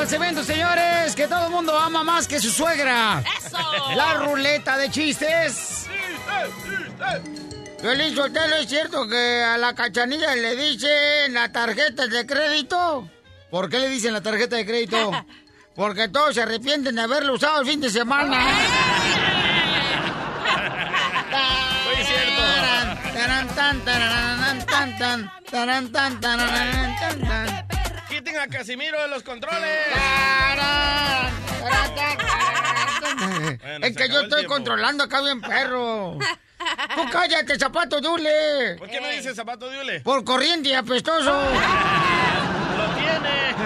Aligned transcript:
Al 0.00 0.08
segmento, 0.08 0.42
señores, 0.42 1.14
que 1.14 1.28
todo 1.28 1.44
el 1.46 1.50
mundo 1.50 1.78
ama 1.78 2.02
más 2.02 2.26
que 2.26 2.40
su 2.40 2.50
suegra. 2.50 3.22
¡Eso! 3.38 3.58
La 3.94 4.14
ruleta 4.14 4.78
de 4.78 4.90
chistes. 4.90 5.86
Feliz 7.80 8.14
Sotelo, 8.14 8.56
¿es 8.56 8.68
cierto 8.68 9.06
que 9.06 9.42
a 9.42 9.58
la 9.58 9.74
cachanilla 9.74 10.34
le 10.34 10.56
dicen 10.56 11.34
la 11.34 11.52
tarjeta 11.52 12.06
de 12.06 12.26
crédito? 12.26 13.10
¿Por 13.50 13.68
qué 13.68 13.78
le 13.78 13.88
dicen 13.90 14.14
la 14.14 14.22
tarjeta 14.22 14.56
de 14.56 14.64
crédito? 14.64 15.12
Porque 15.74 16.08
todos 16.08 16.34
se 16.34 16.42
arrepienten 16.42 16.94
de 16.94 17.02
haberlo 17.02 17.34
usado 17.34 17.60
el 17.60 17.66
fin 17.66 17.80
de 17.80 17.90
semana. 17.90 18.38
Muy 21.86 22.04
cierto. 22.06 22.40
Quiten 28.30 28.42
a 28.42 28.46
Casimiro 28.46 29.02
de 29.02 29.08
los 29.08 29.24
controles. 29.24 29.88
Bueno, 31.60 31.86
Es 33.86 33.96
que 33.96 34.08
yo 34.08 34.20
estoy 34.20 34.44
controlando 34.46 35.02
acá 35.02 35.20
bien 35.20 35.40
perro. 35.40 36.16
Tú 36.94 37.10
cállate, 37.10 37.58
zapato 37.58 38.00
dule. 38.00 38.76
¿Por 38.78 38.88
qué 38.88 39.00
me 39.00 39.16
dice 39.16 39.34
zapato 39.34 39.68
de 39.68 39.80
hule? 39.80 40.00
Por 40.00 40.22
corriente 40.24 40.68
y 40.68 40.74
apestoso. 40.74 41.32
Lo 41.32 42.94
tiene. 42.94 43.56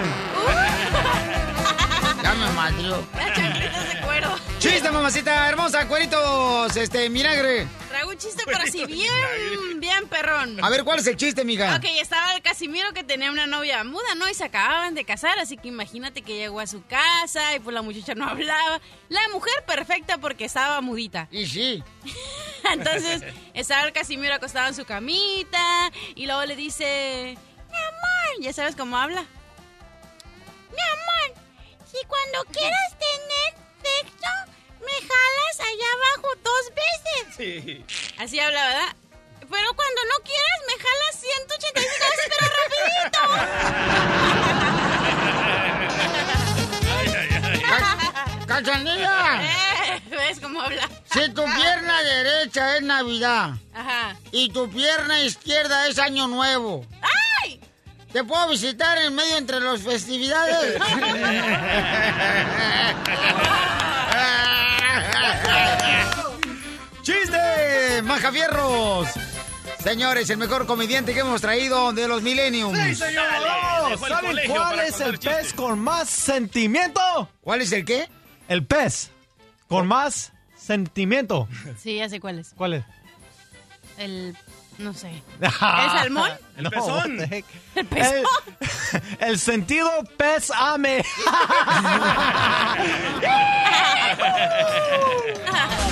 Ya 2.23 2.33
me 2.33 2.49
madrió. 2.53 3.07
Chanclitas 3.35 3.93
de 3.93 4.01
cuero. 4.01 4.35
Chiste, 4.57 4.89
mamacita 4.89 5.47
hermosa, 5.47 5.87
cueritos, 5.87 6.75
este, 6.75 7.07
vinagre. 7.09 7.67
Traigo 8.05 8.11
un 8.11 8.17
chiste, 8.17 8.43
pero 8.45 8.59
así 8.59 8.85
bien, 8.85 9.79
bien 9.79 10.07
perrón. 10.07 10.63
A 10.63 10.69
ver, 10.69 10.83
¿cuál 10.83 10.99
es 10.99 11.07
el 11.07 11.17
chiste, 11.17 11.43
mija? 11.43 11.75
Ok, 11.75 11.85
estaba 11.99 12.35
el 12.35 12.41
Casimiro 12.43 12.93
que 12.93 13.03
tenía 13.03 13.31
una 13.31 13.47
novia 13.47 13.83
muda, 13.83 14.13
¿no? 14.15 14.29
Y 14.29 14.33
se 14.35 14.43
acababan 14.43 14.93
de 14.93 15.05
casar, 15.05 15.39
así 15.39 15.57
que 15.57 15.69
imagínate 15.69 16.21
que 16.21 16.35
llegó 16.35 16.59
a 16.59 16.67
su 16.67 16.85
casa 16.85 17.55
y 17.55 17.59
pues 17.59 17.73
la 17.73 17.81
muchacha 17.81 18.13
no 18.13 18.25
hablaba. 18.29 18.79
La 19.09 19.27
mujer 19.29 19.53
perfecta 19.65 20.19
porque 20.19 20.45
estaba 20.45 20.81
mudita. 20.81 21.27
Y 21.31 21.47
sí. 21.47 21.83
Entonces 22.71 23.23
estaba 23.53 23.87
el 23.87 23.93
Casimiro 23.93 24.35
acostado 24.35 24.67
en 24.67 24.75
su 24.75 24.85
camita 24.85 25.91
y 26.13 26.27
luego 26.27 26.45
le 26.45 26.55
dice, 26.55 27.35
mi 27.71 27.77
amor, 27.77 28.41
ya 28.41 28.53
sabes 28.53 28.75
cómo 28.75 28.97
habla. 28.97 29.21
Mi 30.71 30.81
amor, 30.81 31.41
si 31.91 31.97
cuando 32.05 32.51
quieras 32.51 32.95
tener 32.99 33.65
sexo, 33.81 34.51
me 34.85 34.93
jalas 35.07 35.59
allá 35.59 35.89
abajo 35.95 36.29
dos 36.43 36.65
veces. 36.75 37.23
Sí. 37.37 37.83
Así 38.17 38.39
habla, 38.39 38.67
¿verdad? 38.67 38.95
Pero 39.39 39.73
cuando 39.75 40.01
no 40.05 40.19
quieras, 40.23 40.61
me 40.67 40.73
jalas 40.83 41.15
185 41.19 42.05
veces, 42.11 42.27
pero 42.29 42.45
rapidito. 42.61 43.21
Ca- 47.67 48.45
¡Cachanilla! 48.47 49.43
Eh, 49.43 50.01
¿Ves 50.09 50.39
cómo 50.39 50.61
habla? 50.61 50.87
Si 51.11 51.29
tu 51.33 51.43
pierna 51.45 52.01
derecha 52.03 52.77
es 52.77 52.83
Navidad 52.83 53.51
Ajá. 53.73 54.15
y 54.31 54.49
tu 54.49 54.69
pierna 54.69 55.19
izquierda 55.21 55.87
es 55.87 55.97
Año 55.99 56.27
Nuevo, 56.27 56.85
¡Ay! 57.43 57.59
¿te 58.11 58.23
puedo 58.23 58.47
visitar 58.49 58.97
en 58.99 59.15
medio 59.15 59.37
entre 59.37 59.59
las 59.59 59.81
festividades? 59.81 60.79
¡Chiste! 67.01 68.01
¡Majafierros! 68.03 69.07
Señores, 69.79 70.29
el 70.31 70.37
mejor 70.37 70.65
comediante 70.65 71.13
que 71.13 71.19
hemos 71.19 71.41
traído 71.41 71.93
de 71.93 72.07
los 72.07 72.23
millenniums. 72.23 72.75
Dejó 72.75 73.05
el 73.05 73.99
¿Saben 73.99 74.37
cuál 74.47 74.79
es 74.79 74.99
el 74.99 75.19
pez 75.19 75.53
con 75.53 75.77
más 75.79 76.09
sentimiento? 76.09 77.29
¿Cuál 77.41 77.61
es 77.61 77.71
el 77.71 77.85
qué? 77.85 78.09
El 78.47 78.65
pez 78.65 79.11
con 79.67 79.87
más 79.87 80.33
sentimiento. 80.55 81.47
Sí, 81.77 81.97
ya 81.97 82.09
sé 82.09 82.19
cuál 82.19 82.39
es. 82.39 82.53
¿Cuál 82.57 82.73
es? 82.73 82.83
El... 83.99 84.35
no 84.77 84.93
sé. 84.93 85.23
¿El 85.41 85.51
salmón? 85.51 86.31
El 86.57 86.63
No, 86.63 86.69
pezón. 86.69 87.19
¿El 87.75 87.85
pezón? 87.85 88.23
El, 89.19 89.29
el 89.29 89.39
sentido 89.39 89.89
pez 90.17 90.51
ame. 90.51 91.03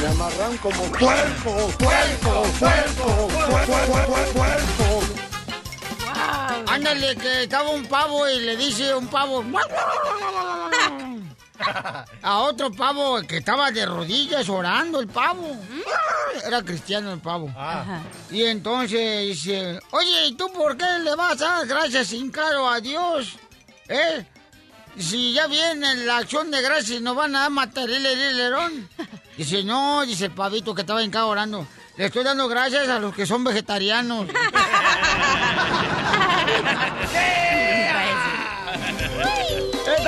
Me 0.02 0.08
amarran 0.08 0.58
como 0.58 0.84
puerco, 0.92 1.72
puerco, 1.78 2.44
puerco. 2.60 3.30
Wow. 6.00 6.66
Ándale, 6.68 7.16
que 7.16 7.44
estaba 7.44 7.70
un 7.70 7.86
pavo 7.86 8.28
y 8.30 8.40
le 8.42 8.58
dice 8.58 8.94
un 8.96 9.08
pavo. 9.08 9.44
A 12.22 12.40
otro 12.40 12.72
pavo 12.72 13.22
que 13.22 13.38
estaba 13.38 13.72
de 13.72 13.86
rodillas 13.86 14.50
orando 14.50 15.00
el 15.00 15.08
pavo. 15.08 15.56
Era 16.46 16.64
cristiano 16.64 17.14
el 17.14 17.20
pavo. 17.20 17.50
Ajá. 17.50 18.02
Y 18.32 18.44
entonces 18.44 19.28
dice, 19.28 19.80
oye, 19.92 20.28
¿y 20.28 20.34
tú 20.34 20.52
por 20.52 20.78
qué 20.78 20.86
le 21.04 21.16
vas 21.16 21.42
a 21.42 21.46
dar 21.46 21.68
gracias 21.68 22.08
sin 22.08 22.32
caro 22.32 22.68
a 22.68 22.80
Dios? 22.80 23.36
¿Eh? 23.88 24.26
Si 24.98 25.34
ya 25.34 25.48
viene 25.48 25.96
la 26.06 26.18
acción 26.18 26.52
de 26.52 26.62
gracias, 26.62 27.02
nos 27.02 27.16
van 27.16 27.36
a 27.36 27.50
matar 27.50 27.90
el 27.90 28.06
helerón. 28.06 28.90
Dice, 29.38 29.64
no, 29.64 30.06
dice 30.06 30.26
el 30.26 30.32
pavito 30.32 30.76
que 30.76 30.82
estaba 30.82 31.02
en 31.02 31.10
casa 31.10 31.26
orando. 31.26 31.66
Le 31.98 32.06
estoy 32.06 32.24
dando 32.24 32.48
gracias 32.48 32.88
a 32.88 33.00
los 33.00 33.16
que 33.16 33.26
son 33.26 33.44
vegetarianos. 33.44 34.28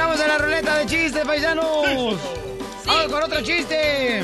Estamos 0.05 0.21
en 0.21 0.27
la 0.27 0.37
ruleta 0.37 0.77
de 0.77 0.85
chistes, 0.85 1.25
paisanos. 1.25 1.65
Vamos 2.85 3.11
con 3.11 3.23
otro 3.23 3.41
chiste. 3.41 4.23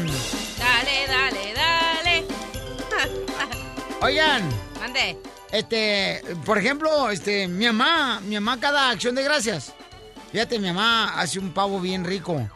Dale, 0.59 1.07
dale, 1.07 1.53
dale. 1.55 2.25
Oigan, 4.01 4.47
Mande. 4.79 5.17
este, 5.51 6.21
por 6.45 6.59
ejemplo, 6.59 7.09
este, 7.09 7.47
mi 7.47 7.65
mamá, 7.65 8.19
mi 8.19 8.35
mamá 8.35 8.59
cada 8.59 8.91
acción 8.91 9.15
de 9.15 9.23
gracias. 9.23 9.73
Fíjate, 10.31 10.59
mi 10.59 10.67
mamá 10.67 11.19
hace 11.19 11.39
un 11.39 11.51
pavo 11.51 11.79
bien 11.79 12.05
rico. 12.05 12.47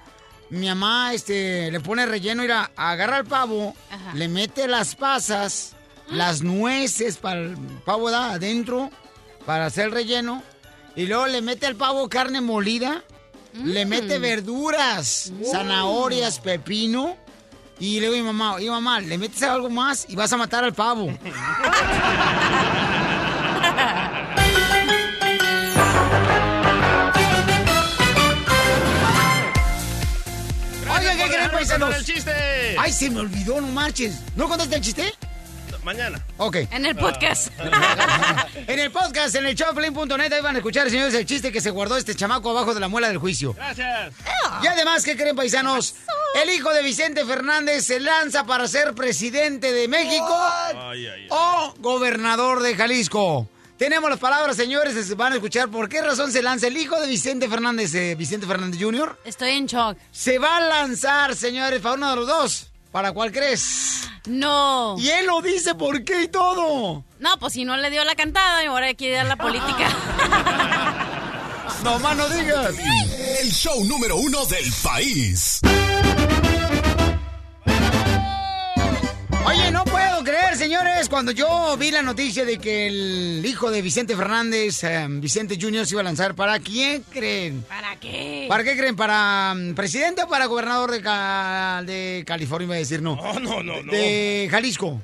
Mi 0.52 0.68
mamá, 0.68 1.12
este, 1.16 1.72
le 1.72 1.80
pone 1.80 2.06
relleno, 2.06 2.44
mira, 2.44 2.70
agarra 2.76 3.18
el 3.18 3.26
pavo, 3.26 3.76
Ajá. 3.90 4.14
le 4.14 4.28
mete 4.28 4.68
las 4.68 4.94
pasas, 4.96 5.72
las 6.10 6.44
nueces 6.44 7.18
para 7.18 7.40
el 7.40 7.58
pavo 7.84 8.12
da 8.12 8.34
adentro, 8.34 8.92
para 9.48 9.66
hacer 9.66 9.86
el 9.86 9.94
relleno, 9.94 10.44
y 10.96 11.08
luego 11.08 11.26
le 11.26 11.42
mete 11.42 11.66
al 11.66 11.76
pavo 11.76 12.08
carne 12.08 12.40
molida, 12.40 13.04
le 13.64 13.86
mete 13.86 14.20
verduras, 14.20 15.32
zanahorias, 15.52 16.40
pepino, 16.40 17.16
y 17.80 18.00
le 18.00 18.08
digo 18.08 18.14
a 18.14 18.18
mi 18.18 18.24
mamá, 18.24 18.54
oye 18.56 18.70
mamá, 18.70 19.00
le 19.00 19.18
metes 19.18 19.44
algo 19.44 19.70
más 19.70 20.06
y 20.10 20.16
vas 20.16 20.32
a 20.34 20.38
matar 20.38 20.64
al 20.64 20.74
pavo. 20.74 21.06
Oigan, 30.98 31.18
¿qué 31.18 31.28
creen, 31.28 31.52
paisanos? 31.52 31.96
el 31.96 32.06
chiste! 32.06 32.32
Ay, 32.80 32.92
se 32.94 33.10
me 33.10 33.20
olvidó, 33.22 33.60
no 33.60 33.68
marches. 33.68 34.16
¿No 34.36 34.48
contaste 34.48 34.76
el 34.76 34.82
chiste? 34.82 35.14
Mañana. 35.86 36.20
Ok. 36.38 36.56
En 36.72 36.84
el 36.86 36.96
podcast. 36.96 37.50
En 38.68 38.80
el 38.80 38.92
podcast, 38.92 39.36
en 39.36 39.46
el 39.46 39.54
showplane.net, 39.56 40.34
ahí 40.34 40.42
van 40.42 40.56
a 40.56 40.58
escuchar, 40.58 40.90
señores, 40.90 41.14
el 41.14 41.26
chiste 41.26 41.52
que 41.52 41.62
se 41.62 41.70
guardó 41.70 41.98
este 41.98 42.16
chamaco 42.16 42.50
abajo 42.50 42.74
de 42.74 42.80
la 42.80 42.88
muela 42.88 43.08
del 43.10 43.20
juicio. 43.20 43.54
Gracias. 43.54 44.14
Y 44.64 44.68
además, 44.68 45.04
¿qué 45.04 45.16
creen, 45.16 45.36
paisanos? 45.36 45.96
El 46.42 46.50
hijo 46.50 46.74
de 46.74 46.82
Vicente 46.82 47.24
Fernández 47.26 47.86
se 47.86 48.00
lanza 48.00 48.44
para 48.46 48.68
ser 48.68 48.96
presidente 48.96 49.72
de 49.72 49.88
México 49.88 50.28
Ay, 50.74 51.06
ay, 51.06 51.08
ay. 51.08 51.28
o 51.30 51.76
gobernador 51.78 52.64
de 52.64 52.76
Jalisco. 52.76 53.48
Tenemos 53.78 54.10
las 54.10 54.20
palabras, 54.20 54.56
señores, 54.56 55.06
se 55.06 55.14
van 55.16 55.34
a 55.34 55.36
escuchar 55.36 55.70
por 55.70 55.88
qué 55.88 56.02
razón 56.02 56.32
se 56.32 56.42
lanza 56.42 56.68
el 56.68 56.78
hijo 56.78 57.00
de 57.00 57.08
Vicente 57.08 57.48
Fernández, 57.48 57.94
eh, 57.94 58.16
Vicente 58.16 58.48
Fernández 58.48 58.82
Jr. 58.82 59.20
Estoy 59.26 59.52
en 59.52 59.68
shock. 59.68 59.98
Se 60.12 60.40
va 60.40 60.58
a 60.58 60.62
lanzar, 60.62 61.36
señores, 61.36 61.80
para 61.82 61.96
uno 61.96 62.10
de 62.10 62.16
los 62.16 62.28
dos. 62.28 62.72
¿Para 62.96 63.12
cuál 63.12 63.30
crees? 63.30 64.10
No. 64.26 64.96
Y 64.98 65.10
él 65.10 65.26
lo 65.26 65.42
dice 65.42 65.76
por 65.76 66.06
qué 66.06 66.22
y 66.22 66.28
todo. 66.30 67.04
No, 67.20 67.40
pues 67.42 67.52
si 67.52 67.66
no 67.66 67.76
le 67.76 67.90
dio 67.90 68.06
la 68.06 68.16
cantada 68.16 68.64
y 68.64 68.68
ahora 68.68 68.94
quiere 68.94 69.18
dar 69.18 69.26
la 69.26 69.36
política. 69.36 69.90
No 71.84 72.00
más 72.00 72.18
no 72.18 72.28
digas. 72.30 72.74
El 73.42 73.52
show 73.52 73.84
número 73.84 74.16
uno 74.16 74.44
del 74.46 74.74
país. 74.82 75.60
Oye, 79.46 79.72
no 79.72 79.84
puedo 79.84 80.24
creer, 80.24 80.56
señores, 80.56 81.08
cuando 81.08 81.32
yo 81.32 81.78
vi 81.78 81.92
la 81.92 82.02
noticia 82.02 82.46
de 82.46 82.58
que 82.58 82.88
el 82.88 83.46
hijo 83.46 83.70
de 83.70 83.84
Vicente 83.84 84.16
Fernández, 84.16 84.84
em, 84.84 85.22
Vicente 85.22 85.58
Junior, 85.62 85.86
se 85.86 85.94
iba 85.94 86.02
a 86.02 86.04
lanzar, 86.04 86.34
¿para 86.34 86.60
quién 86.60 87.04
creen? 87.04 87.64
¿Para 87.68 87.96
qué? 87.98 88.48
¿Para 88.50 88.64
qué 88.64 88.76
creen? 88.76 88.96
¿Para 88.96 89.54
em, 89.56 89.76
presidente 89.76 90.24
o 90.24 90.28
para 90.28 90.48
gobernador 90.48 90.92
de, 90.92 92.24
California? 92.26 92.66
Iba 92.66 92.76
a 92.76 92.80
decir 92.80 93.04
no. 93.04 93.16
No, 93.16 93.40
no, 93.40 93.62
no. 93.62 93.84
No. 93.84 93.92
de 93.92 94.48
Jalisco. 94.50 95.00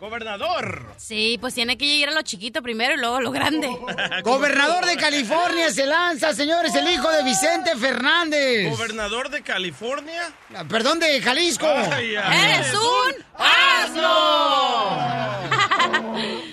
Gobernador. 0.00 0.84
Sí, 0.98 1.38
pues 1.40 1.54
tiene 1.54 1.78
que 1.78 1.86
llegar 1.86 2.10
a 2.10 2.12
lo 2.12 2.22
chiquito 2.22 2.60
primero 2.62 2.94
y 2.94 2.98
luego 2.98 3.16
a 3.16 3.20
lo 3.22 3.30
grande. 3.30 3.68
Gobernador 4.22 4.84
de 4.84 4.96
California 4.96 5.70
se 5.70 5.86
lanza, 5.86 6.34
señores, 6.34 6.74
el 6.74 6.88
hijo 6.90 7.10
de 7.10 7.22
Vicente 7.22 7.74
Fernández. 7.76 8.70
Gobernador 8.70 9.30
de 9.30 9.42
California. 9.42 10.32
Ah, 10.54 10.64
Perdón, 10.68 10.98
de 10.98 11.22
Jalisco. 11.22 11.66
Ay, 11.66 12.16
ay, 12.16 12.50
¡Eres 12.54 12.74
un 12.74 13.14
asno! 13.38 15.14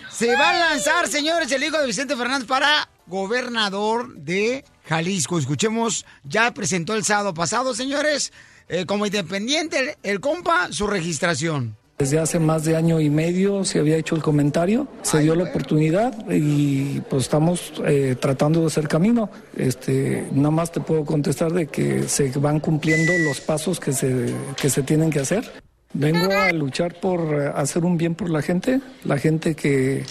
Se 0.12 0.36
va 0.36 0.50
a 0.52 0.54
lanzar, 0.70 1.08
señores, 1.08 1.52
el 1.52 1.64
hijo 1.64 1.80
de 1.80 1.88
Vicente 1.88 2.16
Fernández 2.16 2.48
para 2.48 2.88
gobernador 3.08 4.14
de 4.16 4.64
Jalisco. 4.86 5.40
Escuchemos, 5.40 6.06
ya 6.24 6.54
presentó 6.54 6.94
el 6.94 7.04
sábado 7.04 7.34
pasado, 7.34 7.74
señores, 7.74 8.32
eh, 8.70 8.86
como 8.86 9.08
independiente, 9.08 9.80
el, 9.80 9.96
el 10.04 10.20
compa, 10.20 10.72
su 10.72 10.86
registración. 10.86 11.76
Desde 12.02 12.18
hace 12.18 12.40
más 12.40 12.64
de 12.64 12.76
año 12.76 13.00
y 13.00 13.12
medio 13.12 13.64
se 13.64 13.78
había 13.78 13.96
hecho 13.96 14.16
el 14.16 14.24
comentario, 14.24 14.88
se 15.04 15.20
dio 15.20 15.36
la 15.36 15.44
oportunidad 15.44 16.12
y 16.32 17.00
pues 17.02 17.26
estamos 17.26 17.74
eh, 17.86 18.16
tratando 18.20 18.62
de 18.62 18.66
hacer 18.66 18.88
camino. 18.88 19.30
Este, 19.56 20.28
nada 20.32 20.50
más 20.50 20.72
te 20.72 20.80
puedo 20.80 21.06
contestar 21.06 21.54
de 21.54 21.68
que 21.68 22.08
se 22.08 22.32
van 22.40 22.60
cumpliendo 22.60 23.12
los 23.24 23.40
pasos 23.42 23.80
que 23.80 23.94
se, 23.94 24.34
que 24.60 24.72
se 24.72 24.82
tienen 24.82 25.12
que 25.12 25.20
hacer. 25.20 25.48
Vengo 25.94 26.34
a 26.34 26.52
luchar 26.54 27.00
por 27.00 27.20
eh, 27.40 27.52
hacer 27.54 27.86
un 27.86 28.00
bien 28.00 28.16
por 28.16 28.32
la 28.32 28.42
gente, 28.42 28.82
la 29.06 29.20
gente 29.20 29.54
que 29.54 30.04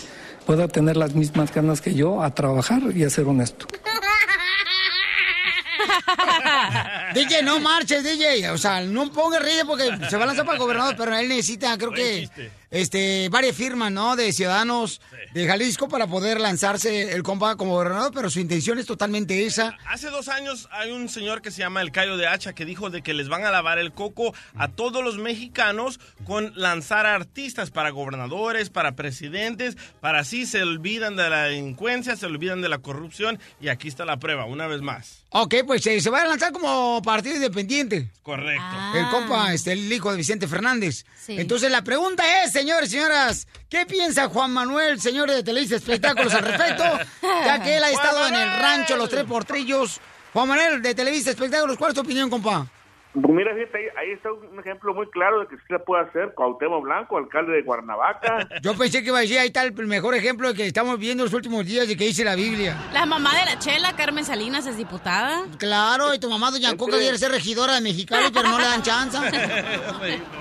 pueda 0.46 0.68
tener 0.68 0.96
las 0.96 1.16
mismas 1.16 1.52
ganas 1.52 1.80
que 1.80 1.92
yo 1.92 2.22
a 2.22 2.32
trabajar 2.36 2.82
y 2.94 3.02
a 3.02 3.10
ser 3.10 3.24
honesto. 3.24 3.66
DJ, 7.14 7.42
no 7.42 7.60
marches, 7.60 8.04
DJ. 8.04 8.50
O 8.50 8.58
sea, 8.58 8.80
no 8.80 9.10
ponga 9.12 9.38
ríe 9.38 9.64
porque 9.64 9.90
se 10.08 10.16
va 10.16 10.24
a 10.24 10.26
lanzar 10.26 10.44
para 10.44 10.56
el 10.56 10.62
gobernador, 10.62 10.94
pero 10.96 11.16
él 11.16 11.28
necesita, 11.28 11.76
creo 11.76 11.90
Buen 11.90 12.02
que, 12.02 12.20
chiste. 12.20 12.52
Este, 12.70 13.28
varias 13.28 13.56
firmas, 13.56 13.90
¿no? 13.92 14.16
De 14.16 14.32
ciudadanos 14.32 15.00
de 15.34 15.46
Jalisco 15.46 15.88
para 15.88 16.06
poder 16.06 16.40
lanzarse 16.40 17.12
el 17.12 17.22
compa 17.22 17.56
como 17.56 17.72
gobernador, 17.72 18.12
pero 18.14 18.30
su 18.30 18.40
intención 18.40 18.78
es 18.78 18.86
totalmente 18.86 19.44
esa. 19.46 19.76
Hace 19.86 20.08
dos 20.08 20.28
años 20.28 20.68
hay 20.70 20.92
un 20.92 21.08
señor 21.08 21.42
que 21.42 21.50
se 21.50 21.58
llama 21.58 21.82
el 21.82 21.92
Cayo 21.92 22.16
de 22.16 22.26
Hacha 22.26 22.52
que 22.52 22.64
dijo 22.64 22.90
de 22.90 23.02
que 23.02 23.14
les 23.14 23.28
van 23.28 23.44
a 23.44 23.50
lavar 23.50 23.78
el 23.78 23.92
coco 23.92 24.34
a 24.56 24.68
todos 24.68 25.04
los 25.04 25.18
mexicanos 25.18 26.00
con 26.24 26.52
lanzar 26.56 27.06
a 27.06 27.14
artistas 27.14 27.70
para 27.70 27.90
gobernadores, 27.90 28.70
para 28.70 28.92
presidentes, 28.92 29.76
para 30.00 30.20
así 30.20 30.46
se 30.46 30.62
olvidan 30.62 31.16
de 31.16 31.28
la 31.28 31.44
delincuencia, 31.44 32.16
se 32.16 32.26
olvidan 32.26 32.62
de 32.62 32.68
la 32.68 32.78
corrupción 32.78 33.38
y 33.60 33.68
aquí 33.68 33.88
está 33.88 34.04
la 34.04 34.18
prueba, 34.18 34.44
una 34.44 34.66
vez 34.66 34.80
más. 34.80 35.24
Ok, 35.30 35.56
pues 35.64 35.86
eh, 35.86 36.00
se 36.00 36.10
va 36.10 36.22
a 36.22 36.26
lanzar 36.26 36.52
como 36.52 37.00
partido 37.02 37.36
independiente. 37.36 38.10
Correcto. 38.22 38.62
Ah. 38.64 38.92
El 38.96 39.08
compa, 39.08 39.54
este, 39.54 39.72
el 39.72 39.92
hijo 39.92 40.10
de 40.10 40.16
Vicente 40.16 40.48
Fernández. 40.48 41.04
Sí. 41.16 41.36
Entonces 41.38 41.70
la 41.70 41.82
pregunta 41.82 42.44
es, 42.44 42.56
señores 42.60 42.90
y 42.90 42.92
señoras, 42.92 43.46
¿qué 43.70 43.86
piensa 43.86 44.28
Juan 44.28 44.52
Manuel, 44.52 45.00
señor 45.00 45.30
de 45.30 45.42
Televisa 45.42 45.76
Espectáculos 45.76 46.34
al 46.34 46.42
respecto? 46.42 46.84
Ya 47.22 47.62
que 47.62 47.78
él 47.78 47.84
ha 47.84 47.90
estado 47.90 48.26
en 48.26 48.34
el 48.34 48.60
rancho 48.60 48.96
Los 48.98 49.08
Tres 49.08 49.24
Portrillos. 49.24 49.98
Juan 50.34 50.46
Manuel 50.46 50.82
de 50.82 50.94
Televisa 50.94 51.30
Espectáculos, 51.30 51.78
¿cuál 51.78 51.92
es 51.92 51.94
tu 51.94 52.02
opinión, 52.02 52.28
compa? 52.28 52.66
Pues 53.12 53.28
mira, 53.28 53.52
fíjate, 53.54 53.76
ahí, 53.76 53.84
ahí 53.96 54.10
está 54.12 54.32
un 54.32 54.60
ejemplo 54.60 54.94
muy 54.94 55.08
claro 55.10 55.40
de 55.40 55.48
que 55.48 55.56
sí 55.56 55.62
se 55.68 55.78
puede 55.80 56.04
hacer. 56.04 56.32
Cuauhtémoc 56.34 56.84
Blanco, 56.84 57.18
alcalde 57.18 57.52
de 57.52 57.64
Cuernavaca. 57.64 58.48
Yo 58.62 58.76
pensé 58.76 59.02
que 59.02 59.08
iba 59.08 59.18
a 59.18 59.22
decir, 59.22 59.36
ahí 59.38 59.48
está 59.48 59.64
el 59.64 59.72
mejor 59.72 60.14
ejemplo 60.14 60.48
de 60.48 60.54
que 60.54 60.66
estamos 60.66 60.96
viendo 60.96 61.24
los 61.24 61.34
últimos 61.34 61.66
días 61.66 61.88
de 61.88 61.96
que 61.96 62.04
dice 62.04 62.24
la 62.24 62.36
Biblia. 62.36 62.76
La 62.92 63.06
mamá 63.06 63.34
de 63.36 63.46
la 63.46 63.58
Chela, 63.58 63.96
Carmen 63.96 64.24
Salinas, 64.24 64.64
es 64.66 64.76
diputada. 64.76 65.44
Claro, 65.58 66.14
y 66.14 66.20
tu 66.20 66.30
mamá, 66.30 66.52
doña 66.52 66.76
Coca, 66.76 66.98
quiere 66.98 67.18
ser 67.18 67.32
regidora 67.32 67.74
de 67.74 67.80
Mexicali, 67.80 68.30
pero 68.32 68.48
no 68.48 68.58
le 68.58 68.64
dan 68.64 68.82
chance. 68.82 69.18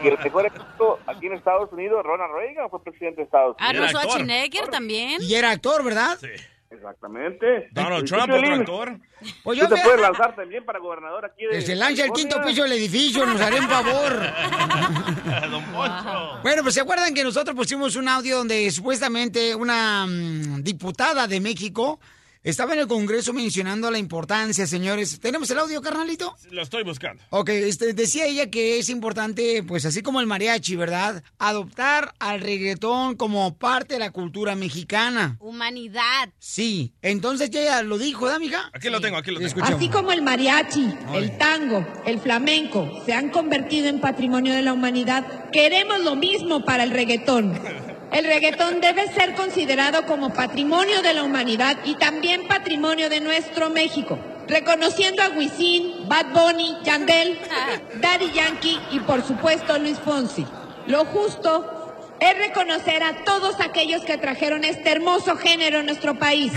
Y 0.03 0.07
el 0.07 0.17
mejor 0.19 0.45
ejemplo 0.45 0.99
aquí 1.07 1.27
en 1.27 1.33
Estados 1.33 1.71
Unidos, 1.73 2.03
Ronald 2.03 2.33
Reagan 2.33 2.69
fue 2.69 2.81
presidente 2.83 3.17
de 3.17 3.23
Estados 3.23 3.55
Unidos. 3.57 3.69
Arnold 3.69 3.87
actor. 3.87 4.01
Schwarzenegger 4.03 4.67
también. 4.67 5.21
Y 5.21 5.33
era 5.33 5.51
actor, 5.51 5.83
¿verdad? 5.83 6.17
Sí. 6.19 6.29
Exactamente. 6.71 7.69
Donald 7.71 8.03
¿Y 8.05 8.09
tú, 8.09 8.15
Trump, 8.15 8.31
otro 8.31 8.53
actor. 8.53 8.99
Pues 9.43 9.57
Tú 9.59 9.65
yo 9.65 9.69
te 9.69 9.75
me- 9.75 9.81
puedes 9.81 10.01
lanzar 10.01 10.35
también 10.35 10.63
para 10.65 10.79
gobernador 10.79 11.25
aquí 11.25 11.45
de 11.45 11.51
Que 11.51 11.61
se 11.61 11.75
lance 11.75 12.03
al 12.03 12.11
quinto 12.11 12.39
piso 12.45 12.61
del 12.63 12.73
edificio, 12.73 13.25
nos 13.25 13.41
haré 13.41 13.59
un 13.59 13.67
favor. 13.67 14.13
Don 15.51 15.63
Poncho. 15.65 16.39
Bueno, 16.43 16.61
pues 16.61 16.75
se 16.75 16.81
acuerdan 16.81 17.13
que 17.13 17.23
nosotros 17.23 17.55
pusimos 17.55 17.95
un 17.95 18.07
audio 18.07 18.37
donde 18.37 18.69
supuestamente 18.71 19.55
una 19.55 20.05
mm, 20.07 20.61
diputada 20.63 21.27
de 21.27 21.39
México 21.39 21.99
estaba 22.43 22.73
en 22.73 22.79
el 22.79 22.87
Congreso 22.87 23.33
mencionando 23.33 23.91
la 23.91 23.97
importancia, 23.97 24.65
señores. 24.65 25.19
¿Tenemos 25.19 25.49
el 25.51 25.59
audio, 25.59 25.81
carnalito? 25.81 26.35
Lo 26.51 26.61
estoy 26.61 26.83
buscando. 26.83 27.21
Ok, 27.29 27.49
este, 27.49 27.93
decía 27.93 28.25
ella 28.25 28.49
que 28.49 28.79
es 28.79 28.89
importante, 28.89 29.63
pues 29.63 29.85
así 29.85 30.01
como 30.01 30.21
el 30.21 30.27
mariachi, 30.27 30.75
¿verdad? 30.75 31.23
Adoptar 31.37 32.13
al 32.19 32.41
reggaetón 32.41 33.15
como 33.15 33.57
parte 33.57 33.95
de 33.95 33.99
la 33.99 34.11
cultura 34.11 34.55
mexicana. 34.55 35.37
Humanidad. 35.39 36.29
Sí, 36.39 36.93
entonces 37.01 37.49
ya 37.49 37.61
ella 37.61 37.83
lo 37.83 37.97
dijo, 37.97 38.25
¿verdad, 38.25 38.39
mija? 38.39 38.69
Aquí 38.73 38.89
lo 38.89 39.01
tengo, 39.01 39.17
aquí 39.17 39.31
lo 39.31 39.39
tengo. 39.39 39.63
Así 39.63 39.89
como 39.89 40.11
el 40.11 40.21
mariachi, 40.21 40.93
el 41.13 41.37
tango, 41.37 41.85
el 42.05 42.19
flamenco 42.19 42.89
se 43.05 43.13
han 43.13 43.29
convertido 43.29 43.87
en 43.87 43.99
patrimonio 43.99 44.53
de 44.53 44.61
la 44.61 44.73
humanidad, 44.73 45.49
queremos 45.51 45.99
lo 46.01 46.15
mismo 46.15 46.63
para 46.63 46.83
el 46.83 46.91
reggaetón. 46.91 47.59
El 48.11 48.25
reggaetón 48.25 48.81
debe 48.81 49.07
ser 49.13 49.35
considerado 49.35 50.05
como 50.05 50.33
patrimonio 50.33 51.01
de 51.03 51.13
la 51.13 51.23
humanidad 51.23 51.77
y 51.85 51.95
también 51.95 52.47
patrimonio 52.47 53.07
de 53.07 53.21
nuestro 53.21 53.69
México, 53.69 54.17
reconociendo 54.47 55.21
a 55.21 55.29
Wisin, 55.29 56.07
Bad 56.07 56.33
Bunny, 56.33 56.77
Yandel, 56.83 57.39
Daddy 58.01 58.31
Yankee 58.31 58.79
y 58.91 58.99
por 59.01 59.23
supuesto 59.23 59.77
Luis 59.77 59.99
Fonsi. 59.99 60.45
Lo 60.87 61.05
justo 61.05 61.93
es 62.19 62.37
reconocer 62.37 63.03
a 63.03 63.23
todos 63.23 63.59
aquellos 63.59 64.01
que 64.01 64.17
trajeron 64.17 64.63
este 64.63 64.89
hermoso 64.89 65.37
género 65.37 65.79
a 65.79 65.83
nuestro 65.83 66.17
país. 66.17 66.51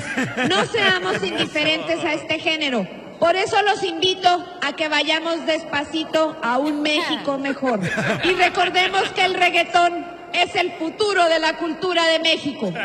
No 0.48 0.64
seamos 0.64 1.22
indiferentes 1.22 2.02
a 2.02 2.14
este 2.14 2.38
género. 2.38 2.88
Por 3.20 3.36
eso 3.36 3.60
los 3.62 3.84
invito 3.84 4.44
a 4.62 4.72
que 4.72 4.88
vayamos 4.88 5.46
despacito 5.46 6.36
a 6.42 6.58
un 6.58 6.82
México 6.82 7.38
mejor. 7.38 7.78
Y 8.24 8.32
recordemos 8.32 9.02
que 9.10 9.24
el 9.24 9.34
reggaetón 9.34 10.21
es 10.34 10.54
el 10.56 10.72
futuro 10.72 11.24
de 11.28 11.38
la 11.38 11.56
cultura 11.56 12.06
de 12.06 12.18
México. 12.20 12.72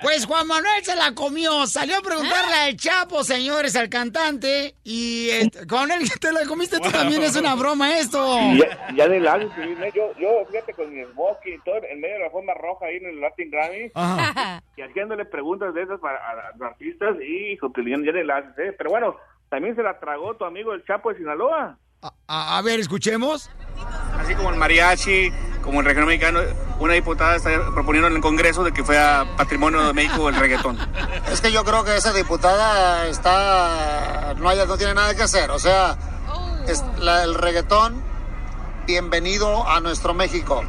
Pues 0.00 0.26
Juan 0.26 0.46
Manuel 0.46 0.84
se 0.84 0.94
la 0.94 1.12
comió. 1.12 1.66
Salió 1.66 1.98
a 1.98 2.00
preguntarle 2.00 2.54
al 2.54 2.76
Chapo, 2.76 3.24
señores, 3.24 3.74
al 3.74 3.88
cantante. 3.88 4.74
Y 4.84 5.28
eh, 5.30 5.50
con 5.68 5.90
él 5.90 6.02
te 6.20 6.32
la 6.32 6.44
comiste 6.46 6.78
tú 6.78 6.90
también. 6.90 7.22
Es 7.22 7.36
una 7.36 7.54
broma 7.56 7.98
esto. 7.98 8.38
Y 8.52 8.58
ya, 8.58 8.88
ya 8.94 9.08
de 9.08 9.20
lado, 9.20 9.50
yo, 9.94 10.14
yo, 10.18 10.44
fíjate, 10.46 10.72
con 10.74 10.94
mi 10.94 11.04
smoking 11.04 11.54
y 11.54 11.58
todo, 11.64 11.76
en 11.90 12.00
medio 12.00 12.14
de 12.16 12.24
la 12.24 12.30
forma 12.30 12.54
roja 12.54 12.86
ahí 12.86 12.96
en 12.96 13.06
el 13.06 13.20
Latin 13.20 13.50
Grammy, 13.50 13.90
Ajá. 13.94 14.62
y 14.76 14.82
haciéndole 14.82 15.24
preguntas 15.24 15.74
de 15.74 15.82
esas 15.82 16.00
para, 16.00 16.18
a, 16.18 16.48
a 16.48 16.52
los 16.56 16.68
artistas, 16.68 17.16
y 17.20 17.52
hijo, 17.52 17.72
Piolín, 17.72 18.04
ya 18.04 18.12
de 18.12 18.24
las, 18.24 18.44
¿eh? 18.58 18.74
Pero 18.76 18.90
bueno, 18.90 19.16
también 19.48 19.74
se 19.74 19.82
la 19.82 19.98
tragó 19.98 20.36
tu 20.36 20.44
amigo 20.44 20.72
el 20.72 20.84
Chapo 20.84 21.10
de 21.10 21.18
Sinaloa. 21.18 21.76
A, 22.28 22.60
ver, 22.62 22.78
escuchemos. 22.80 23.50
Así 24.18 24.34
como 24.34 24.50
el 24.50 24.56
mariachi, 24.56 25.32
como 25.62 25.80
el 25.80 25.86
regional 25.86 26.08
mexicano, 26.08 26.40
una 26.78 26.94
diputada 26.94 27.36
está 27.36 27.50
proponiendo 27.74 28.08
en 28.08 28.16
el 28.16 28.20
Congreso 28.22 28.62
de 28.64 28.72
que 28.72 28.84
fuera 28.84 29.26
patrimonio 29.36 29.84
de 29.86 29.92
México 29.92 30.28
el 30.28 30.36
reggaetón. 30.36 30.78
Es 31.32 31.40
que 31.40 31.52
yo 31.52 31.64
creo 31.64 31.84
que 31.84 31.96
esa 31.96 32.12
diputada 32.12 33.06
está 33.08 34.34
no 34.38 34.48
hay, 34.48 34.58
no 34.66 34.76
tiene 34.78 34.94
nada 34.94 35.14
que 35.14 35.22
hacer. 35.22 35.50
O 35.50 35.58
sea, 35.58 35.96
es 36.66 36.82
la- 36.98 37.24
el 37.24 37.34
reggaetón, 37.34 38.00
bienvenido 38.86 39.68
a 39.68 39.80
nuestro 39.80 40.14
México. 40.14 40.62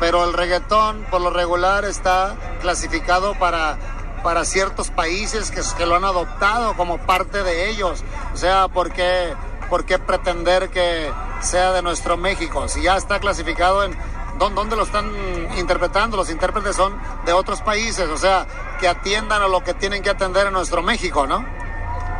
Pero 0.00 0.24
el 0.24 0.32
reggaetón, 0.32 1.04
por 1.10 1.20
lo 1.20 1.30
regular, 1.30 1.84
está 1.84 2.34
clasificado 2.60 3.34
para, 3.38 3.78
para 4.24 4.44
ciertos 4.44 4.90
países 4.90 5.52
que, 5.52 5.60
que 5.76 5.86
lo 5.86 5.94
han 5.94 6.04
adoptado 6.04 6.74
como 6.76 6.98
parte 6.98 7.44
de 7.44 7.68
ellos. 7.70 8.02
O 8.32 8.36
sea, 8.36 8.66
¿por 8.66 8.90
qué, 8.92 9.32
por 9.70 9.84
qué 9.84 10.00
pretender 10.00 10.70
que 10.70 11.12
sea 11.40 11.70
de 11.72 11.82
nuestro 11.82 12.16
México? 12.16 12.66
Si 12.68 12.82
ya 12.82 12.96
está 12.96 13.20
clasificado 13.20 13.84
en, 13.84 13.96
¿Dó- 14.38 14.50
¿Dónde 14.50 14.74
lo 14.74 14.82
están 14.82 15.12
interpretando? 15.58 16.16
Los 16.16 16.28
intérpretes 16.28 16.74
son 16.74 17.00
de 17.24 17.32
otros 17.32 17.60
países, 17.60 18.08
o 18.08 18.18
sea, 18.18 18.46
que 18.80 18.88
atiendan 18.88 19.42
a 19.42 19.46
lo 19.46 19.62
que 19.62 19.74
tienen 19.74 20.02
que 20.02 20.10
atender 20.10 20.48
en 20.48 20.52
nuestro 20.54 20.82
México, 20.82 21.24
¿no? 21.28 21.46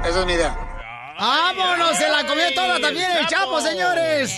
Esa 0.05 0.21
es 0.21 0.27
mi 0.27 0.35
idea. 0.35 0.57
¡Vámonos! 1.19 1.97
Se 1.97 2.09
la 2.09 2.25
comió 2.27 2.45
toda 2.55 2.79
también 2.81 3.11
el 3.11 3.27
Chapo, 3.27 3.61
señores. 3.61 4.31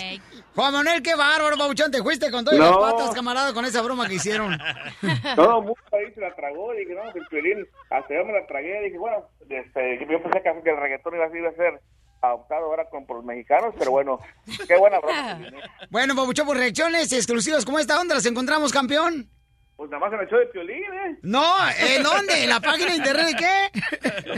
Juan 0.57 0.73
Manuel, 0.73 1.03
qué 1.03 1.13
bárbaro, 1.13 1.55
Babuchón. 1.55 1.91
Te 1.91 2.01
fuiste 2.01 2.31
con 2.31 2.43
todas 2.43 2.57
No. 2.59 2.65
las 2.65 2.77
patas, 2.91 3.13
camarada, 3.13 3.53
con 3.53 3.63
esa 3.63 3.83
broma 3.83 4.07
que 4.07 4.15
hicieron. 4.15 4.57
Todo 5.35 5.59
el 5.59 5.65
mundo 5.65 5.75
ahí 5.91 6.11
se 6.15 6.19
la 6.19 6.33
tragó, 6.33 6.73
dije, 6.73 6.95
no, 6.95 7.03
el 7.03 7.27
Piolín, 7.27 7.67
hasta 7.91 8.15
yo 8.15 8.25
me 8.25 8.33
la 8.33 8.47
tragué, 8.47 8.81
dije, 8.85 8.97
bueno, 8.97 9.29
este, 9.47 9.99
yo 9.99 10.23
pensé 10.23 10.41
que 10.41 10.61
que 10.63 10.69
el 10.71 10.77
reggaetón 10.77 11.13
iba 11.13 11.49
a, 11.49 11.53
ser 11.53 11.79
adoptado 12.23 12.65
ahora 12.65 12.89
con, 12.89 13.05
por 13.05 13.17
los 13.17 13.25
mexicanos, 13.25 13.75
pero 13.77 13.91
bueno, 13.91 14.19
qué 14.67 14.75
buena 14.77 14.97
broma. 14.99 15.39
Bueno, 15.91 16.15
Babuchón, 16.15 16.47
por 16.47 16.57
reacciones 16.57 17.13
exclusivas 17.13 17.63
como 17.63 17.77
esta, 17.77 17.93
¿dónde 17.93 18.15
las 18.15 18.25
encontramos, 18.25 18.73
campeón? 18.73 19.29
Pues 19.77 19.91
nada 19.91 19.99
más 19.99 20.11
en 20.11 20.21
el 20.21 20.27
show 20.27 20.39
de 20.39 20.47
Piolín, 20.47 20.83
¿eh? 20.83 21.19
No, 21.21 21.53
¿en 21.77 22.01
dónde? 22.01 22.43
¿En 22.43 22.49
la 22.49 22.59
página 22.59 22.89
de 22.89 22.95
internet 22.95 23.27
de 23.27 23.35
qué? 23.35 23.71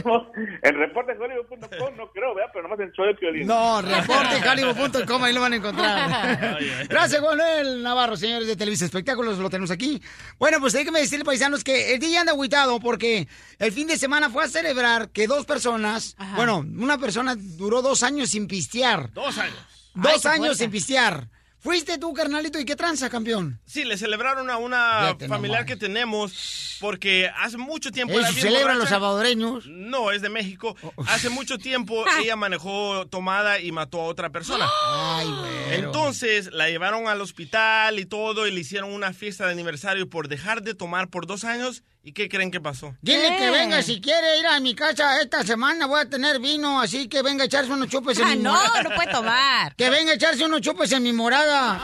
en 0.68 0.74
reportehollywood.com 0.74 1.96
no 1.96 2.10
creo, 2.12 2.34
¿verdad? 2.34 2.50
Pero 2.52 2.64
nada 2.64 2.68
más 2.68 2.80
en 2.80 2.88
el 2.88 2.92
show 2.92 3.06
de 3.06 3.14
Piolín. 3.14 3.46
No, 3.46 3.80
reportehollywood.com, 3.80 5.24
ahí 5.24 5.32
lo 5.32 5.40
van 5.40 5.54
a 5.54 5.56
encontrar. 5.56 6.58
Gracias, 6.90 7.22
Manuel 7.22 7.82
Navarro, 7.82 8.18
señores 8.18 8.48
de 8.48 8.54
Televisa 8.54 8.84
Espectáculos, 8.84 9.38
lo 9.38 9.48
tenemos 9.48 9.70
aquí. 9.70 10.02
Bueno, 10.38 10.60
pues 10.60 10.74
déjenme 10.74 11.00
decirle, 11.00 11.24
paisanos, 11.24 11.64
que 11.64 11.94
el 11.94 12.00
día 12.00 12.20
anda 12.20 12.32
agüitado 12.32 12.78
porque 12.78 13.26
el 13.58 13.72
fin 13.72 13.86
de 13.86 13.96
semana 13.96 14.28
fue 14.28 14.44
a 14.44 14.48
celebrar 14.48 15.08
que 15.08 15.26
dos 15.26 15.46
personas, 15.46 16.16
bueno, 16.36 16.58
una 16.58 16.98
persona 16.98 17.34
duró 17.34 17.80
dos 17.80 18.02
años 18.02 18.28
sin 18.28 18.46
pistear. 18.46 19.10
Dos 19.14 19.38
años. 19.38 19.56
Dos 19.94 20.26
Ay, 20.26 20.38
años 20.38 20.58
sin 20.58 20.70
pistear. 20.70 21.28
¿Fuiste 21.60 21.98
tú, 21.98 22.14
carnalito? 22.14 22.58
¿Y 22.58 22.64
qué 22.64 22.74
tranza, 22.74 23.10
campeón? 23.10 23.60
Sí, 23.66 23.84
le 23.84 23.98
celebraron 23.98 24.48
a 24.48 24.56
una 24.56 25.14
familiar 25.28 25.66
que 25.66 25.76
tenemos 25.76 26.78
porque 26.80 27.30
hace 27.36 27.58
mucho 27.58 27.90
tiempo... 27.90 28.14
¿Eso 28.14 28.22
era 28.22 28.30
bien 28.30 28.46
celebran 28.46 28.78
los 28.78 28.88
salvadoreños? 28.88 29.66
No, 29.66 30.10
es 30.10 30.22
de 30.22 30.30
México. 30.30 30.74
Hace 31.06 31.28
mucho 31.28 31.58
tiempo 31.58 32.02
ella 32.20 32.34
manejó 32.34 33.06
tomada 33.08 33.60
y 33.60 33.72
mató 33.72 34.00
a 34.00 34.04
otra 34.04 34.30
persona. 34.30 34.66
Ay, 34.86 35.28
güey. 35.28 35.74
Entonces 35.80 36.50
la 36.50 36.70
llevaron 36.70 37.08
al 37.08 37.20
hospital 37.20 37.98
y 37.98 38.06
todo 38.06 38.46
y 38.46 38.52
le 38.52 38.60
hicieron 38.60 38.92
una 38.92 39.12
fiesta 39.12 39.44
de 39.44 39.52
aniversario 39.52 40.08
por 40.08 40.28
dejar 40.28 40.62
de 40.62 40.74
tomar 40.74 41.08
por 41.08 41.26
dos 41.26 41.44
años. 41.44 41.82
¿Y 42.02 42.12
qué 42.12 42.28
creen 42.30 42.50
que 42.50 42.60
pasó? 42.60 42.94
Dile 43.02 43.36
que 43.36 43.50
venga, 43.50 43.82
si 43.82 44.00
quiere 44.00 44.38
ir 44.38 44.46
a 44.46 44.58
mi 44.60 44.74
casa 44.74 45.20
esta 45.20 45.44
semana 45.44 45.84
voy 45.86 46.00
a 46.00 46.08
tener 46.08 46.40
vino, 46.40 46.80
así 46.80 47.08
que 47.08 47.22
venga 47.22 47.42
a 47.42 47.46
echarse 47.46 47.70
unos 47.72 47.88
chupes 47.88 48.18
en 48.18 48.24
Ah, 48.26 48.36
mi 48.36 48.42
no, 48.42 48.52
morada. 48.52 48.82
no 48.82 48.90
puede 48.94 49.12
tomar. 49.12 49.76
Que 49.76 49.90
venga 49.90 50.12
a 50.12 50.14
echarse 50.14 50.44
unos 50.44 50.62
chupes 50.62 50.90
en 50.92 51.02
mi 51.02 51.12
morada. 51.12 51.78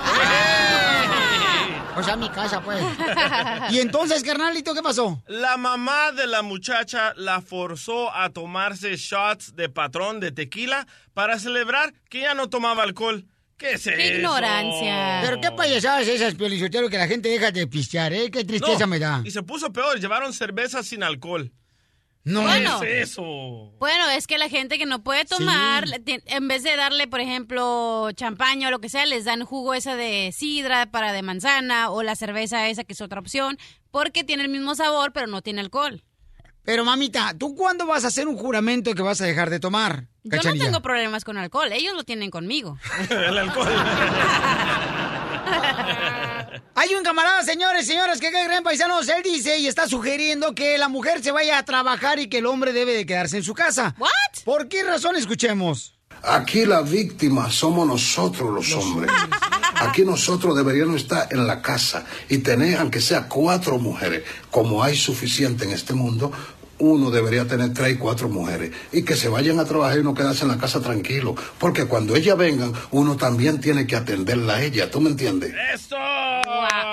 O 1.96 2.02
sea, 2.02 2.16
mi 2.16 2.28
casa, 2.30 2.60
pues. 2.62 2.82
Y 3.70 3.80
entonces, 3.80 4.22
carnalito, 4.22 4.74
¿qué 4.74 4.82
pasó? 4.82 5.22
La 5.28 5.56
mamá 5.56 6.12
de 6.12 6.26
la 6.26 6.42
muchacha 6.42 7.12
la 7.16 7.40
forzó 7.40 8.14
a 8.14 8.30
tomarse 8.30 8.96
shots 8.96 9.54
de 9.56 9.68
patrón 9.70 10.20
de 10.20 10.30
tequila 10.32 10.86
para 11.14 11.38
celebrar 11.38 11.94
que 12.10 12.20
ya 12.20 12.34
no 12.34 12.48
tomaba 12.50 12.82
alcohol. 12.82 13.24
¿Qué 13.56 13.72
es 13.72 13.84
Qué 13.84 13.90
eso? 14.08 14.16
ignorancia. 14.18 15.20
Pero 15.22 15.40
qué 15.40 15.50
payasadas 15.50 16.06
esas, 16.08 16.34
Piolichotero, 16.34 16.88
que 16.90 16.98
la 16.98 17.08
gente 17.08 17.28
deja 17.28 17.50
de 17.50 17.66
pistear, 17.66 18.12
¿eh? 18.12 18.30
Qué 18.30 18.44
tristeza 18.44 18.80
No, 18.80 18.86
me 18.88 18.98
da. 18.98 19.22
Y 19.24 19.30
se 19.30 19.42
puso 19.42 19.72
peor, 19.72 19.98
llevaron 19.98 20.32
cerveza 20.32 20.82
sin 20.82 21.02
alcohol. 21.02 21.52
No, 22.24 22.42
Bueno. 22.42 22.80
¿Qué 22.80 23.02
es 23.02 23.10
eso? 23.10 23.22
Bueno, 23.78 24.10
es 24.10 24.26
que 24.26 24.36
la 24.36 24.48
gente 24.48 24.78
que 24.78 24.84
no 24.86 25.04
puede 25.04 25.24
tomar, 25.24 25.84
en 26.06 26.48
vez 26.48 26.64
de 26.64 26.74
darle, 26.76 27.06
por 27.06 27.20
ejemplo, 27.20 28.10
champaña 28.14 28.66
o 28.66 28.70
lo 28.72 28.80
que 28.80 28.88
sea, 28.88 29.06
les 29.06 29.24
dan 29.24 29.44
jugo 29.44 29.74
esa 29.74 29.94
de 29.94 30.32
sidra 30.36 30.86
para 30.90 31.12
de 31.12 31.22
manzana 31.22 31.90
o 31.90 32.02
la 32.02 32.16
cerveza 32.16 32.68
esa 32.68 32.82
que 32.82 32.94
es 32.94 33.00
otra 33.00 33.20
opción, 33.20 33.58
porque 33.92 34.24
tiene 34.24 34.42
el 34.42 34.48
mismo 34.48 34.74
sabor, 34.74 35.12
pero 35.12 35.28
no 35.28 35.40
tiene 35.40 35.60
alcohol. 35.60 36.02
Pero, 36.66 36.84
mamita, 36.84 37.32
¿tú 37.38 37.54
cuándo 37.54 37.86
vas 37.86 38.04
a 38.04 38.08
hacer 38.08 38.26
un 38.26 38.36
juramento 38.36 38.92
que 38.94 39.00
vas 39.00 39.20
a 39.20 39.24
dejar 39.24 39.50
de 39.50 39.60
tomar? 39.60 40.08
Yo 40.24 40.42
no 40.42 40.52
tengo 40.64 40.82
problemas 40.82 41.24
con 41.24 41.38
alcohol, 41.38 41.70
ellos 41.72 41.94
lo 41.94 42.02
tienen 42.02 42.28
conmigo. 42.30 42.76
El 43.08 43.38
alcohol. 43.38 43.68
Hay 46.74 46.94
un 46.94 47.04
camarada, 47.04 47.42
señores, 47.44 47.86
señoras, 47.86 48.20
que 48.20 48.30
creen 48.30 48.64
paisanos, 48.64 49.08
él 49.08 49.22
dice 49.22 49.58
y 49.58 49.68
está 49.68 49.88
sugiriendo 49.88 50.54
que 50.54 50.76
la 50.76 50.88
mujer 50.88 51.22
se 51.22 51.30
vaya 51.30 51.56
a 51.58 51.64
trabajar 51.64 52.18
y 52.18 52.28
que 52.28 52.38
el 52.38 52.46
hombre 52.46 52.72
debe 52.72 52.94
de 52.94 53.06
quedarse 53.06 53.36
en 53.36 53.44
su 53.44 53.54
casa. 53.54 53.94
¿What? 53.98 54.10
¿Por 54.44 54.68
qué 54.68 54.82
razón? 54.82 55.14
Escuchemos. 55.16 55.94
Aquí 56.22 56.66
la 56.66 56.82
víctima 56.82 57.50
somos 57.50 57.86
nosotros 57.86 58.52
los 58.52 58.72
hombres. 58.72 59.10
Aquí 59.76 60.04
nosotros 60.04 60.56
deberíamos 60.56 60.96
estar 60.96 61.28
en 61.30 61.46
la 61.46 61.60
casa 61.60 62.04
y 62.28 62.38
tener, 62.38 62.78
aunque 62.78 63.00
sea 63.00 63.28
cuatro 63.28 63.78
mujeres, 63.78 64.24
como 64.50 64.82
hay 64.82 64.96
suficiente 64.96 65.64
en 65.64 65.72
este 65.72 65.92
mundo, 65.92 66.32
uno 66.78 67.10
debería 67.10 67.46
tener 67.46 67.72
tres 67.72 67.94
y 67.94 67.98
cuatro 67.98 68.28
mujeres 68.28 68.72
y 68.92 69.04
que 69.04 69.16
se 69.16 69.28
vayan 69.28 69.58
a 69.60 69.64
trabajar 69.64 69.98
y 69.98 70.02
no 70.02 70.14
quedarse 70.14 70.42
en 70.44 70.50
la 70.50 70.58
casa 70.58 70.80
tranquilo. 70.80 71.34
Porque 71.58 71.86
cuando 71.86 72.16
ellas 72.16 72.36
vengan, 72.36 72.72
uno 72.90 73.16
también 73.16 73.60
tiene 73.60 73.86
que 73.86 73.96
atenderla 73.96 74.56
a 74.56 74.62
ella. 74.62 74.90
¿Tú 74.90 75.00
me 75.00 75.10
entiendes? 75.10 75.54
¡Eso! 75.74 75.96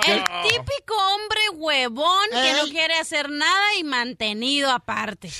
El 0.06 0.22
típico 0.42 0.94
hombre 0.94 1.40
huevón 1.54 2.28
que 2.30 2.52
no 2.52 2.64
quiere 2.70 2.94
hacer 2.94 3.30
nada 3.30 3.76
y 3.78 3.84
mantenido 3.84 4.70
aparte. 4.70 5.30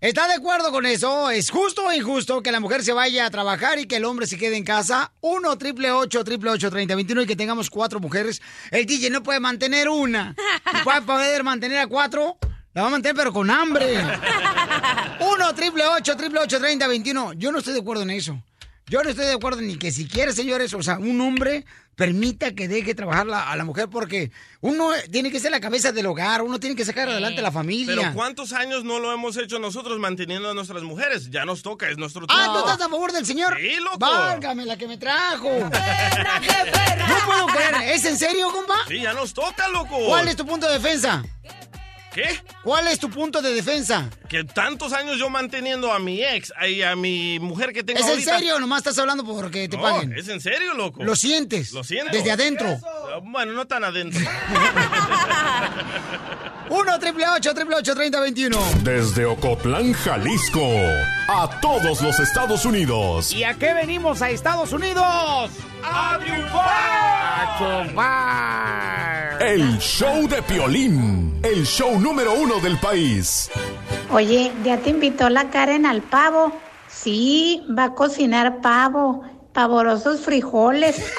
¿Está 0.00 0.28
de 0.28 0.34
acuerdo 0.34 0.70
con 0.70 0.86
eso? 0.86 1.28
¿Es 1.28 1.50
justo 1.50 1.84
o 1.84 1.92
injusto 1.92 2.40
que 2.40 2.52
la 2.52 2.60
mujer 2.60 2.84
se 2.84 2.92
vaya 2.92 3.26
a 3.26 3.30
trabajar 3.30 3.80
y 3.80 3.86
que 3.86 3.96
el 3.96 4.04
hombre 4.04 4.28
se 4.28 4.38
quede 4.38 4.56
en 4.56 4.62
casa? 4.62 5.12
1 5.22 5.58
triple 5.58 5.90
8 5.90 6.22
triple 6.22 6.50
8 6.50 6.70
30 6.70 6.94
21 6.94 7.22
y 7.22 7.26
que 7.26 7.34
tengamos 7.34 7.68
cuatro 7.68 7.98
mujeres. 7.98 8.40
El 8.70 8.86
DJ 8.86 9.10
no 9.10 9.24
puede 9.24 9.40
mantener 9.40 9.88
una. 9.88 10.36
Y 10.80 10.84
Para 10.84 11.00
poder 11.00 11.42
mantener 11.42 11.78
a 11.78 11.88
cuatro, 11.88 12.38
la 12.78 12.82
va 12.82 12.88
a 12.88 12.92
mantener 12.92 13.16
pero 13.16 13.32
con 13.32 13.50
hambre. 13.50 13.96
1 15.20 15.54
triple 15.54 15.84
8 15.84 16.16
triple 16.16 16.38
8 16.40 16.58
30 16.60 16.86
21. 16.86 17.32
Yo 17.32 17.50
no 17.50 17.58
estoy 17.58 17.74
de 17.74 17.80
acuerdo 17.80 18.04
en 18.04 18.10
eso. 18.10 18.40
Yo 18.86 19.02
no 19.02 19.10
estoy 19.10 19.26
de 19.26 19.32
acuerdo 19.32 19.60
ni 19.60 19.76
que 19.76 19.90
si 19.90 20.06
quiere, 20.06 20.32
señores, 20.32 20.72
o 20.74 20.82
sea, 20.82 20.96
un 20.98 21.20
hombre 21.20 21.66
permita 21.96 22.54
que 22.54 22.68
deje 22.68 22.94
trabajar 22.94 23.26
la- 23.26 23.50
a 23.50 23.56
la 23.56 23.64
mujer 23.64 23.88
porque 23.90 24.30
uno 24.60 24.90
tiene 25.10 25.30
que 25.32 25.40
ser 25.40 25.50
la 25.50 25.60
cabeza 25.60 25.90
del 25.90 26.06
hogar, 26.06 26.40
uno 26.42 26.60
tiene 26.60 26.76
que 26.76 26.84
sacar 26.84 27.08
adelante 27.08 27.40
a 27.40 27.42
la 27.42 27.50
familia. 27.50 27.96
Pero 27.96 28.14
¿cuántos 28.14 28.52
años 28.52 28.84
no 28.84 29.00
lo 29.00 29.12
hemos 29.12 29.36
hecho 29.36 29.58
nosotros 29.58 29.98
manteniendo 29.98 30.48
a 30.48 30.54
nuestras 30.54 30.84
mujeres? 30.84 31.28
Ya 31.30 31.44
nos 31.44 31.62
toca, 31.62 31.90
es 31.90 31.98
nuestro 31.98 32.26
turno. 32.28 32.40
Ah, 32.42 32.50
¿tú 32.52 32.58
estás 32.70 32.86
a 32.86 32.88
favor 32.88 33.10
del 33.12 33.26
señor? 33.26 33.56
Sí, 33.60 33.76
loco. 33.82 33.98
Válgame 33.98 34.64
la 34.64 34.76
que 34.78 34.86
me 34.86 34.96
trajo. 34.96 35.50
No 35.50 35.68
puedo 37.26 37.46
creer. 37.46 37.74
¿Es 37.92 38.04
en 38.04 38.16
serio, 38.16 38.50
compa? 38.52 38.74
Sí, 38.86 39.00
ya 39.00 39.12
nos 39.12 39.34
toca, 39.34 39.66
loco. 39.68 39.98
¿Cuál 40.06 40.28
es 40.28 40.36
tu 40.36 40.46
punto 40.46 40.66
de 40.68 40.74
defensa? 40.74 41.22
¿Qué? 41.42 41.50
¿Cuál 42.62 42.88
es 42.88 42.98
tu 42.98 43.08
punto 43.10 43.40
de 43.42 43.52
defensa? 43.52 44.08
Que 44.28 44.44
tantos 44.44 44.92
años 44.92 45.18
yo 45.18 45.30
manteniendo 45.30 45.92
a 45.92 45.98
mi 45.98 46.22
ex 46.22 46.52
y 46.68 46.82
a 46.82 46.94
mi 46.96 47.38
mujer 47.40 47.72
que 47.72 47.82
tengo 47.84 48.00
¿Es 48.00 48.06
en 48.08 48.22
serio 48.22 48.56
o 48.56 48.58
nomás 48.58 48.78
estás 48.78 48.98
hablando 48.98 49.24
porque 49.24 49.68
te 49.68 49.76
No, 49.76 49.82
paguen? 49.82 50.12
es 50.16 50.28
en 50.28 50.40
serio, 50.40 50.74
loco. 50.74 51.02
¿Lo 51.04 51.16
sientes? 51.16 51.72
Lo 51.72 51.82
siento. 51.84 52.12
Desde 52.12 52.30
adentro. 52.30 52.78
Bueno, 53.22 53.52
no 53.52 53.66
tan 53.66 53.84
adentro. 53.84 54.20
1 56.70 56.98
triple 56.98 57.24
8 57.26 57.54
triple 57.54 57.76
8 57.76 57.94
30 57.94 58.20
21. 58.20 58.58
Desde 58.82 59.24
Ocotlán, 59.24 59.92
Jalisco, 59.94 60.60
a 61.28 61.48
todos 61.62 62.02
los 62.02 62.20
Estados 62.20 62.64
Unidos. 62.66 63.32
¿Y 63.32 63.44
a 63.44 63.54
qué 63.54 63.72
venimos 63.72 64.20
a 64.20 64.28
Estados 64.30 64.72
Unidos? 64.72 65.50
¡A 65.82 66.18
triunfar! 66.18 66.68
¡A 67.40 67.58
chupar! 67.58 69.42
El 69.42 69.78
show 69.78 70.28
de 70.28 70.42
Piolín, 70.42 71.40
el 71.42 71.64
show 71.64 71.98
número 72.00 72.34
uno 72.34 72.58
del 72.60 72.78
país. 72.78 73.50
Oye, 74.10 74.52
¿ya 74.64 74.78
te 74.78 74.90
invitó 74.90 75.28
la 75.28 75.50
Karen 75.50 75.86
al 75.86 76.02
pavo? 76.02 76.52
Sí, 76.88 77.62
va 77.76 77.84
a 77.84 77.94
cocinar 77.94 78.60
pavo, 78.60 79.22
pavorosos 79.52 80.20
frijoles. 80.20 81.12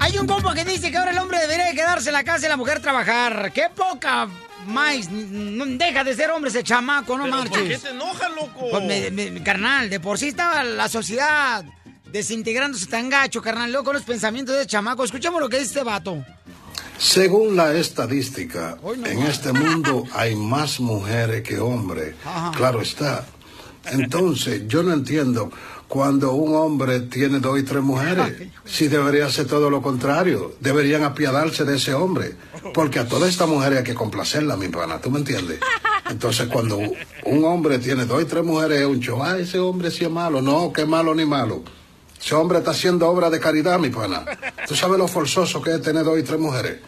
Hay 0.00 0.18
un 0.18 0.26
compa 0.26 0.54
que 0.54 0.64
dice 0.64 0.90
que 0.90 0.96
ahora 0.96 1.10
el 1.12 1.18
hombre 1.18 1.38
debería 1.38 1.66
de 1.66 1.74
quedarse 1.74 2.10
en 2.10 2.14
la 2.14 2.24
casa 2.24 2.46
y 2.46 2.48
la 2.48 2.56
mujer 2.56 2.80
trabajar. 2.80 3.52
¡Qué 3.52 3.68
poca 3.74 4.28
más! 4.68 5.10
No 5.10 5.66
deja 5.66 6.04
de 6.04 6.14
ser 6.14 6.30
hombre 6.30 6.50
ese 6.50 6.62
chamaco, 6.62 7.16
no 7.18 7.26
marches. 7.26 7.50
¿Por 7.58 7.68
qué 7.68 7.78
te 7.78 7.88
enojas, 7.90 8.30
loco? 8.34 8.68
Pues 8.70 8.84
me- 9.12 9.30
me- 9.30 9.42
carnal, 9.42 9.90
de 9.90 9.98
por 10.00 10.18
sí 10.18 10.28
estaba 10.28 10.62
la 10.62 10.88
sociedad 10.88 11.64
desintegrándose 12.12 12.86
tan 12.86 13.08
gacho, 13.08 13.42
carnal. 13.42 13.70
Luego 13.70 13.86
con 13.86 13.94
los 13.94 14.02
pensamientos 14.04 14.54
de 14.54 14.62
ese 14.62 14.70
chamaco. 14.70 15.04
Escuchemos 15.04 15.40
lo 15.40 15.48
que 15.48 15.56
dice 15.58 15.68
este 15.70 15.82
vato. 15.84 16.24
Según 16.96 17.54
la 17.56 17.72
estadística, 17.74 18.76
en 19.04 19.18
este 19.22 19.52
mundo 19.52 20.04
hay 20.14 20.34
más 20.34 20.80
mujeres 20.80 21.42
que 21.42 21.58
hombres. 21.58 22.14
Ajá. 22.24 22.52
Claro 22.56 22.80
está. 22.82 23.24
Entonces, 23.90 24.62
yo 24.66 24.82
no 24.82 24.92
entiendo 24.92 25.50
cuando 25.88 26.34
un 26.34 26.54
hombre 26.54 27.00
tiene 27.00 27.40
dos 27.40 27.58
y 27.58 27.62
tres 27.62 27.82
mujeres. 27.82 28.34
Si 28.68 28.86
debería 28.86 29.30
ser 29.30 29.46
todo 29.46 29.70
lo 29.70 29.80
contrario. 29.80 30.52
Deberían 30.60 31.02
apiadarse 31.02 31.64
de 31.64 31.76
ese 31.76 31.94
hombre. 31.94 32.34
Porque 32.74 32.98
a 32.98 33.08
todas 33.08 33.30
estas 33.30 33.48
mujeres 33.48 33.78
hay 33.78 33.84
que 33.84 33.94
complacerla, 33.94 34.58
mi 34.58 34.68
pana. 34.68 35.00
¿Tú 35.00 35.10
me 35.10 35.20
entiendes? 35.20 35.58
Entonces, 36.10 36.48
cuando 36.48 36.78
un 36.78 37.44
hombre 37.44 37.78
tiene 37.78 38.04
dos 38.04 38.20
y 38.20 38.26
tres 38.26 38.44
mujeres, 38.44 38.80
es 38.80 38.86
un 38.86 39.00
show. 39.00 39.22
Ah, 39.22 39.38
ese 39.38 39.58
hombre 39.58 39.90
sí 39.90 40.04
es 40.04 40.10
malo. 40.10 40.42
No, 40.42 40.70
que 40.70 40.84
malo 40.84 41.14
ni 41.14 41.24
malo. 41.24 41.62
Ese 42.20 42.34
hombre 42.34 42.58
está 42.58 42.72
haciendo 42.72 43.08
obra 43.08 43.30
de 43.30 43.40
caridad, 43.40 43.78
mi 43.78 43.88
pana. 43.88 44.26
¿Tú 44.66 44.76
sabes 44.76 44.98
lo 44.98 45.08
forzoso 45.08 45.62
que 45.62 45.74
es 45.74 45.80
tener 45.80 46.04
dos 46.04 46.18
y 46.18 46.22
tres 46.22 46.38
mujeres? 46.38 46.80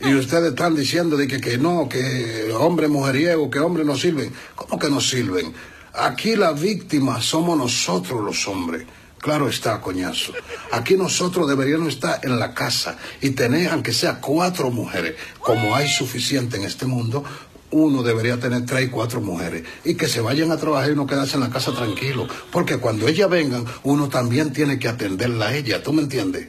Y 0.00 0.14
ustedes 0.14 0.50
están 0.50 0.76
diciendo 0.76 1.16
de 1.16 1.26
que, 1.26 1.40
que 1.40 1.58
no, 1.58 1.88
que 1.88 2.54
hombre 2.56 2.86
mujeriego, 2.86 3.50
que 3.50 3.58
hombres 3.58 3.84
no 3.84 3.96
sirven. 3.96 4.32
¿Cómo 4.54 4.78
que 4.78 4.88
no 4.88 5.00
sirven? 5.00 5.52
Aquí 5.98 6.36
la 6.36 6.52
víctima 6.52 7.20
somos 7.20 7.58
nosotros 7.58 8.24
los 8.24 8.46
hombres. 8.46 8.84
Claro 9.18 9.48
está, 9.48 9.80
coñazo. 9.80 10.32
Aquí 10.70 10.96
nosotros 10.96 11.48
deberíamos 11.48 11.88
estar 11.88 12.20
en 12.22 12.38
la 12.38 12.54
casa 12.54 12.96
y 13.20 13.30
tener, 13.30 13.72
aunque 13.72 13.92
sea 13.92 14.20
cuatro 14.20 14.70
mujeres, 14.70 15.16
como 15.40 15.74
hay 15.74 15.88
suficiente 15.88 16.56
en 16.56 16.64
este 16.64 16.86
mundo, 16.86 17.24
uno 17.70 18.02
debería 18.02 18.38
tener 18.38 18.64
tres 18.64 18.86
y 18.86 18.90
cuatro 18.90 19.20
mujeres 19.20 19.64
y 19.84 19.94
que 19.94 20.06
se 20.06 20.20
vayan 20.20 20.52
a 20.52 20.56
trabajar 20.56 20.92
y 20.92 20.94
no 20.94 21.06
quedarse 21.06 21.34
en 21.34 21.40
la 21.40 21.50
casa 21.50 21.72
tranquilo. 21.72 22.28
Porque 22.52 22.78
cuando 22.78 23.08
ellas 23.08 23.28
vengan, 23.28 23.64
uno 23.82 24.08
también 24.08 24.52
tiene 24.52 24.78
que 24.78 24.88
atenderla 24.88 25.48
a 25.48 25.56
ella. 25.56 25.82
¿Tú 25.82 25.92
me 25.92 26.02
entiendes? 26.02 26.48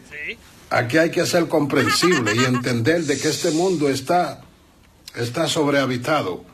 Aquí 0.70 0.98
hay 0.98 1.10
que 1.10 1.26
ser 1.26 1.48
comprensible 1.48 2.36
y 2.36 2.46
entender 2.46 3.04
de 3.04 3.18
que 3.18 3.30
este 3.30 3.50
mundo 3.52 3.90
está, 3.90 4.42
está 5.16 5.48
sobrehabitado. 5.48 6.46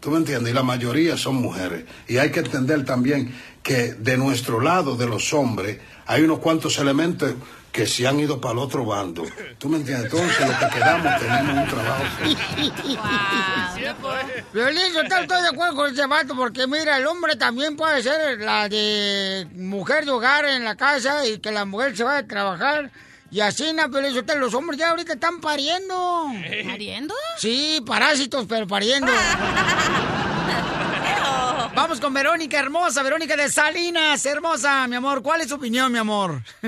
¿Tú 0.00 0.10
me 0.10 0.18
entiendes? 0.18 0.52
Y 0.52 0.54
la 0.54 0.62
mayoría 0.62 1.16
son 1.16 1.36
mujeres. 1.36 1.84
Y 2.06 2.18
hay 2.18 2.30
que 2.30 2.40
entender 2.40 2.84
también 2.84 3.34
que 3.62 3.94
de 3.94 4.16
nuestro 4.16 4.60
lado, 4.60 4.96
de 4.96 5.06
los 5.06 5.32
hombres, 5.32 5.78
hay 6.06 6.22
unos 6.22 6.38
cuantos 6.38 6.78
elementos 6.78 7.34
que 7.76 7.86
se 7.86 8.06
han 8.06 8.18
ido 8.18 8.40
para 8.40 8.52
el 8.52 8.58
otro 8.60 8.86
bando. 8.86 9.26
¿Tú 9.58 9.68
me 9.68 9.76
entiendes? 9.76 10.10
Entonces, 10.10 10.48
los 10.48 10.56
que 10.56 10.68
quedamos 10.70 11.20
tenemos 11.20 11.62
un 11.62 11.68
trabajo. 11.68 12.04
Violín, 14.54 14.94
yo 14.94 15.02
estoy 15.02 15.42
de 15.42 15.48
acuerdo 15.48 15.76
con 15.76 15.92
ese 15.92 16.06
vato 16.06 16.34
porque 16.34 16.66
mira, 16.66 16.96
el 16.96 17.06
hombre 17.06 17.36
también 17.36 17.76
puede 17.76 18.02
ser 18.02 18.38
la 18.38 18.70
de 18.70 19.46
mujer 19.54 20.06
de 20.06 20.10
hogar 20.10 20.46
en 20.46 20.64
la 20.64 20.76
casa 20.76 21.26
y 21.26 21.38
que 21.38 21.52
la 21.52 21.66
mujer 21.66 21.94
se 21.94 22.04
vaya 22.04 22.20
a 22.20 22.26
trabajar. 22.26 22.90
Y 23.30 23.40
así, 23.40 23.72
na, 23.72 23.88
Piolín 23.88 24.14
Sotelo, 24.14 24.40
los 24.40 24.54
hombres 24.54 24.78
ya 24.78 24.90
ahorita 24.90 25.14
están 25.14 25.40
pariendo. 25.40 26.26
¿Pariendo? 26.64 27.14
Sí, 27.38 27.82
parásitos, 27.86 28.46
pero 28.48 28.66
pariendo. 28.66 29.10
Vamos 31.74 32.00
con 32.00 32.14
Verónica 32.14 32.58
hermosa, 32.58 33.02
Verónica 33.02 33.36
de 33.36 33.50
Salinas, 33.50 34.24
hermosa, 34.24 34.88
mi 34.88 34.96
amor. 34.96 35.22
¿Cuál 35.22 35.42
es 35.42 35.48
tu 35.48 35.56
opinión, 35.56 35.92
mi 35.92 35.98
amor? 35.98 36.40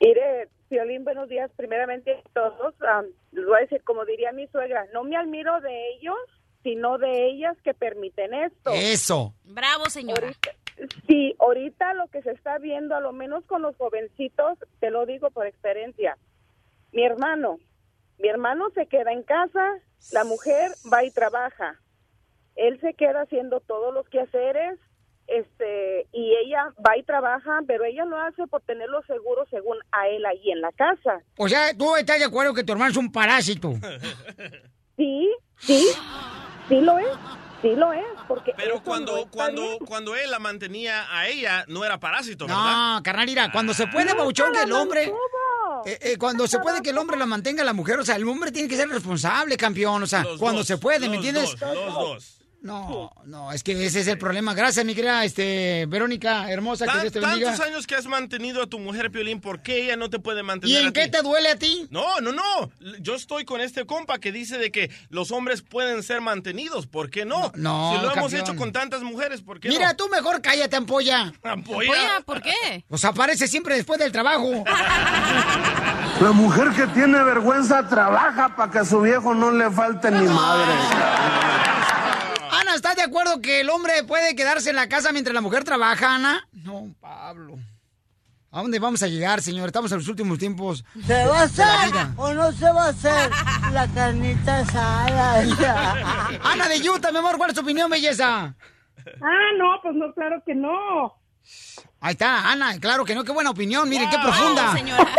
Mire, 0.00 0.48
Violín, 0.70 1.04
buenos 1.04 1.28
días. 1.28 1.50
Primeramente 1.56 2.12
a 2.12 2.22
todos, 2.32 2.74
am, 2.88 3.04
les 3.32 3.44
voy 3.44 3.58
a 3.58 3.60
decir, 3.60 3.82
como 3.84 4.06
diría 4.06 4.32
mi 4.32 4.46
suegra, 4.46 4.86
no 4.94 5.04
me 5.04 5.16
admiro 5.16 5.60
de 5.60 5.90
ellos, 5.90 6.16
sino 6.62 6.96
de 6.96 7.26
ellas 7.26 7.56
que 7.62 7.74
permiten 7.74 8.32
esto. 8.32 8.70
Eso. 8.72 9.34
Bravo, 9.44 9.90
señora. 9.90 10.32
Sí, 11.06 11.34
ahorita 11.38 11.94
lo 11.94 12.08
que 12.08 12.22
se 12.22 12.30
está 12.30 12.58
viendo, 12.58 12.94
a 12.94 13.00
lo 13.00 13.12
menos 13.12 13.44
con 13.44 13.62
los 13.62 13.76
jovencitos, 13.76 14.58
te 14.80 14.90
lo 14.90 15.06
digo 15.06 15.30
por 15.30 15.46
experiencia. 15.46 16.16
Mi 16.92 17.04
hermano, 17.04 17.58
mi 18.18 18.28
hermano 18.28 18.70
se 18.74 18.86
queda 18.86 19.12
en 19.12 19.22
casa, 19.22 19.78
la 20.12 20.24
mujer 20.24 20.70
va 20.92 21.04
y 21.04 21.10
trabaja. 21.10 21.80
Él 22.56 22.80
se 22.80 22.94
queda 22.94 23.22
haciendo 23.22 23.60
todos 23.60 23.94
los 23.94 24.08
quehaceres, 24.08 24.78
este, 25.26 26.08
y 26.12 26.34
ella 26.44 26.74
va 26.86 26.96
y 26.96 27.04
trabaja, 27.04 27.60
pero 27.66 27.84
ella 27.84 28.04
lo 28.04 28.18
hace 28.18 28.46
por 28.48 28.62
tenerlo 28.62 29.02
seguro 29.02 29.46
según 29.48 29.78
a 29.92 30.08
él 30.08 30.26
ahí 30.26 30.50
en 30.50 30.60
la 30.60 30.72
casa. 30.72 31.22
O 31.38 31.48
sea, 31.48 31.72
¿tú 31.76 31.94
estás 31.96 32.18
de 32.18 32.24
acuerdo 32.24 32.52
que 32.52 32.64
tu 32.64 32.72
hermano 32.72 32.90
es 32.90 32.96
un 32.96 33.12
parásito? 33.12 33.72
Sí, 34.96 35.30
sí, 35.56 35.86
sí 36.68 36.80
lo 36.80 36.98
es, 36.98 37.06
sí 37.62 37.74
lo 37.76 37.92
es, 37.92 38.02
porque 38.28 38.52
Pero 38.56 38.82
cuando, 38.82 39.16
no 39.16 39.26
cuando, 39.30 39.62
bien. 39.62 39.78
cuando 39.86 40.16
él 40.16 40.30
la 40.30 40.38
mantenía 40.38 41.06
a 41.16 41.28
ella, 41.28 41.64
no 41.68 41.84
era 41.84 41.98
parásito, 42.00 42.46
¿verdad? 42.46 42.96
No, 42.96 43.02
carnal, 43.02 43.26
mira, 43.26 43.50
cuando 43.52 43.74
se 43.74 43.86
puede, 43.86 44.06
Nunca 44.06 44.18
Pauchón, 44.18 44.52
que 44.52 44.62
el 44.62 44.72
hombre... 44.72 45.12
eh, 45.86 45.98
eh, 46.02 46.16
cuando 46.18 46.46
se 46.46 46.58
puede 46.58 46.82
que 46.82 46.90
el 46.90 46.98
hombre 46.98 47.16
la 47.16 47.26
mantenga 47.26 47.62
a 47.62 47.64
la 47.66 47.72
mujer, 47.72 47.98
o 48.00 48.04
sea, 48.04 48.16
el 48.16 48.26
hombre 48.28 48.50
tiene 48.52 48.68
que 48.68 48.76
ser 48.76 48.88
responsable, 48.88 49.56
campeón, 49.56 50.02
o 50.02 50.06
sea, 50.06 50.22
Los 50.24 50.38
cuando 50.38 50.58
dos, 50.60 50.66
se 50.66 50.78
puede, 50.78 51.00
¿me 51.08 51.16
los 51.16 51.16
entiendes? 51.16 51.56
dos, 51.58 51.74
los 51.74 51.94
dos. 51.94 52.39
No, 52.62 53.10
no, 53.24 53.52
es 53.52 53.62
que 53.62 53.72
ese 53.86 54.00
es 54.00 54.06
el 54.06 54.18
problema. 54.18 54.52
Gracias, 54.52 54.84
mi 54.84 54.94
querida 54.94 55.24
este, 55.24 55.86
Verónica, 55.88 56.50
hermosa, 56.50 56.86
que 56.86 57.00
Dios 57.00 57.12
te 57.12 57.20
bendiga. 57.20 57.48
tantos 57.52 57.66
años 57.66 57.86
que 57.86 57.94
has 57.94 58.06
mantenido 58.06 58.62
a 58.62 58.66
tu 58.66 58.78
mujer, 58.78 59.10
Piolín, 59.10 59.40
¿por 59.40 59.60
qué 59.62 59.84
ella 59.84 59.96
no 59.96 60.10
te 60.10 60.18
puede 60.18 60.40
¿Y 60.40 60.42
mantener 60.42 60.82
en 60.82 60.88
a 60.88 60.92
qué 60.92 61.04
ti? 61.06 61.10
te 61.10 61.22
duele 61.22 61.48
a 61.48 61.56
ti? 61.56 61.86
No, 61.90 62.20
no, 62.20 62.32
no. 62.32 62.42
Yo 63.00 63.14
estoy 63.14 63.46
con 63.46 63.62
este 63.62 63.86
compa 63.86 64.18
que 64.18 64.30
dice 64.30 64.58
de 64.58 64.70
que 64.70 64.90
los 65.08 65.30
hombres 65.32 65.62
pueden 65.62 66.02
ser 66.02 66.20
mantenidos. 66.20 66.86
¿Por 66.86 67.08
qué 67.08 67.24
no? 67.24 67.50
No, 67.54 67.92
Si 67.94 68.02
lo 68.02 68.12
hemos 68.12 68.14
campeón. 68.30 68.40
hecho 68.42 68.56
con 68.56 68.72
tantas 68.72 69.02
mujeres, 69.02 69.40
¿por 69.40 69.58
qué 69.58 69.68
Mira, 69.70 69.88
no? 69.90 69.96
tú 69.96 70.08
mejor 70.10 70.42
cállate, 70.42 70.76
ampolla. 70.76 71.32
Ampolla. 71.42 72.20
¿por 72.26 72.42
qué? 72.42 72.84
Pues 72.88 73.04
aparece 73.06 73.48
siempre 73.48 73.74
después 73.76 73.98
del 73.98 74.12
trabajo. 74.12 74.64
La 76.20 76.32
mujer 76.32 76.68
que 76.76 76.86
tiene 76.88 77.22
vergüenza 77.24 77.88
trabaja 77.88 78.54
para 78.54 78.70
que 78.70 78.78
a 78.80 78.84
su 78.84 79.00
viejo 79.00 79.34
no 79.34 79.50
le 79.50 79.70
falte 79.70 80.10
ni 80.10 80.26
madre. 80.28 80.72
Ana, 82.70 82.76
¿estás 82.76 82.94
de 82.94 83.02
acuerdo 83.02 83.40
que 83.40 83.62
el 83.62 83.68
hombre 83.68 84.04
puede 84.06 84.36
quedarse 84.36 84.70
en 84.70 84.76
la 84.76 84.88
casa 84.88 85.10
mientras 85.10 85.34
la 85.34 85.40
mujer 85.40 85.64
trabaja, 85.64 86.14
Ana? 86.14 86.46
No, 86.52 86.94
Pablo. 87.00 87.58
¿A 88.52 88.62
dónde 88.62 88.78
vamos 88.78 89.02
a 89.02 89.08
llegar, 89.08 89.42
señor? 89.42 89.66
Estamos 89.66 89.90
en 89.90 89.98
los 89.98 90.06
últimos 90.06 90.38
tiempos. 90.38 90.84
¿Se 91.04 91.26
va 91.26 91.40
a 91.40 91.42
hacer 91.42 91.66
o 92.16 92.32
no 92.32 92.52
se 92.52 92.66
va 92.66 92.86
a 92.86 92.88
hacer 92.90 93.28
la 93.72 93.88
carnita 93.88 94.60
asada? 94.60 95.40
Ana 96.44 96.68
de 96.68 96.88
Utah, 96.88 97.10
mi 97.10 97.18
amor, 97.18 97.38
¿cuál 97.38 97.50
es 97.50 97.56
tu 97.56 97.62
opinión, 97.62 97.90
belleza? 97.90 98.54
Ah, 99.20 99.50
no, 99.58 99.80
pues 99.82 99.96
no, 99.96 100.14
claro 100.14 100.40
que 100.46 100.54
no. 100.54 101.19
Ahí 102.02 102.12
está, 102.12 102.50
Ana, 102.50 102.78
claro 102.80 103.04
que 103.04 103.14
no, 103.14 103.24
qué 103.24 103.32
buena 103.32 103.50
opinión, 103.50 103.86
miren 103.88 104.08
qué 104.08 104.16
Wow, 104.16 104.24
profunda. 104.24 104.72
señora. 104.74 105.04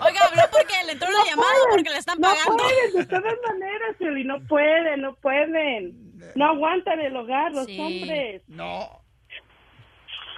Oiga, 0.00 0.20
habló 0.24 0.42
porque 0.50 0.74
le 0.84 0.92
entró 0.92 1.08
la 1.10 1.24
llamada 1.30 1.50
o 1.66 1.70
porque 1.70 1.90
le 1.90 1.96
están 1.98 2.18
no 2.20 2.28
pagando. 2.28 2.56
pueden, 2.64 2.92
de 2.94 3.06
todas 3.06 3.34
maneras, 3.48 3.96
Piolín, 3.98 4.26
no 4.26 4.40
pueden, 4.48 5.00
no 5.02 5.14
pueden. 5.16 6.32
No 6.34 6.46
aguantan 6.46 6.98
el 7.00 7.16
hogar 7.16 7.52
los 7.52 7.66
Sí. 7.66 7.78
hombres. 7.78 8.42
No. 8.48 9.00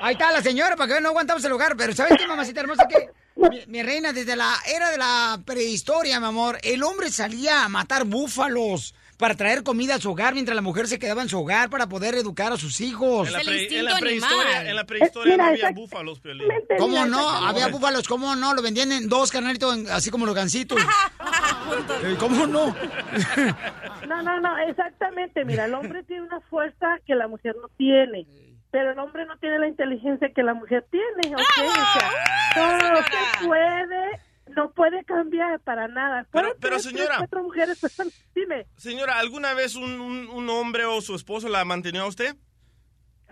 Ahí 0.00 0.12
está 0.12 0.30
la 0.32 0.42
señora, 0.42 0.76
para 0.76 0.86
que 0.86 0.92
vean, 0.94 1.02
no 1.02 1.10
aguantamos 1.10 1.44
el 1.44 1.52
hogar. 1.52 1.76
Pero 1.76 1.92
¿sabes 1.94 2.16
qué, 2.18 2.26
mamacita 2.26 2.60
hermosa? 2.60 2.86
Que 2.88 3.10
mi, 3.36 3.64
mi 3.66 3.82
reina, 3.82 4.12
desde 4.12 4.36
la 4.36 4.54
era 4.66 4.90
de 4.90 4.98
la 4.98 5.40
prehistoria, 5.44 6.20
mi 6.20 6.26
amor, 6.26 6.58
el 6.62 6.82
hombre 6.82 7.10
salía 7.10 7.64
a 7.64 7.68
matar 7.68 8.04
búfalos 8.04 8.94
para 9.20 9.36
traer 9.36 9.62
comida 9.62 9.94
a 9.94 10.00
su 10.00 10.10
hogar 10.10 10.34
mientras 10.34 10.56
la 10.56 10.62
mujer 10.62 10.88
se 10.88 10.98
quedaba 10.98 11.22
en 11.22 11.28
su 11.28 11.38
hogar 11.38 11.70
para 11.70 11.88
poder 11.88 12.14
educar 12.16 12.52
a 12.52 12.56
sus 12.56 12.80
hijos. 12.80 13.28
En 13.28 13.34
la, 13.34 13.40
pre- 13.40 13.78
en 13.78 13.84
la 13.84 13.96
prehistoria, 13.98 14.68
en 14.68 14.74
la 14.76 14.84
prehistoria 14.84 15.32
Mira, 15.34 15.44
no 15.44 15.50
había 15.52 15.70
búfalos, 15.70 16.18
Piolín. 16.20 16.48
¿Cómo 16.78 17.04
Mira, 17.04 17.06
no? 17.06 17.28
Había 17.28 17.68
búfalos, 17.68 18.08
¿cómo 18.08 18.34
no? 18.34 18.54
Lo 18.54 18.62
vendían 18.62 18.90
en 18.90 19.08
dos 19.08 19.30
canalitos, 19.30 19.76
así 19.90 20.10
como 20.10 20.26
los 20.26 20.34
gancitos. 20.34 20.78
Eh, 22.02 22.16
¿Cómo 22.18 22.46
no? 22.48 22.74
No, 24.08 24.22
no, 24.22 24.40
no, 24.40 24.58
exactamente. 24.68 25.44
Mira, 25.44 25.66
el 25.66 25.74
hombre 25.74 26.02
tiene 26.02 26.22
una 26.22 26.40
fuerza 26.40 26.98
que 27.06 27.14
la 27.14 27.28
mujer 27.28 27.54
no 27.60 27.68
tiene. 27.76 28.26
Pero 28.72 28.92
el 28.92 28.98
hombre 28.98 29.26
no 29.26 29.36
tiene 29.38 29.58
la 29.58 29.68
inteligencia 29.68 30.30
que 30.34 30.42
la 30.42 30.54
mujer 30.54 30.84
tiene, 30.90 31.34
¿ok? 31.34 31.40
O 31.40 31.72
sea, 32.54 32.78
no 32.92 32.96
se 33.02 33.46
puede, 33.46 34.20
no 34.56 34.70
puede 34.72 35.04
cambiar 35.04 35.60
para 35.60 35.88
nada. 35.88 36.26
Pero- 36.32 36.54
pero, 36.60 36.78
señora. 36.78 37.04
tres, 37.06 37.18
cuatro 37.18 37.42
mujeres, 37.42 37.78
pero- 37.96 38.10
dime. 38.34 38.66
Señora, 38.76 39.18
¿alguna 39.18 39.54
vez 39.54 39.74
un, 39.76 40.00
un- 40.00 40.28
un 40.28 40.48
hombre 40.50 40.84
o 40.84 41.00
su 41.00 41.14
esposo 41.14 41.48
la 41.48 41.64
mantenió 41.64 42.02
a 42.02 42.06
usted? 42.06 42.36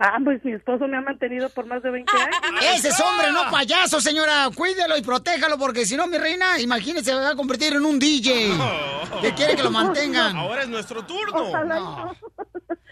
Ah, 0.01 0.17
pues 0.23 0.43
mi 0.45 0.53
esposo 0.53 0.87
me 0.87 0.95
ha 0.95 1.01
mantenido 1.01 1.49
por 1.49 1.65
más 1.65 1.83
de 1.83 1.91
20 1.91 2.09
años. 2.15 2.35
Ese 2.73 2.87
es 2.87 2.99
hombre, 3.01 3.33
no 3.33 3.51
payaso, 3.51 3.99
señora. 3.99 4.47
Cuídelo 4.55 4.95
y 4.97 5.01
protéjalo, 5.01 5.57
porque 5.57 5.85
si 5.85 5.97
no, 5.97 6.07
mi 6.07 6.17
reina, 6.17 6.57
imagínese, 6.59 7.11
se 7.11 7.15
va 7.15 7.31
a 7.31 7.35
convertir 7.35 7.73
en 7.73 7.85
un 7.85 7.99
DJ. 7.99 8.49
Que 9.21 9.33
quiere 9.33 9.55
que 9.57 9.63
lo 9.63 9.71
mantengan. 9.71 10.37
Ahora 10.37 10.61
es 10.61 10.69
nuestro 10.69 11.03
turno. 11.05 11.41
Ojalá 11.49 11.77
y 11.77 11.83
No. 11.83 12.05
no. 12.05 12.15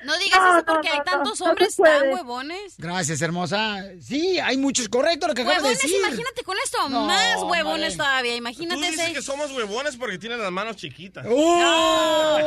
No 0.08 0.17
digas 0.17 0.39
No, 0.39 0.58
eso 0.58 0.65
porque 0.65 0.88
no, 0.88 0.93
hay 0.96 1.02
tantos 1.04 1.41
hombres 1.41 1.76
tan 1.76 2.10
huevones. 2.13 2.76
Gracias, 2.78 3.22
hermosa. 3.22 3.84
Sí, 4.02 4.39
hay 4.39 4.56
muchos, 4.58 4.88
correcto 4.89 5.28
lo 5.28 5.34
que 5.34 5.41
acabas 5.41 5.62
de 5.63 5.67
Huevones, 5.70 5.82
decir. 5.84 5.98
imagínate 6.00 6.43
con 6.43 6.56
esto, 6.63 6.89
No, 6.89 7.06
más 7.06 7.36
huevones 7.43 7.98
madre. 7.98 8.10
todavía. 8.10 8.32
Tú 8.32 8.38
Imagínate 8.38 8.82
dices 8.89 9.00
ese. 9.00 9.13
que 9.13 9.22
somos 9.22 9.52
huevones 9.52 9.98
porque 9.98 10.17
tienen 10.17 10.39
las 10.41 10.52
manos 10.52 10.78
chiquitas. 10.78 11.26
¡Oh! 11.30 12.39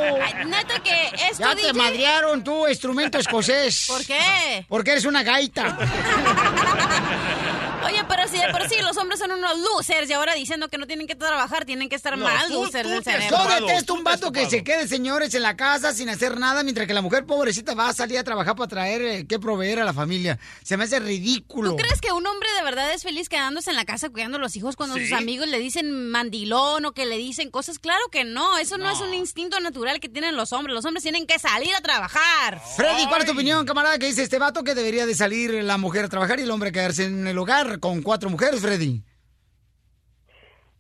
Neta 0.47 0.83
que 0.83 1.07
esto 1.31 1.39
Ya 1.39 1.55
te 1.55 1.73
madrearon 1.75 2.43
tu 2.43 2.67
instrumento 2.67 3.19
escocés. 3.19 3.85
¿Por 3.89 4.05
qué? 4.07 4.65
Porque 4.69 4.93
eres 4.93 5.05
una 5.05 5.23
gaita. 5.23 5.77
Oye, 7.85 8.05
pero 8.09 8.29
si 8.29 8.39
de 8.39 8.49
por 8.53 8.69
sí 8.69 8.77
los 8.83 8.97
hombres 8.97 9.19
son 9.21 9.31
unos 9.33 9.53
losers 9.59 10.09
y 10.09 10.13
ahora 10.13 10.35
diciendo 10.35 10.69
que 10.69 10.79
no 10.79 10.87
tienen 10.87 11.07
que 11.07 11.15
trabajar, 11.15 11.65
tienen 11.65 11.89
que 11.89 11.97
estar 11.97 12.17
No, 12.17 12.25
mal 12.25 12.49
tú- 12.49 12.65
losers 12.65 12.85
tú 12.85 12.91
del 12.91 13.05
cerebro. 13.05 13.37
Yo 13.59 13.67
detesto 13.67 13.95
un 13.95 14.05
vato 14.05 14.33
que 14.33 14.49
se 14.49 14.63
quede, 14.63 14.87
señores, 14.89 15.35
en 15.35 15.43
la 15.43 15.57
casa 15.57 15.93
sin 15.93 16.09
hacer 16.09 16.39
nada, 16.39 16.63
mientras 16.63 16.87
que 16.87 16.95
la 16.95 17.01
mujer 17.03 17.25
pobrecita 17.27 17.75
va 17.75 17.89
a 17.89 17.95
salir 17.95 18.19
a 18.19 18.25
trabajar 18.25 18.55
para 18.57 18.69
traer 18.69 19.03
eh, 19.03 19.27
que 19.27 19.39
proveer 19.39 19.81
a 19.81 19.85
la 19.85 19.93
familia. 19.93 20.39
Se 20.63 20.77
me 20.77 20.85
hace 20.85 21.01
ridículo. 21.01 21.71
¿Tú 21.71 21.77
crees 21.77 22.01
que 22.01 22.13
un 22.13 22.27
hombre 22.27 22.49
de 22.57 22.63
verdad 22.63 22.93
es 22.93 23.03
feliz 23.03 23.29
quedándose 23.29 23.71
en 23.71 23.77
la 23.77 23.85
casa 23.85 24.11
cuidando 24.11 24.37
a 24.37 24.41
los 24.41 24.55
hijos 24.57 24.77
cuando 24.77 24.97
Sí. 24.97 25.05
sus 25.09 25.13
amigos 25.19 25.49
le 25.49 25.59
dicen 25.59 26.11
mandilón 26.11 26.85
o 26.85 26.93
que 26.93 27.07
le 27.07 27.17
dicen 27.17 27.51
cosas? 27.51 27.79
Claro 27.79 28.03
que 28.11 28.25
no, 28.25 28.59
eso 28.59 28.77
no. 28.79 28.91
es 28.91 29.01
un 29.01 29.15
instinto 29.15 29.59
natural 29.61 30.01
que 30.01 30.09
tienen 30.09 30.37
los 30.37 30.53
hombres. 30.53 30.75
Los 30.75 30.85
hombres 30.85 31.03
tienen 31.03 31.27
que 31.27 31.39
salir 31.39 31.75
a 31.75 31.81
trabajar. 31.81 32.61
Freddy, 32.77 33.07
¿cuál 33.07 33.21
es 33.23 33.27
tu 33.27 33.33
opinión, 33.33 33.65
camarada? 33.67 33.99
Que 33.99 34.07
dice 34.07 34.23
este 34.23 34.39
vato 34.39 34.65
que 34.65 34.75
debería 34.75 35.07
de 35.07 35.15
salir 35.15 35.53
la 35.63 35.79
mujer 35.79 36.05
a 36.05 36.09
trabajar 36.09 36.39
y 36.41 36.43
el 36.43 36.51
hombre 36.51 36.73
quedarse 36.73 37.05
en 37.05 37.27
el 37.27 37.39
hogar 37.39 37.70
con 37.79 38.03
cuatro 38.03 38.29
mujeres, 38.31 38.61
Freddy. 38.61 39.03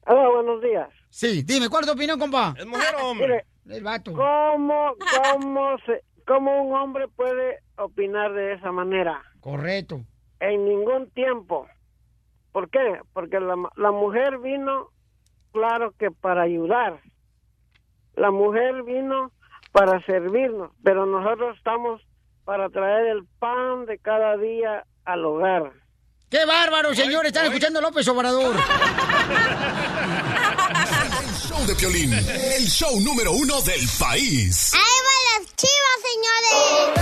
Hola, 0.06 0.28
buenos 0.30 0.62
días. 0.62 0.88
Sí, 1.10 1.42
dime, 1.42 1.68
¿cuál 1.68 1.82
es 1.84 1.88
tu 1.88 1.94
opinión, 1.94 2.18
compa? 2.18 2.54
¿Es 2.58 2.66
mujer 2.66 2.94
o 3.00 3.10
hombre? 3.10 3.44
Mire, 3.64 3.76
El 3.76 3.84
vato. 3.84 4.12
¿cómo, 4.12 4.94
cómo, 5.22 5.76
se, 5.86 6.02
¿cómo 6.26 6.62
un 6.62 6.74
hombre 6.74 7.06
puede 7.08 7.58
opinar 7.76 8.32
de 8.32 8.54
esa 8.54 8.72
manera? 8.72 9.22
Correcto. 9.40 10.00
En 10.40 10.64
ningún 10.64 11.10
tiempo. 11.10 11.68
¿Por 12.52 12.70
qué? 12.70 13.00
Porque 13.12 13.38
la, 13.38 13.56
la 13.76 13.90
mujer 13.92 14.38
vino, 14.38 14.88
claro 15.52 15.92
que 15.98 16.10
para 16.10 16.42
ayudar. 16.42 17.00
La 18.16 18.30
mujer 18.30 18.82
vino 18.82 19.30
para 19.72 20.04
servirnos, 20.04 20.72
pero 20.82 21.06
nosotros 21.06 21.56
estamos 21.56 22.02
para 22.44 22.68
traer 22.70 23.06
el 23.06 23.24
pan 23.38 23.86
de 23.86 23.98
cada 23.98 24.36
día 24.36 24.84
al 25.04 25.24
hogar. 25.24 25.72
¡Qué 26.30 26.44
bárbaro, 26.44 26.94
señor! 26.94 27.26
Están 27.26 27.46
escuchando 27.46 27.80
a 27.80 27.82
López 27.82 28.06
Obrador. 28.06 28.54
El 31.24 31.34
show 31.34 31.66
de 31.66 31.74
Piolín, 31.74 32.12
el 32.12 32.68
show 32.68 33.00
número 33.00 33.32
uno 33.32 33.60
del 33.62 33.80
país. 33.98 34.72
¡Ahí 34.72 34.80
van 34.80 35.42
las 35.42 35.56
chivas, 35.56 35.98
señores! 36.12 37.00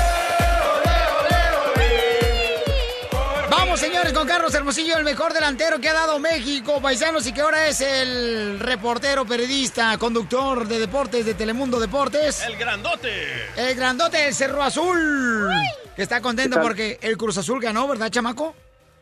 Vamos, 3.51 3.79
señores, 3.79 4.15
con 4.15 4.27
Carlos 4.27 4.55
Hermosillo, 4.55 4.97
el 4.97 5.05
mejor 5.05 5.35
delantero 5.35 5.79
que 5.79 5.91
ha 5.91 5.95
dado 5.95 6.19
México, 6.19 6.81
paisanos, 6.81 7.27
y 7.27 7.33
que 7.35 7.43
ahora 7.43 7.69
es 7.69 7.83
el 7.83 8.59
reportero, 8.59 9.27
periodista, 9.27 9.99
conductor 9.99 10.67
de 10.67 10.79
deportes 10.79 11.27
de 11.27 11.35
Telemundo 11.35 11.79
Deportes. 11.79 12.41
El 12.45 12.57
grandote. 12.57 13.51
El 13.57 13.75
grandote 13.75 14.17
del 14.17 14.35
Cerro 14.35 14.63
Azul. 14.63 15.51
Que 15.95 16.03
está 16.03 16.23
contento 16.23 16.63
porque 16.63 16.99
el 17.03 17.19
Cruz 17.19 17.37
Azul 17.37 17.61
ganó, 17.61 17.87
¿verdad, 17.87 18.09
chamaco? 18.09 18.55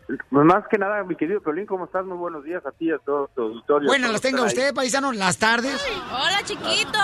Pues 0.07 0.21
Más 0.31 0.67
que 0.69 0.79
nada, 0.79 1.03
mi 1.05 1.17
querido 1.17 1.41
Piolín, 1.41 1.67
¿cómo 1.67 1.87
estás? 1.87 2.05
Muy 2.05 2.17
buenos 2.17 2.45
días 2.45 2.65
a 2.65 2.71
ti 2.71 2.87
y 2.87 2.93
a 2.93 2.99
todo 2.99 3.29
tu 3.35 3.43
auditorio. 3.43 3.89
Buenas 3.89 4.09
Todos 4.09 4.13
las 4.13 4.21
tenga 4.21 4.45
usted, 4.45 4.75
paisano, 4.75 5.13
las 5.13 5.39
tardes. 5.39 5.85
Hola, 6.11 6.39
chiquito. 6.45 6.99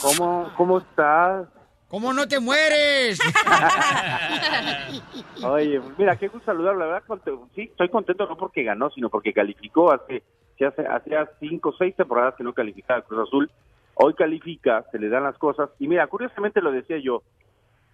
¿Cómo, 0.00 0.50
¿Cómo 0.56 0.78
estás? 0.78 1.46
¿Cómo 1.88 2.12
no 2.12 2.26
te 2.26 2.40
mueres? 2.40 3.20
Oye, 5.44 5.80
pues 5.80 5.98
mira, 5.98 6.16
qué 6.16 6.28
gusto 6.28 6.46
saludarlo. 6.46 6.80
La 6.80 6.86
verdad, 6.86 7.20
sí, 7.54 7.62
estoy 7.62 7.88
contento 7.90 8.26
no 8.26 8.36
porque 8.36 8.64
ganó, 8.64 8.90
sino 8.90 9.08
porque 9.08 9.32
calificó 9.32 9.92
hace, 9.92 10.24
hace 10.66 10.86
hacía 10.86 11.30
cinco 11.38 11.68
o 11.68 11.76
seis 11.76 11.94
temporadas 11.94 12.34
que 12.36 12.44
no 12.44 12.54
calificaba 12.54 12.98
el 12.98 13.04
Cruz 13.04 13.28
Azul. 13.28 13.50
Hoy 13.94 14.14
califica, 14.14 14.84
se 14.90 14.98
le 14.98 15.08
dan 15.08 15.22
las 15.22 15.38
cosas. 15.38 15.70
Y 15.78 15.86
mira, 15.86 16.06
curiosamente 16.08 16.60
lo 16.60 16.72
decía 16.72 16.98
yo, 16.98 17.22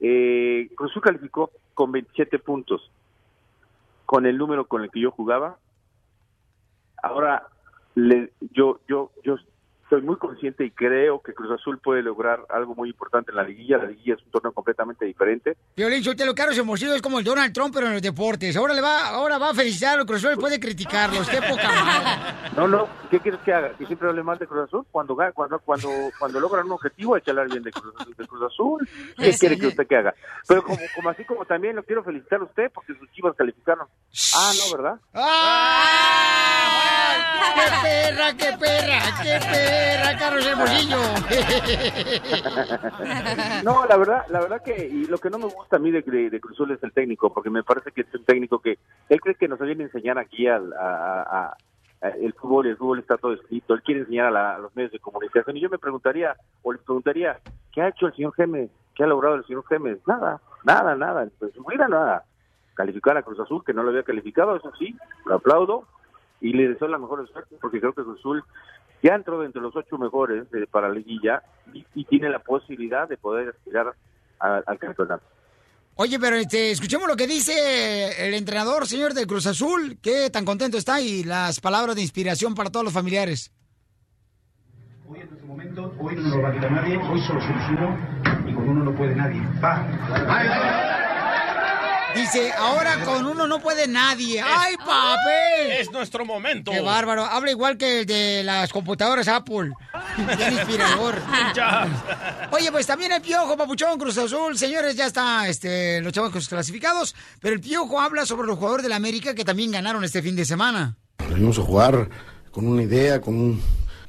eh, 0.00 0.70
Cruz 0.74 0.90
Azul 0.92 1.02
calificó 1.02 1.50
con 1.74 1.92
27 1.92 2.38
puntos, 2.38 2.90
con 4.12 4.26
el 4.26 4.36
número 4.36 4.66
con 4.66 4.82
el 4.82 4.90
que 4.90 5.00
yo 5.00 5.10
jugaba. 5.10 5.56
Ahora, 7.02 7.48
le, 7.94 8.30
yo, 8.52 8.78
yo, 8.86 9.10
yo 9.24 9.36
estoy 9.92 10.06
muy 10.06 10.16
consciente 10.16 10.64
y 10.64 10.70
creo 10.70 11.20
que 11.20 11.34
Cruz 11.34 11.50
Azul 11.50 11.78
puede 11.78 12.02
lograr 12.02 12.40
algo 12.48 12.74
muy 12.74 12.88
importante 12.88 13.30
en 13.30 13.36
la 13.36 13.42
liguilla. 13.42 13.76
La 13.76 13.84
liguilla 13.84 14.14
es 14.14 14.22
un 14.24 14.30
torneo 14.30 14.52
completamente 14.52 15.04
diferente. 15.04 15.54
Violín, 15.76 16.02
te 16.16 16.24
lo 16.24 16.34
caro 16.34 16.50
Hermosillo 16.52 16.94
es 16.94 17.02
como 17.02 17.18
el 17.18 17.24
Donald 17.24 17.52
Trump, 17.52 17.74
pero 17.74 17.88
en 17.88 17.92
los 17.92 18.00
deportes. 18.00 18.56
Ahora 18.56 18.72
le 18.72 18.80
va, 18.80 19.08
ahora 19.08 19.36
va 19.36 19.50
a 19.50 19.54
felicitar 19.54 19.98
al 19.98 20.06
Cruz 20.06 20.24
Azul, 20.24 20.38
puede 20.38 20.58
criticarlos. 20.58 21.28
Qué 21.28 21.42
poca 21.42 21.68
madre. 21.68 22.32
No, 22.56 22.68
no, 22.68 22.86
¿qué 23.10 23.18
quieres 23.18 23.40
que 23.40 23.50
haga? 23.52 23.70
¿Que 23.78 23.86
siempre 23.86 24.08
hable 24.10 24.22
mal 24.22 24.36
de 24.38 24.46
Cruz 24.46 24.64
Azul? 24.68 24.84
Cuando 24.90 25.16
cuando 25.34 25.58
cuando 25.60 25.88
cuando 26.18 26.38
logran 26.38 26.66
un 26.66 26.72
objetivo, 26.72 27.14
hay 27.14 27.22
que 27.22 27.30
hablar 27.30 27.48
bien 27.48 27.62
de 27.62 27.70
Cruz, 27.70 27.94
de 28.14 28.26
Cruz 28.26 28.42
Azul. 28.42 28.86
¿Qué 29.16 29.32
Sí. 29.32 29.38
quiere 29.40 29.58
que 29.58 29.68
usted 29.68 29.86
que 29.86 29.96
haga? 29.96 30.14
Pero 30.46 30.62
como, 30.62 30.76
como 30.94 31.08
así 31.08 31.24
como 31.24 31.46
también 31.46 31.76
lo 31.76 31.82
quiero 31.82 32.04
felicitar 32.04 32.40
a 32.40 32.44
usted 32.44 32.70
porque 32.74 32.92
sus 32.94 33.10
chivas 33.12 33.34
calificaron. 33.36 33.86
Ah, 34.36 34.52
no, 34.58 34.76
¿verdad? 34.76 35.00
¡Ay! 35.14 36.42
¡Qué 37.54 37.60
perra, 37.82 38.36
qué 38.36 38.52
perra, 38.58 38.98
qué 39.22 39.38
perra, 39.40 39.81
Carlos 40.18 40.46
Hermosillo! 40.46 40.96
No, 43.64 43.86
la 43.86 43.96
verdad, 43.96 44.24
la 44.28 44.40
verdad 44.40 44.62
que 44.62 44.86
y 44.86 45.06
lo 45.06 45.18
que 45.18 45.30
no 45.30 45.38
me 45.38 45.46
gusta 45.46 45.76
a 45.76 45.78
mí 45.78 45.90
de, 45.90 46.02
de, 46.02 46.30
de 46.30 46.40
Cruz 46.40 46.54
Azul 46.54 46.72
es 46.72 46.82
el 46.82 46.92
técnico, 46.92 47.32
porque 47.32 47.50
me 47.50 47.62
parece 47.62 47.92
que 47.92 48.02
es 48.02 48.14
un 48.14 48.24
técnico 48.24 48.58
que 48.60 48.78
él 49.08 49.20
cree 49.20 49.34
que 49.36 49.48
nos 49.48 49.58
viene 49.60 49.84
a 49.84 49.86
enseñar 49.86 50.18
aquí 50.18 50.46
al, 50.48 50.72
el 52.20 52.32
fútbol, 52.34 52.66
el 52.66 52.76
fútbol 52.76 52.98
está 52.98 53.16
todo 53.16 53.32
escrito, 53.34 53.74
él 53.74 53.82
quiere 53.82 54.00
enseñar 54.00 54.26
a, 54.26 54.30
la- 54.30 54.58
los 54.58 54.74
medios 54.74 54.92
de 54.92 54.98
comunicación 54.98 55.56
y 55.56 55.60
yo 55.60 55.70
me 55.70 55.78
preguntaría, 55.78 56.34
o 56.62 56.72
les 56.72 56.82
preguntaría, 56.82 57.38
¿qué 57.72 57.82
ha 57.82 57.88
hecho 57.88 58.06
el 58.06 58.14
señor 58.14 58.34
Gemes? 58.34 58.70
¿Qué 58.94 59.04
ha 59.04 59.06
logrado 59.06 59.36
el 59.36 59.46
señor 59.46 59.64
Gemes? 59.68 59.98
Nada, 60.06 60.40
nada, 60.64 60.94
nada, 60.96 61.26
pues 61.38 61.52
vida 61.68 61.88
nada. 61.88 62.24
Calificar 62.74 63.16
a 63.16 63.22
Cruz 63.22 63.38
Azul, 63.38 63.62
que 63.64 63.72
no 63.74 63.82
lo 63.82 63.90
había 63.90 64.02
calificado, 64.02 64.56
eso 64.56 64.72
sí, 64.78 64.96
lo 65.26 65.36
aplaudo 65.36 65.84
y 66.42 66.52
le 66.52 66.68
deseo 66.68 66.88
la 66.88 66.98
mejor 66.98 67.26
suerte, 67.32 67.56
porque 67.60 67.80
creo 67.80 67.92
que 67.94 68.02
Cruz 68.02 68.18
Azul 68.18 68.44
ya 69.02 69.14
entró 69.14 69.40
dentro 69.40 69.60
de 69.62 69.68
los 69.68 69.76
ocho 69.76 69.96
mejores 69.96 70.44
eh, 70.52 70.66
para 70.70 70.88
la 70.88 70.94
liguilla 70.94 71.42
y, 71.72 71.86
y 71.94 72.04
tiene 72.04 72.28
la 72.28 72.40
posibilidad 72.40 73.08
de 73.08 73.16
poder 73.16 73.48
aspirar 73.48 73.94
a- 74.38 74.62
al 74.66 74.78
campeonato. 74.78 75.24
Oye, 75.96 76.18
pero 76.18 76.36
este, 76.36 76.70
escuchemos 76.70 77.06
lo 77.08 77.16
que 77.16 77.26
dice 77.26 78.26
el 78.28 78.34
entrenador, 78.34 78.86
señor 78.86 79.12
de 79.14 79.26
Cruz 79.26 79.46
Azul, 79.46 79.98
que 80.02 80.30
tan 80.30 80.44
contento 80.44 80.76
está 80.78 81.00
y 81.00 81.22
las 81.24 81.60
palabras 81.60 81.94
de 81.96 82.02
inspiración 82.02 82.54
para 82.54 82.70
todos 82.70 82.84
los 82.84 82.92
familiares. 82.94 83.52
Hoy 85.98 86.16
no 86.16 86.22
nos 86.22 86.36
lo 86.36 86.42
va 86.42 86.48
a 86.48 86.52
quitar 86.54 86.72
nadie, 86.72 86.96
hoy 86.96 87.20
solo 87.20 87.40
somos 87.40 87.70
uno 87.70 87.98
y 88.48 88.54
con 88.54 88.68
uno 88.68 88.84
no 88.84 88.94
puede 88.96 89.14
nadie. 89.14 89.40
Va. 89.62 89.86
Dice, 92.14 92.52
ahora 92.52 93.04
con 93.04 93.26
uno 93.26 93.46
no 93.46 93.60
puede 93.60 93.88
nadie. 93.88 94.42
¡Ay, 94.42 94.76
papel! 94.76 95.72
Es 95.78 95.90
nuestro 95.90 96.24
momento. 96.24 96.70
¡Qué 96.70 96.80
bárbaro! 96.80 97.24
Habla 97.24 97.50
igual 97.50 97.76
que 97.76 98.00
el 98.00 98.06
de 98.06 98.42
las 98.44 98.70
computadoras 98.72 99.28
Apple. 99.28 99.72
Bien 100.36 100.52
inspirador. 100.52 101.14
Oye, 102.50 102.70
pues 102.70 102.86
también 102.86 103.12
el 103.12 103.22
Piojo, 103.22 103.56
Papuchón, 103.56 103.98
Cruz 103.98 104.18
Azul. 104.18 104.58
Señores, 104.58 104.94
ya 104.96 105.06
está 105.06 105.48
este, 105.48 106.00
los 106.00 106.12
chavos 106.12 106.48
clasificados. 106.48 107.14
Pero 107.40 107.54
el 107.54 107.60
Piojo 107.60 108.00
habla 108.00 108.26
sobre 108.26 108.46
los 108.46 108.58
jugadores 108.58 108.82
de 108.82 108.90
la 108.90 108.96
América 108.96 109.34
que 109.34 109.44
también 109.44 109.70
ganaron 109.70 110.04
este 110.04 110.22
fin 110.22 110.36
de 110.36 110.44
semana. 110.44 110.96
Venimos 111.30 111.58
a 111.58 111.62
jugar 111.62 112.08
con 112.50 112.66
una 112.66 112.82
idea, 112.82 113.20
con 113.20 113.34
un... 113.34 113.62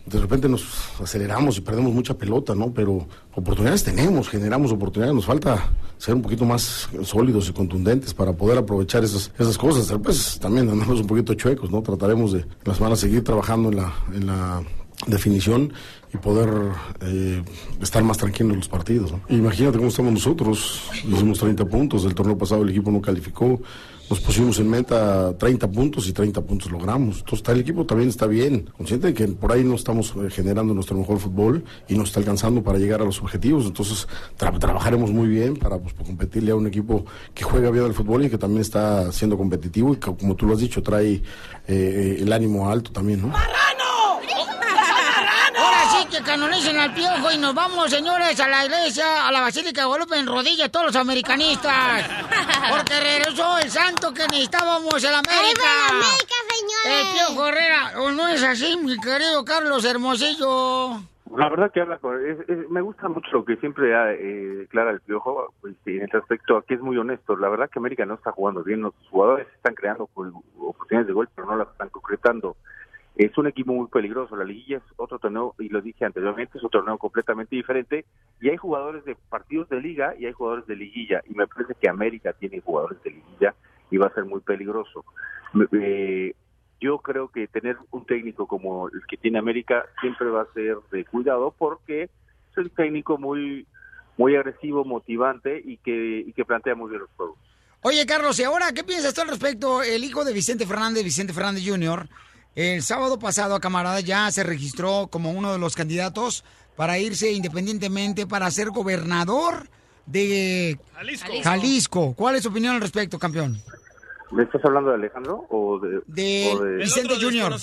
De 0.05 0.19
repente 0.19 0.49
nos 0.49 0.65
aceleramos 1.01 1.57
y 1.57 1.61
perdemos 1.61 1.93
mucha 1.93 2.15
pelota, 2.15 2.53
¿no? 2.53 2.73
Pero 2.73 3.07
oportunidades 3.33 3.85
tenemos, 3.85 4.27
generamos 4.27 4.73
oportunidades. 4.73 5.15
Nos 5.15 5.25
falta 5.25 5.69
ser 6.03 6.15
un 6.15 6.21
poquito 6.21 6.43
más 6.43 6.89
sólidos 7.03 7.47
y 7.47 7.53
contundentes 7.53 8.13
para 8.13 8.33
poder 8.33 8.57
aprovechar 8.57 9.05
esas, 9.05 9.31
esas 9.39 9.57
cosas. 9.57 9.97
Pues 10.03 10.37
también 10.37 10.67
andamos 10.67 10.99
un 10.99 11.07
poquito 11.07 11.33
chuecos, 11.33 11.71
¿no? 11.71 11.81
Trataremos 11.81 12.33
de 12.33 12.45
las 12.65 12.81
manos 12.81 12.99
seguir 12.99 13.23
trabajando 13.23 13.69
en 13.69 13.77
la, 13.77 13.93
en 14.13 14.27
la 14.27 14.61
definición 15.07 15.71
y 16.13 16.17
poder 16.17 16.49
eh, 16.99 17.41
estar 17.81 18.03
más 18.03 18.17
tranquilos 18.17 18.51
en 18.51 18.57
los 18.57 18.67
partidos. 18.67 19.13
¿no? 19.13 19.21
Imagínate 19.29 19.77
cómo 19.77 19.87
estamos 19.87 20.11
nosotros. 20.11 20.89
Hicimos 21.09 21.39
30 21.39 21.63
puntos. 21.67 22.03
El 22.03 22.13
torneo 22.13 22.37
pasado 22.37 22.63
el 22.63 22.69
equipo 22.71 22.91
no 22.91 23.01
calificó. 23.01 23.61
Nos 24.09 24.19
pusimos 24.19 24.59
en 24.59 24.69
meta 24.69 25.35
30 25.37 25.67
puntos 25.71 26.07
y 26.07 26.13
30 26.13 26.41
puntos 26.41 26.69
logramos. 26.71 27.19
Entonces 27.19 27.47
el 27.49 27.61
equipo 27.61 27.85
también 27.85 28.09
está 28.09 28.27
bien. 28.27 28.69
Consciente 28.77 29.07
de 29.07 29.13
que 29.13 29.27
por 29.29 29.51
ahí 29.51 29.63
no 29.63 29.73
estamos 29.75 30.13
eh, 30.17 30.29
generando 30.29 30.73
nuestro 30.73 30.95
mejor 30.97 31.17
fútbol 31.19 31.63
y 31.87 31.95
nos 31.95 32.09
está 32.09 32.19
alcanzando 32.19 32.61
para 32.61 32.77
llegar 32.77 33.01
a 33.01 33.05
los 33.05 33.19
objetivos. 33.21 33.65
Entonces 33.65 34.07
tra- 34.37 34.59
trabajaremos 34.59 35.09
muy 35.11 35.27
bien 35.29 35.55
para 35.55 35.79
pues, 35.79 35.93
competirle 35.95 36.51
a 36.51 36.55
un 36.55 36.67
equipo 36.67 37.05
que 37.33 37.43
juega 37.43 37.71
bien 37.71 37.85
al 37.85 37.93
fútbol 37.93 38.25
y 38.25 38.29
que 38.29 38.37
también 38.37 38.61
está 38.61 39.11
siendo 39.11 39.37
competitivo 39.37 39.93
y 39.93 39.95
que, 39.95 40.13
como 40.15 40.35
tú 40.35 40.45
lo 40.45 40.53
has 40.53 40.59
dicho, 40.59 40.83
trae 40.83 41.23
eh, 41.67 42.17
el 42.19 42.31
ánimo 42.33 42.69
alto 42.69 42.91
también. 42.91 43.21
¿no? 43.23 43.33
Sí 43.33 43.41
que 46.13 46.21
canonicen 46.23 46.77
al 46.77 46.93
Piojo 46.93 47.31
y 47.31 47.37
nos 47.39 47.55
vamos, 47.55 47.89
señores, 47.89 48.39
a 48.39 48.47
la 48.47 48.65
iglesia, 48.65 49.27
a 49.27 49.31
la 49.31 49.41
Basílica 49.41 49.81
de 49.81 49.87
Guadalupe 49.87 50.17
en 50.19 50.27
rodillas 50.27 50.71
todos 50.71 50.87
los 50.87 50.95
americanistas. 50.95 52.03
Porque 52.69 52.99
regresó 52.99 53.57
el 53.57 53.69
santo 53.71 54.13
que 54.13 54.21
necesitábamos 54.27 55.03
en 55.03 55.09
América. 55.13 55.33
¡Ahí 55.41 55.53
va 55.57 55.93
la 55.93 56.05
América, 56.05 56.35
señores! 56.49 57.07
El 57.07 57.13
Piojo 57.13 57.47
Herrera, 57.47 57.91
¿o 58.01 58.11
no 58.11 58.27
es 58.27 58.43
así, 58.43 58.77
mi 58.77 58.99
querido 58.99 59.43
Carlos 59.43 59.83
Hermosillo? 59.85 60.99
La 61.35 61.49
verdad 61.49 61.71
que 61.73 61.81
habla 61.81 61.97
con- 61.97 62.23
es- 62.23 62.47
es- 62.47 62.69
me 62.69 62.81
gusta 62.81 63.07
mucho 63.09 63.27
lo 63.31 63.43
que 63.45 63.55
siempre 63.55 63.95
ha, 63.95 64.11
eh, 64.11 64.17
declara 64.59 64.91
el 64.91 65.01
Piojo 65.01 65.51
pues, 65.61 65.73
en 65.87 66.03
el 66.03 66.09
respecto 66.11 66.57
a 66.57 66.63
que 66.63 66.75
es 66.75 66.79
muy 66.79 66.95
honesto. 66.97 67.35
La 67.35 67.49
verdad 67.49 67.69
que 67.71 67.79
América 67.79 68.05
no 68.05 68.13
está 68.13 68.31
jugando 68.31 68.63
bien, 68.63 68.81
los 68.81 68.93
jugadores 69.09 69.47
están 69.55 69.73
creando 69.73 70.07
pues, 70.13 70.31
oportunidades 70.59 71.07
de 71.07 71.13
gol, 71.13 71.27
pero 71.35 71.47
no 71.47 71.55
las 71.57 71.69
están 71.69 71.89
concretando. 71.89 72.55
Es 73.15 73.37
un 73.37 73.47
equipo 73.47 73.73
muy 73.73 73.87
peligroso, 73.87 74.35
la 74.35 74.43
liguilla 74.43 74.77
es 74.77 74.83
otro 74.97 75.19
torneo, 75.19 75.53
y 75.59 75.69
lo 75.69 75.81
dije 75.81 76.03
anteriormente, 76.03 76.57
es 76.57 76.63
un 76.63 76.69
torneo 76.71 76.97
completamente 76.97 77.55
diferente, 77.55 78.05
y 78.41 78.49
hay 78.49 78.57
jugadores 78.57 79.05
de 79.05 79.15
partidos 79.29 79.69
de 79.69 79.79
liga 79.79 80.15
y 80.17 80.25
hay 80.25 80.33
jugadores 80.33 80.65
de 80.65 80.75
liguilla, 80.75 81.21
y 81.29 81.35
me 81.35 81.45
parece 81.45 81.75
que 81.79 81.89
América 81.89 82.33
tiene 82.33 82.59
jugadores 82.61 83.01
de 83.03 83.11
liguilla 83.11 83.53
y 83.91 83.97
va 83.97 84.07
a 84.07 84.13
ser 84.13 84.25
muy 84.25 84.41
peligroso. 84.41 85.05
Eh, 85.73 86.33
yo 86.81 86.97
creo 86.97 87.27
que 87.29 87.47
tener 87.47 87.77
un 87.91 88.05
técnico 88.05 88.47
como 88.47 88.89
el 88.89 89.05
que 89.07 89.17
tiene 89.17 89.37
América 89.37 89.85
siempre 90.01 90.27
va 90.29 90.41
a 90.41 90.53
ser 90.53 90.77
de 90.91 91.05
cuidado 91.05 91.53
porque 91.55 92.03
es 92.03 92.57
un 92.57 92.69
técnico 92.71 93.17
muy 93.17 93.67
muy 94.17 94.35
agresivo, 94.35 94.85
motivante 94.85 95.61
y 95.63 95.77
que, 95.77 96.23
y 96.27 96.33
que 96.33 96.45
plantea 96.45 96.75
muy 96.75 96.89
bien 96.89 97.01
los 97.01 97.09
juegos. 97.15 97.37
Oye, 97.81 98.05
Carlos, 98.05 98.39
¿y 98.39 98.43
ahora 98.43 98.71
qué 98.73 98.83
piensas 98.83 99.13
tú 99.13 99.21
al 99.21 99.29
respecto? 99.29 99.81
El 99.83 100.03
hijo 100.03 100.23
de 100.23 100.33
Vicente 100.33 100.65
Fernández, 100.65 101.03
Vicente 101.03 101.33
Fernández 101.33 101.63
Jr., 101.67 102.07
el 102.55 102.81
sábado 102.83 103.19
pasado 103.19 103.55
a 103.55 103.59
Camarada 103.59 103.99
ya 103.99 104.29
se 104.31 104.43
registró 104.43 105.07
como 105.07 105.31
uno 105.31 105.51
de 105.51 105.59
los 105.59 105.75
candidatos 105.75 106.43
para 106.75 106.99
irse 106.99 107.31
independientemente 107.31 108.27
para 108.27 108.49
ser 108.51 108.69
gobernador 108.69 109.67
de 110.05 110.77
Jalisco. 110.93 111.31
Jalisco. 111.43 112.13
¿Cuál 112.15 112.35
es 112.35 112.43
su 112.43 112.49
opinión 112.49 112.75
al 112.75 112.81
respecto, 112.81 113.17
campeón? 113.19 113.57
¿Me 114.31 114.43
estás 114.43 114.65
hablando 114.65 114.89
de 114.89 114.95
Alejandro 114.95 115.45
o 115.49 115.79
de, 115.79 116.01
De 116.07 116.51
o 116.55 116.63
de- 116.63 116.77
Vicente 116.77 117.13
Jr. 117.21 117.53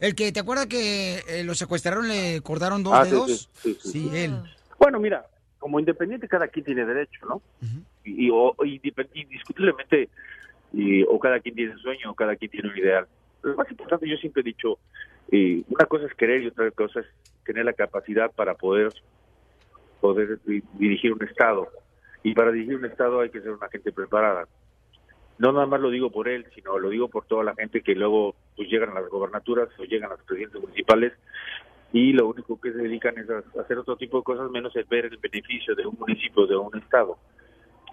El 0.00 0.14
que, 0.16 0.32
¿te 0.32 0.40
acuerdas 0.40 0.66
que 0.66 1.22
eh, 1.28 1.44
lo 1.44 1.54
secuestraron, 1.54 2.08
le 2.08 2.40
cortaron 2.40 2.82
dos 2.82 2.94
Ah, 2.96 3.04
sí, 3.04 3.10
dedos? 3.10 3.48
sí, 3.62 3.76
sí, 3.80 3.90
sí. 3.92 4.10
él. 4.12 4.36
Bueno, 4.78 4.98
mira, 4.98 5.24
como 5.60 5.78
independiente 5.78 6.26
cada 6.28 6.48
quien 6.48 6.64
tiene 6.64 6.84
derecho, 6.84 7.24
¿no? 7.28 7.40
y, 8.04 8.26
y- 8.26 8.30
o- 8.30 8.54
y 8.64 8.80
indiscutiblemente 9.14 10.08
y, 10.72 11.02
o 11.04 11.18
cada 11.20 11.38
quien 11.40 11.54
tiene 11.54 11.72
un 11.72 11.78
sueño, 11.78 12.10
o 12.10 12.14
cada 12.14 12.34
quien 12.36 12.50
tiene 12.50 12.68
un 12.70 12.76
ideal. 12.76 13.06
Lo 13.50 13.56
más 13.56 13.70
importante, 13.70 14.08
yo 14.08 14.16
siempre 14.16 14.40
he 14.40 14.44
dicho, 14.44 14.78
una 15.68 15.86
cosa 15.86 16.06
es 16.06 16.14
querer 16.14 16.42
y 16.42 16.46
otra 16.48 16.70
cosa 16.72 17.00
es 17.00 17.06
tener 17.44 17.64
la 17.64 17.72
capacidad 17.72 18.30
para 18.32 18.54
poder 18.54 18.92
poder 20.00 20.38
di- 20.44 20.62
dirigir 20.74 21.12
un 21.12 21.22
estado. 21.22 21.68
Y 22.22 22.34
para 22.34 22.50
dirigir 22.50 22.76
un 22.76 22.84
estado 22.84 23.20
hay 23.20 23.30
que 23.30 23.40
ser 23.40 23.52
una 23.52 23.68
gente 23.68 23.92
preparada. 23.92 24.46
No 25.38 25.52
nada 25.52 25.66
más 25.66 25.80
lo 25.80 25.90
digo 25.90 26.10
por 26.10 26.28
él, 26.28 26.46
sino 26.54 26.78
lo 26.78 26.88
digo 26.88 27.08
por 27.08 27.24
toda 27.26 27.44
la 27.44 27.54
gente 27.54 27.82
que 27.82 27.94
luego 27.94 28.34
pues 28.56 28.68
llegan 28.68 28.90
a 28.96 29.00
las 29.00 29.10
gobernaturas 29.10 29.68
o 29.78 29.84
llegan 29.84 30.10
a 30.10 30.14
los 30.14 30.24
presidentes 30.24 30.60
municipales 30.60 31.12
y 31.92 32.12
lo 32.12 32.26
único 32.28 32.60
que 32.60 32.72
se 32.72 32.78
dedican 32.78 33.16
es 33.18 33.28
a 33.30 33.42
hacer 33.60 33.78
otro 33.78 33.96
tipo 33.96 34.16
de 34.18 34.24
cosas 34.24 34.50
menos 34.50 34.74
el 34.76 34.84
ver 34.84 35.04
el 35.06 35.18
beneficio 35.18 35.74
de 35.74 35.86
un 35.86 35.96
municipio, 35.98 36.46
de 36.46 36.56
un 36.56 36.76
estado. 36.78 37.18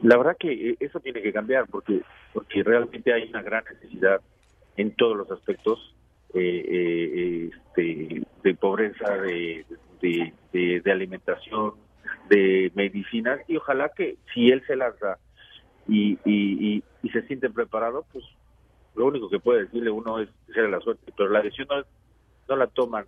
La 0.02 0.18
verdad 0.18 0.36
que 0.40 0.70
eh, 0.72 0.78
eso 0.80 1.00
tiene 1.00 1.22
que 1.22 1.32
cambiar 1.34 1.68
porque 1.70 2.02
porque 2.34 2.64
realmente 2.64 3.14
hay 3.14 3.30
una 3.30 3.42
gran 3.44 3.64
necesidad 3.66 4.20
en 4.78 4.96
todos 4.96 5.16
los 5.18 5.30
aspectos 5.32 5.96
eh, 6.34 6.66
eh, 6.68 7.50
este, 7.54 8.24
de 8.44 8.56
pobreza, 8.56 9.10
de, 9.18 9.66
de, 10.02 10.34
de- 10.52 10.82
de 10.84 10.92
alimentación, 10.92 11.74
de 12.30 12.72
medicinas 12.76 13.40
y 13.48 13.58
ojalá 13.58 13.90
que 13.96 14.18
si 14.34 14.50
él 14.50 14.64
se 14.66 14.76
las 14.76 14.98
da 15.00 15.18
y, 15.88 16.14
y, 16.26 16.76
y, 16.76 16.84
y 17.04 17.10
se 17.10 17.22
siente 17.28 17.50
preparado, 17.50 18.06
pues 18.12 18.24
lo 18.96 19.06
único 19.06 19.30
que 19.30 19.40
puede 19.40 19.64
decirle 19.66 19.90
uno 19.92 20.20
es 20.20 20.30
desearle 20.48 20.72
la 20.72 20.80
suerte, 20.80 21.12
pero 21.16 21.30
la 21.30 21.42
decisión 21.42 21.68
no, 21.70 21.80
es- 21.80 21.88
no 22.50 22.56
la 22.56 22.68
toman, 22.68 23.06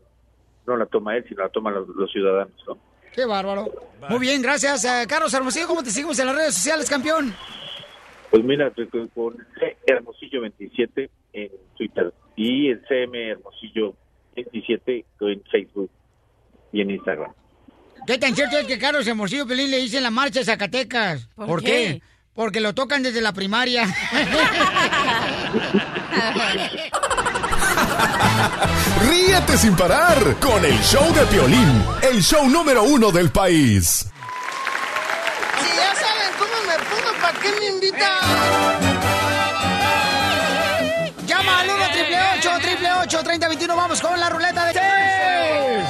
no 0.67 0.77
la 0.77 0.85
toma 0.85 1.15
él, 1.17 1.25
sino 1.27 1.43
la 1.43 1.49
toman 1.49 1.73
los, 1.73 1.87
los 1.89 2.11
ciudadanos, 2.11 2.53
¿no? 2.67 2.77
Qué 3.13 3.25
bárbaro. 3.25 3.71
Muy 4.09 4.19
bien, 4.19 4.41
gracias. 4.41 4.83
eh, 4.85 5.05
Carlos 5.07 5.33
Hermosillo, 5.33 5.67
¿cómo 5.67 5.81
te 5.83 5.89
seguimos 5.89 6.19
en 6.19 6.27
las 6.27 6.35
redes 6.35 6.53
sociales, 6.53 6.89
campeón? 6.89 7.33
Pues 8.31 8.43
mira, 8.43 8.71
con 9.13 9.37
C 9.59 9.77
Hermosillo 9.85 10.41
27 10.41 11.09
en 11.33 11.49
Twitter 11.77 12.13
y 12.35 12.69
el 12.69 12.81
CM 12.87 13.29
Hermosillo 13.29 13.93
27 14.35 15.05
en 15.21 15.43
Facebook 15.51 15.89
y 16.71 16.81
en 16.81 16.91
Instagram. 16.91 17.31
¿Qué 18.05 18.17
tan 18.17 18.35
cierto 18.35 18.57
es 18.57 18.67
que 18.67 18.77
Carlos 18.77 19.07
Hermosillo 19.07 19.47
Pelín 19.47 19.71
le 19.71 19.77
dice 19.77 19.97
en 19.97 20.03
la 20.03 20.11
marcha 20.11 20.39
de 20.39 20.45
Zacatecas? 20.45 21.27
¿Por 21.35 21.61
qué? 21.61 21.99
qué? 21.99 22.01
Porque 22.33 22.59
lo 22.59 22.75
tocan 22.75 23.01
desde 23.01 23.21
la 23.21 23.33
primaria. 23.33 23.85
Ríete 29.09 29.57
sin 29.57 29.75
parar 29.75 30.35
con 30.39 30.63
el 30.63 30.77
show 30.81 31.13
de 31.13 31.25
Piolín, 31.25 31.83
el 32.03 32.21
show 32.21 32.47
número 32.49 32.83
uno 32.83 33.11
del 33.11 33.31
país. 33.31 34.07
Si 35.59 35.77
ya 35.77 35.95
saben 35.95 36.31
cómo 36.37 36.53
me 36.67 36.75
pongo, 36.85 37.21
¿para 37.21 37.34
qué 37.45 37.59
me 37.59 37.65
invitan? 37.67 38.21
Llama 41.27 41.59
al 41.59 41.69
1 41.69 41.85
triple 41.91 42.19
8 42.37 42.51
triple 42.61 42.91
8 42.93 43.23
3021. 43.23 43.75
Vamos 43.75 44.01
con 44.01 44.19
la 44.19 44.29
ruleta 44.29 44.65
de 44.65 44.73
chistes. 44.73 45.85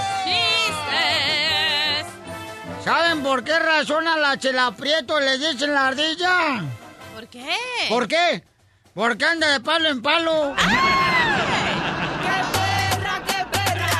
¿Saben 2.83 3.23
por 3.23 3.43
qué 3.43 3.57
razón 3.59 4.07
a 4.07 4.17
la 4.17 4.37
chela 4.37 4.71
Prieto 4.71 5.19
le 5.19 5.37
dicen 5.39 5.73
la 5.73 5.87
ardilla? 5.87 6.63
¿Por 7.15 7.27
qué? 7.27 7.49
¿Por 7.89 8.07
qué? 8.07 8.43
Porque 8.93 9.25
anda 9.25 9.47
de 9.51 9.59
palo 9.59 9.89
en 9.89 10.01
palo. 10.01 10.55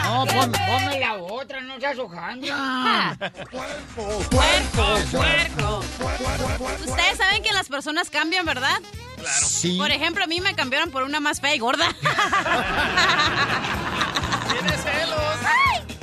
No, 0.03 0.25
pon- 0.27 0.51
ponme 0.51 0.99
la 0.99 1.04
otra, 1.04 1.04
no 1.04 1.04
seas 1.86 2.00
hojandra. 2.00 3.15
Puerco, 3.52 5.00
puerco. 5.12 5.84
Ustedes 6.86 7.17
saben 7.17 7.43
que 7.43 7.54
las 7.54 7.67
personas 7.67 8.10
cambian, 8.10 8.43
¿verdad? 8.45 8.80
Claro. 9.17 9.45
Sí. 9.48 9.78
Por 9.78 9.91
ejemplo, 9.91 10.24
a 10.24 10.28
mí 10.28 10.41
me 10.41 10.56
cambiaron 10.56 10.89
por 10.91 11.04
una 11.04 11.19
más 11.19 11.39
fea 11.41 11.54
y 11.56 11.60
gorda. 11.60 11.88
¿Tienes 14.52 14.82
celos? 14.82 15.21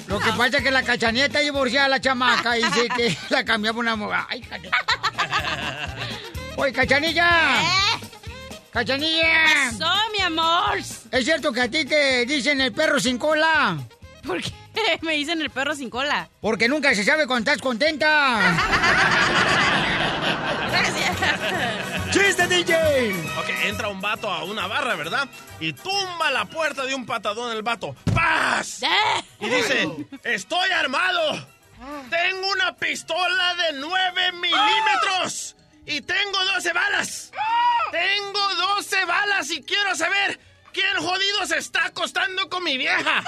Lo 0.06 0.20
que 0.20 0.30
pasa 0.32 0.58
es 0.58 0.62
que 0.62 0.70
la 0.70 0.82
cachanilla 0.82 1.26
está 1.26 1.40
divorciada 1.40 1.88
la 1.88 2.00
chamaca 2.00 2.56
y 2.58 2.62
dice 2.64 2.88
que 2.96 3.16
la 3.30 3.44
cambió 3.44 3.72
por 3.74 3.80
una 3.82 3.96
mujer. 3.96 4.20
Ay, 4.28 4.40
cacha- 4.42 4.70
Oye, 6.56 6.72
cachanilla. 6.72 7.60
Cachanilla. 8.70 9.68
Eso, 9.70 9.90
mi 10.16 10.20
amor. 10.22 10.78
¿Es 10.78 11.24
cierto 11.24 11.52
que 11.52 11.62
a 11.62 11.68
ti 11.70 11.84
te 11.86 12.24
dicen 12.26 12.60
el 12.60 12.72
perro 12.72 13.00
sin 13.00 13.18
cola? 13.18 13.78
¿Por 14.26 14.40
qué 14.42 14.52
me 15.02 15.12
dicen 15.12 15.40
el 15.40 15.50
perro 15.50 15.74
sin 15.74 15.90
cola? 15.90 16.28
Porque 16.40 16.68
nunca 16.68 16.94
se 16.94 17.04
sabe 17.04 17.26
cuando 17.26 17.50
estás 17.50 17.62
contenta. 17.62 18.56
¡Chiste, 22.10 22.46
DJ! 22.46 22.74
Ok, 23.38 23.48
entra 23.64 23.88
un 23.88 24.00
vato 24.00 24.30
a 24.30 24.44
una 24.44 24.66
barra, 24.66 24.94
¿verdad? 24.96 25.28
Y 25.60 25.72
tumba 25.72 26.30
la 26.30 26.44
puerta 26.44 26.84
de 26.84 26.94
un 26.94 27.06
patadón 27.06 27.52
el 27.52 27.62
vato. 27.62 27.94
¡Paz! 28.14 28.80
Y 29.40 29.48
dice, 29.48 29.88
estoy 30.22 30.70
armado. 30.70 31.48
Tengo 32.10 32.48
una 32.52 32.76
pistola 32.76 33.54
de 33.56 33.78
9 33.78 34.32
milímetros. 34.32 35.56
Y 35.84 36.00
tengo 36.02 36.44
12 36.54 36.72
balas. 36.72 37.32
Tengo 37.90 38.54
12 38.76 39.04
balas 39.04 39.50
y 39.50 39.62
quiero 39.62 39.96
saber 39.96 40.38
quién 40.72 40.96
jodido 40.96 41.46
se 41.46 41.58
está 41.58 41.86
acostando 41.86 42.48
con 42.48 42.62
mi 42.62 42.78
vieja. 42.78 43.24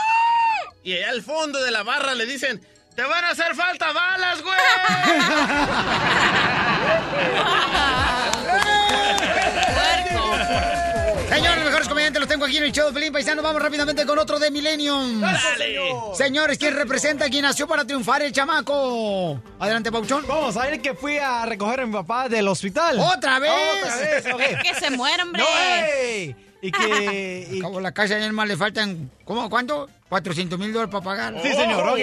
Y 0.84 0.92
allá 0.92 1.08
al 1.08 1.22
fondo 1.22 1.62
de 1.62 1.70
la 1.70 1.82
barra 1.82 2.14
le 2.14 2.26
dicen, 2.26 2.60
te 2.94 3.02
van 3.02 3.24
a 3.24 3.30
hacer 3.30 3.54
falta 3.54 3.90
balas, 3.92 4.42
güey. 4.42 4.54
Señores, 11.30 11.64
mejores 11.64 11.88
comediantes 11.88 12.20
los 12.20 12.28
tengo 12.28 12.44
aquí 12.44 12.58
en 12.58 12.64
el 12.64 12.72
show 12.72 12.88
de 12.88 12.92
Pelín 12.92 13.14
Paisano. 13.14 13.40
Vamos 13.40 13.62
rápidamente 13.62 14.04
con 14.04 14.18
otro 14.18 14.38
de 14.38 14.50
Millennium. 14.50 15.22
Dale. 15.22 15.78
Señores, 16.12 16.58
¿quién 16.58 16.76
representa 16.76 17.24
a 17.24 17.30
quien 17.30 17.40
nació 17.42 17.66
para 17.66 17.86
triunfar 17.86 18.20
el 18.20 18.32
chamaco? 18.32 19.40
Adelante, 19.58 19.90
Pauchón. 19.90 20.26
Vamos, 20.28 20.54
ayer 20.58 20.82
que 20.82 20.92
fui 20.92 21.16
a 21.16 21.46
recoger 21.46 21.80
a 21.80 21.86
mi 21.86 21.94
papá 21.94 22.28
del 22.28 22.46
hospital. 22.46 22.98
¿Otra 23.00 23.38
vez? 23.38 23.50
Otra 23.82 23.96
vez, 23.96 24.26
ok. 24.32 24.42
Que 24.62 24.74
se 24.74 24.90
muera, 24.90 25.24
hombre. 25.24 25.42
No, 25.42 25.48
ey. 25.58 26.36
Y 26.60 26.70
que... 26.70 27.48
Al 27.54 27.60
cabo, 27.60 27.80
la 27.80 27.92
casa 27.92 28.16
de 28.16 28.32
más 28.32 28.46
le 28.46 28.56
faltan, 28.56 29.10
¿cómo, 29.24 29.50
cuánto? 29.50 29.88
400 30.14 30.58
mil 30.60 30.72
dólares 30.72 30.92
para 30.92 31.02
pagar. 31.04 31.34
Sí, 31.42 31.52
señor, 31.52 31.88
ok. 31.88 31.98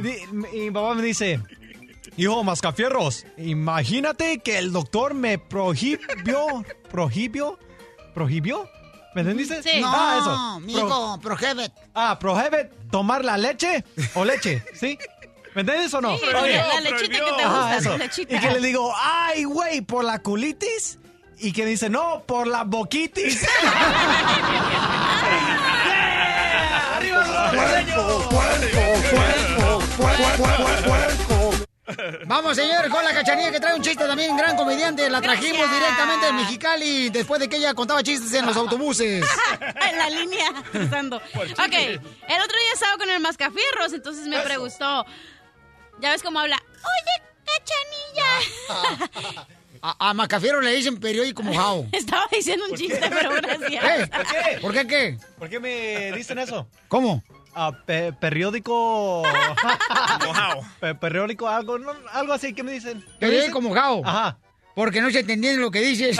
Di- 0.00 0.18
Y 0.52 0.60
mi 0.62 0.70
papá 0.72 0.94
me 0.94 1.02
dice, 1.02 1.40
hijo 2.16 2.42
Mascafierros, 2.42 3.24
imagínate 3.36 4.40
que 4.40 4.58
el 4.58 4.72
doctor 4.72 5.14
me 5.14 5.38
prohibió, 5.38 6.64
prohibió, 6.90 7.56
prohibió, 8.14 8.68
¿me 9.14 9.20
entendiste? 9.20 9.62
Sí. 9.62 9.80
No, 9.80 9.92
Ah, 9.94 10.16
eso. 10.18 10.60
mijo, 10.66 11.20
prohibit. 11.20 11.70
Ah, 11.94 12.18
prohibit 12.18 12.66
tomar 12.90 13.24
la 13.24 13.38
leche 13.38 13.84
o 14.14 14.24
leche, 14.24 14.64
¿sí? 14.74 14.98
¿Me 15.54 15.60
entiendes 15.60 15.94
o 15.94 16.00
no? 16.00 16.18
Sí, 16.18 16.24
la 16.26 16.80
lechita 16.80 17.14
que 17.14 17.32
te 17.32 17.46
gusta, 17.46 17.76
eso. 17.78 17.90
la 17.90 17.98
lechita. 17.98 18.34
Y 18.34 18.40
que 18.40 18.50
le 18.50 18.58
digo, 18.60 18.92
ay, 18.96 19.44
güey, 19.44 19.82
por 19.82 20.02
la 20.04 20.18
culitis. 20.18 20.98
Y 21.38 21.52
que 21.52 21.64
dice, 21.64 21.88
no, 21.90 22.24
por 22.26 22.48
la 22.48 22.64
boquitis. 22.64 23.46
Vamos, 32.26 32.56
señores, 32.56 32.90
con 32.90 33.04
la 33.04 33.12
cachanilla 33.12 33.52
que 33.52 33.60
trae 33.60 33.74
un 33.74 33.82
chiste 33.82 34.04
también, 34.04 34.36
gran 34.36 34.56
comediante. 34.56 35.08
La 35.08 35.20
trajimos 35.20 35.58
Gracias. 35.58 35.80
directamente 35.80 36.26
de 36.26 36.32
Mexicali 36.32 37.10
después 37.10 37.40
de 37.40 37.48
que 37.48 37.56
ella 37.56 37.74
contaba 37.74 38.02
chistes 38.02 38.32
en 38.34 38.46
los 38.46 38.56
autobuses. 38.56 39.24
en 39.60 39.98
la 39.98 40.10
línea 40.10 40.52
cruzando. 40.72 41.16
Ok, 41.16 41.72
el 41.72 41.98
otro 41.98 42.58
día 42.58 42.72
estaba 42.74 42.96
con 42.98 43.08
el 43.08 43.20
mascafierros, 43.20 43.92
entonces 43.92 44.26
me 44.26 44.40
preguntó, 44.40 45.06
ya 46.00 46.10
ves 46.10 46.22
cómo 46.22 46.40
habla, 46.40 46.56
oye, 46.56 47.22
cachanilla. 47.44 49.46
A, 49.82 50.10
a 50.10 50.14
Macafiero 50.14 50.60
le 50.60 50.72
dicen 50.74 50.98
periódico 50.98 51.42
mojado. 51.42 51.86
Estaba 51.92 52.26
diciendo 52.32 52.64
un 52.70 52.76
chiste, 52.76 53.00
pero 53.08 53.30
gracias. 53.34 53.84
¿Eh? 53.84 54.58
¿Por 54.60 54.72
qué 54.72 54.86
qué? 54.86 55.18
¿Por 55.38 55.48
qué 55.48 55.60
me 55.60 56.12
dicen 56.12 56.38
eso? 56.38 56.66
¿Cómo? 56.88 57.22
Pe- 57.86 58.12
periódico. 58.12 59.22
Mojado. 60.26 60.60
Pe- 60.80 60.94
periódico, 60.94 61.48
algo, 61.48 61.78
no, 61.78 61.92
algo 62.12 62.32
así, 62.34 62.52
¿qué 62.52 62.62
me 62.62 62.72
dicen? 62.72 63.00
¿Qué 63.00 63.26
Periódico 63.26 63.58
dicen? 63.60 63.72
mojado. 63.74 64.02
Ajá. 64.04 64.38
Porque 64.74 65.00
no 65.00 65.10
se 65.10 65.20
entendía 65.20 65.54
lo 65.54 65.70
que 65.70 65.80
dices. 65.80 66.18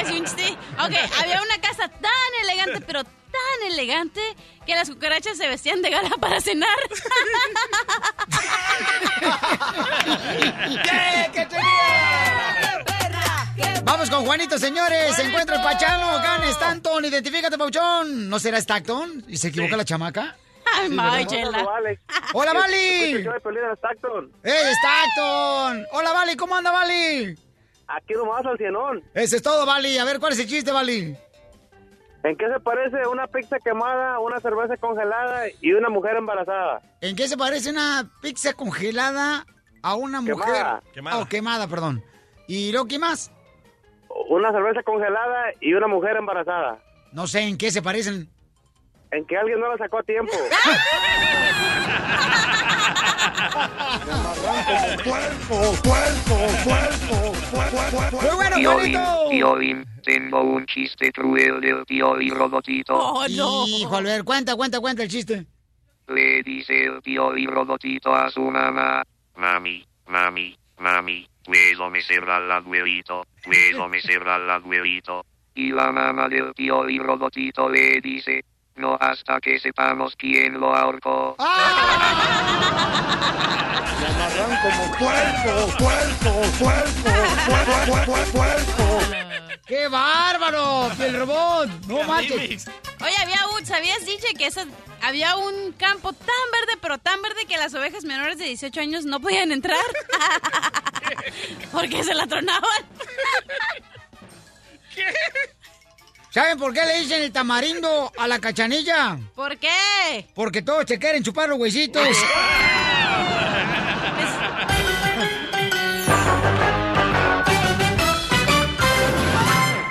Decir 0.00 0.20
un 0.20 0.24
chiste. 0.24 0.50
Ok, 0.74 0.94
había 1.22 1.42
una 1.42 1.60
casa 1.60 1.88
tan 1.88 2.10
elegante, 2.42 2.80
pero 2.86 3.02
tan 3.60 3.72
elegante, 3.72 4.20
que 4.66 4.74
las 4.74 4.90
cucarachas 4.90 5.36
se 5.36 5.48
vestían 5.48 5.82
de 5.82 5.90
gala 5.90 6.10
para 6.20 6.40
cenar. 6.40 6.68
¿Qué? 10.84 11.30
¿Qué 11.32 11.48
Vamos 13.84 14.10
con 14.10 14.26
Juanito, 14.26 14.58
señores. 14.58 15.16
Se 15.16 15.22
encuentra 15.22 15.56
el 15.56 15.62
Pachano, 15.62 16.12
gana 16.18 16.50
Stanton. 16.50 17.04
Identifícate, 17.06 17.56
Pauchón. 17.56 18.28
¿No 18.28 18.38
será 18.38 18.58
Stockton? 18.58 19.24
¿Y 19.26 19.38
se 19.38 19.48
equivoca 19.48 19.76
la 19.76 19.84
chamaca? 19.84 20.36
Ay. 20.74 20.90
Hola, 22.34 22.52
Vali. 22.52 22.76
¡Ey, 22.76 23.24
Stockton! 24.74 25.86
Hola, 25.92 26.12
Vali. 26.12 26.36
¿Cómo 26.36 26.54
anda, 26.54 26.70
Vali? 26.70 27.34
Aquí 27.88 28.12
nomás 28.12 28.44
al 28.44 28.58
cienón. 28.58 29.02
Ese 29.14 29.36
es 29.36 29.42
todo, 29.42 29.64
Vali. 29.64 29.96
A 29.96 30.04
ver, 30.04 30.20
¿cuál 30.20 30.34
es 30.34 30.38
el 30.38 30.46
chiste, 30.46 30.70
Vali? 30.70 31.16
¿En 32.24 32.36
qué 32.36 32.48
se 32.48 32.60
parece 32.60 33.06
una 33.06 33.26
pizza 33.28 33.58
quemada, 33.60 34.18
una 34.18 34.40
cerveza 34.40 34.76
congelada 34.76 35.44
y 35.60 35.72
una 35.72 35.88
mujer 35.88 36.16
embarazada? 36.16 36.82
¿En 37.00 37.14
qué 37.14 37.28
se 37.28 37.36
parece 37.36 37.70
una 37.70 38.10
pizza 38.20 38.52
congelada 38.54 39.46
a 39.82 39.94
una 39.94 40.20
mujer? 40.20 40.54
Quemada. 40.54 40.82
Quemada. 40.92 41.18
Oh, 41.18 41.26
quemada, 41.26 41.68
perdón. 41.68 42.02
¿Y 42.48 42.72
luego 42.72 42.88
qué 42.88 42.98
más? 42.98 43.30
Una 44.28 44.50
cerveza 44.50 44.82
congelada 44.82 45.52
y 45.60 45.74
una 45.74 45.86
mujer 45.86 46.16
embarazada. 46.16 46.78
No 47.12 47.26
sé 47.26 47.42
en 47.42 47.56
qué 47.56 47.70
se 47.70 47.82
parecen. 47.82 48.28
En 49.10 49.24
que 49.26 49.36
alguien 49.36 49.60
no 49.60 49.68
la 49.70 49.78
sacó 49.78 49.98
a 49.98 50.02
tiempo. 50.02 50.32
Muy 58.12 58.36
bueno, 58.36 58.56
Juanito. 58.72 59.28
Piolín, 59.30 59.86
tengo 60.02 60.42
un 60.42 60.66
chiste 60.66 61.12
cruel 61.12 61.60
del 61.60 61.84
tío 61.86 62.20
y 62.20 62.30
robotito. 62.30 62.94
Oh, 62.94 63.24
Hijo, 63.26 63.96
a 63.96 64.00
ver, 64.00 64.24
cuenta, 64.24 64.56
cuenta, 64.56 64.80
cuenta 64.80 65.02
el 65.02 65.08
chiste. 65.08 65.46
Le 66.08 66.42
dice 66.42 66.84
el 66.84 67.02
tío 67.02 67.36
y 67.36 67.46
robotito 67.46 68.14
a 68.14 68.30
su 68.30 68.42
mamá. 68.42 69.02
Mami, 69.36 69.84
mami, 70.06 70.56
mami, 70.78 71.28
puedo 71.44 71.90
mecer 71.90 72.28
al 72.28 72.50
abuelito, 72.50 73.24
puedo 73.44 73.88
mecer 73.88 74.26
al 74.26 74.50
abuelito. 74.50 75.24
Y 75.54 75.72
la 75.72 75.92
mamá 75.92 76.28
del 76.28 76.54
tío 76.54 76.88
y 76.88 76.98
robotito 76.98 77.68
le 77.68 78.00
dice, 78.00 78.44
no 78.78 78.96
hasta 79.00 79.40
que 79.40 79.58
sepamos 79.58 80.14
quién 80.16 80.58
lo 80.58 80.74
ahorcó. 80.74 81.36
Me 81.38 81.44
amarran 84.06 84.58
como 84.62 84.90
puerco, 84.98 85.52
puerco, 85.78 86.42
puerco, 86.58 87.12
puerco, 88.32 88.84
¡Qué 89.66 89.88
bárbaro! 89.88 90.90
¡El 90.98 91.18
robot! 91.18 91.68
¡No 91.86 92.02
manches! 92.04 92.66
Oye, 93.00 93.16
había 93.20 93.46
un, 93.54 93.66
¿sabías, 93.66 94.04
DJ, 94.06 94.34
que 94.34 94.46
eso, 94.46 94.64
había 95.02 95.36
un 95.36 95.72
campo 95.72 96.12
tan 96.12 96.50
verde, 96.52 96.78
pero 96.80 96.98
tan 96.98 97.20
verde 97.20 97.44
que 97.46 97.58
las 97.58 97.74
ovejas 97.74 98.04
menores 98.04 98.38
de 98.38 98.46
18 98.46 98.80
años 98.80 99.04
no 99.04 99.20
podían 99.20 99.52
entrar? 99.52 99.78
Porque 101.72 102.02
se 102.02 102.14
la 102.14 102.26
tronaban. 102.26 102.62
¿Saben 106.30 106.58
por 106.58 106.74
qué 106.74 106.84
le 106.84 107.00
dicen 107.00 107.22
el 107.22 107.32
tamarindo 107.32 108.12
a 108.18 108.28
la 108.28 108.38
cachanilla? 108.38 109.18
¿Por 109.34 109.56
qué? 109.56 110.26
Porque 110.34 110.60
todos 110.60 110.84
se 110.86 110.98
quieren 110.98 111.22
chupar 111.22 111.48
los 111.48 111.58
huesitos. 111.58 112.06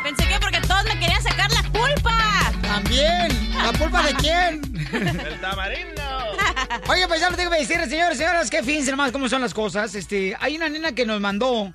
Pensé 0.04 0.28
que 0.28 0.40
porque 0.40 0.62
todos 0.62 0.84
me 0.84 1.00
querían 1.00 1.24
sacar 1.24 1.52
la 1.52 1.64
culpa. 1.64 2.52
También. 2.62 3.28
¿La 3.58 3.74
culpa 3.78 4.04
de 4.04 4.14
quién? 4.14 4.62
El 4.94 5.42
tamarindo. 5.42 6.02
Oye, 6.88 7.08
pues 7.08 7.20
ya 7.20 7.32
lo 7.32 7.36
tengo 7.36 7.50
que 7.50 7.60
decir, 7.60 7.80
señores, 7.90 8.18
señoras, 8.20 8.50
que 8.52 8.62
fíjense 8.62 8.92
nomás 8.92 9.12
cómo 9.12 9.28
son 9.28 9.42
las 9.42 9.56
cosas. 9.56 9.96
Este, 9.96 10.38
hay 10.40 10.56
una 10.56 10.70
nena 10.70 10.92
que 10.92 11.06
nos 11.06 11.20
mandó, 11.20 11.72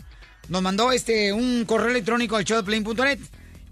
nos 0.48 0.62
mandó 0.62 0.92
este, 0.92 1.33
un 1.33 1.64
correo 1.64 1.90
electrónico 1.90 2.37
al 2.37 2.44
showdeplane.net. 2.44 3.18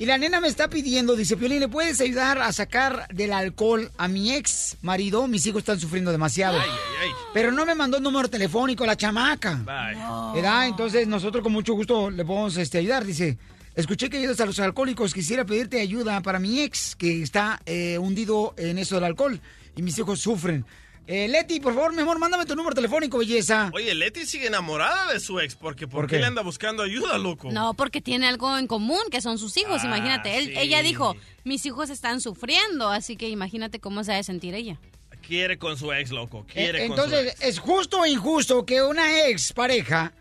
Y 0.00 0.06
la 0.06 0.16
nena 0.16 0.40
me 0.40 0.48
está 0.48 0.70
pidiendo, 0.70 1.14
dice, 1.14 1.36
Piolín, 1.36 1.60
¿le 1.60 1.68
puedes 1.68 2.00
ayudar 2.00 2.38
a 2.38 2.50
sacar 2.52 3.06
del 3.12 3.34
alcohol 3.34 3.92
a 3.98 4.08
mi 4.08 4.32
ex 4.32 4.78
marido? 4.80 5.28
Mis 5.28 5.44
hijos 5.44 5.58
están 5.58 5.78
sufriendo 5.78 6.10
demasiado. 6.10 6.58
Ay, 6.58 6.70
ay, 6.70 7.08
ay. 7.08 7.10
Pero 7.34 7.52
no 7.52 7.66
me 7.66 7.74
mandó 7.74 7.98
el 7.98 8.02
número 8.02 8.30
telefónico 8.30 8.86
la 8.86 8.96
chamaca. 8.96 9.56
Bye. 9.56 10.40
¿Verdad? 10.40 10.68
Entonces 10.68 11.06
nosotros 11.06 11.42
con 11.42 11.52
mucho 11.52 11.74
gusto 11.74 12.08
le 12.08 12.24
podemos 12.24 12.56
este, 12.56 12.78
ayudar. 12.78 13.04
Dice, 13.04 13.36
escuché 13.74 14.08
que 14.08 14.16
ayudas 14.16 14.40
a 14.40 14.46
los 14.46 14.58
alcohólicos. 14.58 15.12
Quisiera 15.12 15.44
pedirte 15.44 15.82
ayuda 15.82 16.22
para 16.22 16.38
mi 16.38 16.60
ex 16.60 16.96
que 16.96 17.20
está 17.20 17.60
eh, 17.66 17.98
hundido 17.98 18.54
en 18.56 18.78
eso 18.78 18.94
del 18.94 19.04
alcohol 19.04 19.38
y 19.76 19.82
mis 19.82 19.98
hijos 19.98 20.18
sufren. 20.18 20.64
Eh, 21.12 21.26
Leti, 21.26 21.58
por 21.58 21.74
favor, 21.74 21.92
mi 21.92 22.02
amor, 22.02 22.20
mándame 22.20 22.46
tu 22.46 22.54
número 22.54 22.72
telefónico, 22.72 23.18
belleza. 23.18 23.68
Oye, 23.74 23.92
Leti 23.96 24.24
sigue 24.26 24.46
enamorada 24.46 25.12
de 25.12 25.18
su 25.18 25.40
ex. 25.40 25.56
porque 25.56 25.88
¿Por, 25.88 26.02
¿Por 26.02 26.06
qué 26.08 26.16
qué? 26.16 26.20
le 26.20 26.26
anda 26.28 26.42
buscando 26.42 26.84
ayuda, 26.84 27.18
loco? 27.18 27.50
No, 27.50 27.74
porque 27.74 28.00
tiene 28.00 28.28
algo 28.28 28.56
en 28.56 28.68
común, 28.68 29.00
que 29.10 29.20
son 29.20 29.36
sus 29.36 29.56
hijos, 29.56 29.80
Ah, 29.82 29.86
imagínate. 29.86 30.38
Él, 30.38 30.46
sí. 30.46 30.52
Ella 30.56 30.82
dijo, 30.82 31.16
mis 31.42 31.66
hijos 31.66 31.90
están 31.90 32.20
sufriendo, 32.20 32.90
así 32.90 33.16
que 33.16 33.28
imagínate 33.28 33.80
cómo 33.80 34.04
se 34.04 34.12
ha 34.12 34.16
de 34.16 34.22
sentir 34.22 34.54
ella. 34.54 34.78
Quiere 35.26 35.58
con 35.58 35.76
su 35.76 35.92
ex, 35.92 36.10
loco. 36.12 36.46
Quiere 36.46 36.84
Eh, 36.84 36.86
con 36.88 36.96
su 36.96 37.02
Entonces, 37.04 37.32
ex. 37.34 37.42
¿es 37.42 37.58
justo 37.58 38.00
o 38.02 38.06
injusto 38.06 38.64
que 38.64 38.80
una 38.82 39.26
ex 39.26 39.52
pareja 39.52 40.12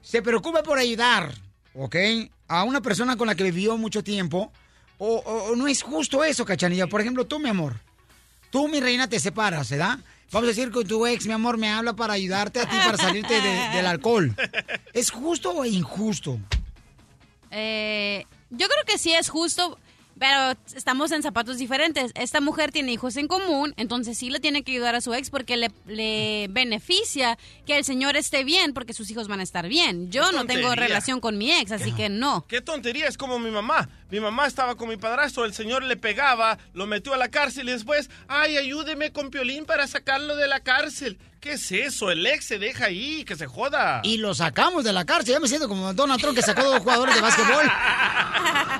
se 0.00 0.22
preocupe 0.22 0.62
por 0.62 0.78
ayudar, 0.78 1.30
¿ok? 1.74 1.94
A 2.48 2.64
una 2.64 2.80
persona 2.80 3.16
con 3.18 3.26
la 3.26 3.34
que 3.34 3.44
vivió 3.44 3.76
mucho 3.76 4.02
tiempo. 4.02 4.50
O, 4.96 5.16
o- 5.16 5.52
o 5.52 5.56
no 5.56 5.68
es 5.68 5.82
justo 5.82 6.24
eso, 6.24 6.46
cachanilla. 6.46 6.86
Por 6.86 7.02
ejemplo, 7.02 7.26
tú, 7.26 7.38
mi 7.38 7.50
amor. 7.50 7.74
Tú, 8.50 8.66
mi 8.66 8.80
reina, 8.80 9.08
te 9.10 9.20
separas, 9.20 9.68
¿verdad? 9.70 9.98
Vamos 10.30 10.46
a 10.46 10.52
decir 10.54 10.70
que 10.70 10.84
tu 10.84 11.06
ex, 11.06 11.26
mi 11.26 11.32
amor, 11.32 11.56
me 11.56 11.70
habla 11.70 11.94
para 11.94 12.12
ayudarte 12.12 12.60
a 12.60 12.68
ti 12.68 12.76
para 12.84 12.96
salirte 12.98 13.40
de- 13.40 13.68
del 13.76 13.86
alcohol. 13.86 14.34
¿Es 14.92 15.10
justo 15.10 15.52
o 15.52 15.64
injusto? 15.64 16.38
Eh, 17.50 18.24
yo 18.50 18.66
creo 18.68 18.84
que 18.86 18.98
sí 18.98 19.12
es 19.12 19.28
justo, 19.30 19.78
pero 20.18 20.54
estamos 20.74 21.12
en 21.12 21.22
zapatos 21.22 21.58
diferentes. 21.58 22.12
Esta 22.14 22.40
mujer 22.40 22.72
tiene 22.72 22.92
hijos 22.92 23.16
en 23.16 23.26
común, 23.28 23.72
entonces 23.76 24.18
sí 24.18 24.30
le 24.30 24.40
tiene 24.40 24.62
que 24.62 24.72
ayudar 24.72 24.94
a 24.94 25.00
su 25.00 25.14
ex 25.14 25.30
porque 25.30 25.56
le, 25.56 25.70
le 25.86 26.48
beneficia 26.50 27.38
que 27.66 27.78
el 27.78 27.84
señor 27.84 28.16
esté 28.16 28.44
bien 28.44 28.74
porque 28.74 28.92
sus 28.92 29.10
hijos 29.10 29.28
van 29.28 29.40
a 29.40 29.44
estar 29.44 29.66
bien. 29.68 30.10
Yo 30.10 30.30
no 30.32 30.44
tengo 30.46 30.74
relación 30.74 31.20
con 31.20 31.38
mi 31.38 31.52
ex, 31.52 31.72
así 31.72 31.92
que 31.92 32.08
no. 32.08 32.44
Qué 32.48 32.60
tontería, 32.60 33.06
es 33.08 33.16
como 33.16 33.38
mi 33.38 33.50
mamá. 33.50 33.88
Mi 34.10 34.20
mamá 34.20 34.46
estaba 34.46 34.74
con 34.76 34.88
mi 34.88 34.96
padrastro, 34.96 35.44
el 35.44 35.52
señor 35.52 35.82
le 35.82 35.96
pegaba, 35.96 36.58
lo 36.72 36.86
metió 36.86 37.12
a 37.12 37.18
la 37.18 37.28
cárcel 37.28 37.68
y 37.68 37.72
después, 37.72 38.08
ay, 38.26 38.56
ayúdeme 38.56 39.12
con 39.12 39.30
Piolín 39.30 39.66
para 39.66 39.86
sacarlo 39.86 40.34
de 40.36 40.48
la 40.48 40.60
cárcel. 40.60 41.18
¿Qué 41.40 41.52
es 41.52 41.70
eso? 41.70 42.10
El 42.10 42.26
ex 42.26 42.46
se 42.46 42.58
deja 42.58 42.86
ahí, 42.86 43.24
que 43.24 43.36
se 43.36 43.46
joda. 43.46 44.00
Y 44.02 44.18
lo 44.18 44.34
sacamos 44.34 44.82
de 44.82 44.92
la 44.92 45.04
cárcel. 45.04 45.34
Ya 45.34 45.40
me 45.40 45.46
siento 45.46 45.68
como 45.68 45.94
Donald 45.94 46.20
Trump 46.20 46.34
que 46.34 46.42
sacó 46.42 46.64
dos 46.64 46.80
jugadores 46.80 47.14
de 47.14 47.20
básquetbol. 47.20 47.64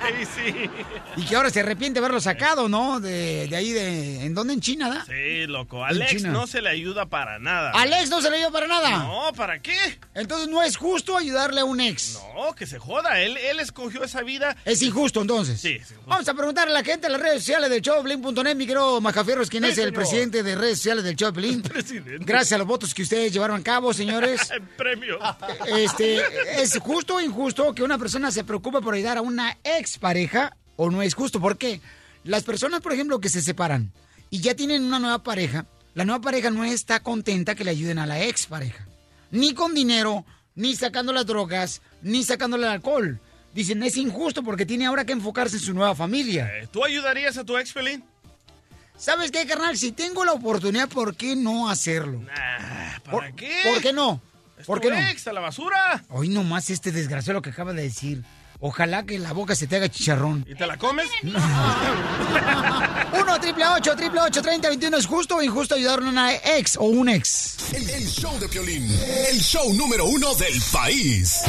Ay, 0.00 0.26
sí. 0.34 0.70
Y 1.16 1.24
que 1.24 1.36
ahora 1.36 1.50
se 1.50 1.60
arrepiente 1.60 2.00
de 2.00 2.04
haberlo 2.04 2.20
sacado, 2.20 2.68
¿no? 2.68 2.98
De, 2.98 3.46
de 3.46 3.56
ahí, 3.56 3.70
de... 3.70 4.24
¿En 4.26 4.34
dónde? 4.34 4.54
¿En 4.54 4.60
China, 4.60 4.88
da? 4.88 5.04
Sí, 5.04 5.46
loco. 5.46 5.78
En 5.78 5.84
Al 5.84 6.02
ex 6.02 6.16
China. 6.16 6.30
no 6.30 6.48
se 6.48 6.60
le 6.60 6.70
ayuda 6.70 7.06
para 7.06 7.38
nada. 7.38 7.70
Alex 7.74 8.10
no 8.10 8.20
se 8.22 8.30
le 8.30 8.38
dio 8.38 8.50
para 8.50 8.66
nada. 8.66 8.90
No, 9.04 9.32
¿para 9.36 9.60
qué? 9.60 9.76
Entonces 10.14 10.48
no 10.48 10.60
es 10.62 10.76
justo 10.76 11.16
ayudarle 11.16 11.60
a 11.60 11.64
un 11.64 11.80
ex. 11.80 12.18
No, 12.34 12.54
que 12.54 12.66
se 12.66 12.80
joda. 12.80 13.20
Él, 13.20 13.36
él 13.36 13.60
escogió 13.60 14.02
esa 14.02 14.22
vida. 14.22 14.56
Es 14.64 14.82
injusto 14.82 15.17
entonces. 15.22 15.60
Sí. 15.60 15.78
Vamos 16.06 16.28
a 16.28 16.34
preguntarle 16.34 16.72
a 16.72 16.74
la 16.80 16.84
gente 16.84 17.06
en 17.06 17.12
las 17.12 17.20
redes 17.20 17.38
sociales 17.38 17.70
del 17.70 17.82
show 17.82 18.02
Blin.net, 18.02 18.54
mi 18.54 18.66
querido 18.66 19.00
Macafierros, 19.00 19.48
quien 19.48 19.64
Sí, 19.64 19.70
es 19.70 19.78
el 19.78 19.92
presidente 19.92 20.42
de 20.42 20.54
redes 20.54 20.78
sociales 20.78 21.04
del 21.04 21.16
show 21.16 21.32
Blin. 21.32 21.62
Gracias 22.20 22.52
a 22.52 22.58
los 22.58 22.66
votos 22.66 22.94
que 22.94 23.02
ustedes 23.02 23.32
llevaron 23.32 23.60
a 23.60 23.62
cabo, 23.62 23.92
señores. 23.92 24.48
Premio. 24.76 25.18
Este, 25.66 26.22
¿es 26.60 26.78
justo 26.78 27.16
o 27.16 27.20
injusto 27.20 27.74
que 27.74 27.82
una 27.82 27.98
persona 27.98 28.30
se 28.30 28.44
preocupe 28.44 28.80
por 28.80 28.94
ayudar 28.94 29.18
a 29.18 29.22
una 29.22 29.58
expareja 29.64 30.56
o 30.76 30.90
no 30.90 31.02
es 31.02 31.14
justo? 31.14 31.40
Porque 31.40 31.80
las 32.24 32.44
personas, 32.44 32.80
por 32.80 32.92
ejemplo, 32.92 33.20
que 33.20 33.28
se 33.28 33.42
separan 33.42 33.92
y 34.30 34.40
ya 34.40 34.54
tienen 34.54 34.84
una 34.84 34.98
nueva 34.98 35.22
pareja, 35.22 35.66
la 35.94 36.04
nueva 36.04 36.20
pareja 36.20 36.50
no 36.50 36.64
está 36.64 37.00
contenta 37.00 37.54
que 37.54 37.64
le 37.64 37.70
ayuden 37.70 37.98
a 37.98 38.06
la 38.06 38.22
expareja. 38.22 38.86
Ni 39.30 39.54
con 39.54 39.74
dinero, 39.74 40.24
ni 40.54 40.76
sacando 40.76 41.12
las 41.12 41.26
drogas, 41.26 41.82
ni 42.02 42.22
sacándole 42.24 42.66
el 42.66 42.72
alcohol. 42.72 43.20
Dicen, 43.58 43.82
es 43.82 43.96
injusto 43.96 44.44
porque 44.44 44.64
tiene 44.64 44.86
ahora 44.86 45.04
que 45.04 45.10
enfocarse 45.10 45.56
en 45.56 45.62
su 45.62 45.74
nueva 45.74 45.96
familia. 45.96 46.48
Eh, 46.58 46.68
¿Tú 46.70 46.84
ayudarías 46.84 47.36
a 47.38 47.44
tu 47.44 47.58
ex, 47.58 47.72
Pelín? 47.72 48.04
¿Sabes 48.96 49.32
qué, 49.32 49.44
carnal? 49.48 49.76
Si 49.76 49.90
tengo 49.90 50.24
la 50.24 50.30
oportunidad, 50.30 50.88
¿por 50.88 51.16
qué 51.16 51.34
no 51.34 51.68
hacerlo? 51.68 52.22
¿Para 53.02 53.32
qué? 53.32 53.50
¿Por 53.64 53.82
qué 53.82 53.92
no? 53.92 54.20
¿Por 54.64 54.78
tu 54.78 54.86
qué 54.86 54.94
no? 54.94 55.08
ex, 55.08 55.26
a 55.26 55.32
la 55.32 55.40
basura. 55.40 56.04
Hoy 56.10 56.28
nomás 56.28 56.70
este 56.70 56.92
desgraciado 56.92 57.40
lo 57.40 57.42
que 57.42 57.50
acaba 57.50 57.72
de 57.72 57.82
decir. 57.82 58.22
Ojalá 58.60 59.04
que 59.04 59.18
la 59.18 59.32
boca 59.32 59.56
se 59.56 59.66
te 59.66 59.74
haga 59.74 59.88
chicharrón. 59.88 60.46
¿Y 60.48 60.54
te 60.54 60.64
la 60.64 60.76
comes? 60.76 61.08
1 61.22 61.32
triple 63.40 63.66
8 63.66 63.96
triple 63.96 64.20
8 64.20 64.40
30 64.40 64.68
21 64.68 64.96
¿Es 64.98 65.06
justo 65.06 65.34
o 65.34 65.42
injusto 65.42 65.74
ayudar 65.74 65.98
a 65.98 66.02
una 66.02 66.32
ex 66.32 66.76
o 66.76 66.84
un 66.84 67.08
ex? 67.08 67.56
El, 67.72 67.90
el 67.90 68.06
show 68.06 68.38
de 68.38 68.48
Piolín, 68.48 68.88
el 69.30 69.40
show 69.40 69.74
número 69.74 70.06
uno 70.06 70.32
del 70.36 70.62
país. 70.72 71.42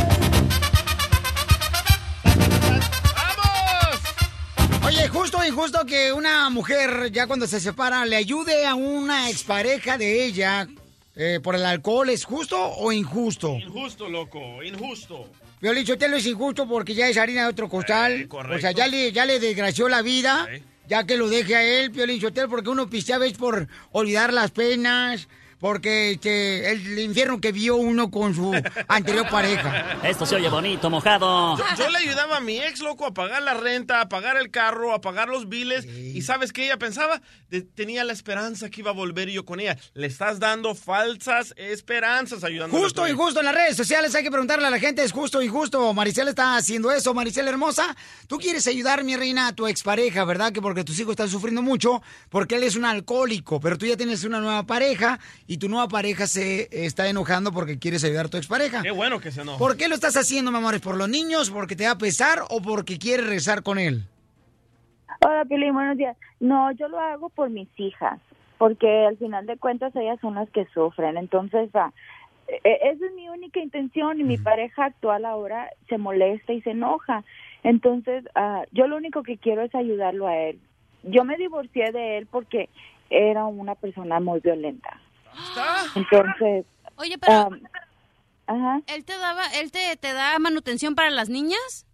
Oye, 4.90 5.08
¿justo 5.08 5.38
o 5.38 5.46
injusto 5.46 5.86
que 5.86 6.12
una 6.12 6.50
mujer 6.50 7.12
ya 7.12 7.28
cuando 7.28 7.46
se 7.46 7.60
separa 7.60 8.08
le 8.08 8.16
ayude 8.16 8.66
a 8.66 8.74
una 8.74 9.30
expareja 9.30 10.00
de 10.00 10.26
ella 10.26 10.68
eh, 11.16 11.40
por 11.44 11.54
el 11.54 11.64
alcohol? 11.64 12.10
¿Es 12.10 12.26
justo 12.26 12.60
o 12.60 12.92
injusto? 12.92 13.54
Injusto, 13.54 14.10
loco, 14.10 14.64
injusto. 14.64 15.30
Sotelo 15.86 16.18
es 16.18 16.26
injusto 16.26 16.68
porque 16.68 16.96
ya 16.96 17.08
es 17.08 17.18
harina 17.18 17.44
de 17.44 17.50
otro 17.50 17.70
costal. 17.70 18.22
Eh, 18.22 18.28
correcto. 18.28 18.58
o 18.58 18.60
sea, 18.60 18.72
ya 18.72 18.88
le, 18.88 19.12
ya 19.12 19.26
le 19.26 19.40
desgració 19.40 19.90
la 19.90 20.02
vida. 20.02 20.50
Ya 20.88 21.04
que 21.04 21.18
lo 21.18 21.30
deje 21.30 21.56
a 21.56 21.64
él, 21.64 21.92
Piolín 21.92 22.20
Sotelo, 22.20 22.50
porque 22.50 22.72
uno 22.72 22.90
pistea 22.90 23.18
a 23.18 23.20
veces 23.20 23.38
por 23.38 23.68
olvidar 23.92 24.34
las 24.34 24.50
penas, 24.50 25.28
porque 25.60 26.12
este, 26.12 26.72
el 26.72 27.00
infierno 27.00 27.40
que 27.42 27.52
vio 27.52 27.76
uno 27.76 28.10
con 28.10 28.34
su 28.34 28.52
anterior 28.88 29.28
pareja. 29.30 29.98
Esto 30.04 30.26
se 30.26 30.36
oye 30.36 30.50
bonito, 30.50 30.90
mojado. 30.90 31.58
Yo, 31.58 31.64
yo 31.78 31.90
le 31.90 31.98
ayudaba 32.00 32.38
a 32.38 32.40
mi 32.40 32.58
ex, 32.60 32.80
loco, 32.80 33.06
a 33.06 33.14
pagar 33.14 33.42
la 33.44 33.54
renta, 33.54 34.02
a 34.02 34.10
pagar 34.10 34.38
el 34.38 34.52
carro, 34.52 34.94
a 34.94 35.02
pagar 35.02 35.28
los 35.30 35.50
biles. 35.50 35.86
Y 35.86 36.22
¿sabes 36.22 36.54
qué 36.54 36.66
ella 36.66 36.78
pensaba? 36.78 37.22
De- 37.50 37.62
tenía 37.62 38.04
la 38.04 38.14
esperanza 38.14 38.70
que 38.70 38.82
iba 38.82 38.92
a 38.92 38.94
volver 38.94 39.30
yo 39.30 39.46
con 39.46 39.60
ella. 39.60 39.78
Le 39.94 40.08
estás 40.08 40.40
dando 40.40 40.76
falsas 40.76 41.54
esperanzas 41.58 42.44
ayudando 42.44 42.78
Justo 42.78 43.02
o 43.04 43.08
injusto 43.08 43.40
en 43.40 43.46
las 43.48 43.56
redes 43.56 43.76
sociales, 43.76 44.14
hay 44.16 44.24
que 44.24 44.32
preguntarle 44.32 44.68
a 44.68 44.70
la 44.70 44.80
gente, 44.80 45.04
¿es 45.04 45.12
justo 45.12 45.40
o 45.40 45.42
injusto? 45.42 45.94
Maricel 45.94 46.28
está 46.28 46.56
haciendo 46.56 46.92
eso, 46.92 47.14
Maricel 47.14 47.48
hermosa. 47.48 47.96
Tú 48.28 48.38
quieres 48.38 48.66
ayudar, 48.68 49.04
mi 49.04 49.16
reina, 49.16 49.48
a 49.48 49.54
tu 49.54 49.68
expareja, 49.68 50.24
¿verdad? 50.26 50.52
Que 50.54 50.62
porque 50.62 50.84
tus 50.84 51.00
hijos 51.00 51.12
están 51.12 51.30
sufriendo 51.30 51.62
mucho, 51.62 52.02
porque 52.30 52.56
él 52.56 52.64
es 52.64 52.76
un 52.76 52.86
alcohólico, 52.86 53.60
pero 53.60 53.78
tú 53.78 53.86
ya 53.86 53.98
tienes 53.98 54.24
una 54.24 54.40
nueva 54.40 54.64
pareja 54.64 55.20
y 55.50 55.58
tu 55.58 55.68
nueva 55.68 55.88
pareja 55.88 56.28
se 56.28 56.70
está 56.86 57.10
enojando 57.10 57.52
porque 57.52 57.80
quieres 57.80 58.04
ayudar 58.04 58.28
a 58.28 58.30
tu 58.30 58.38
expareja. 58.38 58.84
Qué 58.84 58.92
bueno 58.92 59.20
que 59.20 59.32
se 59.32 59.42
enoja. 59.42 59.58
¿Por 59.58 59.78
qué 59.78 59.88
lo 59.88 59.96
estás 59.96 60.16
haciendo, 60.16 60.52
mi 60.52 60.58
amor? 60.58 60.76
¿Es 60.76 60.82
por 60.82 60.96
los 60.96 61.10
niños, 61.10 61.50
porque 61.50 61.76
te 61.76 61.86
da 61.86 61.98
pesar 61.98 62.44
o 62.52 62.62
porque 62.62 63.00
quieres 63.00 63.26
rezar 63.26 63.64
con 63.64 63.80
él? 63.80 64.04
Hola, 65.26 65.46
Pili, 65.46 65.72
buenos 65.72 65.98
días. 65.98 66.16
No, 66.40 66.72
yo 66.74 66.88
lo 66.88 67.00
hago 67.00 67.30
por 67.30 67.50
mis 67.50 67.68
hijas, 67.78 68.20
porque 68.60 69.08
al 69.08 69.18
final 69.18 69.48
de 69.48 69.58
cuentas 69.58 69.96
ellas 69.96 70.20
son 70.22 70.36
las 70.36 70.48
que 70.52 70.68
sufren. 70.72 71.18
Entonces, 71.18 71.72
ah, 71.74 71.92
e- 72.48 72.62
e- 72.64 72.92
esa 72.92 73.08
es 73.08 73.14
mi 73.16 73.28
única 73.28 73.60
intención 73.60 74.20
y 74.20 74.24
mi 74.24 74.38
pareja 74.38 74.86
actual 74.86 75.26
ahora 75.26 75.72
se 75.90 75.98
molesta 75.98 76.54
y 76.54 76.62
se 76.62 76.72
enoja. 76.72 77.24
Entonces, 77.64 78.24
ah, 78.36 78.66
yo 78.72 78.88
lo 78.88 78.98
único 78.98 79.24
que 79.24 79.40
quiero 79.40 79.64
es 79.64 79.74
ayudarlo 79.74 80.28
a 80.28 80.38
él. 80.38 80.60
Yo 81.02 81.24
me 81.24 81.38
divorcié 81.38 81.92
de 81.92 82.20
él 82.20 82.28
porque 82.30 82.70
era 83.10 83.46
una 83.46 83.74
persona 83.74 84.20
muy 84.20 84.42
violenta. 84.42 85.02
Entonces, 85.96 86.66
Oye, 86.96 87.18
pero 87.18 87.34
ah, 87.34 87.50
ajá. 88.48 88.82
él 88.88 89.06
te 89.06 89.18
daba, 89.18 89.46
él 89.56 89.72
te, 89.72 89.96
te 89.98 90.14
da 90.14 90.38
manutención 90.40 90.96
para 90.96 91.10
las 91.10 91.30
niñas. 91.30 91.86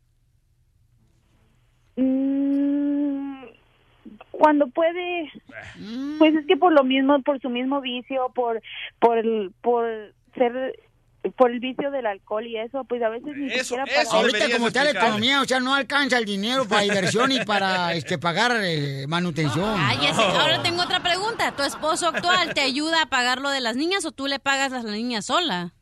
Mm, 1.96 3.46
cuando 4.32 4.68
puede 4.68 5.32
pues 6.20 6.36
es 6.36 6.46
que 6.46 6.58
por 6.58 6.74
lo 6.74 6.84
mismo 6.84 7.22
por 7.22 7.40
su 7.40 7.50
mismo 7.50 7.80
vicio 7.82 8.30
por 8.36 8.62
por 9.00 9.18
el 9.18 9.54
por 9.62 9.86
ser 10.36 10.78
por 11.32 11.52
el 11.52 11.60
vicio 11.60 11.92
del 11.92 12.06
alcohol 12.06 12.46
y 12.46 12.58
eso 12.58 12.84
pues 12.86 13.02
a 13.02 13.10
veces 13.10 13.36
ni 13.36 13.50
siquiera 13.50 13.86
para 13.86 14.02
Ahorita 14.12 14.50
como 14.52 14.68
está 14.68 14.84
la 14.84 14.92
economía, 14.92 15.42
o 15.42 15.46
sea, 15.46 15.60
no 15.60 15.74
alcanza 15.76 16.18
el 16.18 16.26
dinero 16.26 16.68
para 16.68 16.82
diversión 16.82 17.32
y 17.32 17.44
para 17.46 17.94
este, 17.96 18.18
pagar 18.18 18.52
eh, 18.64 19.06
manutención. 19.08 19.76
Ay, 19.78 19.98
ese- 20.06 20.22
ahora 20.22 20.62
tengo 20.62 20.82
otra 20.84 21.02
pregunta. 21.02 21.52
¿Tu 21.56 21.64
esposo 21.64 22.08
actual 22.10 22.54
te 22.54 22.62
ayuda 22.62 23.02
a 23.04 23.06
pagar 23.08 23.40
lo 23.40 23.50
de 23.50 23.62
las 23.62 23.76
niñas 23.76 24.06
o 24.06 24.12
tú 24.12 24.28
le 24.28 24.40
pagas 24.40 24.72
a 24.74 24.76
las 24.78 24.86
niñas 24.86 25.26
sola? 25.26 25.74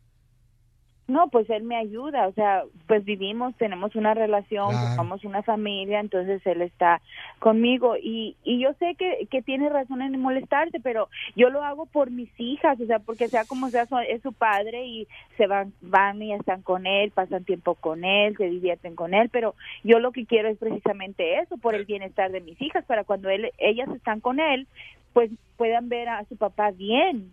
No, 1.05 1.27
pues 1.27 1.49
él 1.49 1.63
me 1.63 1.75
ayuda, 1.75 2.27
o 2.27 2.31
sea, 2.31 2.63
pues 2.87 3.03
vivimos, 3.03 3.53
tenemos 3.57 3.93
una 3.95 4.13
relación, 4.13 4.69
Claro. 4.69 4.95
somos 4.95 5.25
una 5.25 5.43
familia, 5.43 5.99
entonces 5.99 6.41
él 6.47 6.61
está 6.61 7.01
conmigo 7.39 7.97
y, 8.01 8.37
y 8.45 8.59
yo 8.59 8.73
sé 8.79 8.95
que, 8.97 9.27
que 9.29 9.41
tiene 9.41 9.67
razón 9.67 10.01
en 10.01 10.17
molestarse, 10.21 10.79
pero 10.79 11.09
yo 11.35 11.49
lo 11.49 11.61
hago 11.61 11.87
por 11.87 12.09
mis 12.09 12.29
hijas, 12.39 12.79
o 12.79 12.85
sea, 12.85 12.99
porque 12.99 13.27
sea 13.27 13.43
como 13.43 13.69
sea, 13.69 13.85
es 14.07 14.21
su 14.21 14.31
padre 14.31 14.85
y 14.85 15.07
se 15.35 15.45
van, 15.45 15.73
van 15.81 16.21
y 16.21 16.33
están 16.33 16.61
con 16.61 16.87
él, 16.87 17.11
pasan 17.11 17.43
tiempo 17.43 17.75
con 17.75 18.05
él, 18.05 18.37
se 18.37 18.49
divierten 18.49 18.95
con 18.95 19.13
él, 19.13 19.27
pero 19.29 19.55
yo 19.83 19.99
lo 19.99 20.13
que 20.13 20.25
quiero 20.25 20.47
es 20.47 20.57
precisamente 20.57 21.39
eso, 21.39 21.57
por 21.57 21.75
el 21.75 21.83
bienestar 21.83 22.31
de 22.31 22.39
mis 22.39 22.61
hijas, 22.61 22.85
para 22.85 23.03
cuando 23.03 23.29
él, 23.29 23.51
ellas 23.57 23.89
están 23.89 24.21
con 24.21 24.39
él, 24.39 24.67
pues 25.11 25.29
puedan 25.57 25.89
ver 25.89 26.07
a 26.07 26.23
su 26.25 26.37
papá 26.37 26.71
bien, 26.71 27.29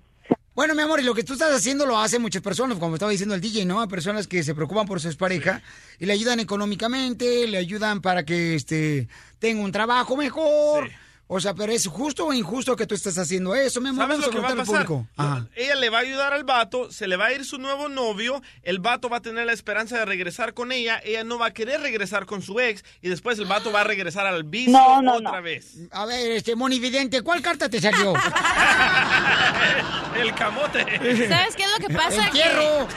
Bueno, 0.61 0.75
mi 0.75 0.83
amor, 0.83 1.01
y 1.01 1.05
lo 1.05 1.15
que 1.15 1.25
tú 1.25 1.33
estás 1.33 1.55
haciendo 1.55 1.87
lo 1.87 1.99
hacen 1.99 2.21
muchas 2.21 2.43
personas, 2.43 2.77
como 2.77 2.97
estaba 2.97 3.11
diciendo 3.11 3.35
el 3.35 3.41
DJ, 3.41 3.65
¿no? 3.65 3.89
Personas 3.89 4.27
que 4.27 4.43
se 4.43 4.55
preocupan 4.55 4.87
por 4.87 5.01
su 5.01 5.09
expareja 5.09 5.63
y 5.99 6.05
le 6.05 6.13
ayudan 6.13 6.39
económicamente, 6.39 7.47
le 7.47 7.57
ayudan 7.57 8.03
para 8.03 8.27
que 8.27 8.57
este 8.57 9.09
tenga 9.39 9.63
un 9.63 9.73
trabajo 9.73 10.19
mejor. 10.19 10.91
O 11.33 11.39
sea, 11.39 11.55
pero 11.55 11.71
es 11.71 11.87
justo 11.87 12.27
o 12.27 12.33
injusto 12.33 12.75
que 12.75 12.89
tú 12.89 12.97
estés 12.97 13.17
haciendo 13.17 13.55
eso, 13.55 13.81
mi 13.81 13.91
amor. 13.91 14.03
¿Sabes 14.09 14.19
lo 14.27 14.31
que 14.33 14.41
va 14.41 14.49
a 14.49 14.57
pasar? 14.57 14.85
Ajá. 15.17 15.47
Ella 15.55 15.77
le 15.77 15.89
va 15.89 15.99
a 15.99 16.01
ayudar 16.01 16.33
al 16.33 16.43
vato, 16.43 16.91
se 16.91 17.07
le 17.07 17.17
va 17.17 17.27
a 17.27 17.33
ir 17.33 17.45
su 17.45 17.57
nuevo 17.59 17.89
novio, 17.89 18.43
el 18.65 18.81
vato 18.81 19.09
va 19.09 19.19
a 19.19 19.23
tener 19.23 19.47
la 19.47 19.53
esperanza 19.53 19.97
de 19.97 20.05
regresar 20.07 20.55
con 20.55 20.73
ella, 20.73 21.01
ella 21.05 21.23
no 21.23 21.39
va 21.39 21.47
a 21.47 21.51
querer 21.53 21.83
regresar 21.83 22.27
con 22.27 22.43
su 22.43 22.59
ex 22.59 22.83
y 23.01 23.09
después 23.09 23.39
el 23.39 23.47
vato 23.47 23.71
va 23.71 23.83
a 23.83 23.85
regresar 23.85 24.27
al 24.27 24.43
vicio 24.43 24.73
No, 24.73 25.03
no, 25.03 25.15
otra 25.19 25.37
no. 25.37 25.43
vez. 25.43 25.77
A 25.93 26.05
ver, 26.05 26.33
este 26.33 26.57
monividente, 26.57 27.23
¿cuál 27.23 27.41
carta 27.43 27.69
te 27.69 27.81
salió? 27.81 28.13
El 30.17 30.35
camote. 30.35 30.85
¿Sabes 31.29 31.55
qué 31.55 31.63
es 31.63 31.71
lo 31.79 31.87
que 31.87 31.95
pasa? 31.95 32.25
Entierro. 32.27 32.89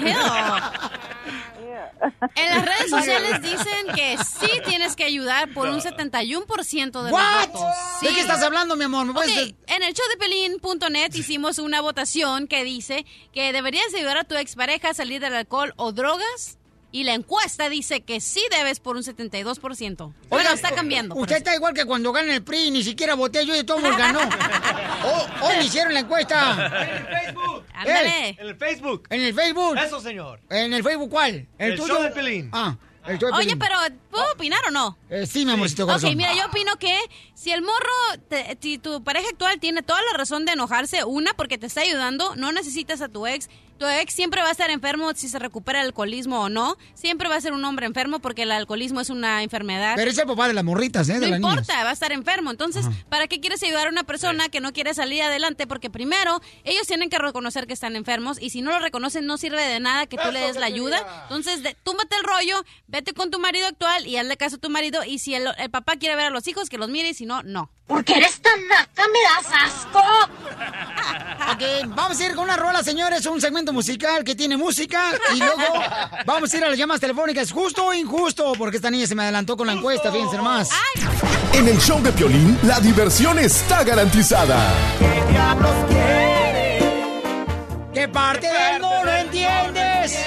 Que- 0.00 0.14
En 2.34 2.50
las 2.50 2.64
redes 2.64 2.90
sociales 2.90 3.42
dicen 3.42 3.86
que 3.94 4.16
sí 4.18 4.50
tienes 4.66 4.96
que 4.96 5.04
ayudar 5.04 5.52
por 5.52 5.68
un 5.68 5.80
71% 5.80 7.02
de 7.02 7.10
los 7.10 7.12
What? 7.12 7.48
votos. 7.48 7.76
¿De 8.00 8.08
qué 8.08 8.20
estás 8.20 8.42
hablando, 8.42 8.76
mi 8.76 8.84
amor? 8.84 9.06
En 9.66 9.82
el 9.82 9.94
showdepelín.net 9.94 11.14
hicimos 11.14 11.58
una 11.58 11.80
votación 11.80 12.46
que 12.46 12.64
dice 12.64 13.04
que 13.32 13.52
deberías 13.52 13.92
ayudar 13.94 14.18
a 14.18 14.24
tu 14.24 14.34
expareja 14.36 14.90
a 14.90 14.94
salir 14.94 15.20
del 15.20 15.34
alcohol 15.34 15.74
o 15.76 15.92
drogas. 15.92 16.58
Y 16.92 17.04
la 17.04 17.14
encuesta 17.14 17.68
dice 17.70 18.02
que 18.02 18.20
sí 18.20 18.42
debes 18.50 18.78
por 18.78 18.96
un 18.96 19.02
72%. 19.02 20.12
Bueno, 20.28 20.50
está 20.50 20.74
cambiando. 20.74 21.14
Usted 21.14 21.36
está 21.36 21.54
igual 21.54 21.72
que 21.74 21.84
cuando 21.86 22.12
gana 22.12 22.34
el 22.34 22.42
PRI, 22.44 22.70
ni 22.70 22.84
siquiera 22.84 23.14
voté 23.14 23.44
yo 23.46 23.56
y 23.56 23.64
todo 23.64 23.78
mundo 23.78 23.96
ganó. 23.96 24.20
Oh, 25.04 25.26
hoy 25.48 25.56
me 25.56 25.64
hicieron 25.64 25.92
la 25.94 26.00
encuesta. 26.00 26.52
En 26.86 26.96
el 26.96 27.06
Facebook. 27.08 27.64
Ándale. 27.74 28.28
En 28.38 28.46
el 28.46 28.56
Facebook. 28.56 29.06
¿En 29.10 29.20
el 29.22 29.34
Facebook? 29.34 29.76
Eso, 29.76 30.00
señor. 30.00 30.40
¿En 30.48 30.72
el 30.72 30.84
Facebook 30.84 31.10
cuál? 31.10 31.48
El 31.58 31.74
tuyo? 31.76 31.94
show 31.94 32.02
de 32.04 32.10
Pelín. 32.10 32.50
Ah, 32.52 32.76
el 33.08 33.18
Oye, 33.34 33.56
pero 33.56 33.74
¿puedo 34.12 34.32
opinar 34.32 34.60
o 34.68 34.70
no? 34.70 34.96
Eh, 35.10 35.26
sí, 35.26 35.44
mi 35.44 35.50
amorcito 35.50 35.82
Ok, 35.82 35.88
corazón. 35.88 36.16
mira, 36.16 36.32
yo 36.36 36.46
opino 36.46 36.76
que 36.78 36.96
si 37.34 37.50
el 37.50 37.62
morro, 37.62 38.22
te- 38.28 38.56
si 38.60 38.78
tu 38.78 39.02
pareja 39.02 39.28
actual 39.28 39.58
tiene 39.58 39.82
toda 39.82 40.00
la 40.02 40.16
razón 40.16 40.44
de 40.44 40.52
enojarse, 40.52 41.02
una, 41.02 41.34
porque 41.34 41.58
te 41.58 41.66
está 41.66 41.80
ayudando, 41.80 42.36
no 42.36 42.52
necesitas 42.52 43.00
a 43.00 43.08
tu 43.08 43.26
ex. 43.26 43.50
Tu 43.82 43.88
ex 43.88 44.14
siempre 44.14 44.40
va 44.42 44.46
a 44.46 44.52
estar 44.52 44.70
enfermo 44.70 45.10
si 45.12 45.28
se 45.28 45.40
recupera 45.40 45.80
el 45.80 45.86
alcoholismo 45.86 46.40
o 46.42 46.48
no. 46.48 46.76
Siempre 46.94 47.28
va 47.28 47.34
a 47.34 47.40
ser 47.40 47.52
un 47.52 47.64
hombre 47.64 47.84
enfermo 47.84 48.20
porque 48.20 48.42
el 48.44 48.52
alcoholismo 48.52 49.00
es 49.00 49.10
una 49.10 49.42
enfermedad. 49.42 49.94
Pero 49.96 50.08
es 50.08 50.16
el 50.18 50.26
papá 50.28 50.46
de 50.46 50.54
las 50.54 50.62
morritas, 50.62 51.08
¿eh? 51.08 51.14
De 51.14 51.18
No 51.18 51.26
las 51.30 51.40
niñas. 51.40 51.52
importa, 51.58 51.82
va 51.82 51.90
a 51.90 51.92
estar 51.92 52.12
enfermo. 52.12 52.52
Entonces, 52.52 52.86
¿para 53.08 53.26
qué 53.26 53.40
quieres 53.40 53.60
ayudar 53.64 53.88
a 53.88 53.90
una 53.90 54.04
persona 54.04 54.48
que 54.50 54.60
no 54.60 54.72
quiere 54.72 54.94
salir 54.94 55.20
adelante? 55.22 55.66
Porque 55.66 55.90
primero, 55.90 56.40
ellos 56.62 56.86
tienen 56.86 57.10
que 57.10 57.18
reconocer 57.18 57.66
que 57.66 57.72
están 57.72 57.96
enfermos 57.96 58.40
y 58.40 58.50
si 58.50 58.62
no 58.62 58.70
lo 58.70 58.78
reconocen, 58.78 59.26
no 59.26 59.36
sirve 59.36 59.60
de 59.60 59.80
nada 59.80 60.06
que 60.06 60.16
tú 60.16 60.30
le 60.30 60.38
des 60.38 60.54
la 60.58 60.66
ayuda. 60.66 61.04
Entonces, 61.24 61.64
de- 61.64 61.76
túmbate 61.82 62.14
el 62.14 62.22
rollo, 62.22 62.64
vete 62.86 63.14
con 63.14 63.32
tu 63.32 63.40
marido 63.40 63.66
actual 63.66 64.06
y 64.06 64.16
hazle 64.16 64.36
caso 64.36 64.56
a 64.56 64.58
tu 64.60 64.70
marido. 64.70 65.02
Y 65.04 65.18
si 65.18 65.34
el, 65.34 65.48
el 65.58 65.70
papá 65.72 65.96
quiere 65.96 66.14
ver 66.14 66.26
a 66.26 66.30
los 66.30 66.46
hijos, 66.46 66.68
que 66.68 66.78
los 66.78 66.88
mire 66.88 67.08
y 67.08 67.14
si 67.14 67.26
no, 67.26 67.42
no. 67.42 67.68
Porque 67.88 68.14
eres 68.14 68.40
tan 68.40 68.68
naca, 68.68 69.02
me 69.08 69.18
das 69.50 69.64
asco. 69.64 70.00
Ok, 71.52 71.62
vamos 71.88 72.18
a 72.20 72.24
ir 72.26 72.34
con 72.34 72.44
una 72.44 72.56
rola, 72.56 72.82
señores, 72.82 73.26
un 73.26 73.40
segmento 73.40 73.71
musical 73.72 74.22
que 74.24 74.34
tiene 74.34 74.56
música 74.56 75.12
y 75.34 75.38
luego 75.38 75.62
vamos 76.26 76.52
a 76.52 76.56
ir 76.56 76.64
a 76.64 76.68
las 76.70 76.78
llamadas 76.78 77.00
telefónicas. 77.00 77.50
¿Justo 77.50 77.86
o 77.86 77.94
injusto? 77.94 78.52
Porque 78.56 78.76
esta 78.76 78.90
niña 78.90 79.06
se 79.06 79.14
me 79.14 79.22
adelantó 79.22 79.56
con 79.56 79.66
la 79.66 79.72
encuesta, 79.72 80.12
fíjense 80.12 80.36
nomás. 80.36 80.70
En 81.52 81.68
el 81.68 81.78
show 81.78 82.02
de 82.02 82.12
Piolín, 82.12 82.58
la 82.62 82.80
diversión 82.80 83.38
está 83.38 83.82
garantizada. 83.84 84.58
¿Qué 87.92 88.08
parte 88.08 88.46
del 88.46 88.80
no 88.80 89.04
lo 89.04 89.12
entiendes? 89.14 90.18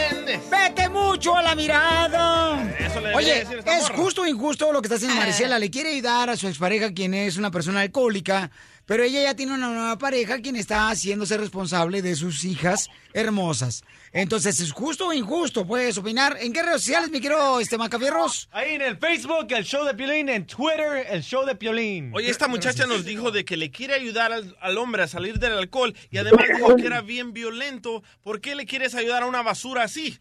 Vete 0.51 0.87
mucho 0.89 1.35
a 1.35 1.41
la 1.41 1.55
mirada. 1.55 2.61
Eso 2.79 3.01
le 3.01 3.09
debería 3.09 3.15
Oye, 3.17 3.39
decir 3.39 3.57
¿es 3.65 3.81
morra. 3.83 3.95
justo 3.97 4.21
o 4.21 4.27
injusto 4.27 4.71
lo 4.71 4.81
que 4.81 4.85
está 4.87 4.95
haciendo 4.97 5.15
Maricela? 5.17 5.57
Le 5.57 5.71
quiere 5.71 5.89
ayudar 5.91 6.29
a 6.29 6.37
su 6.37 6.47
expareja, 6.47 6.93
quien 6.93 7.13
es 7.15 7.37
una 7.37 7.49
persona 7.49 7.81
alcohólica, 7.81 8.51
pero 8.85 9.03
ella 9.03 9.21
ya 9.23 9.35
tiene 9.35 9.53
una 9.53 9.69
nueva 9.69 9.97
pareja, 9.97 10.39
quien 10.39 10.55
está 10.55 10.89
haciéndose 10.89 11.37
responsable 11.37 12.01
de 12.01 12.15
sus 12.15 12.43
hijas 12.43 12.89
hermosas. 13.13 13.83
Entonces, 14.11 14.59
¿es 14.59 14.71
justo 14.71 15.07
o 15.07 15.13
injusto? 15.13 15.65
Puedes 15.65 15.97
opinar. 15.97 16.37
¿En 16.39 16.53
qué 16.53 16.63
redes 16.63 16.81
sociales, 16.81 17.09
mi 17.09 17.19
querido 17.19 17.59
este, 17.59 17.77
Macafierros? 17.77 18.47
Ahí 18.51 18.75
en 18.75 18.81
el 18.81 18.97
Facebook, 18.97 19.47
el 19.49 19.65
show 19.65 19.85
de 19.85 19.93
Piolín. 19.93 20.29
En 20.29 20.45
Twitter, 20.45 21.07
el 21.09 21.23
show 21.23 21.45
de 21.45 21.55
Piolín. 21.55 22.11
Oye, 22.13 22.29
esta 22.29 22.47
muchacha 22.47 22.85
nos 22.85 23.03
dijo 23.05 23.31
de 23.31 23.43
que 23.43 23.57
le 23.57 23.71
quiere 23.71 23.95
ayudar 23.95 24.31
al, 24.31 24.55
al 24.61 24.77
hombre 24.77 25.03
a 25.03 25.07
salir 25.07 25.39
del 25.39 25.53
alcohol 25.53 25.95
y 26.11 26.17
además 26.17 26.45
dijo 26.55 26.75
que 26.75 26.85
era 26.85 27.01
bien 27.01 27.33
violento. 27.33 28.03
¿Por 28.23 28.39
qué 28.39 28.55
le 28.55 28.65
quieres 28.65 28.95
ayudar 28.95 29.23
a 29.23 29.25
una 29.25 29.41
basura 29.41 29.83
así? 29.83 30.17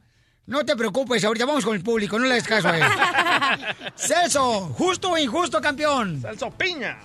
No 0.47 0.65
te 0.65 0.77
preocupes, 0.77 1.25
ahorita 1.25 1.47
vamos 1.47 1.65
con 1.65 1.75
el 1.75 1.83
público, 1.83 2.19
no 2.19 2.27
le 2.27 2.35
des 2.35 2.47
caso 2.47 2.69
a 2.69 2.77
él. 2.77 2.85
Celso, 3.97 4.61
¿justo 4.77 5.13
o 5.13 5.19
injusto, 5.19 5.59
campeón? 5.61 6.21
Celso 6.21 6.51
Piña. 6.51 6.99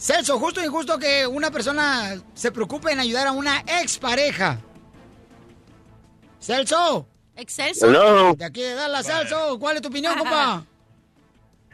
Celso, 0.00 0.38
¿justo 0.38 0.62
o 0.62 0.64
injusto 0.64 0.98
que 0.98 1.26
una 1.26 1.50
persona 1.50 2.14
se 2.32 2.50
preocupe 2.50 2.90
en 2.90 3.00
ayudar 3.00 3.26
a 3.26 3.32
una 3.32 3.60
expareja? 3.82 4.58
Celso. 6.40 7.06
Excelso. 7.36 7.86
Hello. 7.86 8.34
De 8.34 8.46
aquí 8.46 8.62
de 8.62 8.74
Dallas, 8.74 9.06
Celso. 9.06 9.58
¿Cuál 9.58 9.76
es 9.76 9.82
tu 9.82 9.88
opinión, 9.88 10.16
compa? 10.16 10.64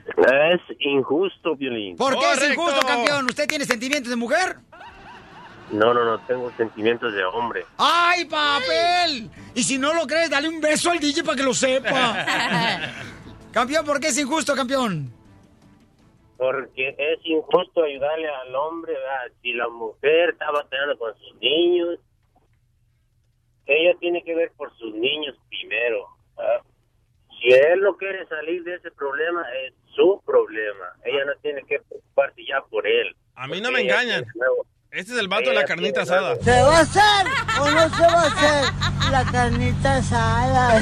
Es 0.06 0.60
injusto, 0.80 1.54
Violín. 1.54 1.96
¿Por 1.96 2.18
qué 2.18 2.32
es 2.32 2.50
injusto, 2.50 2.84
campeón? 2.84 3.26
¿Usted 3.26 3.46
tiene 3.46 3.64
sentimientos 3.64 4.10
de 4.10 4.16
mujer? 4.16 4.56
No, 5.70 5.94
no, 5.94 6.04
no, 6.04 6.18
tengo 6.26 6.52
sentimientos 6.56 7.12
de 7.12 7.24
hombre. 7.24 7.64
¡Ay, 7.78 8.24
papel! 8.24 9.30
Y 9.54 9.62
si 9.62 9.78
no 9.78 9.94
lo 9.94 10.04
crees, 10.04 10.30
dale 10.30 10.48
un 10.48 10.60
beso 10.60 10.90
al 10.90 10.98
DJ 10.98 11.22
para 11.22 11.36
que 11.36 11.44
lo 11.44 11.54
sepa. 11.54 12.26
campeón, 13.52 13.84
¿por 13.84 14.00
qué 14.00 14.08
es 14.08 14.18
injusto, 14.18 14.56
campeón? 14.56 15.12
Porque 16.36 16.94
es 16.98 17.18
injusto 17.24 17.82
ayudarle 17.82 18.28
al 18.28 18.54
hombre, 18.54 18.92
¿verdad? 18.92 19.32
Si 19.42 19.52
la 19.52 19.68
mujer 19.68 20.30
está 20.30 20.50
batallando 20.50 20.98
con 20.98 21.16
sus 21.18 21.34
niños, 21.36 21.98
ella 23.66 23.98
tiene 23.98 24.22
que 24.22 24.34
ver 24.34 24.52
por 24.56 24.76
sus 24.76 24.94
niños 24.94 25.34
primero. 25.48 26.06
¿verdad? 26.36 26.62
Si 27.40 27.48
él 27.48 27.80
no 27.80 27.96
quiere 27.96 28.26
salir 28.28 28.62
de 28.64 28.76
ese 28.76 28.90
problema, 28.90 29.42
es 29.64 29.74
su 29.94 30.22
problema. 30.24 30.92
Ella 31.04 31.24
no 31.24 31.32
tiene 31.42 31.62
que 31.62 31.80
preocuparse 31.80 32.42
ya 32.46 32.60
por 32.70 32.86
él. 32.86 33.14
A 33.34 33.46
mí 33.46 33.60
no 33.60 33.70
me 33.70 33.82
engañan. 33.82 34.24
Este 34.90 35.12
es 35.12 35.18
el 35.18 35.28
vato 35.28 35.50
de 35.50 35.56
la 35.56 35.64
carnita 35.64 36.02
asada. 36.02 36.36
¿Se 36.36 36.62
va 36.62 36.78
a 36.78 36.80
hacer 36.80 37.26
o 37.60 37.70
no 37.70 37.88
se 37.94 38.02
va 38.02 38.22
a 38.22 38.26
hacer 38.26 39.10
la 39.10 39.24
carnita 39.30 39.96
asada? 39.96 40.80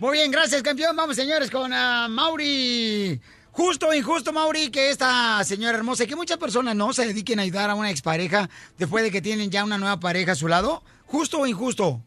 Muy 0.00 0.18
bien, 0.18 0.30
gracias, 0.30 0.62
campeón. 0.62 0.96
Vamos, 0.96 1.16
señores, 1.16 1.50
con 1.50 1.72
ah, 1.74 2.06
Mauri. 2.08 3.20
Justo 3.62 3.88
o 3.88 3.92
injusto, 3.94 4.32
Mauri, 4.32 4.70
que 4.70 4.88
esta 4.88 5.44
señora 5.44 5.76
hermosa, 5.76 6.04
y 6.04 6.06
que 6.06 6.16
muchas 6.16 6.38
personas 6.38 6.74
no 6.74 6.94
se 6.94 7.04
dediquen 7.04 7.40
a 7.40 7.42
ayudar 7.42 7.68
a 7.68 7.74
una 7.74 7.90
expareja 7.90 8.48
después 8.78 9.04
de 9.04 9.10
que 9.10 9.20
tienen 9.20 9.50
ya 9.50 9.64
una 9.64 9.76
nueva 9.76 10.00
pareja 10.00 10.32
a 10.32 10.34
su 10.34 10.48
lado. 10.48 10.82
¿Justo 11.04 11.40
o 11.40 11.46
injusto? 11.46 12.00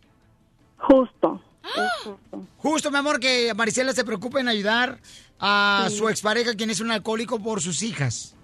Justo. 0.78 1.40
Justo, 2.58 2.90
mi 2.90 2.98
amor, 2.98 3.20
que 3.20 3.54
Marisela 3.56 3.94
se 3.94 4.04
preocupe 4.04 4.40
en 4.40 4.48
ayudar 4.48 4.98
a 5.40 5.86
Sí. 5.90 5.98
su 5.98 6.10
expareja, 6.10 6.56
quien 6.56 6.72
es 6.72 6.80
un 6.82 6.90
alcohólico, 6.90 7.38
por 7.40 7.62
sus 7.62 7.84
hijas. 7.84 8.36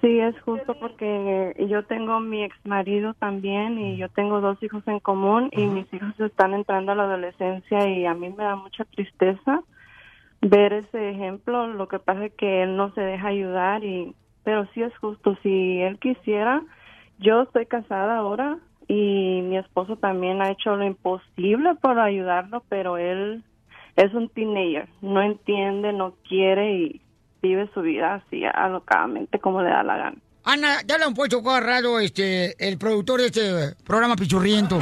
Sí, 0.00 0.18
es 0.18 0.34
justo 0.40 0.74
porque 0.80 1.54
yo 1.68 1.84
tengo 1.84 2.20
mi 2.20 2.42
ex 2.42 2.56
marido 2.64 3.12
también 3.20 3.78
y 3.78 3.98
yo 3.98 4.08
tengo 4.08 4.40
dos 4.40 4.56
hijos 4.62 4.82
en 4.86 4.98
común 5.00 5.50
y 5.52 5.66
mis 5.66 5.92
hijos 5.92 6.18
están 6.18 6.54
entrando 6.54 6.92
a 6.92 6.94
la 6.94 7.02
adolescencia 7.04 7.86
y 7.86 8.06
a 8.06 8.14
mí 8.14 8.30
me 8.30 8.44
da 8.44 8.56
mucha 8.56 8.86
tristeza 8.86 9.60
ver 10.40 10.72
ese 10.72 11.10
ejemplo. 11.10 11.66
Lo 11.68 11.88
que 11.88 11.98
pasa 11.98 12.26
es 12.26 12.34
que 12.34 12.62
él 12.62 12.76
no 12.76 12.92
se 12.94 13.00
deja 13.00 13.28
ayudar 13.28 13.84
y, 13.84 14.14
pero 14.44 14.66
sí 14.74 14.82
es 14.82 14.96
justo. 14.98 15.36
Si 15.42 15.80
él 15.80 15.98
quisiera, 15.98 16.62
yo 17.18 17.42
estoy 17.42 17.66
casada 17.66 18.18
ahora 18.18 18.58
y 18.88 19.42
mi 19.42 19.56
esposo 19.56 19.96
también 19.96 20.42
ha 20.42 20.50
hecho 20.50 20.76
lo 20.76 20.84
imposible 20.84 21.74
por 21.76 21.98
ayudarlo, 21.98 22.62
pero 22.68 22.96
él 22.96 23.44
es 23.96 24.12
un 24.14 24.28
teenager, 24.28 24.88
no 25.00 25.22
entiende, 25.22 25.92
no 25.92 26.14
quiere 26.28 26.74
y 26.74 27.00
vive 27.42 27.68
su 27.72 27.82
vida 27.82 28.14
así 28.14 28.42
alocadamente 28.44 29.38
como 29.38 29.62
le 29.62 29.70
da 29.70 29.82
la 29.82 29.96
gana. 29.96 30.18
Ana, 30.44 30.80
ya 30.86 30.96
le 30.96 31.04
han 31.04 31.14
puesto 31.14 31.42
cada 31.42 31.60
rato 31.60 32.00
este, 32.00 32.56
el 32.66 32.78
productor 32.78 33.20
de 33.20 33.26
este 33.26 33.74
programa 33.84 34.16
Pichurriento. 34.16 34.78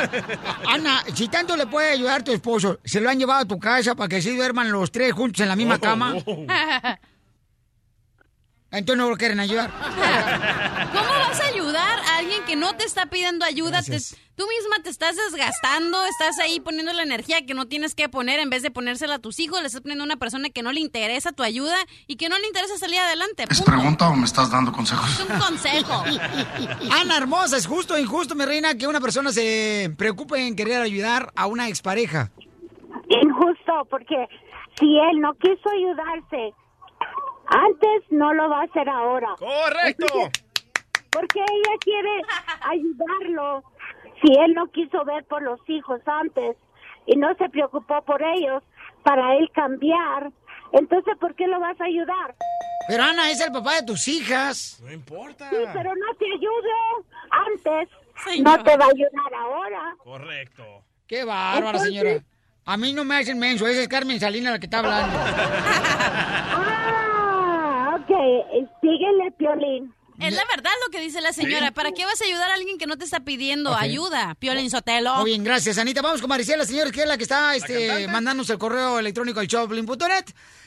Ana, 0.68 1.02
si 1.14 1.28
tanto 1.28 1.56
le 1.56 1.66
puede 1.66 1.92
ayudar 1.92 2.22
tu 2.22 2.32
esposo, 2.32 2.78
¿se 2.84 3.00
lo 3.00 3.08
han 3.08 3.18
llevado 3.18 3.40
a 3.40 3.44
tu 3.46 3.58
casa 3.58 3.94
para 3.94 4.08
que 4.08 4.20
se 4.20 4.34
duerman 4.34 4.70
los 4.70 4.92
tres 4.92 5.12
juntos 5.12 5.40
en 5.40 5.48
la 5.48 5.56
misma 5.56 5.78
cama? 5.78 6.14
Entonces 8.70 8.98
no 8.98 9.08
lo 9.08 9.16
quieren 9.16 9.40
ayudar. 9.40 9.70
¿Cómo 10.92 11.08
vas 11.08 11.40
a 11.40 11.46
ayudar 11.46 11.73
a 11.73 11.73
que 12.54 12.60
no 12.60 12.76
te 12.76 12.84
está 12.84 13.06
pidiendo 13.06 13.44
ayuda? 13.44 13.82
Te- 13.82 13.98
tú 14.36 14.44
misma 14.46 14.82
te 14.82 14.90
estás 14.90 15.16
desgastando, 15.16 16.04
estás 16.06 16.38
ahí 16.38 16.60
poniendo 16.60 16.92
la 16.92 17.02
energía 17.02 17.44
que 17.46 17.54
no 17.54 17.66
tienes 17.66 17.94
que 17.94 18.08
poner 18.08 18.38
en 18.38 18.48
vez 18.50 18.62
de 18.62 18.70
ponérsela 18.70 19.16
a 19.16 19.18
tus 19.18 19.40
hijos, 19.40 19.60
le 19.60 19.66
estás 19.66 19.80
poniendo 19.82 20.04
a 20.04 20.06
una 20.06 20.16
persona 20.16 20.50
que 20.50 20.62
no 20.62 20.70
le 20.72 20.80
interesa 20.80 21.32
tu 21.32 21.42
ayuda 21.42 21.76
y 22.06 22.16
que 22.16 22.28
no 22.28 22.38
le 22.38 22.46
interesa 22.46 22.76
salir 22.78 22.98
adelante. 23.00 23.44
¿Es 23.50 23.58
punto. 23.60 23.72
pregunta 23.72 24.08
o 24.08 24.14
me 24.16 24.24
estás 24.24 24.50
dando 24.50 24.70
consejos? 24.72 25.08
Es 25.10 25.20
un 25.28 25.38
consejo. 25.38 26.04
Ana 27.00 27.16
hermosa, 27.16 27.56
¿es 27.56 27.66
justo 27.66 27.94
o 27.94 27.98
injusto, 27.98 28.34
mi 28.34 28.44
reina, 28.44 28.76
que 28.76 28.86
una 28.86 29.00
persona 29.00 29.32
se 29.32 29.92
preocupe 29.98 30.46
en 30.46 30.54
querer 30.56 30.80
ayudar 30.80 31.32
a 31.34 31.46
una 31.46 31.68
expareja? 31.68 32.30
Injusto, 33.08 33.86
porque 33.90 34.28
si 34.78 34.86
él 34.98 35.20
no 35.20 35.34
quiso 35.34 35.68
ayudarse 35.70 36.54
antes, 37.46 38.02
no 38.10 38.32
lo 38.32 38.48
va 38.48 38.60
a 38.60 38.64
hacer 38.64 38.88
ahora. 38.88 39.28
¡Correcto! 39.38 40.06
Porque 41.10 41.38
ella 41.38 41.76
quiere 41.80 42.10
ayudarlo. 42.70 43.62
Si 44.22 44.32
él 44.40 44.54
no 44.54 44.66
quiso 44.70 45.04
ver 45.04 45.24
por 45.24 45.42
los 45.42 45.60
hijos 45.68 46.00
antes 46.06 46.56
y 47.06 47.16
no 47.16 47.34
se 47.34 47.48
preocupó 47.48 48.02
por 48.02 48.22
ellos 48.22 48.62
para 49.02 49.36
él 49.36 49.50
cambiar, 49.54 50.30
entonces 50.72 51.16
¿por 51.18 51.34
qué 51.34 51.46
lo 51.46 51.60
vas 51.60 51.78
a 51.80 51.84
ayudar? 51.84 52.34
Pero 52.88 53.02
Ana, 53.02 53.30
es 53.30 53.40
el 53.40 53.52
papá 53.52 53.74
de 53.76 53.82
tus 53.84 54.06
hijas. 54.08 54.80
No 54.82 54.92
importa. 54.92 55.48
Sí, 55.50 55.56
pero 55.72 55.90
no 55.94 56.14
te 56.18 56.26
ayudó 56.26 57.04
antes, 57.30 57.88
no 58.42 58.62
te 58.62 58.76
va 58.76 58.84
a 58.84 58.88
ayudar 58.88 59.34
ahora. 59.38 59.96
Correcto. 60.02 60.82
Qué 61.06 61.24
bárbara, 61.24 61.66
Entonces- 61.78 61.88
señora. 61.88 62.20
A 62.66 62.78
mí 62.78 62.94
no 62.94 63.04
me 63.04 63.16
hacen 63.16 63.38
menso, 63.38 63.66
esa 63.66 63.82
es 63.82 63.88
Carmen 63.88 64.18
Salinas 64.18 64.54
la 64.54 64.58
que 64.58 64.66
está 64.66 64.78
hablando. 64.78 65.18
Ah, 66.56 67.98
ok, 68.00 68.68
síguele, 68.80 69.30
Piolín. 69.36 69.92
Es 70.20 70.32
la 70.32 70.44
verdad 70.46 70.70
lo 70.86 70.90
que 70.90 71.00
dice 71.00 71.20
la 71.20 71.32
señora. 71.32 71.72
¿Para 71.72 71.92
qué 71.92 72.04
vas 72.04 72.20
a 72.20 72.24
ayudar 72.24 72.50
a 72.50 72.54
alguien 72.54 72.78
que 72.78 72.86
no 72.86 72.96
te 72.96 73.04
está 73.04 73.20
pidiendo 73.20 73.72
Ok. 73.72 73.78
ayuda? 73.80 74.34
Piolín 74.38 74.70
Sotelo. 74.70 75.16
Muy 75.16 75.30
bien, 75.30 75.44
gracias, 75.44 75.76
Anita. 75.78 76.02
Vamos 76.02 76.20
con 76.20 76.28
Marisela, 76.30 76.64
señores, 76.64 76.92
que 76.92 77.02
es 77.02 77.06
la 77.08 77.16
que 77.16 77.24
está 77.24 77.54
este, 77.56 78.06
mandándonos 78.08 78.48
el 78.50 78.58
correo 78.58 78.98
electrónico 78.98 79.40
al 79.40 79.46
showplin.net. 79.48 80.24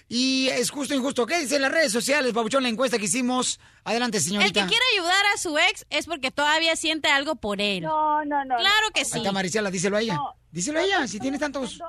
Y 0.09 0.47
es 0.49 0.69
justo 0.69 0.93
o 0.93 0.97
injusto. 0.97 1.25
¿Qué 1.25 1.39
dicen 1.39 1.61
las 1.61 1.71
redes 1.71 1.91
sociales, 1.91 2.33
Pabuchón, 2.33 2.63
la 2.63 2.69
encuesta 2.69 2.97
que 2.97 3.05
hicimos? 3.05 3.59
Adelante, 3.83 4.17
El 4.17 4.23
señorita. 4.23 4.61
que 4.63 4.67
quiere 4.67 4.83
ayudar 4.95 5.25
a 5.33 5.37
su 5.37 5.57
ex 5.57 5.85
es 5.89 6.05
porque 6.05 6.31
todavía 6.31 6.75
siente 6.75 7.09
algo 7.09 7.35
por 7.35 7.59
él. 7.61 7.83
No, 7.83 8.23
no, 8.25 8.43
no. 8.45 8.55
Claro 8.57 8.91
que 8.93 9.03
sí. 9.05 9.17
está 9.17 9.31
Marisela, 9.31 9.69
díselo 9.71 9.97
a 9.97 10.01
ella. 10.01 10.13
No. 10.15 10.33
Díselo 10.51 10.79
a 10.79 10.83
ella, 10.83 11.07
si 11.07 11.19
tienes 11.19 11.39
tantos... 11.39 11.79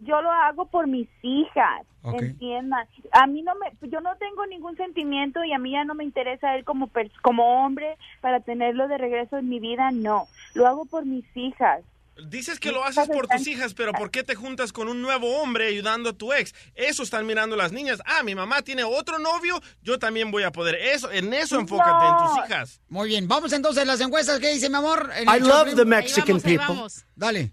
Yo 0.00 0.22
lo 0.22 0.30
hago 0.30 0.66
por 0.66 0.86
mis 0.86 1.08
hijas, 1.22 1.84
Ok. 2.02 2.22
entiendan. 2.22 2.86
A 3.12 3.26
mí 3.26 3.42
no 3.42 3.52
me, 3.56 3.72
yo 3.88 4.00
no 4.00 4.16
tengo 4.16 4.46
ningún 4.46 4.76
sentimiento 4.76 5.44
y 5.44 5.52
a 5.52 5.58
mí 5.58 5.72
ya 5.72 5.84
no 5.84 5.94
me 5.94 6.04
interesa 6.04 6.54
él 6.54 6.64
como 6.64 6.90
como 7.22 7.64
hombre 7.64 7.96
para 8.20 8.40
tenerlo 8.40 8.86
de 8.88 8.98
regreso 8.98 9.38
en 9.38 9.48
mi 9.48 9.58
vida, 9.60 9.90
no. 9.90 10.28
Lo 10.54 10.66
hago 10.66 10.84
por 10.84 11.04
mis 11.04 11.24
hijas. 11.34 11.82
Dices 12.26 12.58
que 12.58 12.72
lo 12.72 12.82
haces 12.82 13.08
por 13.08 13.28
tus 13.28 13.46
hijas, 13.46 13.74
pero 13.74 13.92
¿por 13.92 14.10
qué 14.10 14.24
te 14.24 14.34
juntas 14.34 14.72
con 14.72 14.88
un 14.88 15.00
nuevo 15.00 15.40
hombre 15.40 15.68
ayudando 15.68 16.10
a 16.10 16.12
tu 16.12 16.32
ex? 16.32 16.52
Eso 16.74 17.04
están 17.04 17.26
mirando 17.26 17.54
las 17.54 17.70
niñas. 17.70 18.02
Ah, 18.06 18.24
mi 18.24 18.34
mamá 18.34 18.62
tiene 18.62 18.82
otro 18.82 19.20
novio, 19.20 19.60
yo 19.82 19.98
también 20.00 20.32
voy 20.32 20.42
a 20.42 20.50
poder. 20.50 20.74
Eso, 20.74 21.12
en 21.12 21.32
eso 21.32 21.60
enfócate, 21.60 22.06
en 22.06 22.16
tus 22.16 22.44
hijas. 22.44 22.80
Muy 22.88 23.08
bien, 23.08 23.28
vamos 23.28 23.52
entonces 23.52 23.82
a 23.84 23.86
las 23.86 24.00
encuestas. 24.00 24.40
¿Qué 24.40 24.52
dice, 24.52 24.68
mi 24.68 24.76
amor? 24.76 25.10
I 25.20 25.38
love 25.40 25.74
the 25.76 25.84
Mexican 25.84 26.24
Ahí 26.24 26.32
vamos, 26.32 26.44
ahí 26.44 26.58
people. 26.58 26.66
vamos. 26.74 27.04
Dale. 27.14 27.52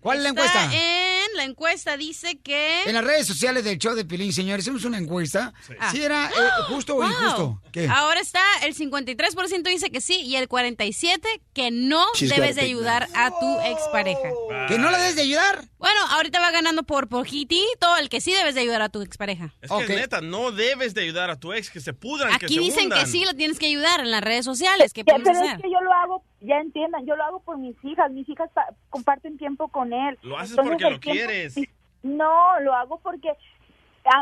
¿Cuál 0.00 0.18
es 0.18 0.22
la 0.24 0.28
Está 0.30 0.42
encuesta? 0.64 0.70
en 0.76 1.36
la 1.36 1.44
encuesta 1.44 1.96
dice 1.96 2.38
que... 2.38 2.82
En 2.84 2.94
las 2.94 3.04
redes 3.04 3.26
sociales 3.26 3.64
del 3.64 3.78
show 3.78 3.94
de 3.94 4.04
Pilín, 4.04 4.32
señores, 4.32 4.64
hicimos 4.64 4.84
una 4.84 4.98
encuesta. 4.98 5.52
Ah. 5.80 5.90
Si 5.90 6.02
era 6.02 6.26
eh, 6.26 6.32
justo 6.68 6.94
o 6.94 6.96
Wow. 6.98 7.08
injusto. 7.08 7.62
¿Qué? 7.72 7.88
Ahora 7.88 8.20
está 8.20 8.40
el 8.62 8.74
53% 8.74 9.62
dice 9.68 9.90
que 9.90 10.00
sí 10.00 10.20
y 10.22 10.36
el 10.36 10.48
47% 10.48 11.20
que 11.52 11.70
no 11.70 12.04
She's 12.14 12.30
debes 12.30 12.54
de 12.56 12.62
ayudar 12.62 13.08
a 13.14 13.30
tu 13.30 13.60
expareja. 13.60 14.28
¿Que 14.68 14.78
no 14.78 14.90
la 14.90 14.98
debes 14.98 15.16
de 15.16 15.22
ayudar? 15.22 15.64
Bueno, 15.78 16.00
ahorita 16.10 16.40
va 16.40 16.50
ganando 16.52 16.84
por 16.84 17.08
poquitito 17.08 17.96
el 17.98 18.08
que 18.08 18.20
sí 18.20 18.32
debes 18.32 18.54
de 18.54 18.60
ayudar 18.62 18.82
a 18.82 18.88
tu 18.88 19.02
expareja. 19.02 19.54
Es 19.60 19.70
que 19.86 19.94
neta, 19.96 20.20
no 20.20 20.52
debes 20.52 20.94
de 20.94 21.02
ayudar 21.02 21.30
a 21.30 21.36
tu 21.38 21.52
ex 21.52 21.70
que 21.70 21.80
se 21.80 21.92
pudran, 21.92 22.30
que 22.38 22.46
Aquí 22.46 22.54
se 22.54 22.60
dicen 22.60 22.88
que 22.88 22.94
hundan. 22.96 23.06
sí 23.08 23.24
la 23.24 23.34
tienes 23.34 23.58
que 23.58 23.66
ayudar 23.66 24.00
en 24.00 24.10
las 24.10 24.22
redes 24.22 24.44
sociales. 24.44 24.92
¿Qué 24.92 25.04
puedes 25.04 25.22
pero 25.24 25.38
hacer? 25.38 25.56
es 25.56 25.62
que 25.62 25.70
yo 25.70 25.80
lo 25.80 25.92
hago, 25.92 26.24
ya 26.46 26.60
entiendan, 26.60 27.04
yo 27.06 27.16
lo 27.16 27.24
hago 27.24 27.40
por 27.40 27.58
mis 27.58 27.76
hijas. 27.84 28.10
Mis 28.10 28.28
hijas 28.28 28.50
pa- 28.52 28.68
comparten 28.90 29.36
tiempo 29.36 29.68
con 29.68 29.92
él. 29.92 30.18
Lo 30.22 30.38
haces 30.38 30.52
Entonces, 30.52 30.72
porque 30.72 30.84
lo 30.94 31.00
tiempo- 31.00 31.10
quieres. 31.26 31.56
No, 32.02 32.60
lo 32.60 32.72
hago 32.74 33.00
porque 33.00 33.32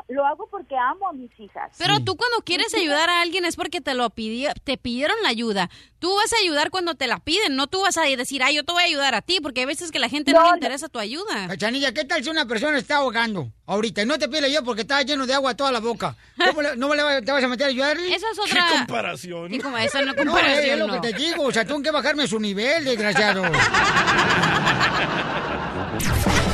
lo 0.09 0.25
hago 0.27 0.47
porque 0.51 0.77
amo 0.77 1.09
a 1.09 1.13
mis 1.13 1.31
hijas. 1.39 1.71
Pero 1.79 2.01
tú 2.01 2.17
cuando 2.17 2.39
quieres 2.45 2.75
ayudar 2.75 3.09
a 3.11 3.21
alguien 3.23 3.45
es 3.45 3.57
porque 3.57 3.81
te 3.81 3.95
lo 3.95 4.09
pidió, 4.11 4.51
te 4.65 4.77
pidieron 4.79 5.17
la 5.23 5.29
ayuda. 5.29 5.71
Tú 5.99 6.15
vas 6.17 6.33
a 6.35 6.37
ayudar 6.43 6.71
cuando 6.71 6.95
te 6.95 7.07
la 7.07 7.19
piden, 7.19 7.57
no 7.57 7.67
tú 7.67 7.81
vas 7.83 7.97
a 7.97 8.03
decir, 8.03 8.43
ay, 8.43 8.57
yo 8.57 8.65
te 8.65 8.73
voy 8.73 8.83
a 8.83 8.87
ayudar 8.87 9.15
a 9.15 9.23
ti, 9.23 9.41
porque 9.41 9.61
hay 9.61 9.67
veces 9.67 9.91
que 9.91 9.99
la 9.99 10.09
gente 10.11 10.33
no, 10.33 10.41
No, 10.41 10.51
le 10.51 10.57
interesa 10.59 10.89
tu 10.89 10.99
ayuda. 10.99 11.49
Cachanilla, 11.49 11.93
¿qué 11.95 12.05
tal 12.05 12.23
si 12.23 12.29
una 12.31 12.47
persona 12.47 12.77
está 12.79 12.97
ahogando 12.97 13.51
ahorita 13.67 14.03
y 14.03 14.07
no 14.07 14.19
te 14.19 14.29
pide 14.29 14.53
yo 14.53 14.63
porque 14.63 14.83
está 14.83 15.01
lleno 15.03 15.27
de 15.27 15.33
agua 15.35 15.55
toda 15.57 15.73
la 15.73 15.81
boca? 15.81 16.15
¿Cómo 16.47 16.61
le- 16.63 16.77
no 16.77 16.95
le 16.95 17.03
va- 17.03 17.23
te 17.23 17.33
vas 17.33 17.43
a 17.43 17.49
meter 17.49 17.67
a 17.67 17.71
ayudarle? 17.71 18.15
Eso 18.15 18.27
es 18.31 18.39
otra- 18.39 18.67
¿Qué 18.71 18.77
comparación? 18.79 19.51
Sí, 19.51 19.59
como 19.61 19.79
eso 19.79 19.99
no 20.03 20.13
No, 20.13 20.15
comparación, 20.15 20.65
es 20.65 20.79
lo 20.79 20.87
no. 20.89 21.01
que 21.01 21.13
te 21.13 21.19
digo, 21.19 21.43
o 21.45 21.53
sea, 21.53 21.65
tengo 21.65 21.81
que 21.83 21.91
bajarme 21.91 22.27
su 22.27 22.39
nivel, 22.39 22.85
desgraciado. 22.85 23.43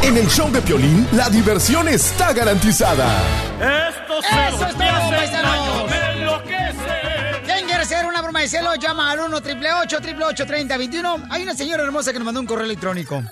En 0.02 0.16
el 0.16 0.26
show 0.28 0.50
de 0.50 0.62
Piolín, 0.62 1.06
la 1.12 1.28
diversión 1.28 1.86
está 1.88 2.32
garantizada. 2.32 3.06
Estos 3.90 4.24
¡Eso 4.24 4.66
es 4.66 4.72
todo, 4.72 5.10
paisanos! 5.10 5.92
¿Quién 7.44 7.66
quiere 7.66 7.82
hacer 7.82 8.06
una 8.06 8.22
broma 8.22 8.40
de 8.40 8.48
celo? 8.48 8.74
Llama 8.76 9.10
al 9.10 9.20
1 9.20 9.36
888 9.36 10.46
3021 10.46 11.24
Hay 11.30 11.42
una 11.42 11.54
señora 11.54 11.82
hermosa 11.82 12.12
que 12.12 12.18
nos 12.18 12.26
mandó 12.26 12.40
un 12.40 12.46
correo 12.46 12.64
electrónico. 12.64 13.22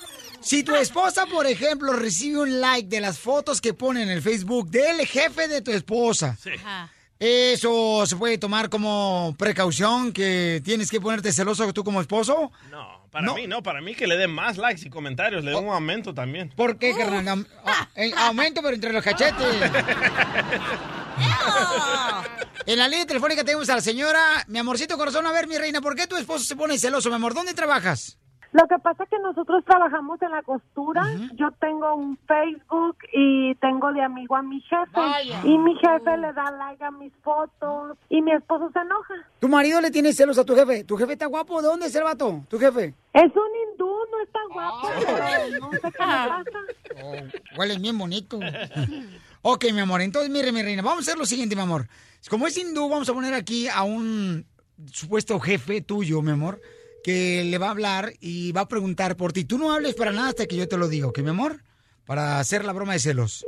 Si 0.40 0.62
tu 0.62 0.76
esposa, 0.76 1.26
por 1.26 1.46
ejemplo, 1.46 1.92
recibe 1.94 2.38
un 2.38 2.60
like 2.60 2.88
de 2.88 3.00
las 3.00 3.18
fotos 3.18 3.60
que 3.60 3.74
pone 3.74 4.02
en 4.02 4.10
el 4.10 4.22
Facebook 4.22 4.70
del 4.70 5.04
jefe 5.06 5.48
de 5.48 5.62
tu 5.62 5.72
esposa, 5.72 6.36
¿Eso 7.20 8.06
se 8.06 8.14
puede 8.16 8.38
tomar 8.38 8.68
como 8.68 9.34
precaución 9.36 10.12
que 10.12 10.62
tienes 10.64 10.90
que 10.90 11.00
ponerte 11.00 11.32
celoso 11.32 11.72
tú 11.72 11.82
como 11.82 12.00
esposo? 12.00 12.52
No, 12.70 13.08
para 13.10 13.32
mí 13.34 13.48
no, 13.48 13.62
para 13.62 13.80
mí 13.80 13.94
que 13.96 14.06
le 14.06 14.16
den 14.16 14.30
más 14.30 14.56
likes 14.56 14.86
y 14.86 14.90
comentarios, 14.90 15.42
le 15.42 15.50
den 15.50 15.64
un 15.64 15.72
aumento 15.74 16.14
también. 16.14 16.50
¿Por 16.54 16.78
qué, 16.78 16.94
carnal? 16.94 17.46
Ah, 17.64 17.88
eh, 17.96 18.12
aumento, 18.16 18.62
pero 18.62 18.74
entre 18.74 18.92
los 18.92 19.02
cachetes. 19.02 19.46
En 22.66 22.78
la 22.78 22.86
línea 22.86 23.06
telefónica 23.06 23.42
tenemos 23.44 23.68
a 23.70 23.76
la 23.76 23.80
señora, 23.80 24.44
mi 24.46 24.58
amorcito 24.58 24.98
corazón, 24.98 25.26
a 25.26 25.32
ver, 25.32 25.46
mi 25.46 25.56
reina, 25.56 25.80
¿por 25.80 25.96
qué 25.96 26.06
tu 26.06 26.16
esposo 26.16 26.44
se 26.44 26.54
pone 26.54 26.78
celoso, 26.78 27.08
mi 27.08 27.14
amor? 27.14 27.32
¿Dónde 27.32 27.54
trabajas? 27.54 28.18
Lo 28.52 28.66
que 28.66 28.78
pasa 28.78 29.04
es 29.04 29.10
que 29.10 29.18
nosotros 29.18 29.62
trabajamos 29.64 30.20
en 30.22 30.30
la 30.30 30.42
costura. 30.42 31.02
Yo 31.34 31.50
tengo 31.60 31.94
un 31.94 32.16
Facebook 32.26 32.96
y 33.12 33.54
tengo 33.56 33.92
de 33.92 34.02
amigo 34.02 34.36
a 34.36 34.42
mi 34.42 34.60
jefe. 34.62 34.90
Vaya. 34.92 35.40
Y 35.44 35.58
mi 35.58 35.74
jefe 35.76 36.16
le 36.16 36.32
da 36.32 36.50
like 36.52 36.82
a 36.82 36.90
mis 36.90 37.12
fotos 37.22 37.98
y 38.08 38.22
mi 38.22 38.32
esposo 38.32 38.70
se 38.72 38.78
enoja. 38.78 39.14
¿Tu 39.38 39.48
marido 39.48 39.80
le 39.80 39.90
tiene 39.90 40.12
celos 40.12 40.38
a 40.38 40.44
tu 40.44 40.54
jefe? 40.54 40.84
¿Tu 40.84 40.96
jefe 40.96 41.12
está 41.12 41.26
guapo? 41.26 41.60
¿De 41.60 41.68
dónde 41.68 41.86
es 41.86 41.94
el 41.94 42.04
vato? 42.04 42.42
¿Tu 42.48 42.58
jefe? 42.58 42.94
Es 43.12 43.32
un 43.34 43.72
hindú, 43.72 43.90
no 44.10 44.22
está 44.22 44.38
guapo, 44.52 44.88
pero 45.04 45.60
no 45.60 45.70
sé 45.72 45.80
qué 45.80 45.86
le 45.86 45.92
pasa. 45.92 47.38
Huele 47.56 47.78
bien 47.78 47.98
bonito. 47.98 48.38
ok, 49.42 49.64
mi 49.72 49.80
amor, 49.80 50.00
entonces 50.00 50.30
mire, 50.30 50.52
mi 50.52 50.62
reina, 50.62 50.82
vamos 50.82 50.98
a 50.98 51.02
hacer 51.02 51.18
lo 51.18 51.26
siguiente, 51.26 51.54
mi 51.54 51.62
amor. 51.62 51.86
Como 52.30 52.46
es 52.46 52.56
hindú, 52.56 52.88
vamos 52.88 53.08
a 53.08 53.14
poner 53.14 53.34
aquí 53.34 53.68
a 53.68 53.82
un 53.82 54.46
supuesto 54.92 55.38
jefe 55.40 55.80
tuyo, 55.80 56.22
mi 56.22 56.32
amor, 56.32 56.60
que 57.08 57.42
le 57.42 57.56
va 57.56 57.68
a 57.68 57.70
hablar 57.70 58.12
y 58.20 58.52
va 58.52 58.60
a 58.60 58.68
preguntar 58.68 59.16
por 59.16 59.32
ti. 59.32 59.46
Tú 59.46 59.56
no 59.56 59.72
hables 59.72 59.94
para 59.94 60.12
nada 60.12 60.28
hasta 60.28 60.44
que 60.44 60.56
yo 60.56 60.68
te 60.68 60.76
lo 60.76 60.88
diga, 60.88 61.06
¿ok, 61.06 61.20
mi 61.20 61.30
amor? 61.30 61.62
Para 62.04 62.38
hacer 62.38 62.66
la 62.66 62.74
broma 62.74 62.92
de 62.92 62.98
celos. 62.98 63.46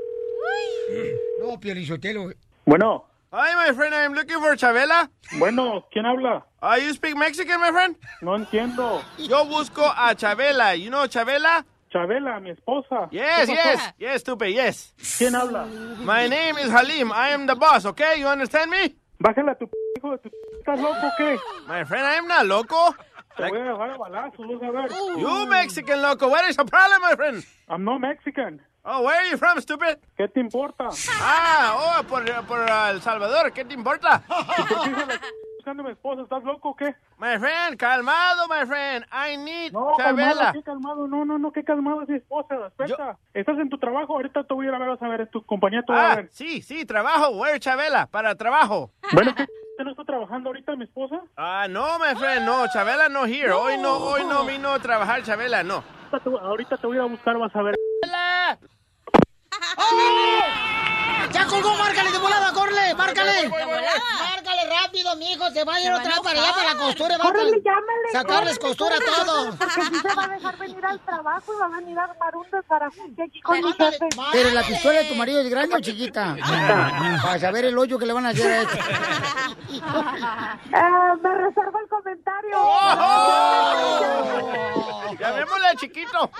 No, 1.38 1.61
Piolichotelo. 1.61 2.30
Bueno. 2.64 3.04
Hi, 3.32 3.54
my 3.68 3.74
friend, 3.76 3.94
I'm 3.94 4.14
looking 4.14 4.40
for 4.40 4.56
Chabela. 4.56 5.11
Bueno, 5.38 5.86
¿quién 5.92 6.06
habla? 6.06 6.46
Uh, 6.62 6.80
you 6.80 6.94
speak 6.94 7.14
Mexican, 7.16 7.61
my 7.61 7.70
friend? 7.70 7.96
No 8.22 8.34
entiendo. 8.34 9.02
Yo 9.18 9.44
busco 9.44 9.84
a 9.84 10.14
Chabela. 10.16 10.74
You 10.74 10.88
know 10.88 11.06
Chabela? 11.06 11.62
Chabela, 11.92 12.40
mi 12.40 12.52
esposa. 12.52 13.08
Yes, 13.12 13.46
yes, 13.46 13.94
yes, 13.98 14.20
stupid, 14.22 14.54
yes. 14.54 14.94
¿Quién 15.18 15.34
habla? 15.34 15.66
My 16.00 16.26
name 16.28 16.56
is 16.64 16.70
Halim. 16.70 17.12
I 17.12 17.34
am 17.34 17.46
the 17.46 17.54
boss, 17.56 17.84
okay? 17.84 18.18
You 18.20 18.26
understand 18.26 18.70
me? 18.70 18.96
Bájale 19.18 19.50
a 19.50 19.54
tu 19.54 19.66
p- 19.68 19.76
hijo 19.98 20.12
de 20.12 20.18
tu... 20.18 20.30
¿Estás 20.58 20.80
loco 20.80 21.06
o 21.06 21.11
qué? 21.18 21.36
My 21.68 21.84
friend, 21.84 22.06
I 22.06 22.16
am 22.16 22.26
not 22.26 22.46
loco. 22.46 22.96
Te 23.36 23.48
voy 23.48 23.58
a 23.60 23.64
dejar 23.64 23.90
a 23.90 23.96
balazos, 23.96 24.46
vas 24.46 24.62
a 24.62 24.70
ver. 24.70 24.90
You 25.18 25.46
Mexican 25.48 26.02
loco. 26.02 26.28
What 26.28 26.48
is 26.48 26.56
the 26.56 26.64
problem, 26.64 27.00
my 27.02 27.14
friend? 27.16 27.44
I'm 27.68 27.84
not 27.84 28.00
Mexican. 28.00 28.60
Oh, 28.84 29.02
where 29.02 29.16
are 29.18 29.28
you 29.30 29.36
from, 29.36 29.60
stupid? 29.60 29.98
¿Qué 30.16 30.26
te 30.28 30.40
importa? 30.40 30.88
Ah, 31.20 31.74
oh, 32.00 32.02
por, 32.04 32.24
por 32.46 32.58
uh, 32.60 32.90
El 32.90 33.00
Salvador. 33.02 33.52
¿Qué 33.52 33.64
te 33.64 33.74
importa? 33.74 34.22
¿Y 34.58 34.62
por 34.62 34.82
qué 34.84 34.94
se 34.94 35.06
la 35.06 35.20
buscando 35.58 35.82
a 35.82 35.86
mi 35.86 35.92
esposa? 35.92 36.22
¿Estás 36.22 36.42
loco 36.44 36.70
o 36.70 36.76
qué? 36.76 36.94
My 37.18 37.38
friend, 37.38 37.76
calmado, 37.76 38.48
my 38.48 38.66
friend. 38.66 39.04
I 39.12 39.36
need 39.36 39.72
No, 39.72 39.92
calmado, 39.98 40.30
Chabela. 40.32 40.52
qué 40.54 40.62
calmado. 40.62 41.06
No, 41.06 41.24
no, 41.26 41.38
no, 41.38 41.52
qué 41.52 41.62
calmado 41.62 42.02
es 42.02 42.08
mi 42.08 42.16
esposa. 42.16 42.56
Espera. 42.68 43.18
Estás 43.34 43.58
en 43.58 43.68
tu 43.68 43.78
trabajo, 43.78 44.14
ahorita 44.14 44.44
te 44.44 44.54
voy 44.54 44.64
a 44.66 44.68
ir 44.70 44.74
a 44.74 44.78
ver, 44.78 44.88
vas 44.88 45.02
a 45.02 45.08
ver, 45.08 45.20
es 45.20 45.30
tu 45.30 45.44
compañía 45.44 45.82
te 45.82 45.92
va 45.92 46.00
a 46.00 46.12
Ah, 46.12 46.16
ver. 46.16 46.28
sí, 46.32 46.62
sí, 46.62 46.86
trabajo. 46.86 47.28
Where 47.38 47.60
Chabela? 47.60 48.06
Para 48.06 48.34
trabajo. 48.34 48.90
Bueno, 49.12 49.34
¿qué? 49.36 49.44
¿Usted 49.80 49.86
no 49.86 49.92
está 49.92 50.04
trabajando 50.04 50.50
ahorita, 50.50 50.76
mi 50.76 50.84
esposa? 50.84 51.22
Ah, 51.38 51.66
no, 51.66 51.98
my 51.98 52.14
friend, 52.14 52.44
no. 52.44 52.66
Chabela 52.70 53.08
no 53.08 53.24
here. 53.24 53.50
Hoy 53.50 53.78
no, 53.78 53.96
hoy 53.96 54.26
no 54.26 54.44
vino 54.44 54.74
a 54.74 54.78
trabajar 54.78 55.22
Chabela, 55.22 55.62
no. 55.62 55.82
Ahorita 56.12 56.20
te, 56.20 56.30
ahorita 56.30 56.76
te 56.76 56.86
voy 56.86 56.98
a 56.98 57.04
buscar, 57.04 57.38
vas 57.38 57.56
a 57.56 57.62
ver. 57.62 57.74
¡Ya 61.32 61.46
colgó! 61.46 61.74
¡Márcale 61.76 62.10
de 62.10 62.18
volada! 62.18 62.52
¡Córrele! 62.52 62.94
¡Márcale! 62.94 63.48
¡Márcale 63.48 64.70
rápido, 64.82 65.14
mijo! 65.16 65.48
Se 65.50 65.64
va 65.64 65.74
a 65.74 65.80
ir 65.80 65.92
otra 65.92 66.08
vez 66.08 66.20
para 66.20 66.42
allá, 66.42 66.52
para 66.54 66.74
la 66.74 66.80
costura. 66.80 67.18
va 67.18 67.24
Córrele, 67.24 67.62
llámale. 67.64 68.08
Sacarles 68.12 68.58
córrele, 68.58 68.76
costura 68.76 68.94
a 68.96 68.98
córrele, 68.98 69.24
todo. 69.24 69.56
Porque 69.56 69.82
si 69.82 69.94
se 69.94 70.14
va 70.14 70.24
a 70.24 70.28
dejar 70.28 70.58
venir 70.58 70.84
al 70.86 71.00
trabajo 71.00 71.54
y 71.54 71.58
va 71.60 71.66
a 71.66 71.68
venir 71.80 71.98
a 71.98 72.04
armar 72.04 72.36
un 72.36 72.50
desbarajuste 72.50 73.22
aquí 73.22 73.40
con 73.42 73.60
mi 73.60 73.72
jefe. 73.72 74.08
Pero 74.32 74.50
la 74.50 74.62
pistola 74.62 74.98
de 75.00 75.04
tu 75.04 75.14
marido 75.14 75.40
es 75.40 75.50
grande 75.50 75.76
o 75.76 75.80
chiquita? 75.80 76.36
Para 77.22 77.38
saber 77.38 77.66
el 77.66 77.78
hoyo 77.78 77.98
que 77.98 78.06
le 78.06 78.12
van 78.12 78.26
a 78.26 78.30
hacer 78.30 78.50
a 78.50 78.62
este. 78.62 78.78
Eh, 79.70 81.16
me 81.22 81.34
reservo 81.34 81.78
el 81.78 81.88
comentario. 81.88 82.56
Llamémosle 85.18 85.66
a 85.66 85.74
chiquito. 85.76 86.30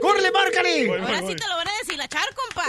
¡Córrele, 0.00 0.30
márcale! 0.30 0.90
Ahora 0.90 1.18
sí 1.26 1.34
te 1.34 1.48
lo 1.48 1.56
van 1.56 1.68
a 1.68 1.72
deshilachar, 1.88 2.28
compa. 2.34 2.64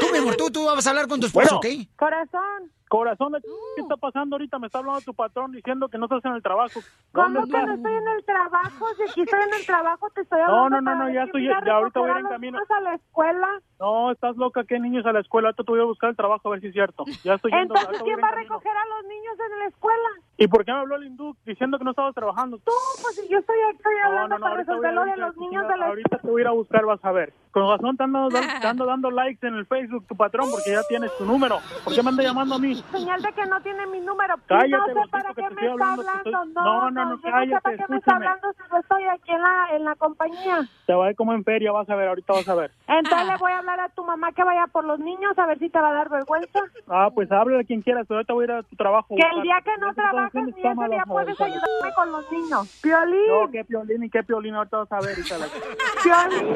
Tú, 0.00 0.10
mi 0.12 0.18
amor, 0.18 0.36
tú, 0.36 0.50
tú 0.50 0.64
vas 0.64 0.86
a 0.86 0.90
hablar 0.90 1.08
con 1.08 1.20
tu 1.20 1.26
esposo, 1.26 1.60
Bueno. 1.60 1.80
¿ok? 1.80 1.88
Corazón. 1.96 2.70
Corazón, 2.96 3.32
¿qué 3.74 3.82
está 3.82 3.96
pasando 3.96 4.36
ahorita? 4.36 4.58
Me 4.58 4.66
está 4.68 4.78
hablando 4.78 5.00
tu 5.00 5.14
patrón 5.14 5.52
diciendo 5.52 5.88
que 5.88 5.98
no 5.98 6.04
estás 6.06 6.24
en 6.24 6.34
el 6.34 6.42
trabajo. 6.42 6.80
¿Dónde 7.12 7.40
¿Cómo 7.40 7.52
que 7.52 7.66
no 7.66 7.74
estoy 7.74 7.92
en 7.92 8.08
el 8.08 8.24
trabajo? 8.24 8.86
Si 8.96 9.02
aquí 9.02 9.20
estoy 9.22 9.40
en 9.42 9.54
el 9.54 9.66
trabajo, 9.66 10.10
te 10.14 10.20
estoy 10.22 10.38
No, 10.40 10.44
hablando. 10.64 10.80
no, 10.80 10.80
no, 10.92 10.98
no, 11.00 11.04
ver 11.06 11.14
ya 11.14 11.22
estoy- 11.24 11.44
ya 11.46 11.74
ahorita 11.74 12.00
voy 12.00 12.10
a 12.10 12.12
ir 12.12 12.18
en 12.20 12.26
camino. 12.26 12.58
niños 12.58 12.70
a 12.70 12.80
la 12.80 12.94
escuela. 12.94 13.48
No, 13.80 14.10
estás 14.12 14.36
loca, 14.36 14.64
¿qué 14.64 14.78
niños 14.78 15.04
a 15.06 15.12
la 15.12 15.20
escuela? 15.20 15.48
Ahorita 15.48 15.64
te 15.64 15.72
voy 15.72 15.80
a 15.80 15.84
buscar 15.84 16.10
el 16.10 16.16
trabajo 16.16 16.48
a 16.48 16.50
ver 16.52 16.60
si 16.60 16.68
es 16.68 16.72
cierto. 16.72 17.04
Ya 17.24 17.34
estoy 17.34 17.50
yendo. 17.52 17.74
Entonces, 17.74 18.02
¿quién 18.02 18.18
va 18.22 18.28
a 18.28 18.34
recoger 18.34 18.72
a 18.76 18.86
los 18.86 19.04
niños 19.08 19.34
en 19.52 19.58
la 19.58 19.66
escuela? 19.66 20.08
¿Y 20.36 20.48
por 20.48 20.64
qué 20.64 20.72
me 20.72 20.78
habló 20.78 20.96
el 20.96 21.04
hindú 21.04 21.36
diciendo 21.44 21.78
que 21.78 21.84
no 21.84 21.90
estabas 21.90 22.14
trabajando? 22.14 22.58
Tú, 22.58 22.72
pues 23.02 23.28
yo 23.28 23.38
estoy 23.38 23.56
aquí 23.68 23.76
estoy 23.76 23.94
No, 24.02 24.06
hablando 24.08 24.28
no, 24.28 24.38
no, 24.38 24.42
para 24.44 24.56
resolver 24.56 24.92
lo 24.94 25.04
de 25.04 25.16
los 25.16 25.36
niños 25.36 25.68
de 25.68 25.76
la 25.76 25.86
Ahorita 25.86 26.18
te 26.18 26.26
voy 26.28 26.40
a 26.40 26.42
ir 26.42 26.48
a 26.48 26.52
buscar, 26.52 26.84
vas 26.86 27.04
a 27.04 27.12
ver. 27.12 27.32
Con 27.52 27.68
razón 27.68 27.96
te 27.96 28.02
ando, 28.04 28.28
dan- 28.30 28.42
te 28.62 28.66
ando 28.66 28.84
dando 28.86 29.10
likes 29.10 29.46
en 29.46 29.54
el 29.54 29.66
Facebook 29.66 30.06
tu 30.08 30.16
patrón 30.16 30.48
porque 30.50 30.72
ya 30.72 30.82
tienes 30.88 31.16
tu 31.18 31.24
número. 31.24 31.58
¿Por 31.84 31.94
qué 31.94 32.02
me 32.02 32.08
anda 32.10 32.22
llamando 32.22 32.54
a 32.56 32.58
mí? 32.58 32.82
Señal 32.90 33.22
de 33.22 33.32
que 33.32 33.46
no 33.46 33.60
tiene 33.60 33.86
mi 33.86 34.00
número. 34.00 34.34
Cállate, 34.46 34.94
no 34.94 35.02
sé 35.04 35.08
para 35.10 35.34
qué 35.34 35.50
me 35.50 35.66
está 35.66 35.92
hablando, 35.92 36.44
No, 36.54 36.64
No, 36.64 36.90
no, 36.90 37.02
yo 37.02 37.08
no 37.08 37.16
sé 37.16 37.30
cállate, 37.30 37.60
para 37.62 37.76
qué 37.76 37.84
me 37.88 37.96
está 37.98 38.16
hablando 38.16 38.52
si 38.52 38.62
yo 38.70 38.78
estoy 38.78 39.04
aquí 39.04 39.30
en 39.32 39.42
la, 39.42 39.66
en 39.72 39.84
la 39.84 39.94
compañía. 39.96 40.60
Te 40.86 40.94
va 40.94 41.06
a 41.06 41.10
ir 41.10 41.16
como 41.16 41.32
en 41.32 41.44
feria, 41.44 41.72
vas 41.72 41.88
a 41.90 41.96
ver, 41.96 42.08
ahorita 42.08 42.32
vas 42.32 42.48
a 42.48 42.54
ver. 42.54 42.70
Entonces 42.86 43.26
le 43.26 43.36
voy 43.36 43.52
a 43.52 43.58
hablar 43.58 43.80
a 43.80 43.88
tu 43.88 44.04
mamá 44.04 44.32
que 44.32 44.44
vaya 44.44 44.66
por 44.68 44.84
los 44.84 44.98
niños 45.00 45.38
a 45.38 45.46
ver 45.46 45.58
si 45.58 45.68
te 45.70 45.80
va 45.80 45.88
a 45.88 45.92
dar 45.92 46.08
vergüenza. 46.08 46.60
Ah, 46.88 47.10
pues 47.14 47.30
háblale 47.32 47.62
a 47.62 47.66
quien 47.66 47.82
quieras, 47.82 48.04
pero 48.06 48.18
ahorita 48.18 48.32
voy 48.34 48.42
a 48.42 48.46
ir 48.46 48.52
a 48.52 48.62
tu 48.62 48.76
trabajo. 48.76 49.16
Que 49.16 49.36
el 49.36 49.42
día 49.42 49.56
que 49.64 49.76
no 49.80 49.92
trabajes 49.94 50.44
ni 50.44 50.50
ese 50.50 50.88
día 50.90 51.04
puedes 51.06 51.40
ayudarme 51.40 51.94
con 51.96 52.12
los 52.12 52.30
niños. 52.30 52.80
Piolín. 52.82 53.28
No, 53.28 53.50
qué 53.50 53.64
piolín 53.64 54.04
y 54.04 54.10
qué 54.10 54.22
piolín, 54.22 54.54
ahorita 54.54 54.78
vas 54.78 54.92
a 54.92 55.00
ver. 55.00 55.16
Piolín. 56.02 56.54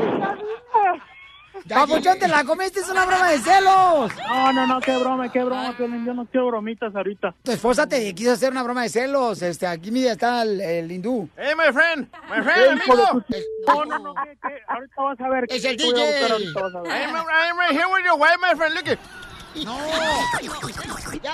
Papuchón, 1.68 2.18
te 2.18 2.28
la 2.28 2.44
comiste, 2.44 2.80
es 2.80 2.88
una 2.88 3.04
broma 3.06 3.30
de 3.30 3.38
celos. 3.38 4.12
No, 4.28 4.52
no, 4.52 4.66
no, 4.66 4.80
qué 4.80 4.96
broma, 4.96 5.30
qué 5.32 5.44
broma, 5.44 5.76
piolín. 5.76 6.04
Yo 6.04 6.14
no 6.14 6.26
quiero 6.26 6.48
bromitas 6.48 6.94
ahorita. 6.94 7.34
Tu 7.42 7.52
esposa 7.52 7.86
te 7.86 8.14
quiso 8.14 8.32
hacer 8.32 8.50
una 8.50 8.62
broma 8.62 8.82
de 8.82 8.88
celos. 8.88 9.42
Este, 9.42 9.66
aquí 9.66 9.90
mira, 9.90 10.12
está 10.12 10.42
el, 10.42 10.60
el 10.60 10.90
hindú. 10.92 11.28
Hey, 11.36 11.52
my 11.56 11.72
friend. 11.72 12.08
My 12.30 12.42
friend, 12.42 12.62
de 12.62 12.70
amigo. 12.70 13.24
No, 13.66 13.84
no, 13.84 13.98
no, 13.98 14.14
¿qué, 14.14 14.38
qué? 14.42 14.54
Ahorita 14.68 15.02
vas 15.02 15.20
a 15.20 15.28
ver. 15.28 15.44
Es 15.48 15.64
el 15.64 15.76
DJ. 15.76 16.30
ahorita 16.30 16.60
vas 16.62 16.74
a 16.74 16.80
ver. 16.80 16.92
I'm, 16.92 17.14
I'm 17.16 17.58
right 17.58 17.72
here 17.72 17.86
with 17.86 18.04
your 18.04 18.18
wife, 18.18 18.38
my 18.40 18.56
friend. 18.56 18.74
Look 18.74 18.88
it. 18.88 18.98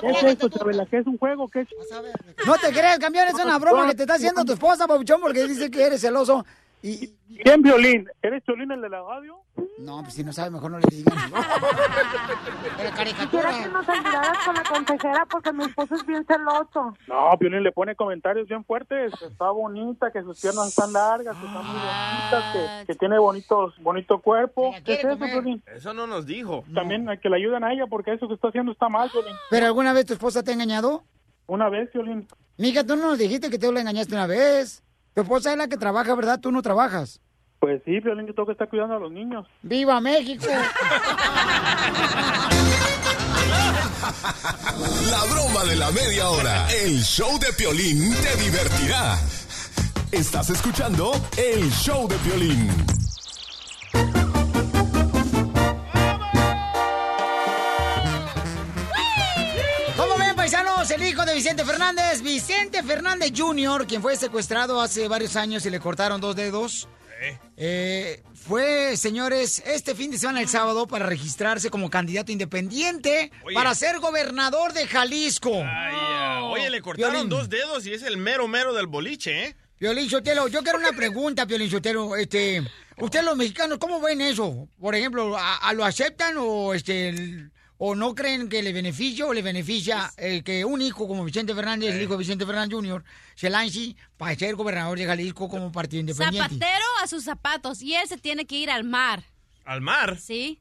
¿Qué 0.01 0.11
es 0.11 0.25
esto, 0.25 0.49
Chabela? 0.49 0.87
¿Qué 0.87 0.99
es 0.99 1.07
un 1.07 1.19
juego? 1.19 1.49
¿Qué 1.49 1.61
es? 1.61 1.69
No 2.47 2.57
te 2.57 2.73
creas, 2.73 2.99
campeón, 2.99 3.29
es 3.29 3.35
una 3.35 3.59
broma 3.59 3.87
que 3.89 3.95
te 3.95 4.03
está 4.05 4.15
haciendo 4.15 4.45
tu 4.45 4.53
esposa, 4.53 4.87
Papuchón, 4.87 5.21
porque 5.21 5.47
dice 5.47 5.71
que 5.71 5.83
eres 5.85 6.01
celoso. 6.01 6.45
Y... 6.85 7.17
¿Quién 7.43 7.63
violín? 7.63 8.07
¿Eres 8.23 8.43
Piolín 8.45 8.71
el 8.71 8.83
de 8.83 8.91
la 8.91 9.03
radio? 9.03 9.41
No, 9.79 10.03
pues 10.03 10.13
si 10.13 10.23
no 10.23 10.35
sabe, 10.35 10.51
mejor 10.51 10.71
no 10.71 10.79
le 10.79 10.87
digan. 10.91 11.17
Quisiera 13.21 13.63
que 13.63 13.69
nos 13.71 13.89
ayudaras 13.89 14.39
con 14.45 14.55
la 14.55 14.63
consejera 14.63 15.27
porque 15.31 15.53
mi 15.55 15.65
esposo 15.65 15.95
es 15.95 16.05
bien 16.07 16.27
celoso. 16.27 16.95
No, 17.09 17.31
Piolín 17.39 17.63
le 17.63 17.73
pone 17.73 17.97
comentarios 17.97 18.47
bien 18.47 18.63
fuertes. 18.67 19.15
que 19.19 19.25
Está 19.25 19.51
bonita, 19.51 20.11
que 20.13 20.23
sus 20.23 20.39
piernas 20.39 20.69
están 20.69 20.93
largas, 20.93 21.35
que 21.39 21.47
están 21.47 21.67
muy 21.67 21.75
bonitas, 21.75 22.45
que, 22.53 22.87
que 22.87 22.95
tiene 22.99 23.19
bonitos, 23.19 23.75
bonito 23.81 24.19
cuerpo. 24.21 24.75
¿Qué 24.85 24.93
es 24.93 25.05
eso, 25.05 25.19
Piolín? 25.19 25.63
Eso 25.75 25.95
no 25.95 26.07
nos 26.07 26.27
dijo. 26.27 26.65
También 26.75 27.09
hay 27.09 27.17
que 27.19 27.31
le 27.31 27.37
ayuden 27.37 27.65
a 27.65 27.73
ella 27.73 27.87
porque 27.89 28.13
eso 28.13 28.29
que 28.29 28.35
está 28.35 28.49
haciendo 28.49 28.73
está 28.73 28.91
mal, 28.91 29.11
Piolín. 29.11 29.35
¿Pero 29.49 29.65
alguna 29.67 29.95
vez 29.95 30.05
tu 30.05 30.13
esposa 30.13 30.43
te 30.43 30.51
ha 30.51 30.55
engañado? 30.55 31.03
Una 31.47 31.71
vez, 31.71 31.89
Piolín. 31.91 32.29
Mija, 32.59 32.85
tú 32.85 32.95
no 32.95 33.09
nos 33.09 33.19
dijiste 33.19 33.49
que 33.49 33.59
tú 33.59 33.73
la 33.73 33.81
engañaste 33.81 34.15
una 34.15 34.27
vez. 34.27 34.84
Tu 35.15 35.23
esposa 35.23 35.53
es 35.53 35.59
la 35.59 35.69
que 35.69 35.77
trabaja, 35.77 36.15
¿verdad? 36.15 36.41
Tú 36.41 36.51
no 36.51 36.61
trabajas. 36.61 37.21
Pues 37.61 37.81
sí, 37.85 38.01
Piolín, 38.01 38.27
yo 38.27 38.35
tengo 38.35 38.47
que 38.47 38.53
estar 38.53 38.69
cuidando 38.69 38.97
a 38.97 38.99
los 38.99 39.13
niños. 39.13 39.47
¡Viva 39.63 40.01
México! 40.01 40.45
La 45.11 45.25
broma 45.33 45.65
de 45.65 45.77
la 45.77 45.91
media 45.93 46.29
hora. 46.29 46.67
El 46.71 47.01
show 47.01 47.39
de 47.39 47.53
Piolín 47.53 48.13
te 48.13 48.37
divertirá. 48.43 49.17
Estás 50.11 50.51
escuchando 50.51 51.13
el 51.37 51.71
show 51.71 52.07
de 52.09 52.17
Piolín. 52.17 53.04
El 60.95 61.03
hijo 61.09 61.25
de 61.25 61.35
Vicente 61.35 61.65
Fernández, 61.65 62.23
Vicente 62.23 62.83
Fernández 62.83 63.33
Jr., 63.37 63.87
quien 63.87 64.01
fue 64.01 64.17
secuestrado 64.17 64.81
hace 64.81 65.09
varios 65.09 65.35
años 65.37 65.65
y 65.67 65.71
le 65.71 65.81
cortaron 65.81 66.21
dos 66.21 66.37
dedos. 66.37 66.89
Eh, 67.57 68.23
fue, 68.35 68.97
señores, 68.97 69.63
este 69.67 69.95
fin 69.95 70.11
de 70.11 70.19
semana, 70.19 70.41
el 70.41 70.49
sábado, 70.49 70.87
para 70.87 71.07
registrarse 71.07 71.71
como 71.71 71.91
candidato 71.91 72.31
independiente 72.33 73.33
Oye. 73.45 73.55
para 73.55 73.75
ser 73.75 73.99
gobernador 73.99 74.73
de 74.73 74.87
Jalisco. 74.87 75.63
Ay, 75.65 76.43
Oye, 76.53 76.71
le 76.71 76.81
cortaron 76.83 77.29
dos 77.29 77.49
dedos 77.49 77.87
y 77.87 77.93
es 77.95 78.03
el 78.03 78.17
mero 78.17 78.47
mero 78.47 78.73
del 78.75 78.87
boliche, 78.87 79.47
¿eh? 79.47 79.57
Piolín 79.79 80.09
Sotelo, 80.09 80.47
yo 80.49 80.63
quiero 80.63 80.79
una 80.79 80.93
pregunta, 80.93 81.47
Piolín 81.47 81.71
Sotelo. 81.71 82.15
Este, 82.15 82.63
¿Ustedes 82.99 83.25
los 83.25 83.37
mexicanos 83.37 83.79
cómo 83.79 84.01
ven 84.01 84.21
eso? 84.21 84.69
Por 84.79 84.95
ejemplo, 84.95 85.37
¿a, 85.37 85.57
a 85.57 85.73
lo 85.73 85.85
aceptan 85.85 86.37
o 86.39 86.73
este 86.75 87.09
el- 87.09 87.51
o 87.79 87.95
no 87.95 88.15
creen 88.15 88.49
que 88.49 88.63
le 88.63 88.73
beneficia 88.73 89.27
o 89.27 89.33
le 89.33 89.43
beneficia 89.43 90.13
el 90.17 90.45
que 90.45 90.65
un 90.65 90.81
hijo 90.81 91.09
como 91.09 91.25
Vicente 91.25 91.55
Fernández, 91.55 91.95
el 91.95 92.03
hijo 92.03 92.13
de 92.13 92.19
Vicente 92.19 92.47
Fernández 92.47 92.75
Jr., 92.75 93.05
se 93.35 93.51
lance 93.51 93.97
para 94.17 94.35
ser 94.37 94.55
gobernador 94.55 94.99
de 94.99 95.07
Jalisco 95.07 95.49
como 95.49 95.73
partido 95.73 96.01
independiente? 96.01 96.55
Zapatero 96.55 96.87
a 97.03 97.07
sus 97.07 97.25
zapatos 97.25 97.83
y 97.83 97.95
él 97.95 98.07
se 98.09 98.17
tiene 98.17 98.47
que 98.47 98.57
ir 98.57 98.71
al 98.71 98.85
mar. 98.85 99.25
¿Al 99.65 99.81
mar? 99.81 100.19
Sí. 100.19 100.61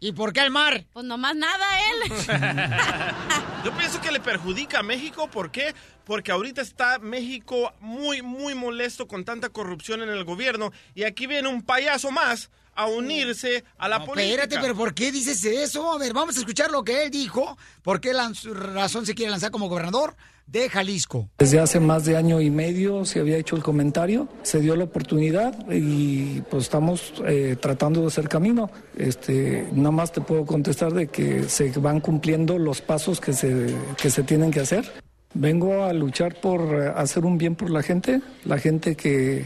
¿Y 0.00 0.12
por 0.12 0.32
qué 0.32 0.40
al 0.40 0.50
mar? 0.50 0.84
Pues 0.92 1.04
nomás 1.04 1.34
nada 1.34 1.66
él. 1.90 2.12
Yo 3.64 3.76
pienso 3.76 4.00
que 4.00 4.12
le 4.12 4.20
perjudica 4.20 4.80
a 4.80 4.82
México. 4.82 5.28
¿Por 5.28 5.50
qué? 5.50 5.74
Porque 6.04 6.30
ahorita 6.30 6.62
está 6.62 6.98
México 7.00 7.72
muy, 7.80 8.22
muy 8.22 8.54
molesto 8.54 9.08
con 9.08 9.24
tanta 9.24 9.48
corrupción 9.48 10.02
en 10.02 10.08
el 10.08 10.24
gobierno. 10.24 10.72
Y 10.94 11.02
aquí 11.02 11.26
viene 11.26 11.48
un 11.48 11.62
payaso 11.62 12.12
más 12.12 12.50
a 12.78 12.86
unirse 12.86 13.64
a 13.76 13.88
la 13.88 13.98
No, 13.98 14.06
política. 14.06 14.42
espérate, 14.44 14.58
pero 14.62 14.76
¿por 14.76 14.94
qué 14.94 15.10
dices 15.10 15.44
eso? 15.44 15.92
A 15.92 15.98
ver, 15.98 16.12
vamos 16.14 16.36
a 16.36 16.38
escuchar 16.38 16.70
lo 16.70 16.84
que 16.84 17.02
él 17.02 17.10
dijo. 17.10 17.58
¿Por 17.82 18.00
qué 18.00 18.12
la 18.14 18.30
razón 18.72 19.04
se 19.04 19.16
quiere 19.16 19.32
lanzar 19.32 19.50
como 19.50 19.68
gobernador 19.68 20.14
de 20.46 20.68
Jalisco? 20.70 21.28
Desde 21.38 21.58
hace 21.58 21.80
más 21.80 22.04
de 22.04 22.16
año 22.16 22.40
y 22.40 22.50
medio 22.50 23.04
se 23.04 23.18
había 23.18 23.36
hecho 23.36 23.56
el 23.56 23.64
comentario, 23.64 24.28
se 24.44 24.60
dio 24.60 24.76
la 24.76 24.84
oportunidad 24.84 25.56
y 25.72 26.40
pues 26.42 26.62
estamos 26.64 27.14
eh, 27.26 27.56
tratando 27.60 28.00
de 28.02 28.06
hacer 28.06 28.28
camino. 28.28 28.70
Este, 28.96 29.66
nada 29.72 29.90
más 29.90 30.12
te 30.12 30.20
puedo 30.20 30.46
contestar 30.46 30.92
de 30.94 31.08
que 31.08 31.48
se 31.48 31.70
van 31.80 31.98
cumpliendo 32.00 32.58
los 32.58 32.80
pasos 32.80 33.20
que 33.20 33.32
se, 33.32 33.74
que 34.00 34.08
se 34.08 34.22
tienen 34.22 34.52
que 34.52 34.60
hacer. 34.60 34.88
Vengo 35.34 35.82
a 35.84 35.92
luchar 35.92 36.40
por 36.40 36.60
eh, 36.80 36.92
hacer 36.94 37.24
un 37.24 37.38
bien 37.38 37.56
por 37.56 37.70
la 37.70 37.82
gente, 37.82 38.20
la 38.44 38.58
gente 38.58 38.94
que 38.94 39.44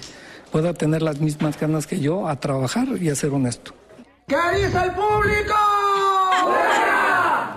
pueda 0.53 0.75
tener 0.75 1.03
las 1.03 1.19
mismas 1.19 1.59
ganas 1.59 1.87
que 1.87 1.99
yo 1.99 2.29
a 2.29 2.39
trabajar 2.39 2.87
y 3.01 3.09
a 3.09 3.15
ser 3.17 3.31
honesto. 3.31 3.75
¿Qué 4.29 4.37
dice 4.55 4.79
el 4.85 4.93
público? 4.93 5.55
¡Fuera! 6.45 7.57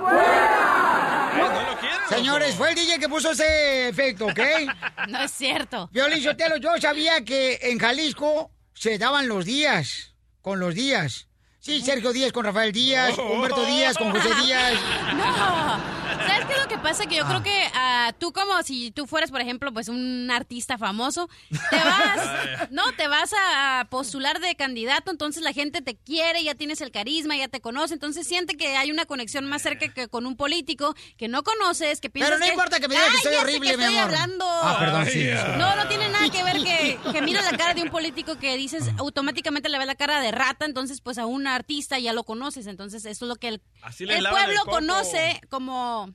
Señores, 2.10 2.56
fue 2.56 2.70
el 2.70 2.76
DJ 2.76 3.00
que 3.00 3.10
puso 3.10 3.32
ese 3.32 3.90
efecto, 3.90 4.28
¿ok? 4.28 4.40
No 5.10 5.22
es 5.22 5.32
cierto. 5.32 5.90
Violín 5.92 6.24
Sotelo, 6.24 6.58
yo 6.58 6.70
sabía 6.80 7.24
que 7.24 7.60
en 7.62 7.78
Jalisco 7.78 8.50
se 8.74 8.98
daban 8.98 9.28
los 9.28 9.46
días, 9.46 10.16
con 10.42 10.60
los 10.60 10.74
días. 10.74 11.28
Sí, 11.60 11.82
Sergio 11.82 12.14
Díaz 12.14 12.32
con 12.32 12.46
Rafael 12.46 12.72
Díaz, 12.72 13.18
Humberto 13.18 13.66
Díaz 13.66 13.98
con 13.98 14.12
José 14.12 14.30
Díaz. 14.44 14.74
No. 15.16 15.95
¿Sabes 16.28 16.46
qué 16.46 16.54
es 16.54 16.60
lo 16.60 16.68
que 16.68 16.78
pasa? 16.78 17.06
Que 17.06 17.16
yo 17.16 17.24
Ah. 17.26 17.30
creo 17.30 17.44
que 17.44 17.64
ah, 17.74 18.14
tú 18.20 18.32
como 18.34 18.62
si 18.64 18.92
tú 18.92 19.08
fueras, 19.08 19.32
por 19.32 19.42
ejemplo, 19.42 19.72
pues 19.74 19.88
un 19.90 20.30
artista 20.32 20.78
famoso, 20.78 21.30
te 21.70 21.76
vas, 21.78 22.70
no, 22.72 22.84
te 22.94 23.08
vas 23.08 23.32
a 23.38 23.88
postular 23.90 24.40
de 24.40 24.56
candidato, 24.56 25.12
entonces 25.12 25.44
la 25.44 25.54
gente 25.54 25.82
te 25.82 25.96
quiere, 25.96 26.44
ya 26.44 26.56
tienes 26.56 26.82
el 26.82 26.92
carisma, 26.92 27.36
ya 27.36 27.48
te 27.48 27.62
conoce, 27.62 27.94
entonces 27.94 28.28
siente 28.28 28.58
que 28.58 28.78
hay 28.78 28.92
una 28.92 29.06
conexión 29.06 29.46
más 29.46 29.62
cerca 29.62 29.88
que 29.94 30.08
con 30.08 30.26
un 30.26 30.36
político 30.36 30.96
que 31.18 31.28
no 31.28 31.44
conoces, 31.44 32.02
que 32.02 32.10
piensas 32.10 32.36
Pero 32.36 32.46
no 32.46 32.52
importa 32.52 32.80
que 32.80 32.88
me 32.88 32.96
digas 32.96 33.10
que 33.12 33.22
soy 33.30 33.36
horrible, 33.36 33.72
que 33.72 33.78
mi 33.78 33.84
estoy 33.84 33.98
amor. 33.98 34.14
hablando. 34.16 34.46
Ah, 34.48 34.78
perdón, 34.80 35.06
sí. 35.08 35.26
No, 35.58 35.76
no 35.76 35.88
tiene 35.88 36.10
nada 36.10 36.30
que 36.30 36.44
ver 36.44 36.58
que, 36.64 37.00
que 37.12 37.22
miras 37.22 37.50
la 37.52 37.58
cara 37.58 37.74
de 37.74 37.82
un 37.84 37.90
político 37.90 38.38
que 38.38 38.56
dices 38.58 38.90
automáticamente 38.98 39.70
le 39.70 39.78
ves 39.78 39.88
la 39.88 39.96
cara 39.96 40.20
de 40.22 40.32
rata, 40.32 40.66
entonces 40.66 41.02
pues 41.02 41.18
a 41.18 41.26
un 41.26 41.48
artista 41.48 42.00
ya 42.00 42.14
lo 42.14 42.24
conoces, 42.24 42.68
entonces 42.68 43.06
eso 43.06 43.26
es 43.26 43.30
lo 43.30 43.36
que 43.36 43.48
el, 43.50 43.62
Así 43.82 44.06
le 44.06 44.18
el 44.18 44.26
el 44.26 44.32
pueblo 44.32 44.60
coco. 44.62 44.72
conoce 44.78 45.40
como 45.50 46.14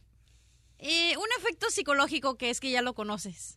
eh, 0.80 1.16
un 1.16 1.26
efecto 1.38 1.70
psicológico 1.70 2.36
que 2.36 2.50
es 2.50 2.60
que 2.60 2.70
ya 2.70 2.82
lo 2.82 2.94
conoces. 2.94 3.56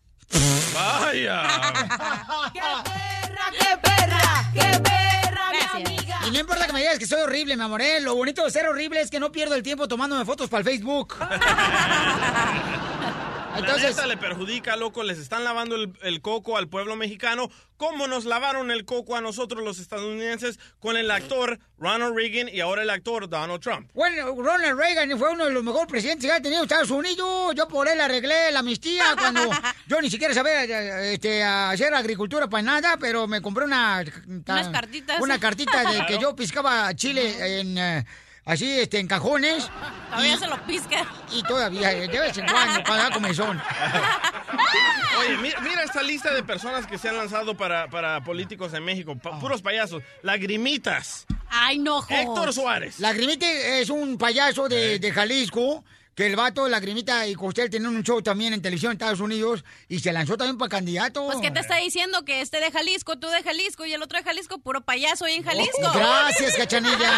Vaya. 0.74 1.44
¡Qué 2.54 2.62
perra, 2.84 3.52
qué 3.52 3.78
perra, 3.78 4.52
qué 4.54 4.80
perra, 4.80 5.52
mi 5.52 5.58
amiga! 5.84 6.20
Y 6.28 6.32
no 6.32 6.40
importa 6.40 6.66
que 6.68 6.74
me 6.74 6.80
digas 6.80 6.98
que 7.00 7.08
soy 7.08 7.22
horrible, 7.22 7.56
mi 7.56 7.64
amor. 7.64 7.82
¿eh? 7.82 8.00
Lo 8.00 8.16
bonito 8.16 8.44
de 8.44 8.52
ser 8.52 8.68
horrible 8.68 9.02
es 9.02 9.10
que 9.12 9.20
no 9.20 9.32
pierdo 9.32 9.56
el 9.56 9.64
tiempo 9.64 9.88
tomándome 9.88 10.26
fotos 10.26 10.50
para 10.50 10.60
el 10.60 10.66
Facebook. 10.66 11.16
Entonces... 13.56 13.84
La 13.84 13.90
neta 13.90 14.08
le 14.08 14.18
perjudica, 14.18 14.76
loco. 14.76 15.04
Les 15.04 15.18
están 15.18 15.44
lavando 15.44 15.76
el, 15.76 15.94
el 16.02 16.22
coco 16.22 16.58
al 16.58 16.68
pueblo 16.68 16.96
mexicano. 16.96 17.50
¿Cómo 17.78 18.08
nos 18.08 18.26
lavaron 18.26 18.72
el 18.72 18.86
coco 18.86 19.16
a 19.16 19.22
nosotros 19.22 19.64
los 19.64 19.80
estadounidenses 19.80 20.58
con 20.80 20.96
el 20.96 21.12
actor 21.12 21.60
Ronald 21.78 22.16
Reagan 22.16 22.48
y 22.48 22.62
ahora 22.62 22.84
el 22.84 22.90
actor 22.90 23.28
Donald 23.28 23.62
Trump? 23.62 23.90
Bueno, 23.94 24.34
Ronald 24.36 24.80
Reagan 24.80 25.18
fue 25.20 25.32
uno 25.32 25.46
de 25.46 25.52
los 25.52 25.64
mejores 25.64 25.88
presidentes 25.88 26.26
que 26.26 26.32
ha 26.32 26.42
tenido 26.42 26.64
Estados 26.64 26.92
Unidos. 26.92 27.54
Yo 27.56 27.68
por 27.68 27.90
él 27.90 28.00
arreglé 28.00 28.52
la 28.52 28.60
amnistía 28.60 29.04
cuando 29.18 29.42
yo 29.88 30.02
ni 30.02 30.10
siquiera 30.10 30.34
sabía 30.34 30.64
eh, 30.64 31.14
este, 31.16 31.44
hacer 31.44 31.94
agricultura 31.94 32.48
para 32.48 32.64
nada, 32.64 32.98
pero 32.98 33.28
me 33.28 33.42
compré 33.42 33.66
una... 33.66 34.04
Unas 34.28 34.70
cartitas. 34.70 35.20
Una 35.20 35.40
cartita 35.40 35.92
de 35.92 36.06
que 36.06 36.18
yo 36.20 36.36
piscaba 36.36 36.94
chile 36.96 37.60
en... 37.60 38.06
eh, 38.46 38.52
así, 38.52 38.80
este, 38.80 39.00
en 39.00 39.08
cajones. 39.08 39.70
Todavía 40.12 40.34
Y- 40.34 40.38
se 40.38 40.48
lo 40.48 40.58
pisca. 40.66 41.06
Y 41.32 41.44
todavía, 41.44 41.92
eh, 41.94 42.08
de 42.08 42.20
vez 42.20 42.38
en 42.38 42.46
cuando, 42.48 42.84
para 42.84 43.04
dar 43.04 43.14
comezón. 43.14 43.60
Oye, 45.20 45.38
mira, 45.38 45.60
mira 45.62 45.84
esta 45.84 46.02
lista 46.04 46.34
de 46.34 46.44
personas 46.44 46.86
que 46.88 46.98
se 46.98 47.10
han 47.10 47.18
lanzado 47.18 47.56
para, 47.56 47.88
para 47.90 48.24
políticos 48.24 48.74
en 48.74 48.84
México. 48.84 49.16
Pa- 49.18 49.40
puros 49.40 49.62
payasos. 49.62 50.04
Lagrimitas. 50.22 51.26
Ay, 51.50 51.78
no, 51.80 52.04
Héctor 52.08 52.52
Suárez. 52.54 53.00
Lagrimite 53.00 53.80
es 53.82 53.90
un 53.90 54.18
payaso 54.18 54.68
de, 54.68 54.98
de 55.00 55.12
Jalisco, 55.12 55.84
que 56.16 56.26
el 56.28 56.36
vato, 56.36 56.68
Lagrimita 56.68 57.28
y 57.28 57.36
Costel 57.36 57.70
tenían 57.70 57.96
un 57.96 58.04
show 58.04 58.22
también 58.22 58.54
en 58.54 58.62
televisión 58.62 58.92
en 58.92 58.98
Estados 58.98 59.20
Unidos 59.20 59.64
y 59.88 60.00
se 60.00 60.12
lanzó 60.14 60.38
también 60.38 60.58
para 60.58 60.70
candidato. 60.70 61.26
Pues, 61.26 61.40
¿qué 61.42 61.52
te 61.52 61.60
está 61.60 61.78
diciendo? 61.78 62.24
Que 62.26 62.42
este 62.42 62.60
de 62.60 62.72
Jalisco, 62.72 63.18
tú 63.18 63.28
de 63.30 63.42
Jalisco 63.44 63.86
y 63.86 63.94
el 63.94 64.02
otro 64.04 64.18
de 64.20 64.24
Jalisco, 64.24 64.60
puro 64.60 64.82
payaso 64.82 65.26
ahí 65.26 65.36
en 65.36 65.44
Jalisco. 65.44 65.92
Gracias, 65.94 66.56
cachanilla. 66.56 67.12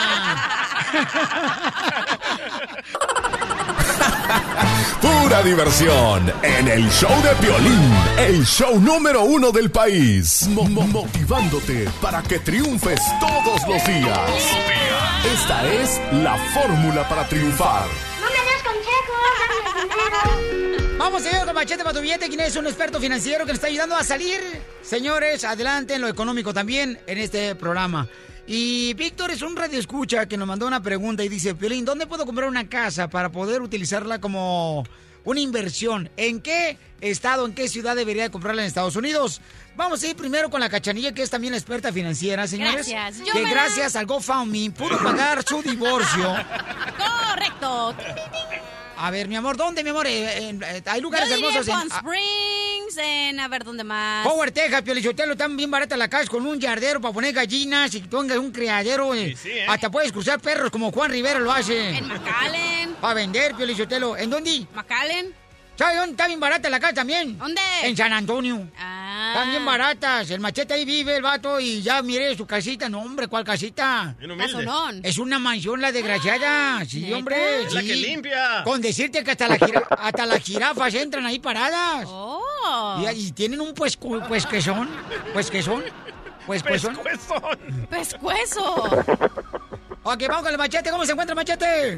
Pura 5.02 5.43
diversión 5.43 6.32
en 6.41 6.68
el 6.68 6.89
show 6.89 7.12
de 7.22 7.34
violín, 7.46 7.93
el 8.18 8.46
show 8.46 8.80
número 8.80 9.24
uno 9.24 9.52
del 9.52 9.70
país. 9.72 10.48
Mo- 10.50 10.64
mo- 10.66 10.88
motivándote 10.88 11.88
para 12.02 12.22
que 12.24 12.39
triunfes 12.39 13.00
todos 13.20 13.62
los 13.68 13.86
días. 13.86 14.20
Esta 15.34 15.72
es 15.74 16.02
la 16.24 16.36
fórmula 16.54 17.08
para 17.08 17.28
triunfar. 17.28 17.86
Vamos, 20.97 21.24
señor, 21.24 21.45
con 21.45 21.55
Machete 21.55 21.84
para 21.84 21.95
tu 21.95 22.01
billete, 22.01 22.28
quien 22.28 22.39
es 22.39 22.55
un 22.55 22.68
experto 22.68 22.99
financiero 22.99 23.45
que 23.45 23.51
nos 23.51 23.57
está 23.57 23.68
ayudando 23.68 23.95
a 23.95 24.03
salir. 24.03 24.39
Señores, 24.82 25.43
adelante 25.43 25.95
en 25.95 26.01
lo 26.01 26.07
económico 26.07 26.53
también 26.53 26.99
en 27.05 27.18
este 27.18 27.55
programa. 27.55 28.07
Y 28.47 28.93
Víctor 28.93 29.32
es 29.32 29.41
un 29.41 29.55
radio 29.55 29.80
escucha 29.80 30.28
que 30.28 30.38
nos 30.38 30.47
mandó 30.47 30.68
una 30.68 30.82
pregunta 30.82 31.24
y 31.24 31.30
dice, 31.30 31.55
Piolín, 31.55 31.84
¿dónde 31.84 32.05
puedo 32.05 32.26
comprar 32.26 32.47
una 32.47 32.70
casa 32.70 33.09
para 33.09 33.32
poder 33.32 33.61
utilizarla 33.61 34.22
como 34.22 34.84
una 35.24 35.39
inversión? 35.39 36.09
¿En 36.16 36.41
qué 36.41 36.78
estado, 37.01 37.45
en 37.45 37.53
qué 37.53 37.68
ciudad 37.68 37.95
debería 37.95 38.24
de 38.24 38.30
comprarla 38.30 38.61
en 38.61 38.68
Estados 38.68 38.95
Unidos? 38.95 39.41
Vamos 39.76 40.01
a 40.03 40.07
ir 40.07 40.16
primero 40.16 40.49
con 40.49 40.61
la 40.61 40.70
cachanilla, 40.70 41.11
que 41.11 41.24
es 41.24 41.30
también 41.30 41.55
experta 41.55 41.91
financiera, 41.91 42.47
señores. 42.47 42.88
Gracias. 42.88 43.26
Yo 43.26 43.34
Que 43.34 43.43
me 43.43 43.49
gracias 43.49 43.95
al 43.95 44.05
GoFundMe 44.05 44.72
pudo 44.72 44.97
pagar 44.99 45.43
su 45.43 45.61
divorcio. 45.61 46.36
Correcto. 46.97 47.95
A 48.98 49.12
ver, 49.12 49.28
mi 49.28 49.36
amor, 49.36 49.58
¿dónde, 49.58 49.84
mi 49.84 49.89
amor? 49.89 50.08
Eh, 50.08 50.50
eh, 50.50 50.82
hay 50.86 51.02
lugares 51.02 51.30
Yo 51.30 51.36
hermosos 51.36 51.68
en... 51.68 51.74
ah, 51.76 51.84
Springs, 51.98 52.98
en 52.98 53.39
a 53.39 53.48
ver 53.48 53.64
dónde 53.64 53.84
más. 53.84 54.26
Power 54.26 54.52
Texas, 54.52 54.82
Piolichotelo, 54.84 55.34
están 55.34 55.58
bien 55.58 55.70
baratas 55.70 55.98
las 55.98 56.08
casas 56.08 56.30
con 56.30 56.46
un 56.46 56.60
yardero 56.60 57.02
para 57.02 57.14
poner 57.14 57.34
gallinas 57.34 57.93
y 57.96 58.00
pongas 58.02 58.38
un 58.38 58.52
criadero. 58.52 59.14
eh. 59.14 59.36
sí, 59.36 59.50
¿eh? 59.52 59.66
Hasta 59.68 59.89
puedes 59.91 60.12
cruzar 60.12 60.39
perros 60.39 60.72
como 60.72 60.91
Juan 60.91 61.12
Rivera 61.12 61.39
lo 61.39 61.52
hace. 61.52 61.98
En 61.98 62.08
McAllen. 62.08 62.96
Para 63.02 63.14
vender, 63.16 63.54
Piolichotelo. 63.56 64.16
¿En 64.18 64.30
dónde? 64.30 64.66
McAllen. 64.74 65.34
¿Sabes 65.78 65.97
dónde 65.97 66.11
está 66.11 66.28
bien 66.28 66.39
barata 66.39 66.69
la 66.69 66.80
casa 66.80 66.93
también? 66.93 67.38
¿Dónde? 67.38 67.61
En 67.84 67.97
San 67.97 68.13
Antonio. 68.13 68.67
Ah. 68.80 69.32
Están 69.34 69.49
bien 69.51 69.65
baratas. 69.65 70.30
El 70.30 70.39
machete 70.39 70.73
ahí 70.73 70.86
vive, 70.86 71.17
el 71.17 71.21
vato, 71.21 71.59
y 71.59 71.82
ya 71.82 72.01
mire 72.01 72.34
su 72.38 72.45
casita. 72.47 72.88
No, 72.88 73.01
hombre, 73.01 73.28
¿cuál 73.28 73.43
casita? 73.43 74.15
Es 75.03 75.17
una 75.17 75.38
mansión 75.39 75.82
la 75.82 75.91
desgraciada. 75.91 76.86
Sí, 76.86 77.01
¿neta? 77.01 77.17
hombre. 77.17 77.63
Es 77.65 77.73
la 77.73 77.82
sí. 77.82 77.88
que 77.88 77.95
limpia. 77.95 78.63
Con 78.63 78.80
decirte 78.82 79.21
que 79.23 79.32
hasta, 79.32 79.49
la 79.49 79.57
jira- 79.57 79.86
hasta 79.89 80.26
las 80.26 80.39
jirafas 80.41 80.93
entran 80.93 81.26
ahí 81.26 81.39
paradas. 81.39 82.05
Oh. 82.07 83.03
Y, 83.13 83.28
y 83.28 83.32
tienen 83.34 83.59
un 83.59 83.73
pues, 83.73 83.97
pues 83.97 84.45
que 84.45 84.61
son. 84.61 84.89
Pues 85.34 85.51
que 85.51 85.61
son. 85.61 85.84
Pues 86.45 86.63
que 86.63 86.80
son. 86.80 86.97
Pescuezo. 87.89 88.84
Ok, 90.03 90.23
vamos 90.28 90.43
con 90.43 90.51
el 90.51 90.57
machete. 90.57 90.89
¿Cómo 90.91 91.05
se 91.05 91.11
encuentra 91.11 91.34
el 91.34 91.36
machete? 91.36 91.97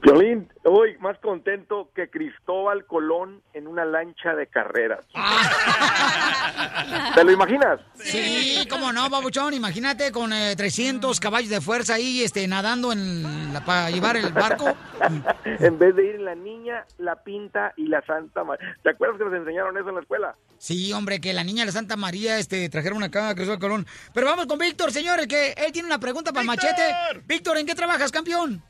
Violín, 0.00 0.48
hoy 0.64 0.96
más 1.00 1.18
contento 1.18 1.90
que 1.92 2.08
Cristóbal 2.08 2.86
Colón 2.86 3.42
en 3.52 3.66
una 3.66 3.84
lancha 3.84 4.32
de 4.36 4.46
carreras. 4.46 5.04
¿Te 7.16 7.24
lo 7.24 7.32
imaginas? 7.32 7.80
Sí, 7.94 8.64
cómo 8.70 8.92
no, 8.92 9.10
babuchón. 9.10 9.54
Imagínate 9.54 10.12
con 10.12 10.32
eh, 10.32 10.54
300 10.56 11.18
caballos 11.18 11.50
de 11.50 11.60
fuerza 11.60 11.94
ahí 11.94 12.22
este, 12.22 12.46
nadando 12.46 12.92
en 12.92 13.52
la- 13.52 13.64
para 13.64 13.90
llevar 13.90 14.16
el 14.16 14.32
barco. 14.32 14.72
en 15.44 15.78
vez 15.80 15.96
de 15.96 16.04
ir 16.06 16.14
en 16.14 16.24
la 16.26 16.36
niña, 16.36 16.84
la 16.98 17.16
pinta 17.24 17.72
y 17.76 17.88
la 17.88 18.00
Santa 18.06 18.44
María. 18.44 18.76
¿Te 18.84 18.90
acuerdas 18.90 19.18
que 19.18 19.24
nos 19.24 19.34
enseñaron 19.34 19.76
eso 19.76 19.88
en 19.88 19.96
la 19.96 20.00
escuela? 20.02 20.36
Sí, 20.58 20.92
hombre, 20.92 21.20
que 21.20 21.32
la 21.32 21.42
niña 21.42 21.62
de 21.62 21.66
la 21.66 21.72
Santa 21.72 21.96
María 21.96 22.38
este, 22.38 22.68
trajeron 22.68 23.02
acá 23.02 23.30
a 23.30 23.34
Cristóbal 23.34 23.58
Colón. 23.58 23.86
Pero 24.14 24.28
vamos 24.28 24.46
con 24.46 24.60
Víctor, 24.60 24.92
señores, 24.92 25.26
que 25.26 25.54
él 25.56 25.72
tiene 25.72 25.88
una 25.88 25.98
pregunta 25.98 26.32
para 26.32 26.46
machete. 26.46 26.94
Víctor, 27.26 27.58
¿en 27.58 27.66
qué 27.66 27.74
trabajas, 27.74 28.12
campeón? 28.12 28.62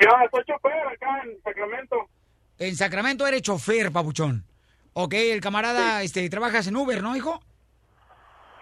Ya, 0.00 0.28
soy 0.30 0.44
chofer 0.44 0.86
acá 0.86 1.22
en 1.24 1.42
Sacramento. 1.42 2.08
En 2.58 2.76
Sacramento 2.76 3.26
eres 3.26 3.42
chofer, 3.42 3.90
papuchón. 3.92 4.44
Ok, 4.92 5.14
el 5.14 5.40
camarada, 5.40 6.02
este, 6.02 6.28
trabajas 6.28 6.66
en 6.66 6.76
Uber, 6.76 7.02
¿no, 7.02 7.16
hijo? 7.16 7.40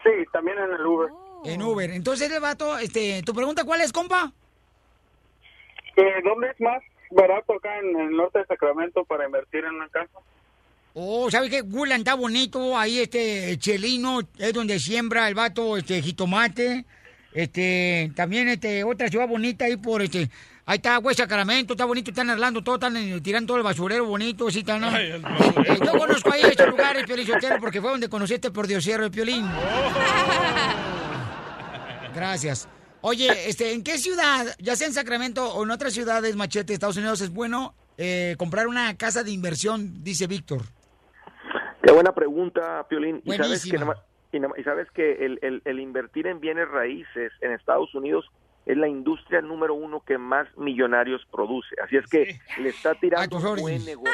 Sí, 0.02 0.10
también 0.32 0.58
en 0.58 0.72
el 0.74 0.86
Uber. 0.86 1.10
En 1.44 1.62
Uber. 1.62 1.90
Entonces, 1.90 2.30
el 2.30 2.40
vato, 2.40 2.78
este, 2.78 3.22
¿tu 3.22 3.34
pregunta 3.34 3.64
cuál 3.64 3.80
es, 3.80 3.92
compa? 3.92 4.32
Eh, 5.96 6.20
¿Dónde 6.24 6.50
es 6.50 6.60
más 6.60 6.82
barato 7.10 7.54
acá 7.54 7.78
en 7.78 7.98
el 7.98 8.10
norte 8.16 8.38
de 8.40 8.46
Sacramento 8.46 9.04
para 9.04 9.24
invertir 9.24 9.64
en 9.64 9.74
una 9.74 9.88
casa? 9.88 10.18
Oh, 10.94 11.30
¿sabes 11.30 11.50
qué? 11.50 11.62
Woodland 11.62 12.00
está 12.00 12.14
bonito, 12.14 12.76
ahí 12.76 13.00
este 13.00 13.58
Chelino 13.58 14.20
es 14.38 14.52
donde 14.54 14.78
siembra 14.78 15.28
el 15.28 15.34
vato 15.34 15.76
este 15.76 16.00
jitomate. 16.00 16.86
Este, 17.34 18.10
también 18.16 18.48
este 18.48 18.82
otra 18.82 19.08
ciudad 19.08 19.28
bonita 19.28 19.66
ahí 19.66 19.76
por 19.76 20.00
este 20.00 20.30
Ahí 20.68 20.76
está 20.76 20.98
West 20.98 21.20
Sacramento, 21.20 21.74
está 21.74 21.84
bonito, 21.84 22.10
están 22.10 22.28
arreglando 22.28 22.60
todo, 22.62 22.74
están 22.74 22.96
eh, 22.96 23.20
tirando 23.20 23.46
todo 23.46 23.56
el 23.58 23.62
basurero 23.62 24.04
bonito, 24.04 24.50
sí, 24.50 24.58
está, 24.60 24.78
¿no? 24.80 24.88
Ay, 24.88 25.12
el 25.12 25.24
Eh, 25.24 25.78
yo 25.84 25.92
conozco 25.96 26.32
ahí 26.32 26.42
estos 26.42 26.68
lugares, 26.68 27.04
Piolín 27.04 27.24
Sotelo, 27.24 27.58
porque 27.60 27.80
fue 27.80 27.90
donde 27.90 28.08
conociste 28.08 28.50
por 28.50 28.66
Diosierro 28.66 29.04
de 29.04 29.10
Piolín. 29.12 29.46
Gracias. 32.14 32.68
Oye, 33.00 33.48
este, 33.48 33.72
¿en 33.74 33.84
qué 33.84 33.98
ciudad, 33.98 34.46
ya 34.58 34.74
sea 34.74 34.88
en 34.88 34.92
Sacramento 34.94 35.54
o 35.54 35.62
en 35.62 35.70
otras 35.70 35.92
ciudades, 35.92 36.34
Machete, 36.34 36.72
Estados 36.72 36.96
Unidos, 36.96 37.20
es 37.20 37.30
bueno 37.30 37.74
eh, 37.96 38.34
comprar 38.36 38.66
una 38.66 38.96
casa 38.96 39.22
de 39.22 39.30
inversión, 39.30 40.02
dice 40.02 40.26
Víctor? 40.26 40.62
Qué 41.82 41.92
buena 41.92 42.12
pregunta, 42.12 42.84
Piolín. 42.88 43.22
Y 43.24 43.30
sabes 43.34 43.48
Buenísima. 43.70 43.94
que, 44.32 44.38
y 44.60 44.64
sabes 44.64 44.90
que 44.90 45.24
el, 45.24 45.38
el- 45.42 45.62
el 45.64 45.78
invertir 45.78 46.26
en 46.26 46.40
bienes 46.40 46.68
raíces 46.68 47.30
en 47.40 47.52
Estados 47.52 47.94
Unidos 47.94 48.24
es 48.66 48.76
la 48.76 48.88
industria 48.88 49.40
número 49.40 49.74
uno 49.74 50.00
que 50.00 50.18
más 50.18 50.48
millonarios 50.58 51.24
produce. 51.30 51.74
Así 51.82 51.96
es 51.96 52.06
que 52.08 52.38
le 52.58 52.70
está 52.70 52.94
tirando 52.94 53.36
un 53.36 53.60
buen 53.60 53.84
negocio. 53.84 54.12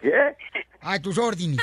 ¿Qué? 0.00 0.36
A 0.82 1.00
tus 1.00 1.16
órdenes. 1.16 1.58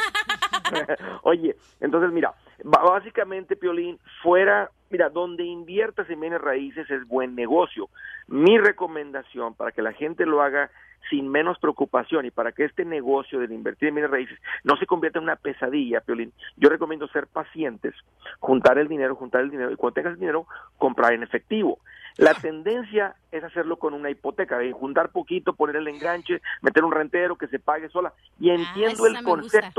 Oye, 1.23 1.55
entonces 1.79 2.11
mira, 2.11 2.33
básicamente, 2.63 3.55
Piolín, 3.55 3.99
fuera, 4.23 4.71
mira, 4.89 5.09
donde 5.09 5.43
inviertas 5.43 6.09
en 6.09 6.19
bienes 6.19 6.41
raíces 6.41 6.89
es 6.89 7.07
buen 7.07 7.35
negocio. 7.35 7.89
Mi 8.27 8.57
recomendación 8.57 9.53
para 9.55 9.71
que 9.71 9.81
la 9.81 9.93
gente 9.93 10.25
lo 10.25 10.41
haga 10.41 10.69
sin 11.09 11.27
menos 11.29 11.57
preocupación 11.59 12.25
y 12.25 12.31
para 12.31 12.51
que 12.51 12.63
este 12.63 12.85
negocio 12.85 13.39
de 13.39 13.53
invertir 13.53 13.89
en 13.89 13.95
bienes 13.95 14.11
raíces 14.11 14.39
no 14.63 14.77
se 14.77 14.85
convierta 14.85 15.19
en 15.19 15.23
una 15.23 15.35
pesadilla, 15.35 16.01
Piolín, 16.01 16.31
yo 16.57 16.69
recomiendo 16.69 17.07
ser 17.07 17.27
pacientes, 17.27 17.93
juntar 18.39 18.77
el 18.77 18.87
dinero, 18.87 19.15
juntar 19.15 19.41
el 19.41 19.49
dinero 19.49 19.71
y 19.71 19.75
cuando 19.75 19.95
tengas 19.95 20.13
el 20.13 20.19
dinero, 20.19 20.45
comprar 20.77 21.13
en 21.13 21.23
efectivo. 21.23 21.79
La 22.17 22.33
tendencia 22.33 23.15
es 23.31 23.43
hacerlo 23.43 23.77
con 23.77 23.93
una 23.93 24.09
hipoteca, 24.09 24.61
eh, 24.61 24.71
juntar 24.73 25.09
poquito, 25.11 25.53
poner 25.53 25.77
el 25.77 25.87
enganche, 25.87 26.41
meter 26.61 26.83
un 26.83 26.91
rentero 26.91 27.37
que 27.37 27.47
se 27.47 27.59
pague 27.59 27.89
sola. 27.89 28.13
Y 28.39 28.49
entiendo 28.49 29.07
esa 29.07 29.19
el 29.19 29.25
gusta. 29.25 29.71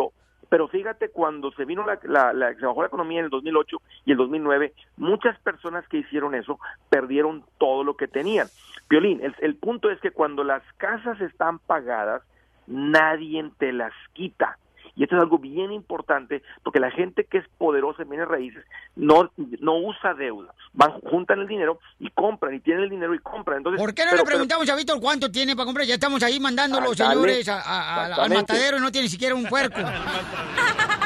Pero 0.53 0.69
fíjate, 0.69 1.09
cuando 1.09 1.51
se 1.53 1.65
vino 1.65 1.83
la, 1.87 1.99
la, 2.03 2.35
la- 2.35 2.53
se 2.55 2.67
bajó 2.67 2.83
la 2.83 2.89
economía 2.89 3.21
en 3.21 3.25
el 3.25 3.31
2008 3.31 3.79
y 4.05 4.11
el 4.11 4.19
2009, 4.19 4.75
muchas 4.99 5.39
personas 5.41 5.89
que 5.89 5.97
hicieron 5.97 6.35
eso 6.35 6.59
perdieron 6.91 7.43
todo 7.57 7.85
lo 7.85 7.97
que 7.97 8.07
tenían. 8.07 8.49
Violín, 8.91 9.21
el, 9.23 9.35
el 9.41 9.57
punto 9.57 9.91
es 9.91 9.99
que 10.01 10.11
cuando 10.11 10.45
las 10.45 10.63
casas 10.77 11.19
están 11.23 11.59
pagadas, 11.59 12.21
nadie 12.67 13.51
te 13.57 13.73
las 13.73 13.95
quita. 14.13 14.59
Y 14.95 15.05
esto 15.05 15.17
es 15.17 15.23
algo 15.23 15.39
bien 15.39 15.73
importante 15.73 16.43
porque 16.63 16.79
la 16.79 16.91
gente 16.91 17.25
que 17.25 17.39
es 17.39 17.49
poderosa 17.57 18.03
en 18.03 18.11
bienes 18.11 18.29
raíces 18.29 18.63
no, 18.95 19.31
no 19.61 19.79
usa 19.79 20.13
deuda. 20.13 20.53
Van, 20.75 21.01
juntan 21.01 21.41
el 21.41 21.47
dinero 21.49 21.79
y 21.99 22.11
compran 22.11 22.55
y 22.55 22.61
tienen 22.61 22.85
el 22.85 22.91
dinero 22.91 23.15
y 23.15 23.19
compran. 23.21 23.59
Entonces, 23.59 23.81
¿Por 23.81 23.95
qué 23.95 24.05
no 24.05 24.11
pero- 24.11 24.23
le 24.23 24.27
preguntamos 24.27 24.69
a 24.69 24.77
Víctor 24.77 25.01
cuánto 25.01 25.31
tiene 25.31 25.57
para 25.57 25.65
comprar? 25.65 25.87
Ya 25.87 25.95
estamos 25.95 26.23
ahí 26.23 26.39
mandando 26.39 26.79
los 26.81 27.01
Ah, 27.01 27.11
señores 27.13 27.49
a- 27.49 27.61
a- 27.61 28.07
a- 28.07 28.25
al 28.25 28.31
matadero 28.35 28.77
y 28.77 28.81
no 28.81 28.93
tiene 28.93 29.09
siquiera 29.09 29.35
un 29.35 29.47
puerco. 29.47 29.81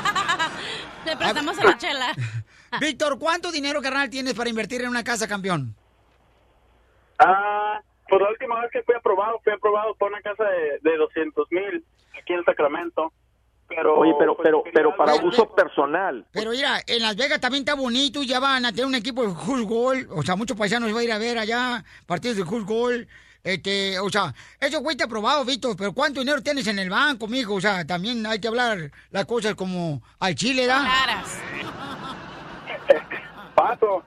Le 1.04 1.16
prestamos 1.16 1.58
a 1.58 1.64
la 1.64 1.76
chela. 1.78 2.06
Víctor, 2.80 3.18
¿cuánto 3.18 3.52
dinero, 3.52 3.80
carnal, 3.80 4.10
tienes 4.10 4.34
para 4.34 4.50
invertir 4.50 4.82
en 4.82 4.88
una 4.88 5.04
casa, 5.04 5.28
campeón? 5.28 5.74
Ah, 7.18 7.80
pues 8.08 8.20
la 8.20 8.28
última 8.30 8.60
vez 8.60 8.70
que 8.72 8.82
fui 8.82 8.94
aprobado, 8.94 9.38
fui 9.44 9.52
aprobado 9.52 9.94
por 9.94 10.10
una 10.10 10.20
casa 10.20 10.44
de, 10.44 10.90
de 10.90 10.96
200 10.96 11.46
mil 11.52 11.84
aquí 12.20 12.32
en 12.32 12.44
Sacramento. 12.44 13.12
Pero, 13.68 13.98
Oye, 13.98 14.14
pero, 14.18 14.36
pues, 14.36 14.44
pero, 14.46 14.62
pero 14.72 14.96
para 14.96 15.14
uso 15.16 15.52
personal. 15.52 16.24
Pero 16.32 16.52
mira, 16.52 16.80
en 16.86 17.02
Las 17.02 17.16
Vegas 17.16 17.40
también 17.40 17.62
está 17.62 17.74
bonito 17.74 18.22
y 18.22 18.26
ya 18.26 18.38
van 18.38 18.64
a 18.64 18.70
tener 18.70 18.86
un 18.86 18.94
equipo 18.94 19.26
de 19.26 19.34
fútbol. 19.34 20.08
O 20.10 20.22
sea, 20.22 20.36
muchos 20.36 20.56
paisanos 20.56 20.92
van 20.92 21.00
a 21.00 21.04
ir 21.04 21.12
a 21.12 21.18
ver 21.18 21.38
allá 21.38 21.84
partidos 22.06 22.36
de 22.36 22.44
fútbol. 22.44 23.08
Este, 23.42 23.98
o 23.98 24.08
sea, 24.08 24.34
eso 24.60 24.82
cuesta 24.82 25.04
aprobado, 25.04 25.44
Víctor, 25.44 25.76
pero 25.76 25.92
¿cuánto 25.92 26.20
dinero 26.20 26.42
tienes 26.42 26.66
en 26.66 26.78
el 26.78 26.90
banco, 26.90 27.28
mijo? 27.28 27.54
O 27.54 27.60
sea, 27.60 27.84
también 27.86 28.24
hay 28.26 28.40
que 28.40 28.48
hablar 28.48 28.90
las 29.10 29.24
cosas 29.24 29.54
como 29.54 30.02
al 30.18 30.34
chile, 30.34 30.66
¿da? 30.66 30.80
Claras. 30.80 31.38
Paso. 33.54 34.04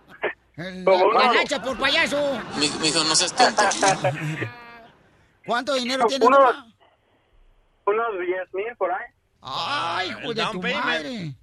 La, 0.55 0.71
la 0.71 1.33
nacha 1.33 1.61
por 1.61 1.77
payaso. 1.77 2.17
Mijo, 2.57 3.03
no 3.05 3.15
seas 3.15 3.33
tonto. 3.33 3.63
¿Cuánto 5.45 5.73
dinero 5.75 6.05
tienes? 6.07 6.27
Unos, 6.27 6.55
unos 7.85 8.19
10 8.19 8.53
mil 8.53 8.75
por 8.77 8.91
ahí. 8.91 9.05
Ay, 9.41 10.09
hijo 10.09 10.33
de 10.33 10.45
tu 10.51 10.61
payment. 10.61 10.85
madre. 10.85 11.35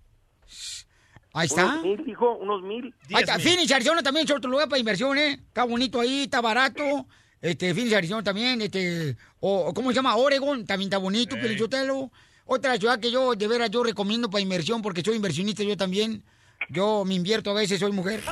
Ahí 1.32 1.46
está. 1.46 1.66
Unos 1.66 1.82
mil, 1.82 2.04
dijo, 2.04 2.32
unos 2.36 2.62
mil. 2.62 2.94
Ahí 3.12 3.22
está. 3.22 3.38
Phoenix, 3.38 3.70
Arizona 3.72 4.02
también 4.02 4.26
es 4.26 4.32
otro 4.32 4.50
lugar 4.50 4.68
para 4.68 4.78
inversión, 4.78 5.18
¿eh? 5.18 5.32
Está 5.32 5.64
bonito 5.64 6.00
ahí, 6.00 6.22
está 6.22 6.40
barato. 6.40 7.06
Este, 7.40 7.74
Phoenix, 7.74 7.94
Arizona 7.94 8.22
también, 8.22 8.62
este, 8.62 9.16
o, 9.40 9.66
o 9.66 9.74
¿cómo 9.74 9.90
se 9.90 9.96
llama? 9.96 10.16
Oregon, 10.16 10.64
también 10.64 10.88
está 10.88 10.98
bonito, 10.98 11.36
Pelichotelo. 11.36 12.10
Otra 12.46 12.78
ciudad 12.78 12.98
que 12.98 13.10
yo, 13.10 13.34
de 13.34 13.48
veras, 13.48 13.70
yo 13.70 13.82
recomiendo 13.82 14.30
para 14.30 14.40
inversión, 14.40 14.80
porque 14.80 15.02
soy 15.02 15.16
inversionista 15.16 15.62
yo 15.62 15.76
también. 15.76 16.24
Yo 16.70 17.04
me 17.04 17.14
invierto 17.14 17.50
a 17.50 17.54
veces, 17.54 17.78
soy 17.78 17.92
mujer. 17.92 18.22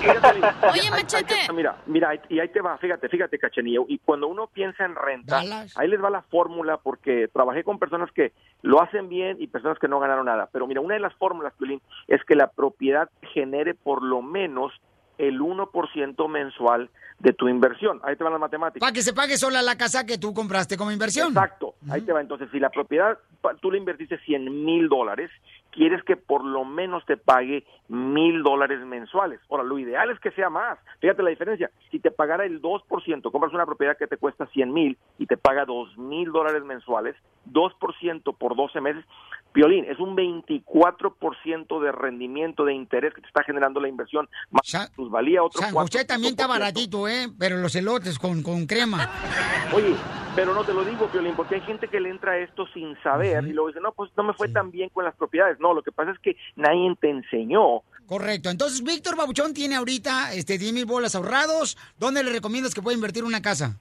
Oye, 0.72 0.90
Machete. 0.90 1.52
Mira, 1.54 1.76
mira, 1.86 2.10
y 2.28 2.38
ahí 2.38 2.48
te 2.48 2.60
va, 2.60 2.78
fíjate, 2.78 3.08
fíjate, 3.08 3.38
Cachenillo. 3.38 3.84
Y 3.88 3.98
cuando 3.98 4.28
uno 4.28 4.46
piensa 4.46 4.84
en 4.84 4.94
renta, 4.94 5.36
Dallas. 5.36 5.76
ahí 5.76 5.88
les 5.88 6.02
va 6.02 6.10
la 6.10 6.22
fórmula 6.22 6.78
porque 6.78 7.28
trabajé 7.32 7.64
con 7.64 7.78
personas 7.78 8.10
que 8.12 8.32
lo 8.62 8.80
hacen 8.82 9.08
bien 9.08 9.36
y 9.40 9.46
personas 9.46 9.78
que 9.78 9.88
no 9.88 10.00
ganaron 10.00 10.26
nada. 10.26 10.48
Pero 10.52 10.66
mira, 10.66 10.80
una 10.80 10.94
de 10.94 11.00
las 11.00 11.14
fórmulas, 11.14 11.52
Piolín, 11.54 11.80
es 12.08 12.22
que 12.24 12.34
la 12.34 12.48
propiedad 12.48 13.08
genere 13.34 13.74
por 13.74 14.02
lo 14.02 14.22
menos 14.22 14.72
el 15.18 15.38
1% 15.40 16.28
mensual 16.28 16.88
de 17.18 17.34
tu 17.34 17.48
inversión. 17.48 18.00
Ahí 18.02 18.16
te 18.16 18.24
van 18.24 18.32
las 18.32 18.40
matemáticas. 18.40 18.80
Para 18.80 18.92
que 18.92 19.02
se 19.02 19.12
pague 19.12 19.36
sola 19.36 19.60
la 19.60 19.76
casa 19.76 20.06
que 20.06 20.16
tú 20.16 20.32
compraste 20.32 20.78
como 20.78 20.90
inversión. 20.90 21.28
Exacto, 21.28 21.74
ahí 21.90 22.00
te 22.00 22.12
va. 22.12 22.22
Entonces, 22.22 22.48
si 22.50 22.58
la 22.58 22.70
propiedad 22.70 23.18
tú 23.60 23.70
le 23.70 23.78
invertiste 23.78 24.18
100 24.18 24.64
mil 24.64 24.88
dólares, 24.88 25.30
quieres 25.70 26.02
que 26.04 26.16
por 26.16 26.44
lo 26.44 26.64
menos 26.64 27.04
te 27.06 27.16
pague 27.16 27.64
mil 27.88 28.42
dólares 28.42 28.80
mensuales. 28.84 29.40
Ahora, 29.50 29.64
lo 29.64 29.78
ideal 29.78 30.10
es 30.10 30.20
que 30.20 30.30
sea 30.32 30.50
más. 30.50 30.78
Fíjate 31.00 31.22
la 31.22 31.30
diferencia. 31.30 31.70
Si 31.90 31.98
te 31.98 32.10
pagara 32.10 32.44
el 32.44 32.60
2%, 32.62 33.32
compras 33.32 33.52
una 33.52 33.66
propiedad 33.66 33.96
que 33.96 34.06
te 34.06 34.16
cuesta 34.16 34.46
100 34.46 34.72
mil 34.72 34.98
y 35.18 35.26
te 35.26 35.36
paga 35.36 35.64
dos 35.64 35.96
mil 35.98 36.30
dólares 36.32 36.64
mensuales, 36.64 37.16
2% 37.52 38.36
por 38.36 38.56
12 38.56 38.80
meses, 38.80 39.04
Piolín, 39.52 39.84
es 39.86 39.98
un 39.98 40.16
24% 40.16 41.80
de 41.80 41.92
rendimiento 41.92 42.64
de 42.64 42.74
interés 42.74 43.12
que 43.14 43.20
te 43.20 43.26
está 43.26 43.42
generando 43.42 43.80
la 43.80 43.88
inversión, 43.88 44.28
más 44.50 44.90
plusvalía 44.94 45.42
otro 45.42 45.60
San 45.60 45.74
4%. 45.74 45.80
José 45.80 46.04
también 46.04 46.32
está 46.32 46.46
baratito, 46.46 47.08
¿eh? 47.08 47.28
Pero 47.38 47.56
los 47.56 47.74
elotes 47.74 48.18
con, 48.18 48.42
con 48.42 48.66
crema. 48.66 49.10
Oye, 49.74 49.96
pero 50.36 50.54
no 50.54 50.62
te 50.62 50.72
lo 50.72 50.84
digo, 50.84 51.08
Piolín, 51.08 51.34
porque 51.34 51.56
hay 51.56 51.60
gente 51.62 51.88
que 51.88 51.98
le 51.98 52.10
entra 52.10 52.32
a 52.32 52.38
esto 52.38 52.66
sin 52.72 52.96
saber 53.02 53.44
y 53.44 53.52
luego 53.52 53.68
dice, 53.68 53.80
no, 53.80 53.92
pues 53.92 54.10
no 54.16 54.22
me 54.22 54.32
fue 54.32 54.48
tan 54.48 54.70
bien 54.70 54.88
con 54.90 55.04
las 55.04 55.14
propiedades. 55.16 55.58
No, 55.60 55.74
lo 55.74 55.82
que 55.82 55.92
pasa 55.92 56.10
es 56.10 56.18
que 56.18 56.36
nadie 56.56 56.94
te 57.00 57.10
enseñó. 57.10 57.82
Correcto. 58.06 58.50
Entonces, 58.50 58.82
Víctor 58.82 59.16
Babuchón 59.16 59.54
tiene 59.54 59.76
ahorita 59.76 60.32
este 60.34 60.58
10 60.58 60.72
mil 60.72 60.86
bolas 60.86 61.14
ahorrados. 61.14 61.76
¿Dónde 61.98 62.24
le 62.24 62.32
recomiendas 62.32 62.74
que 62.74 62.82
pueda 62.82 62.96
invertir 62.96 63.22
una 63.22 63.40
casa? 63.40 63.78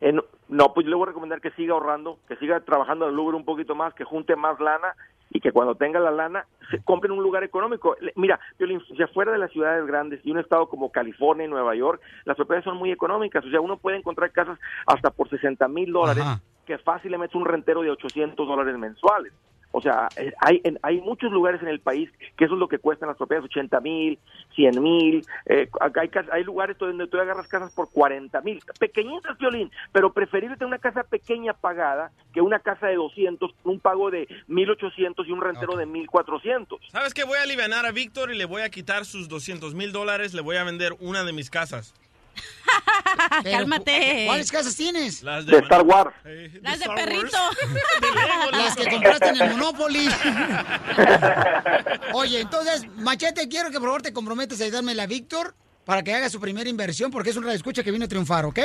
En- 0.00 0.20
no, 0.48 0.74
pues 0.74 0.84
yo 0.84 0.90
le 0.90 0.96
voy 0.96 1.04
a 1.04 1.08
recomendar 1.08 1.40
que 1.40 1.50
siga 1.52 1.72
ahorrando, 1.74 2.18
que 2.28 2.36
siga 2.36 2.60
trabajando 2.60 3.06
en 3.06 3.12
el 3.14 3.18
Uber 3.18 3.34
un 3.34 3.44
poquito 3.44 3.74
más, 3.74 3.94
que 3.94 4.04
junte 4.04 4.36
más 4.36 4.58
lana 4.60 4.94
y 5.30 5.40
que 5.40 5.52
cuando 5.52 5.74
tenga 5.74 5.98
la 6.00 6.10
lana 6.10 6.46
se 6.70 6.82
compren 6.82 7.12
un 7.12 7.22
lugar 7.22 7.42
económico. 7.44 7.96
Mira, 8.14 8.38
si 8.58 9.02
afuera 9.02 9.32
de 9.32 9.38
las 9.38 9.50
ciudades 9.52 9.86
grandes 9.86 10.20
y 10.24 10.30
un 10.30 10.38
estado 10.38 10.68
como 10.68 10.90
California 10.92 11.46
y 11.46 11.48
Nueva 11.48 11.74
York, 11.74 12.00
las 12.24 12.36
propiedades 12.36 12.64
son 12.64 12.76
muy 12.76 12.90
económicas. 12.92 13.44
O 13.44 13.50
sea, 13.50 13.60
uno 13.60 13.78
puede 13.78 13.96
encontrar 13.96 14.30
casas 14.32 14.58
hasta 14.86 15.10
por 15.10 15.28
60 15.30 15.66
mil 15.68 15.92
dólares 15.92 16.24
que 16.66 16.78
fácil 16.78 17.10
le 17.12 17.18
metes 17.18 17.34
un 17.36 17.44
rentero 17.46 17.82
de 17.82 17.90
800 17.90 18.46
dólares 18.46 18.76
mensuales. 18.78 19.32
O 19.76 19.80
sea, 19.80 20.08
eh, 20.16 20.32
hay, 20.40 20.60
en- 20.62 20.78
hay 20.82 21.00
muchos 21.00 21.32
lugares 21.32 21.60
en 21.60 21.66
el 21.66 21.80
país 21.80 22.08
que 22.36 22.44
eso 22.44 22.54
es 22.54 22.60
lo 22.60 22.68
que 22.68 22.78
cuestan 22.78 23.08
las 23.08 23.16
propiedades, 23.18 23.50
80 23.50 23.80
mil, 23.80 24.20
100 24.54 24.80
mil. 24.80 25.26
eh, 25.46 25.68
hay, 26.00 26.10
hay 26.32 26.44
lugares 26.44 26.78
donde 26.78 27.08
tú 27.08 27.18
agarras 27.18 27.48
casas 27.48 27.74
por 27.74 27.90
40 27.90 28.40
mil, 28.42 28.60
pequeñitas, 28.78 29.36
Violín, 29.36 29.72
pero 29.90 30.12
preferible 30.12 30.56
tener 30.56 30.68
una 30.68 30.78
casa 30.78 31.02
pequeña 31.02 31.54
pagada 31.54 32.12
que 32.32 32.40
una 32.40 32.60
casa 32.60 32.86
de 32.86 32.94
200, 32.94 33.50
un 33.64 33.80
pago 33.80 34.12
de 34.12 34.28
1.800 34.48 35.26
y 35.26 35.32
un 35.32 35.40
rentero 35.42 35.76
de 35.76 35.86
1.400. 35.86 36.78
¿Sabes 36.92 37.12
qué? 37.12 37.24
Voy 37.24 37.38
a 37.38 37.42
aliviar 37.42 37.64
a 37.64 37.90
Víctor 37.90 38.30
y 38.32 38.36
le 38.38 38.44
voy 38.44 38.62
a 38.62 38.68
quitar 38.70 39.04
sus 39.04 39.28
200 39.28 39.74
mil 39.74 39.90
dólares. 39.90 40.34
Le 40.34 40.42
voy 40.42 40.56
a 40.56 40.64
vender 40.64 40.92
una 41.00 41.24
de 41.24 41.32
mis 41.32 41.50
casas. 41.50 41.94
Cálmate. 43.44 44.24
¿Cuáles 44.26 44.50
casas 44.50 44.76
tienes? 44.76 45.22
Las 45.22 45.46
De 45.46 45.58
Star 45.58 45.82
Wars. 45.82 46.14
Las 46.62 46.78
de 46.80 46.86
perrito. 46.86 47.38
Las 48.52 48.76
que 48.76 48.88
compraste 48.88 49.28
en 49.28 49.42
el 49.42 49.50
Monopoly. 49.50 50.08
Oye, 52.14 52.40
entonces, 52.40 52.86
Machete, 52.96 53.48
quiero 53.48 53.70
que 53.70 53.78
por 53.78 53.88
favor 53.88 54.02
te 54.02 54.12
comprometas 54.12 54.60
a 54.60 54.64
ayudarme 54.64 55.00
a 55.00 55.06
Víctor 55.06 55.54
para 55.84 56.02
que 56.02 56.14
haga 56.14 56.30
su 56.30 56.40
primera 56.40 56.68
inversión 56.68 57.10
porque 57.10 57.30
es 57.30 57.36
un 57.36 57.48
escucha 57.48 57.82
que 57.82 57.90
vino 57.90 58.06
a 58.06 58.08
triunfar, 58.08 58.46
¿ok? 58.46 58.58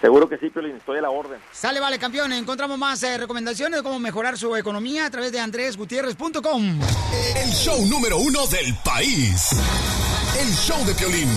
Seguro 0.00 0.28
que 0.28 0.38
sí, 0.38 0.48
Piolín, 0.48 0.76
estoy 0.76 0.98
a 0.98 1.02
la 1.02 1.10
orden. 1.10 1.38
Sale, 1.52 1.78
vale, 1.78 1.98
campeón. 1.98 2.32
Encontramos 2.32 2.78
más 2.78 3.02
eh, 3.02 3.18
recomendaciones 3.18 3.80
de 3.80 3.82
cómo 3.82 3.98
mejorar 3.98 4.38
su 4.38 4.56
economía 4.56 5.06
a 5.06 5.10
través 5.10 5.30
de 5.30 5.40
andresgutierrez.com. 5.40 6.80
El 7.36 7.50
show 7.50 7.84
número 7.86 8.16
uno 8.16 8.46
del 8.46 8.74
país. 8.82 9.50
El 10.40 10.48
show 10.54 10.82
de 10.86 10.94
Piolín. 10.94 11.28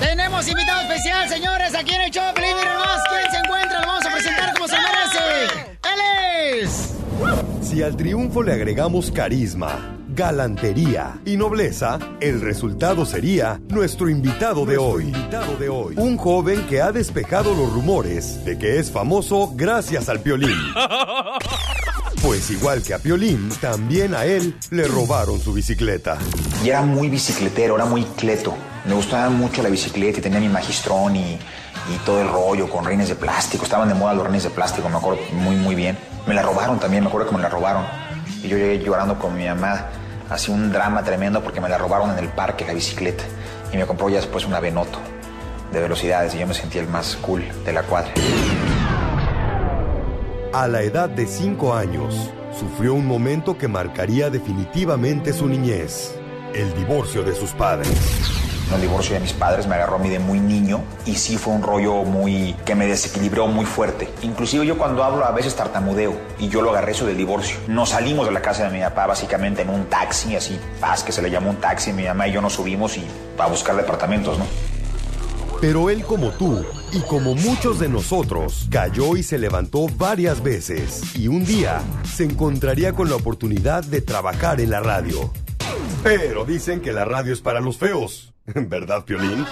Tenemos 0.00 0.48
invitado 0.48 0.80
especial, 0.82 1.28
señores, 1.28 1.74
aquí 1.74 1.94
en 1.94 2.02
el 2.02 2.10
show. 2.10 2.32
Miren 2.36 2.56
nomás 2.56 3.02
quién 3.08 3.30
se 3.30 3.38
encuentra. 3.38 3.80
Vamos 3.80 4.06
a 4.06 4.12
presentar 4.12 4.54
como 4.54 4.68
se 4.68 4.76
merece. 4.76 5.68
Él 5.82 6.62
es... 6.62 6.94
Si 7.62 7.82
al 7.82 7.96
triunfo 7.96 8.42
le 8.42 8.52
agregamos 8.52 9.10
carisma, 9.10 9.97
galantería 10.18 11.20
y 11.24 11.36
nobleza, 11.36 11.96
el 12.18 12.40
resultado 12.40 13.06
sería 13.06 13.60
nuestro 13.68 14.08
invitado 14.08 14.66
de 14.66 14.76
hoy. 14.76 15.12
de 15.60 15.68
hoy. 15.68 15.94
Un 15.96 16.16
joven 16.16 16.66
que 16.66 16.82
ha 16.82 16.90
despejado 16.90 17.54
los 17.54 17.72
rumores 17.72 18.44
de 18.44 18.58
que 18.58 18.80
es 18.80 18.90
famoso 18.90 19.52
gracias 19.54 20.08
al 20.08 20.20
piolín. 20.20 20.50
Pues 22.20 22.50
igual 22.50 22.82
que 22.82 22.94
a 22.94 22.98
Piolín, 22.98 23.48
también 23.60 24.12
a 24.12 24.24
él 24.24 24.56
le 24.72 24.88
robaron 24.88 25.38
su 25.38 25.52
bicicleta. 25.52 26.18
Y 26.64 26.68
era 26.68 26.82
muy 26.82 27.08
bicicletero, 27.08 27.76
era 27.76 27.84
muy 27.84 28.02
cleto. 28.02 28.56
Me 28.86 28.94
gustaba 28.94 29.30
mucho 29.30 29.62
la 29.62 29.68
bicicleta 29.68 30.18
y 30.18 30.22
tenía 30.22 30.40
mi 30.40 30.48
magistrón 30.48 31.14
y, 31.14 31.34
y 31.34 31.96
todo 32.04 32.20
el 32.20 32.28
rollo 32.28 32.68
con 32.68 32.84
reines 32.84 33.08
de 33.08 33.14
plástico. 33.14 33.62
Estaban 33.62 33.88
de 33.88 33.94
moda 33.94 34.14
los 34.14 34.24
reines 34.24 34.42
de 34.42 34.50
plástico, 34.50 34.88
me 34.88 34.96
acuerdo 34.96 35.20
muy, 35.32 35.54
muy 35.54 35.76
bien. 35.76 35.96
Me 36.26 36.34
la 36.34 36.42
robaron 36.42 36.80
también, 36.80 37.04
me 37.04 37.08
acuerdo 37.08 37.28
que 37.28 37.36
me 37.36 37.42
la 37.42 37.50
robaron. 37.50 37.84
Y 38.42 38.48
yo 38.48 38.56
llegué 38.56 38.84
llorando 38.84 39.16
con 39.16 39.36
mi 39.36 39.46
mamá. 39.46 39.86
Hacía 40.30 40.54
un 40.54 40.70
drama 40.70 41.02
tremendo 41.02 41.42
porque 41.42 41.60
me 41.60 41.68
la 41.68 41.78
robaron 41.78 42.10
en 42.10 42.18
el 42.18 42.28
parque, 42.28 42.66
la 42.66 42.74
bicicleta. 42.74 43.24
Y 43.72 43.76
me 43.76 43.86
compró 43.86 44.08
ya 44.08 44.16
después 44.16 44.44
una 44.44 44.60
Benoto 44.60 44.98
de 45.72 45.80
velocidades 45.80 46.34
y 46.34 46.38
yo 46.38 46.46
me 46.46 46.54
sentía 46.54 46.80
el 46.80 46.88
más 46.88 47.16
cool 47.16 47.44
de 47.64 47.72
la 47.72 47.82
cuadra. 47.82 48.12
A 50.52 50.66
la 50.66 50.82
edad 50.82 51.08
de 51.08 51.26
5 51.26 51.74
años, 51.74 52.30
sufrió 52.58 52.94
un 52.94 53.06
momento 53.06 53.58
que 53.58 53.68
marcaría 53.68 54.30
definitivamente 54.30 55.32
su 55.32 55.46
niñez, 55.46 56.14
el 56.54 56.74
divorcio 56.74 57.22
de 57.22 57.34
sus 57.34 57.52
padres. 57.52 58.37
El 58.74 58.82
divorcio 58.82 59.14
de 59.14 59.20
mis 59.20 59.32
padres 59.32 59.66
me 59.66 59.76
agarró 59.76 59.96
a 59.96 59.98
mí 59.98 60.10
de 60.10 60.18
muy 60.18 60.40
niño 60.40 60.82
y 61.06 61.14
sí 61.14 61.38
fue 61.38 61.54
un 61.54 61.62
rollo 61.62 62.04
muy 62.04 62.54
que 62.66 62.74
me 62.74 62.86
desequilibró 62.86 63.46
muy 63.46 63.64
fuerte. 63.64 64.10
Inclusive 64.22 64.66
yo 64.66 64.76
cuando 64.76 65.02
hablo 65.02 65.24
a 65.24 65.30
veces 65.30 65.56
tartamudeo 65.56 66.14
y 66.38 66.48
yo 66.48 66.60
lo 66.60 66.70
agarré 66.70 66.92
eso 66.92 67.06
del 67.06 67.16
divorcio. 67.16 67.56
Nos 67.66 67.90
salimos 67.90 68.26
de 68.26 68.32
la 68.32 68.42
casa 68.42 68.64
de 68.64 68.76
mi 68.76 68.84
papá 68.84 69.06
básicamente 69.06 69.62
en 69.62 69.70
un 69.70 69.86
taxi, 69.86 70.36
así 70.36 70.60
paz 70.80 71.02
que 71.02 71.12
se 71.12 71.22
le 71.22 71.30
llamó 71.30 71.48
un 71.50 71.56
taxi, 71.56 71.94
mi 71.94 72.04
mamá 72.04 72.28
y 72.28 72.32
yo 72.32 72.42
nos 72.42 72.52
subimos 72.52 72.98
y 72.98 73.06
para 73.38 73.48
buscar 73.48 73.74
departamentos, 73.74 74.38
¿no? 74.38 74.44
Pero 75.62 75.88
él 75.88 76.04
como 76.04 76.30
tú 76.30 76.62
y 76.92 77.00
como 77.00 77.34
muchos 77.34 77.78
de 77.78 77.88
nosotros, 77.88 78.68
cayó 78.70 79.16
y 79.16 79.22
se 79.22 79.38
levantó 79.38 79.86
varias 79.96 80.42
veces 80.42 81.16
y 81.16 81.28
un 81.28 81.44
día 81.44 81.80
se 82.04 82.24
encontraría 82.24 82.92
con 82.92 83.08
la 83.08 83.16
oportunidad 83.16 83.82
de 83.82 84.02
trabajar 84.02 84.60
en 84.60 84.70
la 84.70 84.80
radio. 84.80 85.32
Pero 86.04 86.44
dicen 86.44 86.80
que 86.80 86.92
la 86.92 87.04
radio 87.04 87.32
es 87.32 87.40
para 87.40 87.60
los 87.60 87.76
feos, 87.76 88.34
¿verdad, 88.54 89.04
Piolín? 89.04 89.44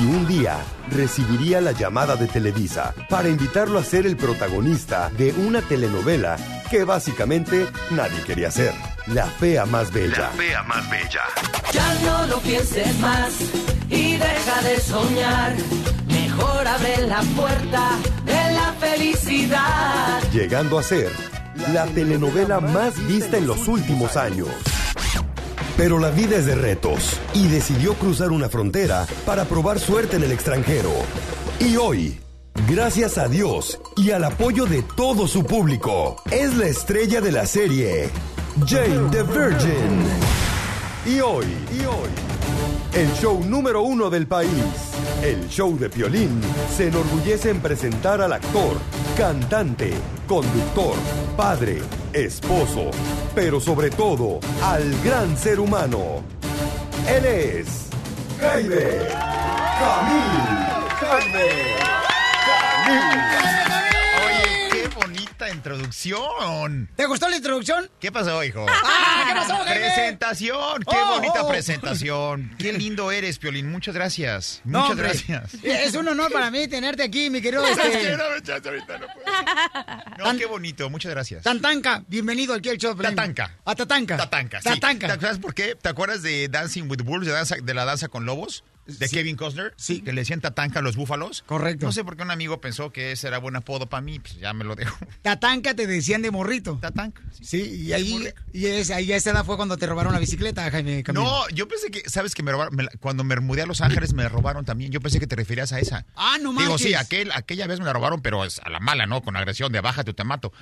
Y 0.00 0.06
un 0.06 0.26
día 0.26 0.56
recibiría 0.90 1.60
la 1.60 1.72
llamada 1.72 2.16
de 2.16 2.26
Televisa 2.26 2.94
para 3.10 3.28
invitarlo 3.28 3.78
a 3.78 3.84
ser 3.84 4.06
el 4.06 4.16
protagonista 4.16 5.10
de 5.18 5.32
una 5.32 5.60
telenovela 5.60 6.36
que 6.70 6.84
básicamente 6.84 7.66
nadie 7.90 8.22
quería 8.24 8.50
ser. 8.50 8.72
La 9.08 9.26
fea 9.26 9.66
más 9.66 9.92
bella. 9.92 10.30
fea 10.30 10.62
más 10.62 10.88
bella. 10.88 11.22
Ya 11.72 11.94
no 12.04 12.26
lo 12.28 12.38
pienses 12.38 12.98
más 13.00 13.32
y 13.90 14.16
deja 14.16 14.62
de 14.62 14.80
soñar. 14.80 15.54
Mejor 16.06 16.66
abre 16.66 17.06
la 17.06 17.20
puerta 17.36 17.90
de 18.24 18.54
la 18.54 18.72
felicidad. 18.80 20.22
llegando 20.32 20.78
a 20.78 20.82
ser 20.82 21.10
la 21.72 21.84
telenovela 21.86 22.60
más 22.60 23.06
vista 23.06 23.36
en 23.36 23.46
los 23.46 23.68
últimos 23.68 24.16
años. 24.16 24.48
Pero 25.76 25.98
la 25.98 26.10
vida 26.10 26.36
es 26.36 26.46
de 26.46 26.54
retos 26.54 27.18
y 27.34 27.48
decidió 27.48 27.94
cruzar 27.94 28.30
una 28.30 28.48
frontera 28.48 29.06
para 29.24 29.44
probar 29.44 29.80
suerte 29.80 30.16
en 30.16 30.24
el 30.24 30.32
extranjero. 30.32 30.90
Y 31.60 31.76
hoy, 31.76 32.20
gracias 32.68 33.18
a 33.18 33.28
Dios 33.28 33.80
y 33.96 34.10
al 34.10 34.24
apoyo 34.24 34.66
de 34.66 34.82
todo 34.82 35.26
su 35.26 35.44
público, 35.44 36.16
es 36.30 36.54
la 36.56 36.66
estrella 36.66 37.20
de 37.20 37.32
la 37.32 37.46
serie 37.46 38.10
Jane 38.66 39.10
the 39.10 39.22
Virgin. 39.22 40.04
Y 41.06 41.20
hoy, 41.20 41.46
y 41.72 41.84
hoy, 41.84 42.31
el 42.94 43.12
show 43.14 43.42
número 43.44 43.82
uno 43.82 44.10
del 44.10 44.26
país, 44.26 44.50
el 45.22 45.48
show 45.48 45.78
de 45.78 45.88
Piolín, 45.88 46.40
se 46.76 46.88
enorgullece 46.88 47.50
en 47.50 47.60
presentar 47.60 48.20
al 48.20 48.32
actor, 48.32 48.76
cantante, 49.16 49.92
conductor, 50.26 50.94
padre, 51.36 51.82
esposo, 52.12 52.90
pero 53.34 53.60
sobre 53.60 53.90
todo 53.90 54.40
al 54.62 54.94
gran 55.02 55.36
ser 55.36 55.60
humano. 55.60 56.22
Él 57.08 57.24
es 57.24 57.88
Jaime 58.40 59.06
Camil. 59.78 60.72
Jaime 61.00 61.82
bonita 62.86 63.41
introducción. 65.62 66.90
¿Te 66.96 67.06
gustó 67.06 67.28
la 67.28 67.36
introducción? 67.36 67.88
¿Qué 68.00 68.10
pasó, 68.10 68.42
hijo? 68.42 68.66
Ah, 68.68 69.24
¿qué 69.28 69.34
pasó? 69.34 69.64
Presentación, 69.64 70.82
qué 70.82 70.96
Oh, 71.00 71.14
bonita 71.14 71.42
oh. 71.42 71.48
presentación. 71.48 72.50
Qué 72.58 72.72
lindo 72.72 73.12
eres, 73.12 73.38
Piolín. 73.38 73.70
Muchas 73.70 73.94
gracias. 73.94 74.60
No, 74.64 74.80
Muchas 74.80 74.90
hombre, 74.90 75.08
gracias. 75.28 75.64
Es 75.64 75.94
un 75.94 76.08
honor 76.08 76.32
para 76.32 76.50
mí 76.50 76.66
tenerte 76.66 77.04
aquí, 77.04 77.30
mi 77.30 77.40
querido. 77.40 77.64
Es 77.64 77.78
Este, 77.78 78.00
que 78.00 78.16
no 78.16 78.28
me 78.30 78.36
echaste 78.38 78.68
ahorita, 78.68 78.98
no 78.98 79.06
puedo. 79.06 80.32
No, 80.32 80.38
qué 80.38 80.46
bonito, 80.46 80.90
muchas 80.90 81.12
gracias. 81.12 81.44
Tantanka, 81.44 82.02
bienvenido 82.08 82.54
aquí 82.54 82.68
al 82.68 82.78
show. 82.78 82.96
Pelín. 82.96 83.14
Tatanka. 83.14 83.58
A 83.64 83.74
Tatanka. 83.76 84.16
Tatanka, 84.16 84.60
sí. 84.60 84.68
Tatanka. 84.68 85.06
¿Te 85.06 85.12
acuerdas 85.12 85.38
por 85.38 85.54
qué? 85.54 85.76
¿Te 85.80 85.88
acuerdas 85.88 86.22
de 86.22 86.48
Dancing 86.48 86.84
with 86.88 87.02
Wolves, 87.02 87.26
de, 87.28 87.32
danza- 87.34 87.60
de 87.62 87.74
la 87.74 87.84
danza 87.84 88.08
con 88.08 88.24
lobos? 88.26 88.64
De 88.86 89.08
Kevin 89.08 89.36
Costner. 89.36 89.72
Sí. 89.76 90.00
Que 90.02 90.12
le 90.12 90.20
decían 90.22 90.40
Tatanka 90.40 90.80
a 90.80 90.82
los 90.82 90.96
búfalos. 90.96 91.42
Correcto. 91.46 91.86
No 91.86 91.92
sé 91.92 92.04
por 92.04 92.16
qué 92.16 92.22
un 92.22 92.30
amigo 92.30 92.60
pensó 92.60 92.90
que 92.92 93.12
ese 93.12 93.28
era 93.28 93.38
buen 93.38 93.56
apodo 93.56 93.88
para 93.88 94.00
mí, 94.00 94.18
pues 94.18 94.36
ya 94.38 94.52
me 94.52 94.64
lo 94.64 94.74
dejo. 94.74 94.96
Tatanka 95.22 95.74
te 95.74 95.86
decían 95.86 96.22
de 96.22 96.30
morrito. 96.30 96.78
Tatanka. 96.80 97.22
Sí, 97.40 97.62
y 97.62 97.92
ahí, 97.92 98.28
y 98.52 98.66
es, 98.66 98.90
ahí 98.90 99.12
a 99.12 99.16
esa 99.16 99.30
edad 99.30 99.44
fue 99.44 99.56
cuando 99.56 99.76
te 99.76 99.86
robaron 99.86 100.12
la 100.12 100.18
bicicleta, 100.18 100.70
Jaime 100.70 101.02
Camilo. 101.02 101.24
No, 101.24 101.48
yo 101.50 101.66
pensé 101.68 101.90
que, 101.90 102.08
¿sabes 102.08 102.34
que 102.34 102.42
me 102.42 102.52
robaron? 102.52 102.74
Me 102.76 102.86
cuando 103.00 103.24
me 103.24 103.36
mudé 103.40 103.62
a 103.62 103.66
Los 103.66 103.80
Ángeles 103.80 104.12
me 104.12 104.28
robaron 104.28 104.64
también. 104.64 104.92
Yo 104.92 105.00
pensé 105.00 105.18
que 105.20 105.26
te 105.26 105.36
referías 105.36 105.72
a 105.72 105.80
esa. 105.80 106.06
Ah, 106.14 106.36
no 106.40 106.50
Digo, 106.50 106.70
manches. 106.70 106.88
sí, 106.88 106.94
aquel, 106.94 107.32
aquella 107.32 107.66
vez 107.66 107.78
me 107.80 107.86
la 107.86 107.92
robaron, 107.92 108.20
pero 108.20 108.44
es 108.44 108.60
a 108.60 108.70
la 108.70 108.80
mala, 108.80 109.06
¿no? 109.06 109.22
Con 109.22 109.36
agresión 109.36 109.72
de 109.72 109.80
baja 109.80 110.04
te 110.04 110.24
mato. 110.24 110.52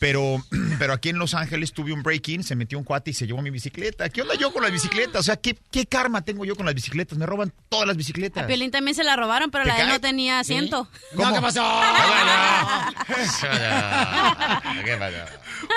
Pero, 0.00 0.42
pero 0.80 0.94
aquí 0.94 1.10
en 1.10 1.18
Los 1.18 1.34
Ángeles 1.34 1.72
tuve 1.72 1.92
un 1.92 2.02
break-in, 2.02 2.42
se 2.42 2.56
metió 2.56 2.78
un 2.78 2.84
cuate 2.84 3.12
y 3.12 3.14
se 3.14 3.26
llevó 3.26 3.42
mi 3.42 3.50
bicicleta. 3.50 4.08
¿Qué 4.08 4.22
onda 4.22 4.34
yo 4.34 4.52
con 4.52 4.62
las 4.62 4.72
bicicletas? 4.72 5.20
O 5.20 5.22
sea, 5.22 5.36
¿qué, 5.36 5.56
qué 5.70 5.86
karma 5.86 6.22
tengo 6.22 6.44
yo 6.44 6.56
con 6.56 6.66
las 6.66 6.74
bicicletas? 6.74 7.16
Me 7.18 7.26
roban 7.26 7.52
todas 7.68 7.86
las 7.86 7.96
bicicletas. 7.96 8.42
A 8.42 8.46
Piolín 8.46 8.70
también 8.72 8.94
se 8.96 9.04
la 9.04 9.14
robaron, 9.14 9.50
pero 9.50 9.64
¿Te 9.64 9.68
la 9.68 9.76
de 9.76 9.82
él 9.82 9.88
no 9.88 10.00
tenía 10.00 10.40
asiento. 10.40 10.88
No, 11.12 11.32
¿qué 11.32 11.40
pasó? 11.40 11.62
¿Qué 14.84 14.96
pasó? 14.96 15.16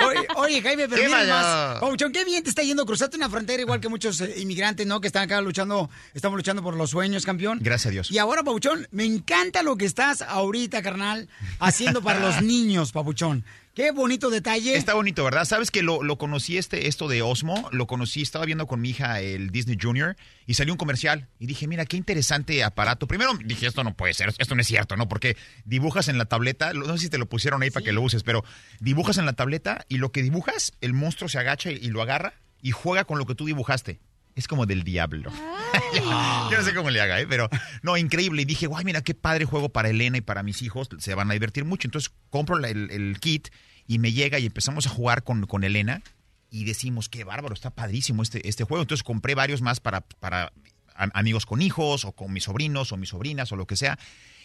Oye, 0.06 0.26
oye, 0.36 0.62
Jaime, 0.62 0.88
pero 0.88 1.02
¿Qué 1.02 1.08
más. 1.08 1.80
Pauchón, 1.80 2.10
qué 2.10 2.24
bien 2.24 2.42
te 2.42 2.48
está 2.48 2.62
yendo. 2.62 2.86
Cruzaste 2.86 3.16
una 3.18 3.28
frontera 3.28 3.60
igual 3.62 3.80
que 3.80 3.88
muchos 3.90 4.20
eh, 4.22 4.34
inmigrantes, 4.38 4.86
¿no? 4.86 5.00
Que 5.02 5.08
están 5.08 5.24
acá 5.24 5.40
luchando, 5.42 5.90
estamos 6.14 6.36
luchando 6.38 6.62
por 6.62 6.76
los 6.76 6.90
sueños, 6.90 7.26
campeón. 7.26 7.58
Gracias 7.60 7.86
a 7.86 7.90
Dios. 7.90 8.10
Y 8.10 8.18
ahora, 8.18 8.42
Papuchón, 8.42 8.88
me 8.90 9.04
encanta 9.04 9.62
lo 9.62 9.76
que 9.76 9.84
estás 9.84 10.22
ahorita, 10.22 10.80
carnal, 10.82 11.28
haciendo 11.58 12.02
para 12.02 12.20
los 12.20 12.40
niños, 12.42 12.92
Papuchón. 12.92 13.44
Qué 13.74 13.90
bonito 13.90 14.30
detalle. 14.30 14.76
Está 14.76 14.94
bonito, 14.94 15.24
¿verdad? 15.24 15.44
¿Sabes 15.44 15.72
que 15.72 15.82
lo, 15.82 16.04
lo 16.04 16.16
conocí 16.16 16.58
este, 16.58 16.86
esto 16.86 17.08
de 17.08 17.22
Osmo? 17.22 17.68
Lo 17.72 17.88
conocí, 17.88 18.22
estaba 18.22 18.44
viendo 18.44 18.68
con 18.68 18.80
mi 18.80 18.90
hija 18.90 19.20
el 19.20 19.50
Disney 19.50 19.76
Junior 19.80 20.16
y 20.46 20.54
salió 20.54 20.72
un 20.72 20.78
comercial. 20.78 21.26
Y 21.40 21.46
dije, 21.46 21.66
mira, 21.66 21.84
qué 21.84 21.96
interesante 21.96 22.62
aparato. 22.62 23.08
Primero 23.08 23.32
dije, 23.44 23.66
esto 23.66 23.82
no 23.82 23.96
puede 23.96 24.14
ser, 24.14 24.32
esto 24.38 24.54
no 24.54 24.60
es 24.60 24.68
cierto, 24.68 24.96
¿no? 24.96 25.08
Porque 25.08 25.36
dibujas 25.64 26.06
en 26.06 26.18
la 26.18 26.26
tableta, 26.26 26.72
no 26.72 26.96
sé 26.96 27.04
si 27.04 27.10
te 27.10 27.18
lo 27.18 27.28
pusieron 27.28 27.62
ahí 27.62 27.70
para 27.70 27.84
que 27.84 27.92
lo 27.92 28.02
uses, 28.02 28.22
pero 28.22 28.44
dibujas 28.78 29.18
en 29.18 29.26
la 29.26 29.32
tableta 29.32 29.84
y 29.88 29.96
lo 29.96 30.12
que 30.12 30.22
dibujas, 30.22 30.72
el 30.80 30.92
monstruo 30.92 31.28
se 31.28 31.40
agacha 31.40 31.72
y, 31.72 31.74
y 31.74 31.88
lo 31.88 32.00
agarra 32.00 32.34
y 32.62 32.70
juega 32.70 33.04
con 33.04 33.18
lo 33.18 33.26
que 33.26 33.34
tú 33.34 33.44
dibujaste. 33.44 33.98
Es 34.34 34.48
como 34.48 34.66
del 34.66 34.82
diablo. 34.82 35.30
Yo 35.94 36.58
no 36.58 36.62
sé 36.64 36.74
cómo 36.74 36.90
le 36.90 37.00
haga, 37.00 37.20
¿eh? 37.20 37.26
pero 37.28 37.48
no, 37.82 37.96
increíble. 37.96 38.42
Y 38.42 38.44
dije, 38.44 38.66
guay, 38.66 38.84
mira 38.84 39.02
qué 39.02 39.14
padre 39.14 39.44
juego 39.44 39.68
para 39.68 39.88
Elena 39.90 40.18
y 40.18 40.22
para 40.22 40.42
mis 40.42 40.62
hijos. 40.62 40.88
Se 40.98 41.14
van 41.14 41.30
a 41.30 41.34
divertir 41.34 41.64
mucho. 41.64 41.86
Entonces 41.86 42.12
compro 42.30 42.58
la- 42.58 42.68
el, 42.68 42.90
el 42.90 43.18
kit 43.20 43.48
y 43.86 43.98
me 43.98 44.12
llega 44.12 44.38
y 44.38 44.46
empezamos 44.46 44.86
a 44.86 44.90
jugar 44.90 45.22
con, 45.24 45.46
con 45.46 45.62
Elena. 45.64 46.02
Y 46.50 46.64
decimos, 46.64 47.08
qué 47.08 47.24
bárbaro, 47.24 47.54
está 47.54 47.70
padrísimo 47.70 48.22
este, 48.22 48.48
este 48.48 48.64
juego. 48.64 48.82
Entonces 48.82 49.02
compré 49.04 49.34
varios 49.34 49.60
más 49.62 49.80
para, 49.80 50.02
para 50.02 50.52
am- 50.94 51.10
amigos 51.14 51.46
con 51.46 51.62
hijos 51.62 52.04
o 52.04 52.12
con 52.12 52.32
mis 52.32 52.44
sobrinos 52.44 52.92
o 52.92 52.96
mis 52.96 53.08
sobrinas 53.10 53.50
o 53.52 53.56
lo 53.56 53.66
que 53.66 53.76
sea. 53.76 53.98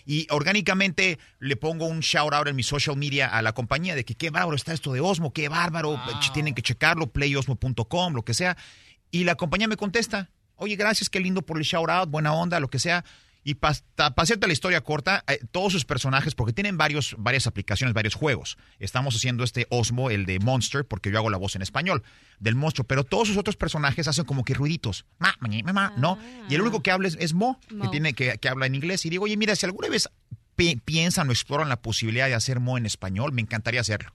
Y 0.06 0.26
orgánicamente 0.32 1.20
le 1.40 1.56
pongo 1.56 1.86
un 1.86 2.00
shout 2.00 2.34
out 2.34 2.48
en 2.48 2.56
mi 2.56 2.64
social 2.64 2.96
media 2.96 3.28
a 3.28 3.42
la 3.42 3.54
compañía 3.54 3.96
de 3.96 4.06
que 4.06 4.16
qué 4.16 4.30
bárbaro 4.32 4.56
está 4.56 4.74
esto 4.74 4.94
de 4.94 5.02
Osmo, 5.02 5.34
qué 5.34 5.50
bárbaro, 5.50 6.02
tienen 6.34 6.56
que 6.56 6.62
checarlo, 6.62 7.08
playosmo.com, 7.12 8.14
lo 8.14 8.24
que 8.24 8.34
sea. 8.34 8.58
Y 9.12 9.24
la 9.24 9.36
compañía 9.36 9.68
me 9.68 9.78
contesta, 9.78 10.30
oye, 10.56 10.76
gracias, 10.76 11.10
qué 11.10 11.20
lindo 11.20 11.42
por 11.42 11.58
el 11.58 11.64
shout 11.64 11.90
out, 11.90 12.10
buena 12.10 12.34
onda, 12.34 12.60
lo 12.60 12.70
que 12.70 12.80
sea. 12.80 13.04
Y 13.42 13.56
para 13.56 13.74
hacerte 14.18 14.48
la 14.48 14.54
historia 14.54 14.82
corta, 14.82 15.24
eh, 15.28 15.40
todos 15.52 15.72
sus 15.72 15.86
personajes, 15.86 16.36
porque 16.36 16.52
tienen 16.54 16.78
varios, 16.78 17.16
varias 17.18 17.48
aplicaciones, 17.48 17.94
varios 17.94 18.14
juegos. 18.14 18.58
Estamos 18.80 19.16
haciendo 19.16 19.46
este 19.46 19.66
Osmo, 19.70 20.10
el 20.12 20.26
de 20.26 20.40
Monster, 20.40 20.86
porque 20.86 21.10
yo 21.10 21.18
hago 21.18 21.30
la 21.30 21.38
voz 21.38 21.56
en 21.56 21.62
español 21.62 22.04
del 22.40 22.56
monstruo, 22.56 22.86
pero 22.86 23.06
todos 23.06 23.30
sus 23.30 23.38
otros 23.38 23.56
personajes 23.56 24.08
hacen 24.10 24.26
como 24.26 24.44
que 24.44 24.54
ruiditos. 24.54 25.06
Ma, 25.20 25.34
ma, 25.40 25.48
ma, 25.64 25.74
ma, 25.74 25.94
¿no? 25.98 26.20
Y 26.50 26.56
el 26.56 26.62
único 26.62 26.84
que 26.84 26.92
habla 26.92 27.08
es, 27.08 27.16
es 27.20 27.34
Mo, 27.34 27.60
que, 27.82 27.88
tiene, 27.88 28.14
que, 28.14 28.38
que 28.40 28.50
habla 28.50 28.66
en 28.66 28.76
inglés. 28.76 29.06
Y 29.06 29.10
digo, 29.10 29.24
oye, 29.24 29.38
mira, 29.38 29.56
si 29.56 29.66
alguna 29.66 29.88
vez 29.88 30.10
pi- 30.56 30.76
piensan 30.76 31.30
o 31.30 31.32
exploran 31.32 31.70
la 31.70 31.82
posibilidad 31.82 32.28
de 32.28 32.36
hacer 32.36 32.60
Mo 32.60 32.78
en 32.78 32.86
español, 32.86 33.32
me 33.32 33.42
encantaría 33.42 33.80
hacerlo. 33.80 34.14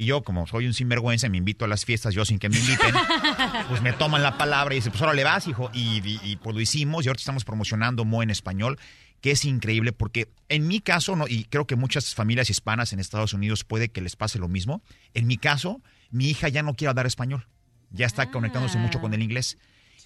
Y 0.00 0.06
yo, 0.06 0.22
como 0.22 0.46
soy 0.46 0.66
un 0.66 0.72
sinvergüenza, 0.72 1.28
me 1.28 1.36
invito 1.36 1.66
a 1.66 1.68
las 1.68 1.84
fiestas 1.84 2.14
yo 2.14 2.24
sin 2.24 2.38
que 2.38 2.48
me 2.48 2.58
inviten, 2.58 2.94
pues 3.68 3.82
me 3.82 3.92
toman 3.92 4.22
la 4.22 4.38
palabra 4.38 4.72
y 4.74 4.78
dicen, 4.78 4.92
pues 4.92 5.02
ahora 5.02 5.12
le 5.12 5.24
vas, 5.24 5.46
hijo. 5.46 5.70
Y, 5.74 5.98
y- 6.02 6.18
y, 6.24 6.36
pues 6.36 6.54
lo 6.54 6.60
hicimos 6.62 7.04
y 7.04 7.08
ahora 7.08 7.18
estamos 7.18 7.44
promocionando 7.44 8.06
Mo 8.06 8.22
en 8.22 8.30
español, 8.30 8.78
que 9.20 9.32
es 9.32 9.44
increíble 9.44 9.92
porque 9.92 10.28
en 10.48 10.66
mi 10.66 10.80
caso, 10.80 11.16
no, 11.16 11.28
y 11.28 11.44
creo 11.44 11.66
que 11.66 11.76
muchas 11.76 12.14
familias 12.14 12.48
hispanas 12.48 12.94
en 12.94 12.98
Estados 12.98 13.34
Unidos 13.34 13.62
puede 13.64 13.90
que 13.90 14.00
les 14.00 14.16
pase 14.16 14.38
lo 14.38 14.48
mismo, 14.48 14.82
en 15.12 15.26
mi 15.26 15.36
caso, 15.36 15.82
mi 16.10 16.30
hija 16.30 16.48
ya 16.48 16.62
no 16.62 16.72
quiere 16.76 16.88
hablar 16.88 17.04
español, 17.06 17.46
ya 17.90 18.06
está 18.06 18.30
conectándose 18.30 18.78
mucho 18.78 19.02
con 19.02 19.12
el 19.12 19.20
inglés. 19.22 19.58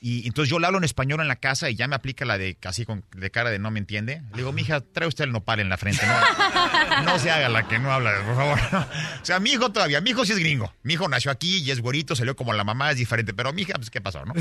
Y 0.07 0.27
entonces 0.27 0.51
yo 0.51 0.59
le 0.59 0.67
hablo 0.67 0.77
en 0.77 0.85
español 0.85 1.23
en 1.23 1.29
la 1.29 1.37
casa 1.37 1.71
y 1.71 1.77
ya 1.77 1.89
me 1.89 1.95
aplica 1.97 2.27
la 2.27 2.37
de 2.37 2.57
casi 2.57 2.85
con 2.85 3.07
de 3.17 3.31
cara 3.31 3.49
de 3.49 3.59
no 3.59 3.71
me 3.71 3.79
entiende. 3.79 4.21
Le 4.33 4.37
digo, 4.37 4.53
mija, 4.53 4.83
trae 4.83 5.09
usted 5.09 5.25
el 5.25 5.33
nopal 5.33 5.61
en 5.61 5.71
la 5.71 5.79
frente, 5.79 6.03
¿no? 6.07 7.05
No 7.05 7.19
se 7.19 7.31
haga 7.31 7.49
la 7.49 7.67
que 7.67 7.79
no 7.79 7.91
habla, 7.91 8.13
por 8.27 8.37
favor. 8.37 8.59
O 9.23 9.25
sea, 9.25 9.41
mi 9.41 9.53
hijo 9.53 9.73
todavía, 9.73 10.03
mi 10.03 10.11
hijo 10.11 10.27
sí 10.27 10.33
es 10.33 10.39
gringo. 10.39 10.75
Mi 10.83 10.93
hijo 10.93 11.09
nació 11.09 11.31
aquí 11.31 11.57
y 11.63 11.71
es 11.71 11.81
güerito, 11.81 12.15
salió 12.15 12.37
como 12.37 12.53
la 12.53 12.65
mamá, 12.65 12.91
es 12.91 12.99
diferente. 12.99 13.33
Pero 13.33 13.55
mi 13.55 13.63
hija, 13.63 13.77
pues, 13.77 13.89
¿qué 13.89 14.03
pasó, 14.03 14.27
no? 14.27 14.35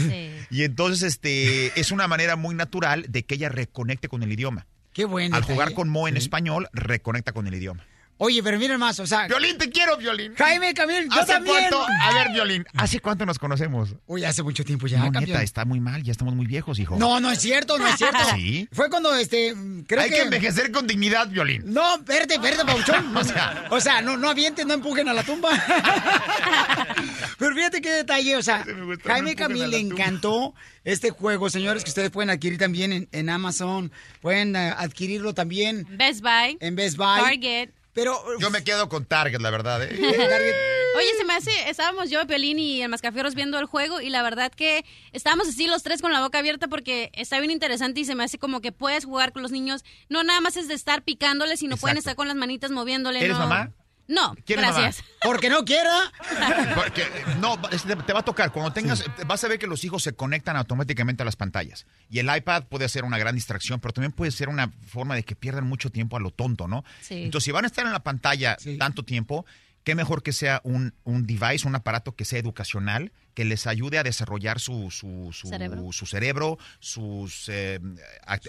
Y 0.49 0.64
entonces, 0.64 1.03
este, 1.03 1.80
es 1.80 1.91
una 1.91 2.09
manera 2.09 2.36
muy 2.36 2.55
natural 2.55 3.05
de 3.07 3.24
que 3.24 3.36
ella 3.36 3.47
reconecte 3.47 4.09
con 4.09 4.22
el 4.22 4.34
idioma. 4.34 4.68
Qué 4.91 5.05
bueno. 5.05 5.34
Al 5.38 5.43
jugar 5.43 5.74
con 5.74 5.88
Mo 5.88 6.09
en 6.09 6.18
español, 6.18 6.68
reconecta 6.74 7.32
con 7.32 7.47
el 7.47 7.53
idioma. 7.53 7.86
Oye, 8.18 8.41
pero 8.43 8.57
miren 8.59 8.80
más, 8.80 8.99
o 8.99 9.07
sea. 9.07 9.28
Violín, 9.28 9.57
te 9.57 9.70
quiero, 9.70 9.97
Violín. 9.97 10.34
Jaime, 10.36 10.74
Camil, 10.74 11.09
yo 11.14 11.20
¿Hace 11.22 11.34
también. 11.34 11.55
cuánto? 11.70 11.86
A 12.01 12.14
ver, 12.14 12.32
Violín, 12.32 12.66
¿hace 12.76 12.99
cuánto 12.99 13.26
nos 13.26 13.38
conocemos? 13.39 13.95
Uy, 14.05 14.24
hace 14.24 14.43
mucho 14.43 14.64
tiempo 14.64 14.88
ya, 14.88 14.99
no, 14.99 15.11
neta, 15.20 15.41
está 15.41 15.66
muy 15.66 15.80
mal, 15.80 16.03
ya 16.03 16.11
estamos 16.11 16.34
muy 16.36 16.45
viejos, 16.45 16.80
hijo. 16.80 16.95
No, 16.97 17.20
no 17.20 17.32
es 17.32 17.39
cierto, 17.39 17.78
no 17.78 17.88
es 17.88 17.97
cierto. 17.97 18.20
¿Sí? 18.36 18.70
Fue 18.72 18.89
cuando, 18.89 19.14
este, 19.16 19.53
creo 19.88 20.01
Hay 20.01 20.09
que... 20.09 20.16
que... 20.18 20.22
envejecer 20.22 20.72
con 20.72 20.88
dignidad, 20.88 21.28
Violín. 21.28 21.64
No, 21.66 21.99
verde, 22.03 22.38
verde, 22.38 22.64
Pauchón. 22.66 23.16
O 23.18 23.24
sea- 23.24 23.68
o 23.72 23.82
sea, 23.82 24.01
no, 24.01 24.16
no 24.16 24.30
avienten, 24.30 24.68
no 24.68 24.76
empujen 24.76 25.09
a 25.09 25.14
la 25.14 25.24
tumba. 25.24 25.49
Pero 27.38 27.55
fíjate 27.55 27.82
qué 27.82 27.89
detalle, 27.89 28.36
o 28.38 28.41
sea, 28.43 28.64
gusta, 28.86 29.09
Jaime 29.11 29.36
Camil 29.36 29.70
le 29.70 29.80
encantó 29.80 30.53
este 30.84 31.09
juego, 31.09 31.49
señores, 31.49 31.84
que 31.84 31.89
ustedes 31.89 32.09
pueden 32.11 32.30
adquirir 32.30 32.57
también 32.59 32.93
en, 32.93 33.09
en 33.11 33.30
Amazon, 33.30 33.91
pueden 34.22 34.55
eh, 34.55 34.74
adquirirlo 34.78 35.34
también 35.34 35.86
Best 35.97 36.22
Buy. 36.22 36.57
en 36.59 36.76
Best 36.76 36.97
Buy. 36.97 37.22
Target. 37.22 37.70
Pero 37.94 38.20
Yo 38.39 38.50
me 38.50 38.64
quedo 38.64 38.89
con 38.89 39.06
Target, 39.06 39.39
la 39.39 39.52
verdad, 39.52 39.84
¿eh? 39.84 39.89
Oye, 40.96 41.08
se 41.18 41.24
me 41.24 41.34
hace, 41.34 41.52
estábamos 41.70 42.10
yo, 42.12 42.26
Pelín 42.28 42.60
y 42.60 42.82
el 42.82 42.89
Mascafierros 42.89 43.34
viendo 43.34 43.58
el 43.58 43.66
juego 43.66 44.00
y 44.00 44.10
la 44.10 44.22
verdad 44.22 44.52
que 44.52 44.86
estábamos 45.12 45.48
así 45.48 45.66
los 45.66 45.82
tres 45.82 46.02
con 46.02 46.12
la 46.12 46.22
boca 46.22 46.39
abierta 46.39 46.68
porque 46.68 47.10
está 47.14 47.39
bien 47.39 47.52
interesante 47.52 48.02
y 48.02 48.06
se 48.06 48.14
me 48.14 48.24
hace 48.24 48.38
como 48.38 48.62
que 48.62 48.72
puedes 48.72 49.06
jugar 49.06 49.32
con 49.32 49.41
los 49.41 49.52
niños. 49.52 49.84
No 50.10 50.24
nada 50.24 50.39
más 50.39 50.56
es 50.56 50.68
de 50.68 50.76
estar 50.76 51.02
picándoles, 51.02 51.60
sino 51.60 51.78
pueden 51.78 51.98
estar 51.98 52.16
con 52.16 52.28
las 52.28 52.38
manitas 52.38 52.70
moviéndole. 52.70 53.20
¿Eres 53.20 53.38
no. 53.38 53.48
mamá? 53.48 53.72
No, 54.08 54.36
¿Quién 54.45 54.60
es 54.60 54.66
mamá? 54.66 54.80
gracias. 54.82 55.06
porque 55.24 55.49
no 55.49 55.64
quiera. 55.64 56.12
Porque, 56.76 57.06
no, 57.39 57.58
te, 58.06 58.14
va 58.14 58.20
a 58.20 58.26
tocar. 58.26 58.51
Cuando 58.51 58.74
tengas, 58.74 59.04
vas 59.26 59.43
a 59.43 59.47
ver 59.47 59.58
que 59.60 59.68
los 59.68 59.84
hijos 59.86 60.04
se 60.04 60.14
conectan 60.14 60.58
automáticamente 60.58 61.24
a 61.24 61.26
las 61.26 61.36
pantallas. 61.38 61.86
Y 62.10 62.20
el 62.20 62.36
iPad 62.36 62.64
puede 62.66 62.89
ser 62.89 63.06
una 63.06 63.18
gran 63.18 63.34
distracción, 63.36 63.80
pero 63.80 63.93
también 63.93 64.12
puede 64.12 64.32
ser 64.32 64.49
una 64.49 64.72
forma 64.88 65.16
de 65.16 65.24
que 65.24 65.36
pierdan 65.36 65.66
mucho 65.66 65.89
tiempo 65.89 66.18
a 66.18 66.20
lo 66.20 66.32
tonto, 66.32 66.68
¿no? 66.68 66.84
Sí. 67.01 67.24
Entonces, 67.24 67.45
si 67.45 67.51
van 67.51 67.64
a 67.64 67.68
estar 67.68 67.86
en 67.86 67.93
la 67.93 68.04
pantalla 68.04 68.58
tanto 68.78 69.04
tiempo, 69.04 69.45
qué 69.86 69.95
mejor 69.95 70.22
que 70.22 70.34
sea 70.34 70.60
un, 70.66 70.93
un 71.06 71.26
device, 71.26 71.68
un 71.68 71.76
aparato 71.76 72.14
que 72.16 72.26
sea 72.26 72.39
educacional, 72.39 73.12
que 73.34 73.45
les 73.45 73.66
ayude 73.68 73.97
a 73.99 74.04
desarrollar 74.04 74.60
su, 74.60 74.91
su, 74.91 75.30
su- 75.32 75.47
Cerebro. 75.47 75.91
su 75.91 76.06
cerebro, 76.06 76.58
sus 76.80 77.45
eh, 77.49 77.80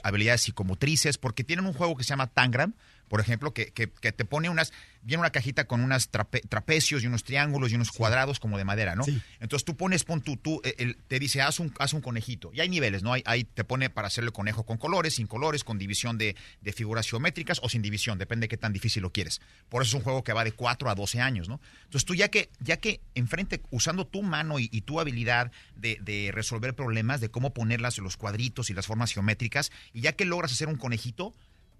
habilidades 0.02 0.42
psicomotrices, 0.42 1.16
porque 1.18 1.44
tienen 1.44 1.66
un 1.66 1.72
juego 1.72 1.96
que 1.96 2.04
se 2.04 2.10
llama 2.10 2.26
Tangram, 2.26 2.74
por 3.14 3.20
ejemplo, 3.20 3.54
que, 3.54 3.66
que- 3.66 3.88
que 3.88 4.10
te 4.10 4.24
pone 4.24 4.48
unas, 4.50 4.72
viene 5.02 5.20
una 5.20 5.30
cajita 5.30 5.68
con 5.68 5.82
unas 5.82 6.10
trape- 6.10 6.42
trapecios 6.48 7.04
y 7.04 7.06
unos 7.06 7.22
triángulos 7.22 7.70
y 7.70 7.76
unos 7.76 7.92
cuadrados 7.92 8.40
como 8.40 8.58
de 8.58 8.64
madera, 8.64 8.96
¿no? 8.96 9.04
Entonces 9.38 9.64
tú 9.64 9.76
pones, 9.76 10.02
pon 10.02 10.20
tú, 10.20 10.36
tú, 10.36 10.60
eh, 10.64 10.74
el- 10.78 10.96
te 10.96 11.20
dice, 11.20 11.40
haz 11.40 11.60
un, 11.60 11.72
haz 11.78 11.92
un 11.92 12.00
conejito. 12.00 12.50
Y 12.52 12.58
hay 12.60 12.68
niveles, 12.68 13.04
¿no? 13.04 13.12
Hay, 13.12 13.22
hay- 13.24 13.44
te 13.44 13.62
pone 13.62 13.88
para 13.88 14.08
hacerle 14.08 14.32
conejo 14.32 14.66
con 14.66 14.78
colores, 14.78 15.14
sin 15.14 15.28
colores, 15.28 15.62
con 15.62 15.78
división 15.78 16.18
de, 16.18 16.34
de 16.60 16.72
figuras 16.72 17.08
geométricas 17.08 17.60
o 17.62 17.68
sin 17.68 17.82
división, 17.82 18.18
depende 18.18 18.46
de 18.46 18.48
qué 18.48 18.56
tan 18.56 18.72
difícil 18.72 19.02
lo 19.04 19.12
quieres. 19.12 19.40
Por 19.68 19.82
eso 19.82 19.90
es 19.90 19.94
un 19.94 20.02
juego 20.02 20.24
que 20.24 20.32
va 20.32 20.42
de 20.42 20.50
4 20.50 20.90
a 20.90 20.96
12 20.96 21.20
años, 21.20 21.48
¿no? 21.48 21.60
Entonces 21.84 22.04
tú 22.04 22.16
ya 22.16 22.30
que, 22.30 22.50
ya 22.58 22.78
que 22.78 23.00
enfrente, 23.14 23.62
usando 23.70 24.08
tu 24.08 24.24
mano 24.24 24.58
y, 24.58 24.68
y 24.72 24.80
tu 24.80 24.98
habilidad 24.98 25.52
de, 25.76 25.98
de 26.02 26.32
resolver 26.34 26.74
problemas, 26.74 27.20
de 27.20 27.28
cómo 27.28 27.54
ponerlas, 27.54 27.98
los 27.98 28.16
cuadritos 28.16 28.70
y 28.70 28.74
las 28.74 28.88
formas 28.88 29.12
geométricas, 29.12 29.70
y 29.92 30.00
ya 30.00 30.14
que 30.14 30.24
logras 30.24 30.50
hacer 30.50 30.66
un 30.66 30.78
conejito, 30.78 31.32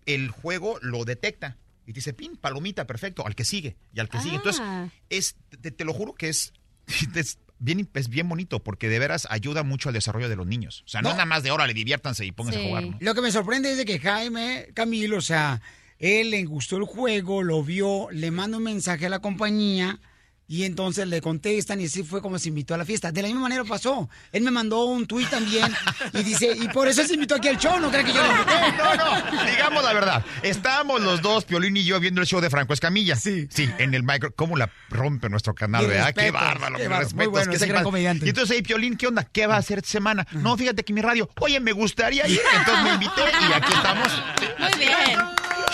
el 0.06 0.30
juego 0.30 0.78
lo 0.82 1.04
detecta. 1.04 1.56
Y 1.86 1.92
te 1.92 1.98
dice, 1.98 2.14
pin, 2.14 2.36
palomita, 2.36 2.86
perfecto, 2.86 3.26
al 3.26 3.34
que 3.34 3.44
sigue, 3.44 3.76
y 3.92 4.00
al 4.00 4.08
que 4.08 4.18
sigue. 4.20 4.36
Entonces, 4.36 4.62
Ah. 4.64 4.88
es, 5.10 5.36
te, 5.60 5.70
te 5.70 5.84
lo 5.84 5.92
juro 5.92 6.14
que 6.14 6.28
es, 6.30 6.52
es 7.14 7.38
bien, 7.58 7.88
es 7.94 8.08
bien 8.08 8.28
bonito, 8.28 8.62
porque 8.64 8.88
de 8.88 8.98
veras 8.98 9.26
ayuda 9.30 9.62
mucho 9.64 9.88
al 9.90 9.94
desarrollo 9.94 10.28
de 10.30 10.36
los 10.36 10.46
niños. 10.46 10.82
O 10.86 10.88
sea, 10.88 11.02
no, 11.02 11.08
No. 11.08 11.10
es 11.10 11.16
nada 11.16 11.26
más 11.26 11.42
de 11.42 11.50
órale, 11.50 11.74
diviértanse 11.74 12.24
y 12.24 12.32
pónganse 12.32 12.64
a 12.64 12.68
jugar, 12.68 12.84
¿no? 12.84 12.96
Lo 13.00 13.14
que 13.14 13.20
me 13.20 13.30
sorprende 13.32 13.70
es 13.72 13.76
de 13.76 13.84
que 13.84 13.98
Jaime 13.98 14.68
Camilo, 14.74 15.18
o 15.18 15.22
sea, 15.22 15.60
él 15.98 16.30
le 16.30 16.44
gustó 16.44 16.76
el 16.78 16.84
juego, 16.84 17.42
lo 17.42 17.62
vio, 17.62 18.08
le 18.10 18.30
manda 18.30 18.56
un 18.56 18.64
mensaje 18.64 19.06
a 19.06 19.10
la 19.10 19.18
compañía 19.20 20.00
y 20.46 20.64
entonces 20.64 21.06
le 21.08 21.20
contestan 21.20 21.80
y 21.80 21.86
así 21.86 22.02
fue 22.02 22.20
como 22.20 22.38
se 22.38 22.48
invitó 22.48 22.74
a 22.74 22.76
la 22.78 22.84
fiesta. 22.84 23.10
De 23.12 23.22
la 23.22 23.28
misma 23.28 23.42
manera 23.42 23.64
pasó. 23.64 24.08
Él 24.32 24.42
me 24.42 24.50
mandó 24.50 24.84
un 24.84 25.06
tuit 25.06 25.28
también 25.30 25.72
y 26.12 26.22
dice, 26.22 26.54
y 26.54 26.68
por 26.68 26.86
eso 26.88 27.04
se 27.04 27.14
invitó 27.14 27.36
aquí 27.36 27.48
al 27.48 27.58
show, 27.58 27.80
no 27.80 27.90
cree 27.90 28.04
que 28.04 28.12
yo 28.12 28.22
lo 28.22 28.30
invité. 28.32 28.52
No, 28.78 28.94
no, 28.96 29.44
digamos 29.50 29.82
la 29.84 29.92
verdad. 29.92 30.24
Estábamos 30.42 31.00
los 31.00 31.22
dos, 31.22 31.44
Piolín 31.44 31.76
y 31.76 31.84
yo, 31.84 31.98
viendo 32.00 32.20
el 32.20 32.26
show 32.26 32.40
de 32.40 32.50
Franco 32.50 32.74
Escamilla. 32.74 33.16
Sí. 33.16 33.48
Sí, 33.50 33.70
en 33.78 33.94
el 33.94 34.02
micro. 34.02 34.32
¿Cómo 34.34 34.56
la 34.56 34.70
rompe 34.90 35.28
nuestro 35.28 35.54
canal, 35.54 35.86
verdad? 35.86 36.14
Qué 36.14 36.30
bárbaro, 36.30 36.76
qué 36.76 36.88
bárbaro. 36.88 36.88
Muy 36.88 37.04
respetos. 37.04 37.30
bueno, 37.32 37.52
ese 37.52 37.66
gran 37.66 37.84
comediante. 37.84 38.26
Y 38.26 38.28
entonces, 38.28 38.56
ahí, 38.56 38.62
Piolín, 38.62 38.96
¿qué 38.96 39.06
onda? 39.06 39.24
¿Qué 39.24 39.46
va 39.46 39.56
a 39.56 39.58
hacer 39.58 39.78
esta 39.78 39.90
semana? 39.90 40.26
No, 40.32 40.56
fíjate 40.56 40.84
que 40.84 40.92
mi 40.92 41.00
radio, 41.00 41.28
oye, 41.40 41.58
me 41.60 41.72
gustaría 41.72 42.26
ir. 42.28 42.40
Entonces 42.58 42.84
me 42.84 42.90
invité 42.94 43.22
y 43.48 43.52
aquí 43.52 43.72
estamos. 43.72 44.08
Muy 44.58 44.78
bien. 44.78 45.20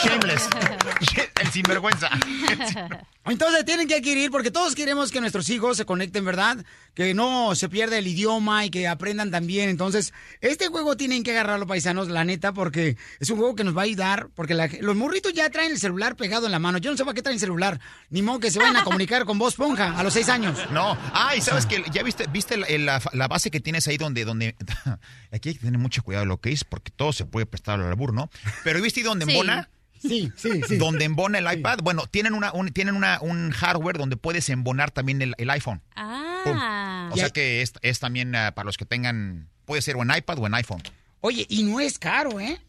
Shameless. 0.03 0.49
El 1.41 1.51
sinvergüenza. 1.51 2.11
Entonces 3.27 3.65
tienen 3.65 3.87
que 3.87 3.97
adquirir, 3.97 4.31
porque 4.31 4.51
todos 4.51 4.75
queremos 4.75 5.13
que 5.13 5.21
nuestros 5.21 5.49
hijos 5.51 5.77
se 5.77 5.85
conecten, 5.85 6.25
¿verdad? 6.25 6.65
Que 6.95 7.15
no 7.15 7.55
se 7.55 7.69
pierda 7.69 7.99
el 7.99 8.07
idioma 8.07 8.65
y 8.65 8.71
que 8.71 8.89
aprendan 8.89 9.31
también. 9.31 9.69
Entonces, 9.69 10.13
este 10.41 10.69
juego 10.69 10.97
tienen 10.97 11.23
que 11.23 11.31
agarrarlo, 11.33 11.67
paisanos, 11.67 12.09
la 12.09 12.25
neta, 12.25 12.53
porque 12.53 12.97
es 13.21 13.31
un 13.31 13.37
juego 13.39 13.55
que 13.55 13.63
nos 13.63 13.77
va 13.77 13.83
a 13.83 13.85
ayudar, 13.85 14.29
porque 14.35 14.55
la- 14.55 14.69
los 14.81 14.97
morritos 14.97 15.33
ya 15.35 15.49
traen 15.51 15.73
el 15.73 15.79
celular 15.79 16.17
pegado 16.17 16.47
en 16.47 16.53
la 16.53 16.59
mano. 16.59 16.79
Yo 16.79 16.91
no 16.91 16.97
sé 16.97 17.05
para 17.05 17.15
qué 17.15 17.23
traen 17.23 17.39
celular. 17.39 17.79
Ni 18.09 18.23
modo 18.23 18.41
que 18.41 18.51
se 18.51 18.59
vayan 18.59 18.77
a 18.79 18.85
comunicar 18.85 19.25
con 19.27 19.39
vos, 19.39 19.55
Ponja, 19.55 19.99
a 19.99 20.03
los 20.03 20.15
seis 20.15 20.29
años. 20.29 20.59
No. 20.73 20.97
Ah, 21.13 21.35
y 21.37 21.41
sabes 21.43 21.67
que 21.67 21.85
ya 21.93 22.03
viste, 22.03 22.27
viste 22.33 22.57
la, 22.57 22.67
la- 22.79 23.03
la 23.13 23.29
base 23.29 23.51
que 23.51 23.61
tienes 23.61 23.87
ahí 23.87 23.99
donde, 23.99 24.25
donde. 24.25 24.57
Aquí 25.33 25.51
hay 25.51 25.55
que 25.55 25.61
tener 25.61 25.79
mucho 25.79 26.03
cuidado 26.03 26.25
de 26.25 26.29
lo 26.29 26.41
que 26.41 26.51
es, 26.53 26.65
porque 26.65 26.91
todo 26.91 27.13
se 27.13 27.27
puede 27.27 27.47
prestar 27.47 27.79
al 27.81 27.87
albur, 27.87 28.13
¿no? 28.15 28.31
Pero 28.65 28.81
¿viste 28.83 29.03
donde 29.03 29.27
Sí. 29.27 29.31
embona? 29.33 29.69
Sí, 30.01 30.33
sí, 30.37 30.63
sí. 30.67 30.77
Donde 30.79 31.05
embona 31.05 31.39
el 31.39 31.59
iPad. 31.59 31.79
Bueno, 31.83 32.07
tienen 32.07 32.35
una, 32.35 32.53
un, 32.53 32.69
tienen 32.73 32.95
una, 32.97 33.19
un 33.21 33.51
hardware 33.51 33.99
donde 33.99 34.17
puedes 34.17 34.49
embonar 34.49 34.91
también 34.91 35.21
el, 35.23 35.35
el 35.39 35.51
iPhone. 35.51 35.83
Ah. 35.95 37.11
O 37.13 37.17
sea 37.17 37.31
que 37.31 37.63
es, 37.63 37.73
es 37.83 37.99
también 38.01 38.35
ah, 38.35 38.53
para 38.55 38.67
los 38.67 38.77
que 38.77 38.85
tengan. 38.87 39.49
Puede 39.67 39.83
ser 39.83 39.97
o 39.97 40.03
en 40.03 40.11
iPad 40.17 40.39
o 40.39 40.47
en 40.47 40.55
iPhone. 40.55 40.83
Oye, 41.21 41.47
y 41.49 41.63
no 41.65 41.81
es 41.81 41.99
caro, 41.99 42.41
¿eh? 42.41 42.61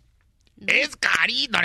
Es 0.67 0.95
carito. 0.95 1.57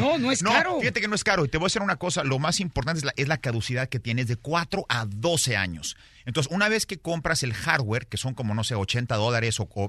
No, 0.00 0.18
no 0.18 0.32
es 0.32 0.42
caro. 0.42 0.80
Fíjate 0.80 1.00
que 1.00 1.06
no 1.06 1.14
es 1.14 1.22
caro. 1.22 1.44
Y 1.44 1.48
te 1.48 1.58
voy 1.58 1.66
a 1.66 1.68
decir 1.68 1.82
una 1.82 1.96
cosa. 1.96 2.24
Lo 2.24 2.38
más 2.40 2.58
importante 2.58 2.98
es 2.98 3.04
la, 3.04 3.12
es 3.16 3.28
la 3.28 3.36
caducidad 3.36 3.88
que 3.88 4.00
tienes 4.00 4.26
de 4.26 4.36
4 4.36 4.86
a 4.88 5.04
12 5.06 5.56
años. 5.56 5.96
Entonces, 6.24 6.52
una 6.52 6.68
vez 6.68 6.86
que 6.86 6.98
compras 6.98 7.42
el 7.44 7.52
hardware, 7.52 8.06
que 8.08 8.16
son 8.16 8.34
como, 8.34 8.54
no 8.54 8.64
sé, 8.64 8.74
80 8.74 9.14
dólares 9.16 9.60
o, 9.60 9.68
o 9.74 9.86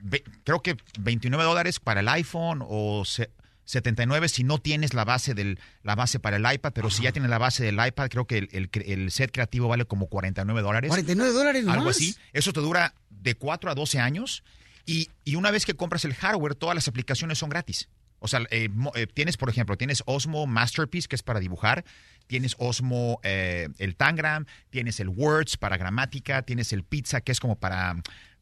ve- 0.00 0.22
creo 0.44 0.62
que 0.62 0.76
29 1.00 1.42
dólares 1.42 1.80
para 1.80 2.00
el 2.00 2.08
iPhone 2.08 2.62
o 2.64 3.04
se- 3.04 3.30
79 3.64 4.28
si 4.28 4.44
no 4.44 4.58
tienes 4.58 4.94
la 4.94 5.04
base 5.04 5.34
del 5.34 5.58
la 5.82 5.94
base 5.94 6.18
para 6.18 6.36
el 6.36 6.52
iPad, 6.52 6.72
pero 6.74 6.90
si 6.90 7.02
ya 7.02 7.12
tienes 7.12 7.30
la 7.30 7.38
base 7.38 7.64
del 7.64 7.74
iPad, 7.74 8.08
creo 8.10 8.26
que 8.26 8.38
el, 8.38 8.70
el 8.72 9.10
set 9.10 9.30
creativo 9.32 9.68
vale 9.68 9.84
como 9.84 10.06
49 10.06 10.62
dólares. 10.62 10.88
49 10.88 11.32
dólares. 11.32 11.66
Algo 11.68 11.90
así. 11.90 12.14
Eso 12.32 12.52
te 12.52 12.60
dura 12.60 12.94
de 13.10 13.34
4 13.34 13.70
a 13.70 13.74
12 13.74 13.98
años. 13.98 14.44
Y, 14.86 15.08
y 15.24 15.36
una 15.36 15.50
vez 15.50 15.64
que 15.64 15.74
compras 15.74 16.04
el 16.04 16.14
hardware, 16.14 16.54
todas 16.54 16.74
las 16.74 16.88
aplicaciones 16.88 17.38
son 17.38 17.48
gratis. 17.48 17.88
O 18.24 18.28
sea, 18.28 18.40
eh, 18.50 18.70
eh, 18.94 19.06
tienes, 19.06 19.36
por 19.36 19.50
ejemplo, 19.50 19.76
tienes 19.76 20.02
Osmo 20.06 20.46
Masterpiece, 20.46 21.08
que 21.08 21.16
es 21.16 21.22
para 21.22 21.40
dibujar. 21.40 21.84
Tienes 22.26 22.56
Osmo, 22.58 23.20
eh, 23.22 23.68
el 23.78 23.96
Tangram. 23.96 24.46
Tienes 24.70 24.98
el 25.00 25.10
Words 25.10 25.58
para 25.58 25.76
gramática. 25.76 26.40
Tienes 26.40 26.72
el 26.72 26.84
Pizza, 26.84 27.20
que 27.20 27.32
es 27.32 27.40
como 27.40 27.56
para, 27.56 27.96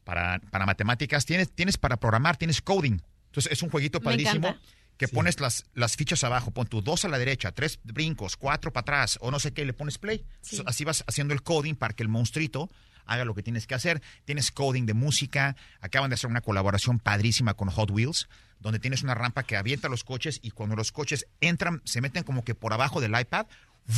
para, 0.05 0.39
para 0.51 0.65
matemáticas. 0.65 1.25
Tienes, 1.25 1.51
tienes 1.51 1.77
para 1.77 1.97
programar. 1.97 2.37
Tienes 2.37 2.61
coding. 2.61 2.99
Entonces, 3.25 3.51
es 3.51 3.61
un 3.61 3.69
jueguito 3.69 3.99
Me 3.99 4.05
padrísimo 4.05 4.47
encanta. 4.47 4.65
Que 4.97 5.07
pones 5.07 5.39
las, 5.39 5.65
las 5.73 5.95
fichas 5.95 6.23
abajo, 6.23 6.51
pon 6.51 6.67
tu 6.67 6.81
dos 6.81 7.05
a 7.05 7.09
la 7.09 7.17
derecha, 7.17 7.51
tres 7.51 7.79
brincos, 7.83 8.37
cuatro 8.37 8.71
para 8.71 8.81
atrás, 8.81 9.17
o 9.21 9.31
no 9.31 9.39
sé 9.39 9.53
qué, 9.53 9.63
y 9.63 9.65
le 9.65 9.73
pones 9.73 9.97
play. 9.97 10.25
Así 10.65 10.83
vas 10.83 11.03
haciendo 11.07 11.33
el 11.33 11.41
coding 11.41 11.75
para 11.75 11.93
que 11.93 12.03
el 12.03 12.09
monstruito 12.09 12.69
haga 13.05 13.25
lo 13.25 13.33
que 13.33 13.43
tienes 13.43 13.67
que 13.67 13.75
hacer. 13.75 14.01
Tienes 14.25 14.51
coding 14.51 14.85
de 14.85 14.93
música, 14.93 15.55
acaban 15.81 16.09
de 16.09 16.15
hacer 16.15 16.29
una 16.29 16.41
colaboración 16.41 16.99
padrísima 16.99 17.53
con 17.53 17.69
Hot 17.69 17.91
Wheels, 17.91 18.29
donde 18.59 18.79
tienes 18.79 19.03
una 19.03 19.15
rampa 19.15 19.43
que 19.43 19.57
avienta 19.57 19.89
los 19.89 20.03
coches 20.03 20.39
y 20.41 20.51
cuando 20.51 20.75
los 20.75 20.91
coches 20.91 21.27
entran, 21.41 21.81
se 21.85 22.01
meten 22.01 22.23
como 22.23 22.43
que 22.43 22.55
por 22.55 22.73
abajo 22.73 23.01
del 23.01 23.19
iPad, 23.19 23.47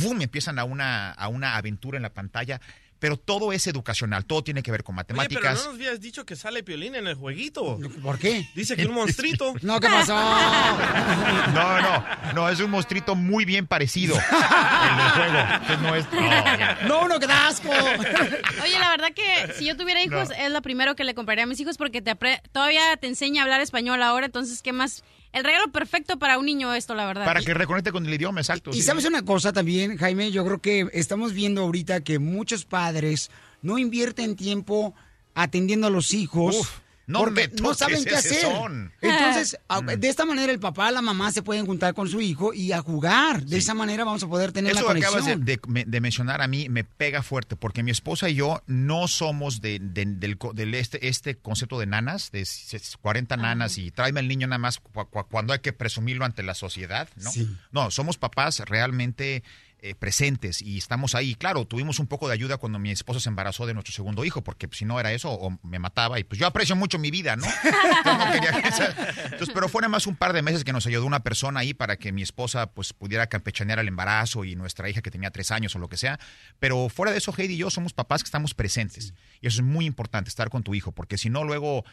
¡boom! 0.00 0.22
empiezan 0.22 0.58
a 0.58 0.64
una, 0.64 1.12
a 1.12 1.28
una 1.28 1.56
aventura 1.56 1.96
en 1.98 2.02
la 2.02 2.12
pantalla. 2.12 2.60
Pero 2.98 3.18
todo 3.18 3.52
es 3.52 3.66
educacional, 3.66 4.24
todo 4.24 4.42
tiene 4.42 4.62
que 4.62 4.70
ver 4.70 4.82
con 4.82 4.94
Oye, 4.96 5.04
pero 5.06 5.16
matemáticas. 5.18 5.58
no 5.58 5.64
nos 5.66 5.74
habías 5.74 6.00
dicho 6.00 6.24
que 6.24 6.34
sale 6.34 6.62
Piolín 6.62 6.94
en 6.94 7.06
el 7.06 7.14
jueguito. 7.14 7.78
¿Por 8.02 8.18
qué? 8.18 8.48
Dice 8.54 8.74
que 8.74 8.86
un 8.86 8.94
monstruito. 8.94 9.52
No, 9.62 9.78
¿qué 9.80 9.88
pasó? 9.88 10.14
No, 11.54 11.80
no, 11.80 12.04
no, 12.34 12.48
es 12.48 12.60
un 12.60 12.70
monstruito 12.70 13.14
muy 13.14 13.44
bien 13.44 13.66
parecido. 13.66 14.14
El 14.16 14.96
del 14.96 15.10
juego. 15.10 15.38
Entonces 15.52 15.80
no 15.80 15.94
es. 15.94 16.06
No. 16.86 16.88
No, 16.88 17.04
uno 17.04 17.18
que 17.20 17.26
da 17.26 17.48
asco. 17.48 17.68
Oye, 17.70 18.78
la 18.78 18.90
verdad 18.90 19.08
que 19.14 19.52
si 19.58 19.66
yo 19.66 19.76
tuviera 19.76 20.02
hijos, 20.02 20.28
No. 20.30 20.34
es 20.34 20.50
lo 20.50 20.62
primero 20.62 20.94
que 20.96 21.04
le 21.04 21.14
compraría 21.14 21.44
a 21.44 21.46
mis 21.46 21.60
hijos 21.60 21.76
porque 21.76 22.00
te 22.02 22.10
apre- 22.16 22.40
todavía 22.52 22.96
te 22.96 23.06
enseña 23.06 23.42
a 23.42 23.44
hablar 23.44 23.60
español 23.60 24.02
ahora, 24.02 24.26
entonces, 24.26 24.62
¿qué 24.62 24.72
más? 24.72 25.02
El 25.36 25.44
regalo 25.44 25.70
perfecto 25.70 26.18
para 26.18 26.38
un 26.38 26.46
niño 26.46 26.72
esto, 26.72 26.94
la 26.94 27.04
verdad. 27.04 27.26
Para 27.26 27.42
que 27.42 27.52
reconecte 27.52 27.92
con 27.92 28.06
el 28.06 28.14
idioma, 28.14 28.40
exacto. 28.40 28.70
Y 28.70 28.76
sí. 28.76 28.82
sabes 28.82 29.04
una 29.04 29.22
cosa 29.22 29.52
también, 29.52 29.98
Jaime, 29.98 30.30
yo 30.30 30.46
creo 30.46 30.62
que 30.62 30.88
estamos 30.94 31.34
viendo 31.34 31.60
ahorita 31.60 32.00
que 32.00 32.18
muchos 32.18 32.64
padres 32.64 33.30
no 33.60 33.76
invierten 33.76 34.34
tiempo 34.34 34.94
atendiendo 35.34 35.88
a 35.88 35.90
los 35.90 36.14
hijos. 36.14 36.56
Uf, 36.56 36.70
no 37.06 37.20
porque 37.20 37.48
me 37.48 37.54
no 37.62 37.62
toques 37.74 37.78
saben 37.78 38.04
qué 38.04 38.14
hacer. 38.16 38.40
son. 38.42 38.92
Entonces, 39.00 39.58
a- 39.68 39.80
Mm. 39.80 39.86
de 39.98 40.08
esta 40.08 40.24
manera 40.24 40.52
el 40.52 40.58
papá, 40.58 40.90
la 40.90 41.02
mamá 41.02 41.30
se 41.32 41.42
pueden 41.42 41.64
juntar 41.66 41.94
con 41.94 42.08
su 42.08 42.20
hijo 42.20 42.52
y 42.52 42.72
a 42.72 42.80
jugar. 42.80 43.44
De 43.44 43.58
esa 43.58 43.74
manera 43.74 44.04
vamos 44.04 44.22
a 44.22 44.28
poder 44.28 44.52
tener 44.52 44.72
Eso 44.72 44.86
la 44.88 44.94
que 44.94 44.98
acabas 45.00 45.24
de, 45.26 45.36
conexión. 45.36 45.74
de- 45.74 45.84
de 45.86 46.00
mencionar 46.00 46.42
a 46.42 46.48
mí 46.48 46.68
me 46.68 46.84
pega 46.84 47.22
fuerte 47.22 47.54
porque 47.56 47.82
mi 47.82 47.90
esposa 47.92 48.28
y 48.28 48.34
yo 48.34 48.62
no 48.66 49.06
somos 49.08 49.60
de, 49.60 49.78
de- 49.80 50.04
del, 50.06 50.36
co- 50.38 50.52
del 50.52 50.74
este, 50.74 51.06
este 51.08 51.36
concepto 51.36 51.78
de 51.78 51.86
nanas, 51.86 52.30
de 52.32 52.40
s- 52.40 52.78
40 53.00 53.36
nanas 53.36 53.78
y 53.78 53.90
tráeme 53.90 54.20
al 54.20 54.28
niño 54.28 54.46
nada 54.48 54.58
más 54.58 54.78
cu- 54.80 55.06
cu- 55.08 55.26
cuando 55.30 55.52
hay 55.52 55.60
que 55.60 55.72
presumirlo 55.72 56.24
ante 56.24 56.42
la 56.42 56.54
sociedad, 56.54 57.08
¿no? 57.16 57.30
No, 57.72 57.90
somos 57.90 58.18
papás 58.18 58.58
realmente 58.60 59.42
eh, 59.80 59.94
presentes 59.94 60.62
y 60.62 60.78
estamos 60.78 61.14
ahí. 61.14 61.34
Claro, 61.34 61.64
tuvimos 61.66 61.98
un 61.98 62.06
poco 62.06 62.28
de 62.28 62.34
ayuda 62.34 62.56
cuando 62.56 62.78
mi 62.78 62.90
esposa 62.90 63.20
se 63.20 63.28
embarazó 63.28 63.66
de 63.66 63.74
nuestro 63.74 63.92
segundo 63.92 64.24
hijo 64.24 64.42
porque 64.42 64.68
si 64.72 64.84
no 64.84 64.98
era 64.98 65.12
eso 65.12 65.30
o 65.30 65.58
me 65.62 65.78
mataba 65.78 66.18
y 66.18 66.24
pues 66.24 66.40
yo 66.40 66.46
aprecio 66.46 66.74
mucho 66.76 66.98
mi 66.98 67.10
vida, 67.10 67.36
¿no? 67.36 67.44
Entonces, 67.98 68.26
no 68.26 68.32
quería 68.32 68.62
que 68.62 68.68
esa- 68.68 68.94
entonces, 69.24 69.50
pero 69.52 69.68
fue 69.68 69.82
nada 69.82 69.90
más 69.90 70.06
un 70.06 70.16
par 70.16 70.32
de 70.32 70.42
meses 70.42 70.64
que 70.64 70.72
nos 70.72 70.86
ayudó 70.86 71.04
una 71.06 71.20
persona 71.20 71.60
ahí 71.60 71.74
para 71.74 71.96
que 71.96 72.10
mi 72.12 72.22
esposa 72.22 72.66
pues 72.72 72.92
pudiera 72.92 73.26
campechanear 73.26 73.78
el 73.78 73.88
embarazo 73.88 74.44
y 74.44 74.56
nuestra 74.56 74.88
hija 74.88 75.02
que 75.02 75.10
tenía 75.10 75.30
tres 75.30 75.50
años 75.50 75.74
o 75.76 75.78
lo 75.78 75.88
que 75.88 75.96
sea. 75.96 76.18
Pero 76.58 76.88
fuera 76.88 77.12
de 77.12 77.18
eso, 77.18 77.34
Heidi 77.36 77.54
y 77.54 77.58
yo 77.58 77.70
somos 77.70 77.92
papás 77.92 78.22
que 78.22 78.28
estamos 78.28 78.54
presentes. 78.54 79.12
Y 79.40 79.46
eso 79.48 79.60
es 79.60 79.66
muy 79.66 79.84
importante, 79.86 80.28
estar 80.30 80.48
con 80.50 80.62
tu 80.62 80.74
hijo, 80.74 80.92
porque 80.92 81.18
si 81.18 81.28
no 81.30 81.44
luego 81.44 81.84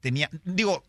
tenía, 0.00 0.28
digo, 0.44 0.82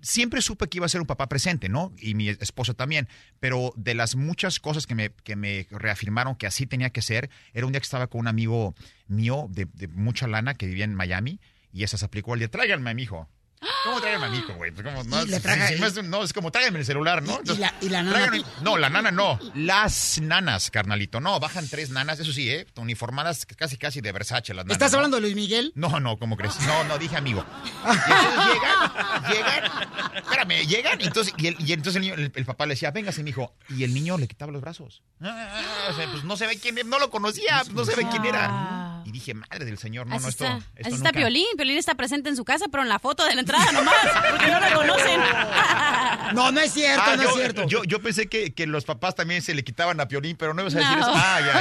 siempre 0.00 0.42
supe 0.42 0.68
que 0.68 0.78
iba 0.78 0.86
a 0.86 0.88
ser 0.88 1.00
un 1.00 1.06
papá 1.06 1.28
presente, 1.28 1.68
¿no? 1.68 1.92
Y 1.98 2.14
mi 2.14 2.28
esposa 2.28 2.74
también. 2.74 3.08
Pero 3.38 3.72
de 3.76 3.94
las 3.94 4.16
muchas 4.16 4.60
cosas 4.60 4.86
que 4.86 4.94
me, 4.94 5.10
que 5.10 5.36
me 5.36 5.66
reafirmaron 5.70 6.34
que 6.34 6.46
así 6.46 6.66
tenía 6.66 6.90
que 6.90 7.02
ser, 7.02 7.30
era 7.52 7.66
un 7.66 7.72
día 7.72 7.80
que 7.80 7.84
estaba 7.84 8.06
con 8.08 8.20
un 8.20 8.28
amigo 8.28 8.74
mío 9.06 9.46
de, 9.50 9.66
de 9.74 9.88
mucha 9.88 10.26
lana 10.26 10.54
que 10.54 10.66
vivía 10.66 10.84
en 10.84 10.94
Miami 10.94 11.40
y 11.72 11.84
esa 11.84 11.98
se 11.98 12.04
aplicó 12.04 12.34
el 12.34 12.40
de 12.40 12.48
tráiganme 12.48 12.90
a 12.90 12.94
mi 12.94 13.02
hijo. 13.02 13.28
¿Cómo 13.84 14.00
tráiganme 14.00 14.26
a 14.26 14.30
mi 14.30 14.38
hijo, 14.38 14.54
güey? 14.54 14.70
Pues. 14.70 14.84
No, 15.06 15.22
si- 15.22 15.28
si 15.28 15.34
es, 15.84 16.04
no, 16.04 16.22
es 16.22 16.32
como 16.32 16.50
tráiganme 16.50 16.78
el 16.78 16.84
celular, 16.86 17.22
¿no? 17.22 17.40
Y- 17.44 17.52
y 17.52 17.56
la- 17.58 17.74
y 17.82 17.88
la 17.90 18.02
nana- 18.02 18.42
no, 18.62 18.78
la 18.78 18.88
nana 18.88 19.10
no. 19.10 19.38
Las 19.54 20.18
nanas, 20.22 20.70
carnalito. 20.70 21.20
No, 21.20 21.38
bajan 21.40 21.68
tres 21.68 21.90
nanas, 21.90 22.18
eso 22.20 22.32
sí, 22.32 22.50
¿eh? 22.50 22.66
Uniformadas 22.76 23.44
casi, 23.44 23.76
casi 23.76 24.00
de 24.00 24.12
Versace 24.12 24.54
las 24.54 24.64
nanas. 24.64 24.76
¿Estás 24.76 24.92
¿no? 24.92 24.98
hablando 24.98 25.16
de 25.18 25.22
Luis 25.22 25.34
Miguel? 25.34 25.72
No, 25.74 26.00
no, 26.00 26.18
¿cómo 26.18 26.36
crees? 26.38 26.58
No, 26.60 26.84
no, 26.84 26.98
dije 26.98 27.16
amigo. 27.16 27.44
Y 27.84 27.88
entonces 27.90 28.44
llegan, 28.46 29.30
llegan, 29.30 30.14
espérame, 30.16 30.66
llegan, 30.66 31.00
y 31.00 31.04
entonces, 31.04 31.34
y, 31.36 31.46
el, 31.48 31.56
y 31.60 31.72
entonces 31.72 31.96
el, 31.96 32.02
niño, 32.02 32.14
el, 32.14 32.32
el 32.34 32.44
papá 32.46 32.64
le 32.66 32.74
decía, 32.74 32.90
véngase, 32.90 33.22
mi 33.22 33.30
hijo. 33.30 33.54
Y 33.68 33.84
el 33.84 33.92
niño 33.92 34.16
le 34.18 34.26
quitaba 34.26 34.50
los 34.52 34.60
brazos. 34.62 35.02
Ah, 35.20 35.88
o 35.90 35.94
sea, 35.94 36.10
pues 36.10 36.24
no 36.24 36.36
se 36.36 36.46
ve 36.46 36.58
quién, 36.58 36.76
no 36.88 36.98
lo 36.98 37.10
conocía, 37.10 37.58
pues 37.64 37.72
no 37.74 37.84
se 37.84 37.94
ve 37.96 38.06
quién 38.10 38.24
era. 38.24 38.79
Y 39.10 39.12
dije, 39.12 39.34
madre 39.34 39.64
del 39.64 39.76
señor, 39.76 40.06
no, 40.06 40.14
así 40.14 40.22
no, 40.22 40.28
esto, 40.28 40.44
está, 40.44 40.56
esto 40.76 40.86
así 40.86 40.94
está. 40.98 41.10
Piolín. 41.10 41.44
Piolín 41.56 41.76
está 41.78 41.96
presente 41.96 42.28
en 42.28 42.36
su 42.36 42.44
casa, 42.44 42.66
pero 42.70 42.84
en 42.84 42.88
la 42.88 43.00
foto 43.00 43.24
de 43.24 43.34
la 43.34 43.40
entrada 43.40 43.72
nomás, 43.72 43.92
porque 44.30 44.46
no 44.52 44.60
lo 44.60 44.72
conocen. 44.76 45.20
No, 46.34 46.52
no 46.52 46.60
es 46.60 46.72
cierto, 46.72 47.02
Ah, 47.04 47.16
no 47.16 47.24
yo, 47.24 47.28
es 47.30 47.34
cierto. 47.34 47.66
Yo, 47.66 47.82
yo 47.82 48.00
pensé 48.00 48.28
que, 48.28 48.54
que 48.54 48.68
los 48.68 48.84
papás 48.84 49.16
también 49.16 49.42
se 49.42 49.52
le 49.52 49.64
quitaban 49.64 49.98
a 50.00 50.06
Piolín, 50.06 50.36
pero 50.36 50.54
no 50.54 50.62
ibas 50.62 50.76
a 50.76 50.78
decir 50.78 50.96
No. 50.96 51.02
eso. 51.02 51.12
Ah, 51.12 51.40
ya, 51.40 51.52
ya, 51.52 51.60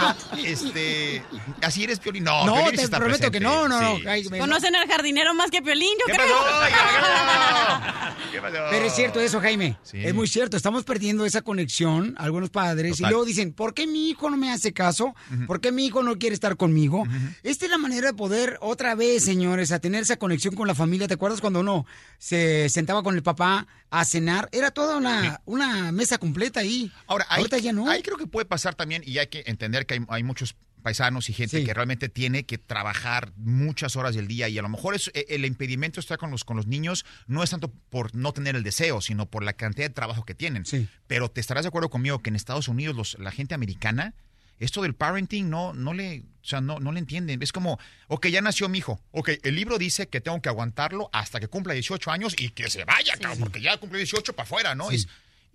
ya. 0.00 0.16
No, 0.32 0.38
este, 0.42 1.22
así 1.60 1.84
eres 1.84 2.00
Piolín. 2.00 2.24
No, 2.24 2.46
No, 2.46 2.54
Piolín 2.54 2.76
te 2.76 2.82
está 2.84 2.96
prometo 2.96 3.30
que 3.30 3.40
presente. 3.40 3.44
no, 3.46 3.68
no, 3.68 3.78
no, 3.82 3.96
Sí. 3.98 4.04
Jaime, 4.04 4.38
no. 4.38 4.44
Conocen 4.44 4.74
al 4.74 4.88
jardinero 4.88 5.34
más 5.34 5.50
que 5.50 5.60
Piolín, 5.60 5.90
yo 6.00 6.06
¿Qué 6.06 6.12
creo. 6.14 6.28
Pero 8.70 8.84
es 8.86 8.94
cierto 8.94 9.20
eso, 9.20 9.40
Jaime. 9.40 9.76
Sí. 9.82 9.98
Es 10.04 10.14
muy 10.14 10.26
cierto. 10.28 10.56
Estamos 10.56 10.84
perdiendo 10.84 11.24
esa 11.26 11.42
conexión, 11.42 12.14
algunos 12.18 12.50
padres, 12.50 13.00
y 13.00 13.02
luego 13.02 13.24
dicen, 13.24 13.52
¿por 13.52 13.74
qué 13.74 13.86
mi 13.86 14.10
hijo 14.10 14.30
no 14.30 14.36
me 14.36 14.52
hace 14.52 14.72
caso? 14.72 15.14
¿Por 15.46 15.60
qué 15.60 15.72
mi 15.72 15.86
hijo 15.86 16.02
no 16.02 16.18
quiere 16.18 16.34
estar 16.38 16.56
conmigo? 16.56 17.04
Esta 17.42 17.64
es 17.66 17.70
la 17.70 17.78
manera 17.78 18.08
de 18.08 18.14
poder, 18.14 18.58
otra 18.60 18.94
vez, 18.94 19.24
señores, 19.24 19.72
a 19.72 19.80
tener 19.80 20.02
esa 20.02 20.16
conexión 20.16 20.54
con 20.54 20.66
la 20.66 20.74
familia. 20.74 21.08
¿Te 21.08 21.14
acuerdas 21.14 21.40
cuando 21.40 21.60
uno 21.60 21.84
se 22.18 22.68
sentaba 22.68 23.02
con 23.02 23.14
el 23.14 23.22
papá 23.22 23.66
a 23.90 24.04
cenar? 24.04 24.48
Era 24.52 24.70
toda 24.70 24.96
una, 24.96 25.40
una 25.44 25.92
mesa 25.92 26.18
completa 26.18 26.60
ahí. 26.60 26.90
Ahora, 27.06 27.26
ahí, 27.28 27.38
Ahorita 27.38 27.58
ya 27.58 27.72
no. 27.72 27.88
ahí 27.88 28.02
creo 28.02 28.16
que 28.16 28.26
puede 28.26 28.46
pasar 28.46 28.74
también, 28.74 29.02
y 29.04 29.18
hay 29.18 29.26
que 29.26 29.42
entender 29.46 29.86
que 29.86 29.94
hay, 29.94 30.00
hay 30.08 30.22
muchos 30.22 30.54
paisanos 30.82 31.28
y 31.28 31.32
gente 31.32 31.64
que 31.64 31.74
realmente 31.74 32.08
tiene 32.08 32.44
que 32.44 32.56
trabajar 32.56 33.32
muchas 33.36 33.96
horas 33.96 34.14
del 34.14 34.28
día 34.28 34.48
y 34.48 34.58
a 34.58 34.62
lo 34.62 34.68
mejor 34.68 34.94
es, 34.94 35.10
eh, 35.14 35.26
el 35.28 35.44
impedimento 35.44 36.00
está 36.00 36.16
con 36.16 36.30
los, 36.30 36.44
con 36.44 36.56
los 36.56 36.66
niños 36.66 37.04
no 37.26 37.42
es 37.42 37.50
tanto 37.50 37.72
por 37.90 38.14
no 38.14 38.32
tener 38.32 38.56
el 38.56 38.62
deseo, 38.62 39.00
sino 39.00 39.26
por 39.26 39.42
la 39.42 39.54
cantidad 39.54 39.88
de 39.88 39.94
trabajo 39.94 40.24
que 40.24 40.34
tienen. 40.34 40.64
Pero 41.06 41.30
te 41.30 41.40
estarás 41.40 41.64
de 41.64 41.68
acuerdo 41.68 41.90
conmigo 41.90 42.20
que 42.20 42.30
en 42.30 42.36
Estados 42.36 42.68
Unidos 42.68 42.96
los, 42.96 43.18
la 43.18 43.30
gente 43.30 43.54
americana, 43.54 44.14
esto 44.58 44.82
del 44.82 44.94
parenting 44.94 45.48
no, 45.48 45.72
no 45.72 45.92
le, 45.94 46.20
o 46.42 46.44
sea, 46.44 46.60
no, 46.60 46.78
no 46.80 46.92
le 46.92 46.98
entienden. 47.00 47.42
Es 47.42 47.52
como, 47.52 47.78
ok, 48.08 48.26
ya 48.28 48.40
nació 48.40 48.68
mi 48.68 48.78
hijo. 48.78 49.00
Ok, 49.12 49.30
el 49.42 49.54
libro 49.54 49.78
dice 49.78 50.08
que 50.08 50.20
tengo 50.20 50.40
que 50.42 50.48
aguantarlo 50.48 51.10
hasta 51.12 51.40
que 51.40 51.48
cumpla 51.48 51.74
18 51.74 52.10
años 52.10 52.34
y 52.38 52.50
que 52.50 52.68
se 52.70 52.84
vaya, 52.84 53.14
cabrón, 53.20 53.38
porque 53.40 53.60
ya 53.60 53.76
cumple 53.76 53.98
18 53.98 54.32
para 54.34 54.44
afuera, 54.44 54.74
¿no? 54.74 54.90
Es, 54.90 55.06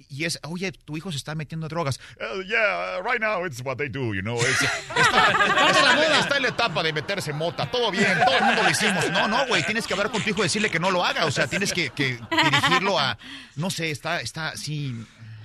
Y 0.09 0.25
es, 0.25 0.39
oye, 0.43 0.71
tu 0.71 0.97
hijo 0.97 1.11
se 1.11 1.17
está 1.17 1.35
metiendo 1.35 1.67
drogas. 1.69 1.99
"Uh, 2.19 2.41
yeah, 2.43 2.99
right 3.03 3.21
now 3.21 3.45
it's 3.45 3.61
what 3.63 3.77
they 3.77 3.87
do, 3.87 4.13
you 4.13 4.21
know. 4.21 4.37
Es- 4.41 4.61
está, 4.61 5.31
está- 5.71 6.19
está 6.19 6.35
en 6.37 6.41
la 6.43 6.49
etapa 6.49 6.81
de 6.83 6.91
meterse 6.91 7.31
mota. 7.31 7.69
Todo 7.69 7.91
bien, 7.91 8.17
todo 8.25 8.35
el 8.37 8.43
mundo 8.43 8.63
lo 8.63 8.69
hicimos. 8.71 9.09
No, 9.11 9.27
no, 9.27 9.45
güey, 9.47 9.63
tienes 9.63 9.85
que 9.87 9.93
hablar 9.93 10.09
con 10.11 10.21
tu 10.23 10.31
hijo 10.31 10.39
y 10.39 10.43
decirle 10.43 10.69
que 10.71 10.79
no 10.79 10.89
lo 10.91 11.05
haga. 11.05 11.25
O 11.25 11.31
sea, 11.31 11.47
tienes 11.47 11.71
que, 11.71 11.91
que 11.91 12.19
dirigirlo 12.43 12.99
a, 12.99 13.17
no 13.55 13.69
sé, 13.69 13.91
está, 13.91 14.19
está, 14.19 14.57
sí, 14.57 14.93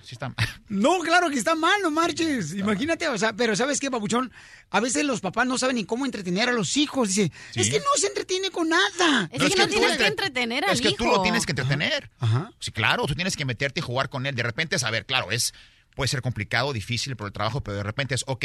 sí 0.08 0.14
está. 0.14 0.32
No, 0.68 1.00
claro 1.00 1.28
que 1.28 1.36
está 1.38 1.54
mal, 1.54 1.80
no 1.82 1.90
marches. 1.90 2.54
Imagínate, 2.54 3.06
o 3.08 3.18
sea, 3.18 3.34
pero 3.34 3.54
¿sabes 3.54 3.78
qué, 3.78 3.90
papuchón? 3.90 4.32
A 4.70 4.80
veces 4.80 5.04
los 5.04 5.20
papás 5.20 5.46
no 5.46 5.58
saben 5.58 5.76
ni 5.76 5.84
cómo 5.84 6.06
entretener 6.06 6.48
a 6.48 6.52
los 6.52 6.76
hijos. 6.78 7.08
Dice, 7.08 7.30
Sí. 7.50 7.60
es 7.60 7.68
que 7.70 7.78
no 7.78 7.84
se 7.96 8.06
entretiene 8.06 8.50
con 8.50 8.70
nada. 8.70 9.28
Es 9.30 9.42
que 9.42 9.56
no 9.56 9.64
tú 9.66 9.70
tienes 9.72 9.90
entre- 9.92 9.98
que 9.98 10.06
entretener 10.06 10.64
al 10.64 10.70
Es 10.72 10.80
que 10.80 10.92
tú 10.92 11.04
lo 11.04 11.20
tienes 11.20 11.44
que 11.44 11.52
entretener. 11.52 12.10
Sí, 12.58 12.72
claro, 12.72 13.06
tú 13.06 13.14
tienes 13.14 13.36
que 13.36 13.44
meterte 13.44 13.80
y 13.80 13.82
jugar 13.82 14.08
con 14.08 14.24
él. 14.24 14.34
De 14.34 14.42
repente 14.42 14.76
es, 14.76 14.84
a 14.84 14.90
ver, 14.90 15.04
claro, 15.04 15.30
es, 15.30 15.52
puede 15.94 16.08
ser 16.08 16.22
complicado, 16.22 16.72
difícil 16.72 17.14
por 17.16 17.26
el 17.26 17.32
trabajo, 17.34 17.60
pero 17.62 17.76
de 17.76 17.82
repente 17.82 18.14
es, 18.14 18.24
ok, 18.26 18.44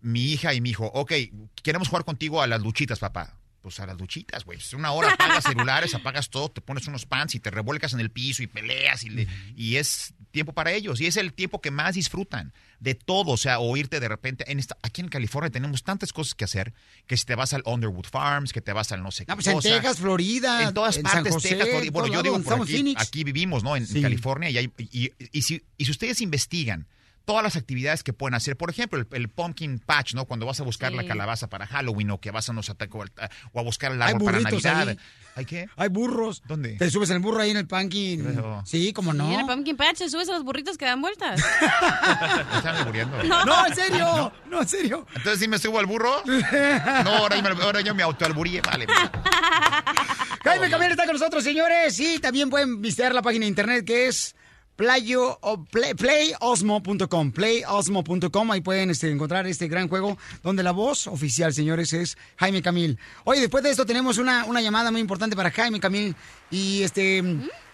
mi 0.00 0.32
hija 0.32 0.52
y 0.54 0.60
mi 0.60 0.70
hijo, 0.70 0.86
ok, 0.86 1.12
queremos 1.62 1.88
jugar 1.88 2.04
contigo 2.04 2.42
a 2.42 2.46
las 2.48 2.60
luchitas, 2.60 2.98
papá. 2.98 3.34
Pues 3.60 3.80
a 3.80 3.86
las 3.86 3.98
luchitas, 3.98 4.44
güey. 4.44 4.56
Pues 4.58 4.72
una 4.72 4.92
hora 4.92 5.12
apagas 5.12 5.42
celulares, 5.82 5.92
apagas 5.94 6.30
todo, 6.30 6.48
te 6.48 6.60
pones 6.60 6.86
unos 6.86 7.06
pants 7.06 7.34
y 7.34 7.40
te 7.40 7.50
revuelcas 7.50 7.92
en 7.92 7.98
el 8.00 8.08
piso 8.10 8.42
y 8.44 8.46
peleas 8.46 9.02
y, 9.02 9.10
le- 9.10 9.28
y 9.56 9.76
es 9.76 10.14
tiempo 10.30 10.52
para 10.52 10.72
ellos. 10.72 11.00
Y 11.00 11.06
es 11.06 11.16
el 11.16 11.32
tiempo 11.32 11.60
que 11.60 11.70
más 11.70 11.94
disfrutan 11.94 12.52
de 12.80 12.94
todo. 12.94 13.32
O 13.32 13.36
sea, 13.36 13.58
oírte 13.58 14.00
de 14.00 14.08
repente. 14.08 14.50
En 14.50 14.58
esta, 14.58 14.76
aquí 14.82 15.00
en 15.00 15.08
California 15.08 15.50
tenemos 15.50 15.82
tantas 15.82 16.12
cosas 16.12 16.34
que 16.34 16.44
hacer 16.44 16.72
que 17.06 17.16
si 17.16 17.24
te 17.24 17.34
vas 17.34 17.52
al 17.54 17.62
Underwood 17.64 18.06
Farms, 18.10 18.52
que 18.52 18.60
te 18.60 18.72
vas 18.72 18.92
al 18.92 19.02
no 19.02 19.10
sé 19.10 19.26
qué 19.26 19.32
Ah, 19.32 19.34
pues 19.36 19.46
en. 19.46 19.60
Texas, 19.60 19.98
Florida, 19.98 20.62
En 20.68 20.74
todas 20.74 20.96
en 20.96 21.02
partes, 21.04 21.22
San 21.24 21.32
José, 21.32 21.48
Texas, 21.50 21.68
Florida. 21.70 21.90
Bueno, 21.92 22.08
yo 22.14 22.22
digo 22.22 22.40
por 22.42 22.62
aquí, 22.62 22.94
aquí 22.98 23.24
vivimos, 23.24 23.62
¿no? 23.64 23.76
En. 23.76 23.86
California. 24.02 24.50
Y, 24.50 24.58
hay- 24.58 24.72
y- 24.92 25.12
y 25.32 25.42
si, 25.42 25.62
y 25.76 25.84
si 25.84 25.90
ustedes 25.90 26.20
investigan 26.20 26.86
todas 27.24 27.42
las 27.42 27.56
actividades 27.56 28.02
que 28.02 28.14
pueden 28.14 28.34
hacer, 28.34 28.56
por 28.56 28.70
ejemplo, 28.70 28.98
el, 28.98 29.06
el 29.12 29.28
pumpkin 29.28 29.80
patch, 29.80 30.14
¿no? 30.14 30.24
Cuando 30.24 30.46
vas 30.46 30.60
a 30.60 30.62
buscar 30.62 30.92
la 30.92 31.04
calabaza 31.04 31.48
para 31.48 31.66
Halloween 31.66 32.10
o 32.12 32.20
que 32.20 32.30
vas 32.30 32.48
a, 32.48 32.54
no 32.54 32.62
sé, 32.62 32.72
o 32.72 33.60
a- 33.60 33.62
buscar 33.62 33.92
el 33.92 34.00
árbol 34.00 34.24
para 34.24 34.40
Navidad. 34.40 34.88
ahí. 34.88 34.98
¿Hay 35.38 35.44
qué? 35.44 35.68
Hay 35.76 35.88
burros. 35.88 36.42
¿Dónde? 36.48 36.70
Te 36.78 36.90
subes 36.90 37.10
en 37.10 37.16
el 37.16 37.22
burro 37.22 37.40
ahí 37.40 37.50
en 37.50 37.58
el 37.58 37.66
pumpkin. 37.68 38.24
Pero- 38.24 38.60
Sí, 38.66 38.92
como 38.92 39.12
no. 39.12 39.30
Y 39.30 39.34
en 39.34 39.40
el 39.40 39.46
pumpkin 39.46 39.76
patch 39.76 39.98
te 39.98 40.10
subes 40.10 40.28
a 40.28 40.32
los 40.32 40.42
burritos 40.42 40.76
que 40.76 40.84
dan 40.84 41.00
vueltas. 41.00 41.40
Están 42.56 42.74
albureando. 42.76 43.22
No, 43.22 43.66
en 43.66 43.74
serio. 43.74 44.32
No, 44.50 44.60
en 44.62 44.68
serio. 44.68 45.06
Entonces, 45.14 45.38
¿sí 45.38 45.46
me 45.46 45.58
subo 45.58 45.78
al 45.78 45.86
burro? 45.86 46.22
No, 47.04 47.10
ahora 47.14 47.36
yo, 47.36 47.42
me- 47.54 47.62
ahora 47.62 47.80
yo 47.82 47.94
me 47.94 48.02
autoalburíe. 48.02 48.60
Vale. 48.62 48.86
Jaime 50.44 50.70
Camil 50.70 50.90
está 50.90 51.04
con 51.04 51.12
nosotros, 51.14 51.44
señores. 51.44 51.98
Y 52.00 52.18
también 52.18 52.50
pueden 52.50 52.80
visitar 52.80 53.14
la 53.14 53.22
página 53.22 53.44
de 53.44 53.48
internet 53.48 53.84
que 53.84 54.08
es 54.08 54.34
playo, 54.78 55.40
play- 55.72 55.94
playosmo.com. 55.94 57.32
Playosmo.com. 57.32 58.50
Ahí 58.52 58.60
pueden 58.60 58.90
este, 58.90 59.10
encontrar 59.10 59.46
este 59.48 59.66
gran 59.66 59.88
juego 59.88 60.16
donde 60.44 60.62
la 60.62 60.70
voz 60.70 61.08
oficial, 61.08 61.52
señores, 61.52 61.92
es 61.92 62.16
Jaime 62.36 62.62
Camil. 62.62 62.96
Oye, 63.24 63.40
después 63.40 63.64
de 63.64 63.70
esto 63.70 63.84
tenemos 63.84 64.18
una, 64.18 64.44
una 64.44 64.60
llamada 64.62 64.92
muy 64.92 65.00
importante 65.00 65.34
para 65.36 65.50
Jaime 65.50 65.80
Camil. 65.80 66.14
Y 66.50 66.82
este. 66.84 67.22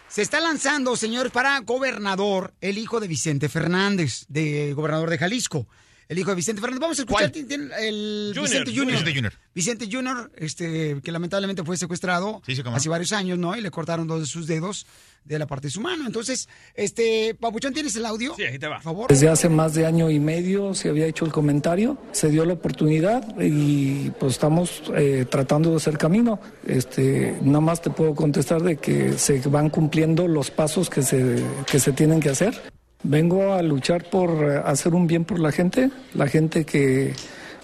Se 0.08 0.22
está 0.22 0.38
lanzando, 0.40 0.96
señor, 0.96 1.30
para 1.32 1.58
gobernador, 1.60 2.54
el 2.60 2.78
hijo 2.78 3.00
de 3.00 3.08
Vicente 3.08 3.48
Fernández, 3.48 4.26
de 4.28 4.72
gobernador 4.72 5.10
de 5.10 5.18
Jalisco. 5.18 5.66
El 6.08 6.18
hijo 6.18 6.30
de 6.30 6.36
Vicente 6.36 6.60
Fernández. 6.60 6.80
Vamos 6.80 6.98
a 6.98 7.02
escuchar 7.02 7.32
el 7.34 8.32
Junior, 8.34 8.64
Vicente 8.64 8.70
Junior. 8.70 8.92
Vicente 8.92 9.14
Junior. 9.14 9.32
Vicente 9.54 9.88
Junior, 9.90 10.32
este, 10.36 11.00
que 11.02 11.12
lamentablemente 11.12 11.62
fue 11.62 11.76
secuestrado 11.76 12.42
Sí, 12.44 12.56
sí, 12.56 12.62
hace 12.64 12.88
varios 12.88 13.12
años, 13.12 13.38
¿no? 13.38 13.56
Y 13.56 13.60
le 13.60 13.70
cortaron 13.70 14.06
dos 14.06 14.20
de 14.20 14.26
sus 14.26 14.46
dedos 14.46 14.86
de 15.24 15.38
la 15.38 15.46
parte 15.46 15.68
de 15.68 15.70
su 15.70 15.80
mano. 15.80 16.06
Entonces, 16.06 16.48
este, 16.74 17.34
Papuchón, 17.34 17.72
¿tienes 17.72 17.96
el 17.96 18.04
audio? 18.04 18.34
Sí, 18.36 18.42
ahí 18.42 18.58
te 18.58 18.66
va. 18.66 18.76
Por 18.76 18.82
favor. 18.82 19.08
Desde 19.08 19.28
hace 19.28 19.48
más 19.48 19.74
de 19.74 19.86
año 19.86 20.10
y 20.10 20.20
medio 20.20 20.74
se 20.74 20.88
había 20.88 21.06
hecho 21.06 21.24
el 21.24 21.32
comentario, 21.32 21.98
se 22.12 22.28
dio 22.28 22.44
la 22.44 22.54
oportunidad 22.54 23.24
y 23.40 24.10
pues 24.20 24.34
estamos 24.34 24.82
eh, 24.94 25.24
tratando 25.28 25.70
de 25.70 25.76
hacer 25.76 25.96
camino. 25.96 26.40
Este, 26.66 27.38
nada 27.42 27.60
más 27.60 27.80
te 27.80 27.90
puedo 27.90 28.14
contestar 28.14 28.62
de 28.62 28.76
que 28.76 29.16
se 29.16 29.40
van 29.48 29.70
cumpliendo 29.70 30.28
los 30.28 30.50
pasos 30.50 30.90
que 30.90 31.02
se, 31.02 31.42
que 31.70 31.80
se 31.80 31.92
tienen 31.92 32.20
que 32.20 32.30
hacer. 32.30 32.73
Vengo 33.04 33.52
a 33.52 33.62
luchar 33.62 34.08
por 34.08 34.30
eh, 34.30 34.62
hacer 34.64 34.94
un 34.94 35.06
bien 35.06 35.26
por 35.26 35.38
la 35.38 35.52
gente, 35.52 35.90
la 36.14 36.26
gente 36.26 36.64
que 36.64 37.14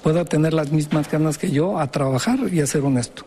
pueda 0.03 0.27
tener 0.27 0.53
las 0.53 0.71
mismas 0.71 1.11
ganas 1.11 1.39
que 1.39 1.51
yo 1.51 1.79
a 1.79 1.91
trabajar 1.91 2.39
y 2.53 2.61
a 2.61 2.67
ser 2.67 2.83
honesto. 2.83 3.27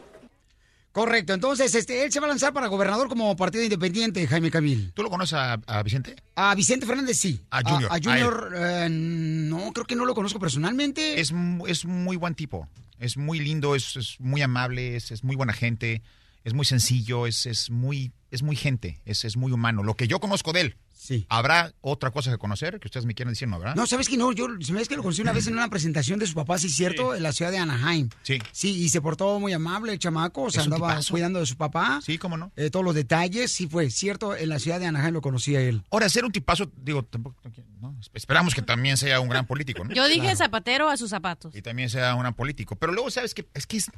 Correcto. 0.91 1.33
Entonces, 1.33 1.73
este, 1.73 2.05
él 2.05 2.11
se 2.11 2.19
va 2.19 2.27
a 2.27 2.29
lanzar 2.29 2.53
para 2.53 2.67
gobernador 2.67 3.09
como 3.09 3.35
partido 3.35 3.63
independiente, 3.63 4.27
Jaime 4.27 4.51
Camil. 4.51 4.91
¿Tú 4.93 5.01
lo 5.01 5.09
conoces 5.09 5.33
a, 5.33 5.53
a 5.53 5.81
Vicente? 5.81 6.15
A 6.35 6.53
Vicente 6.53 6.85
Fernández 6.85 7.17
sí. 7.17 7.41
A 7.49 7.63
Junior, 7.63 7.91
A, 7.91 7.95
a 7.95 7.99
Junior, 7.99 8.53
eh, 8.55 8.87
no, 8.91 9.73
creo 9.73 9.87
que 9.87 9.95
no 9.95 10.05
lo 10.05 10.13
conozco 10.13 10.39
personalmente. 10.39 11.19
Es, 11.19 11.33
es 11.67 11.85
muy 11.85 12.15
buen 12.15 12.35
tipo. 12.35 12.67
Es 12.99 13.17
muy 13.17 13.39
lindo, 13.39 13.73
es, 13.73 13.95
es 13.95 14.19
muy 14.19 14.43
amable, 14.43 14.95
es, 14.95 15.09
es 15.09 15.23
muy 15.23 15.35
buena 15.35 15.53
gente, 15.53 16.03
es 16.43 16.53
muy 16.53 16.65
sencillo, 16.65 17.25
es, 17.25 17.47
es 17.47 17.71
muy 17.71 18.11
es 18.33 18.41
muy 18.41 18.55
gente, 18.55 18.99
es, 19.05 19.25
es 19.25 19.37
muy 19.37 19.51
humano. 19.51 19.83
Lo 19.83 19.95
que 19.95 20.07
yo 20.07 20.19
conozco 20.19 20.53
de 20.53 20.61
él. 20.61 20.75
Sí. 20.91 21.25
¿Habrá 21.29 21.73
otra 21.81 22.11
cosa 22.11 22.31
que 22.31 22.37
conocer 22.37 22.79
que 22.79 22.87
ustedes 22.87 23.05
me 23.05 23.13
quieran 23.13 23.33
decir, 23.33 23.47
no, 23.47 23.59
verdad? 23.59 23.75
No, 23.75 23.85
¿sabes 23.85 24.07
que 24.09 24.17
no? 24.17 24.31
Yo, 24.31 24.47
se 24.61 24.71
me 24.73 24.81
es 24.81 24.87
que 24.87 24.95
lo 24.95 25.03
conocí 25.03 25.21
una 25.21 25.33
vez 25.33 25.45
en 25.47 25.53
una 25.53 25.69
presentación 25.69 26.17
de 26.17 26.25
su 26.25 26.33
papá, 26.33 26.57
sí, 26.57 26.69
cierto, 26.69 27.13
en 27.13 27.21
la 27.23 27.31
ciudad 27.33 27.51
de 27.51 27.57
Anaheim. 27.57 28.09
Sí. 28.23 28.39
Sí, 28.51 28.71
y 28.83 28.89
se 28.89 29.01
portó 29.01 29.39
muy 29.39 29.53
amable 29.53 29.91
el 29.91 29.99
chamaco, 29.99 30.43
o 30.43 30.49
sea, 30.49 30.63
andaba 30.63 30.89
tipazo. 30.91 31.11
cuidando 31.13 31.39
de 31.41 31.45
su 31.45 31.57
papá. 31.57 31.99
Sí, 32.03 32.17
cómo 32.17 32.37
no. 32.37 32.51
Eh, 32.55 32.69
todos 32.71 32.83
los 32.85 32.95
detalles, 32.95 33.51
sí 33.51 33.67
fue 33.67 33.89
cierto, 33.91 34.35
en 34.35 34.49
la 34.49 34.57
ciudad 34.59 34.79
de 34.79 34.87
Anaheim 34.87 35.13
lo 35.13 35.21
conocía 35.21 35.61
él. 35.61 35.83
Ahora, 35.91 36.09
ser 36.09 36.25
un 36.25 36.31
tipazo, 36.31 36.71
digo, 36.77 37.03
tampoco, 37.03 37.35
no, 37.81 37.95
esperamos 38.13 38.55
que 38.55 38.61
también 38.61 38.97
sea 38.97 39.19
un 39.19 39.29
gran 39.29 39.45
político, 39.45 39.83
¿no? 39.83 39.93
Yo 39.93 40.07
dije 40.07 40.21
Claro. 40.21 40.37
zapatero 40.37 40.89
a 40.89 40.97
sus 40.97 41.09
zapatos. 41.09 41.53
Y 41.55 41.61
también 41.61 41.89
sea 41.89 42.15
un 42.15 42.21
gran 42.21 42.33
político. 42.33 42.77
Pero 42.77 42.93
luego, 42.93 43.11
¿sabes 43.11 43.33
que 43.33 43.45
Es 43.53 43.67
que 43.67 43.77
es, 43.77 43.91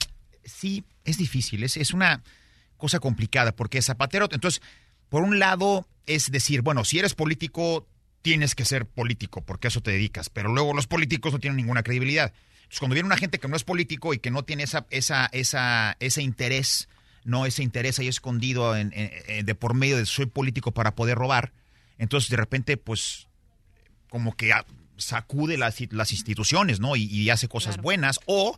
sí, 0.43 0.83
es 1.03 1.17
difícil, 1.17 1.63
es, 1.63 1.77
es 1.77 1.93
una 1.93 2.23
cosa 2.77 2.99
complicada, 2.99 3.55
porque 3.55 3.81
Zapatero, 3.81 4.27
entonces, 4.31 4.61
por 5.09 5.23
un 5.23 5.39
lado 5.39 5.87
es 6.05 6.29
decir, 6.31 6.61
bueno, 6.61 6.85
si 6.85 6.99
eres 6.99 7.13
político, 7.15 7.87
tienes 8.21 8.53
que 8.55 8.65
ser 8.65 8.85
político, 8.85 9.41
porque 9.41 9.67
a 9.67 9.69
eso 9.69 9.81
te 9.81 9.91
dedicas, 9.91 10.29
pero 10.29 10.53
luego 10.53 10.73
los 10.73 10.87
políticos 10.87 11.33
no 11.33 11.39
tienen 11.39 11.57
ninguna 11.57 11.83
credibilidad. 11.83 12.33
Entonces, 12.57 12.79
cuando 12.79 12.93
viene 12.95 13.07
una 13.07 13.17
gente 13.17 13.39
que 13.39 13.47
no 13.47 13.55
es 13.55 13.63
político 13.63 14.13
y 14.13 14.19
que 14.19 14.31
no 14.31 14.43
tiene 14.43 14.63
esa, 14.63 14.85
esa, 14.89 15.27
esa, 15.31 15.97
ese 15.99 16.21
interés, 16.21 16.89
no 17.23 17.45
ese 17.45 17.63
interés 17.63 17.97
ahí 17.99 18.07
escondido 18.07 18.75
en- 18.75 18.91
en- 18.93 19.11
en- 19.27 19.45
de 19.45 19.55
por 19.55 19.73
medio 19.73 19.97
de 19.97 20.05
soy 20.05 20.25
político 20.27 20.71
para 20.71 20.95
poder 20.95 21.17
robar, 21.17 21.53
entonces 21.97 22.29
de 22.29 22.37
repente, 22.37 22.77
pues, 22.77 23.27
como 24.09 24.35
que 24.35 24.51
sacude 24.97 25.57
las, 25.57 25.75
las 25.91 26.11
instituciones, 26.11 26.79
¿no? 26.79 26.95
Y, 26.95 27.03
y 27.05 27.29
hace 27.29 27.47
cosas 27.47 27.77
buenas 27.77 28.19
o 28.25 28.57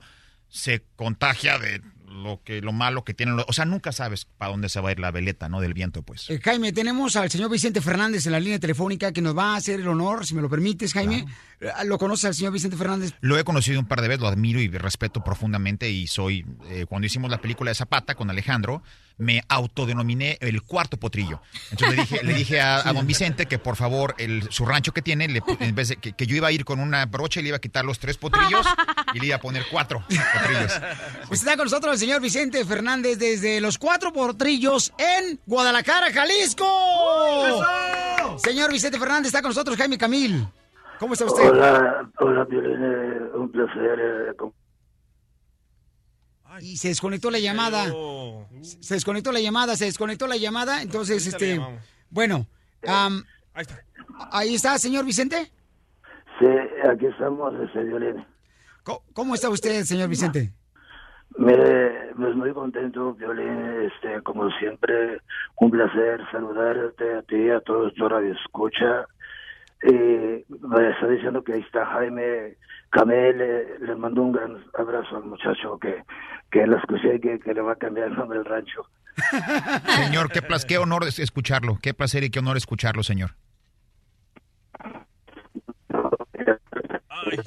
se 0.49 0.83
contagia 0.95 1.57
de 1.59 1.81
lo 2.07 2.41
que 2.43 2.61
lo 2.61 2.71
malo 2.71 3.03
que 3.03 3.13
tienen. 3.13 3.39
O 3.47 3.53
sea, 3.53 3.65
nunca 3.65 3.91
sabes 3.91 4.25
para 4.25 4.51
dónde 4.51 4.69
se 4.69 4.79
va 4.79 4.89
a 4.89 4.91
ir 4.93 4.99
la 4.99 5.11
veleta, 5.11 5.49
¿no? 5.49 5.61
Del 5.61 5.73
viento, 5.73 6.01
pues. 6.01 6.29
Eh, 6.29 6.39
Jaime, 6.41 6.71
tenemos 6.71 7.15
al 7.15 7.29
señor 7.29 7.51
Vicente 7.51 7.81
Fernández 7.81 8.25
en 8.25 8.31
la 8.31 8.39
línea 8.39 8.59
telefónica 8.59 9.11
que 9.11 9.21
nos 9.21 9.37
va 9.37 9.53
a 9.53 9.55
hacer 9.57 9.79
el 9.79 9.87
honor, 9.87 10.25
si 10.25 10.33
me 10.33 10.41
lo 10.41 10.49
permites, 10.49 10.93
Jaime. 10.93 11.25
Eh, 11.59 11.69
¿Lo 11.85 11.97
conoces 11.97 12.25
al 12.25 12.33
señor 12.33 12.53
Vicente 12.53 12.77
Fernández? 12.77 13.13
Lo 13.21 13.37
he 13.37 13.43
conocido 13.43 13.79
un 13.79 13.87
par 13.87 14.01
de 14.01 14.07
veces, 14.07 14.21
lo 14.21 14.27
admiro 14.27 14.59
y 14.59 14.69
respeto 14.69 15.23
profundamente 15.23 15.89
y 15.89 16.07
soy, 16.07 16.45
eh, 16.69 16.85
cuando 16.87 17.05
hicimos 17.05 17.29
la 17.29 17.41
película 17.41 17.71
de 17.71 17.75
Zapata 17.75 18.15
con 18.15 18.29
Alejandro, 18.29 18.83
me 19.17 19.41
autodenominé 19.49 20.37
el 20.41 20.61
cuarto 20.61 20.97
potrillo. 20.97 21.41
Entonces 21.71 21.95
le 21.97 22.01
dije, 22.03 22.23
le 22.23 22.33
dije 22.33 22.61
a, 22.61 22.87
a 22.87 22.93
don 22.93 23.07
Vicente 23.07 23.45
que 23.47 23.57
por 23.59 23.75
favor 23.75 24.13
el, 24.19 24.43
su 24.51 24.65
rancho 24.65 24.91
que 24.91 25.01
tiene, 25.01 25.27
le- 25.27 25.41
en 25.59 25.73
vez 25.75 25.89
de 25.89 25.95
que, 25.97 26.13
que 26.13 26.27
yo 26.27 26.35
iba 26.35 26.47
a 26.47 26.51
ir 26.51 26.65
con 26.65 26.79
una 26.79 27.05
brocha 27.07 27.39
y 27.39 27.43
le 27.43 27.49
iba 27.49 27.57
a 27.57 27.61
quitar 27.61 27.83
los 27.85 27.97
tres 27.99 28.17
potrillos 28.17 28.65
y 29.13 29.19
le 29.19 29.25
iba 29.27 29.35
a 29.37 29.39
poner 29.39 29.65
cuatro 29.71 30.03
potrillos. 30.07 30.81
Pues 31.27 31.39
está 31.39 31.55
con 31.57 31.65
nosotros 31.65 31.93
el 31.93 31.99
señor 31.99 32.21
Vicente 32.21 32.63
Fernández 32.65 33.17
desde 33.17 33.59
los 33.59 33.77
cuatro 33.77 34.13
portrillos 34.13 34.93
en 34.97 35.39
Guadalajara, 35.45 36.11
Jalisco. 36.13 36.65
Señor 38.37 38.71
Vicente 38.71 38.99
Fernández 38.99 39.27
está 39.27 39.41
con 39.41 39.49
nosotros, 39.49 39.77
Jaime 39.77 39.97
Camil. 39.97 40.47
¿Cómo 40.99 41.13
está 41.13 41.25
usted? 41.25 41.49
Hola, 41.49 42.09
eh, 42.19 43.35
un 43.35 43.51
placer. 43.51 43.99
eh, 43.99 44.33
Y 46.61 46.77
se 46.77 46.89
desconectó 46.89 47.31
la 47.31 47.39
llamada. 47.39 47.85
Se 48.61 48.95
desconectó 48.95 49.31
la 49.31 49.39
llamada, 49.39 49.75
se 49.75 49.85
desconectó 49.85 50.27
la 50.27 50.37
llamada. 50.37 50.81
Entonces, 50.81 51.33
Ahorita 51.33 51.45
este, 51.45 51.81
bueno, 52.09 52.47
Ahí 52.83 53.61
está. 53.61 53.83
ahí 54.31 54.55
está, 54.55 54.77
señor 54.77 55.05
Vicente. 55.05 55.51
Sí, 56.39 56.45
aquí 56.89 57.07
estamos, 57.07 57.53
ese 57.59 57.83
Violín. 57.83 58.25
¿Cómo, 58.83 59.01
cómo 59.13 59.35
está 59.35 59.49
usted, 59.49 59.83
señor 59.83 60.09
Vicente? 60.09 60.53
Mire, 61.37 62.13
pues 62.15 62.35
muy 62.35 62.53
contento, 62.53 63.13
Violín, 63.13 63.87
este, 63.91 64.21
como 64.23 64.49
siempre, 64.51 65.21
un 65.57 65.71
placer 65.71 66.21
saludarte 66.31 67.15
a 67.15 67.21
ti, 67.23 67.35
y 67.35 67.49
a 67.49 67.59
todos 67.61 67.93
tu 67.95 68.07
radio 68.07 68.33
escucha. 68.33 69.05
Y 69.83 69.93
me 69.93 70.89
está 70.89 71.07
diciendo 71.07 71.43
que 71.43 71.53
ahí 71.53 71.61
está 71.61 71.85
Jaime 71.85 72.57
Camel, 72.89 73.77
le 73.79 73.95
mando 73.95 74.23
un 74.23 74.31
gran 74.31 74.65
abrazo 74.75 75.17
al 75.17 75.25
muchacho 75.25 75.77
que, 75.77 76.03
que 76.51 76.65
lo 76.65 76.77
escuché 76.77 77.19
que, 77.19 77.39
que 77.39 77.53
le 77.53 77.61
va 77.61 77.73
a 77.73 77.75
cambiar 77.75 78.07
el 78.07 78.15
nombre 78.15 78.39
del 78.39 78.45
rancho. 78.45 78.85
señor, 80.05 80.31
qué, 80.31 80.41
placer, 80.41 80.67
qué 80.67 80.77
honor 80.77 81.05
escucharlo, 81.05 81.79
qué 81.81 81.93
placer 81.93 82.23
y 82.23 82.29
qué 82.29 82.39
honor 82.39 82.57
escucharlo, 82.57 83.03
señor. 83.03 83.35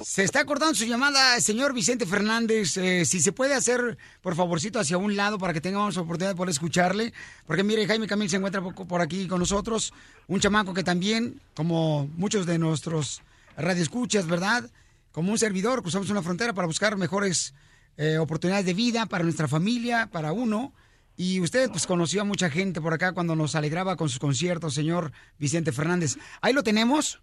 Se 0.03 0.23
está 0.23 0.45
cortando 0.45 0.75
su 0.75 0.85
llamada, 0.85 1.39
señor 1.39 1.73
Vicente 1.73 2.05
Fernández. 2.05 2.77
Eh, 2.77 3.05
si 3.05 3.19
se 3.19 3.31
puede 3.31 3.53
hacer, 3.53 3.97
por 4.21 4.35
favorcito, 4.35 4.79
hacia 4.79 4.97
un 4.97 5.15
lado 5.15 5.37
para 5.37 5.53
que 5.53 5.61
tengamos 5.61 5.97
oportunidad 5.97 6.31
de 6.31 6.35
poder 6.35 6.51
escucharle. 6.51 7.13
Porque 7.45 7.63
mire, 7.63 7.87
Jaime 7.87 8.07
Camil 8.07 8.29
se 8.29 8.37
encuentra 8.37 8.61
por 8.61 9.01
aquí 9.01 9.27
con 9.27 9.39
nosotros. 9.39 9.93
Un 10.27 10.39
chamaco 10.39 10.73
que 10.73 10.83
también, 10.83 11.41
como 11.55 12.07
muchos 12.15 12.45
de 12.45 12.59
nuestros 12.59 13.21
radioescuchas, 13.57 14.27
¿verdad? 14.27 14.69
Como 15.11 15.31
un 15.31 15.37
servidor, 15.37 15.81
cruzamos 15.81 16.09
una 16.09 16.21
frontera 16.21 16.53
para 16.53 16.67
buscar 16.67 16.97
mejores 16.97 17.53
eh, 17.97 18.17
oportunidades 18.17 18.65
de 18.65 18.73
vida 18.73 19.05
para 19.05 19.23
nuestra 19.23 19.47
familia, 19.47 20.09
para 20.11 20.31
uno. 20.31 20.73
Y 21.17 21.39
usted 21.41 21.69
pues 21.69 21.85
conoció 21.85 22.21
a 22.21 22.25
mucha 22.25 22.49
gente 22.49 22.81
por 22.81 22.93
acá 22.93 23.13
cuando 23.13 23.35
nos 23.35 23.55
alegraba 23.55 23.95
con 23.95 24.09
sus 24.09 24.19
conciertos, 24.19 24.73
señor 24.73 25.11
Vicente 25.37 25.71
Fernández. 25.71 26.17
Ahí 26.41 26.53
lo 26.53 26.63
tenemos. 26.63 27.21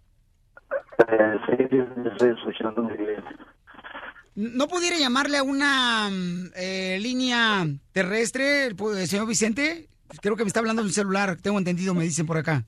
Eh, 0.99 1.35
sí, 1.47 1.65
sí, 1.69 1.77
estoy 2.11 2.29
escuchando 2.29 2.83
muy 2.83 2.97
bien. 2.97 3.23
¿No 4.35 4.67
pudiera 4.69 4.97
llamarle 4.97 5.37
a 5.37 5.43
una 5.43 6.09
mm, 6.09 6.51
eh, 6.55 6.97
línea 7.01 7.67
terrestre, 7.91 8.69
señor 9.05 9.27
Vicente? 9.27 9.89
Creo 10.21 10.37
que 10.37 10.43
me 10.43 10.47
está 10.47 10.61
hablando 10.61 10.81
de 10.81 10.87
un 10.87 10.93
celular, 10.93 11.37
tengo 11.41 11.57
entendido, 11.57 11.93
me 11.93 12.03
dicen 12.03 12.25
por 12.25 12.37
acá. 12.37 12.63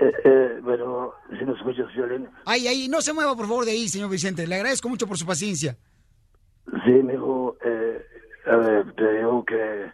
Eh, 0.00 0.12
eh, 0.24 0.60
bueno, 0.62 1.12
si 1.38 1.44
me 1.44 1.52
escuchas, 1.52 1.86
Violín. 1.94 2.28
Ay, 2.44 2.66
ay, 2.66 2.88
no 2.88 3.00
se 3.02 3.12
mueva 3.12 3.36
por 3.36 3.46
favor 3.46 3.64
de 3.64 3.70
ahí, 3.70 3.88
señor 3.88 4.10
Vicente. 4.10 4.46
Le 4.46 4.56
agradezco 4.56 4.88
mucho 4.88 5.06
por 5.06 5.16
su 5.16 5.24
paciencia. 5.24 5.76
Sí, 6.84 6.90
mi 6.90 7.14
hijo, 7.14 7.56
eh, 7.64 8.04
a 8.46 8.56
ver, 8.56 8.92
te 8.94 9.12
digo 9.18 9.44
que 9.44 9.92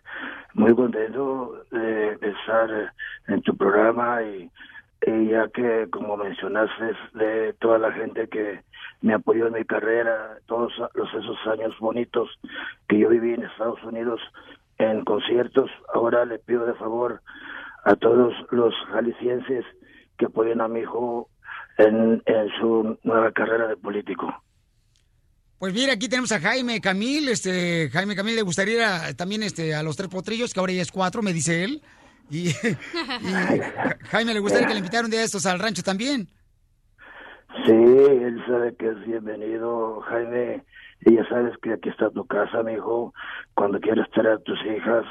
muy 0.55 0.75
contento 0.75 1.65
de 1.71 2.13
estar 2.21 2.93
en 3.29 3.43
tu 3.43 3.57
programa 3.57 4.23
y, 4.23 4.51
y 5.07 5.29
ya 5.29 5.49
que, 5.49 5.89
como 5.91 6.17
mencionaste, 6.17 6.93
de 7.15 7.53
toda 7.55 7.79
la 7.79 7.93
gente 7.93 8.29
que 8.29 8.63
me 9.01 9.15
apoyó 9.15 9.47
en 9.47 9.55
mi 9.55 9.65
carrera, 9.65 10.39
todos 10.47 10.73
los, 10.95 11.15
esos 11.15 11.47
años 11.47 11.75
bonitos 11.79 12.29
que 12.89 12.99
yo 12.99 13.09
viví 13.09 13.35
en 13.35 13.45
Estados 13.45 13.83
Unidos 13.83 14.21
en 14.79 15.05
conciertos, 15.05 15.71
ahora 15.95 16.25
le 16.27 16.39
pido 16.39 16.67
de 16.67 16.75
favor 16.75 17.23
a 17.85 17.95
todos 17.97 18.35
los 18.51 18.75
jaliscienses 18.93 19.65
que 20.19 20.27
apoyen 20.27 20.61
a 20.61 20.69
mi 20.69 20.81
hijo 20.81 21.31
en, 21.79 22.23
en 22.27 22.49
su 22.61 22.99
nueva 23.03 23.33
carrera 23.33 23.69
de 23.69 23.77
político. 23.77 24.35
Pues 25.59 25.73
mira, 25.73 25.95
aquí 25.95 26.09
tenemos 26.09 26.33
a 26.33 26.41
Jaime 26.41 26.81
Camil. 26.81 27.29
Este, 27.29 27.89
Jaime 27.91 28.15
Camil 28.15 28.37
le 28.37 28.43
gustaría 28.43 29.15
también 29.15 29.43
este, 29.43 29.75
a 29.75 29.83
los 29.83 29.97
tres 29.97 30.09
potrillos, 30.09 30.53
que 30.53 30.61
ahora 30.61 30.73
ya 30.73 30.83
es 30.83 30.93
cuatro, 30.93 31.23
me 31.23 31.33
dice 31.33 31.65
él. 31.65 31.83
Y, 32.31 32.49
y 32.51 32.53
Ja- 32.53 33.97
Jaime 34.11 34.35
le 34.35 34.41
gustaría 34.41 34.67
que 34.67 34.75
le 34.75 34.81
invitaran 34.81 35.07
un 35.07 35.11
día 35.11 35.21
de 35.21 35.27
estos 35.27 35.47
al 35.47 35.59
rancho 35.59 35.83
también. 35.83 36.29
Sí, 37.65 37.73
él 37.73 38.43
sabe 38.47 38.75
que 38.77 38.87
es 38.89 39.07
bienvenido, 39.07 40.01
Jaime. 40.03 40.63
Y 41.05 41.15
ya 41.15 41.29
sabes 41.29 41.53
que 41.63 41.73
aquí 41.73 41.89
está 41.89 42.11
tu 42.11 42.27
casa, 42.27 42.63
mi 42.63 42.73
hijo. 42.73 43.13
Cuando 43.55 43.79
quieras 43.81 44.09
traer 44.11 44.29
a 44.29 44.39
tus 44.39 44.59
hijas, 44.65 45.05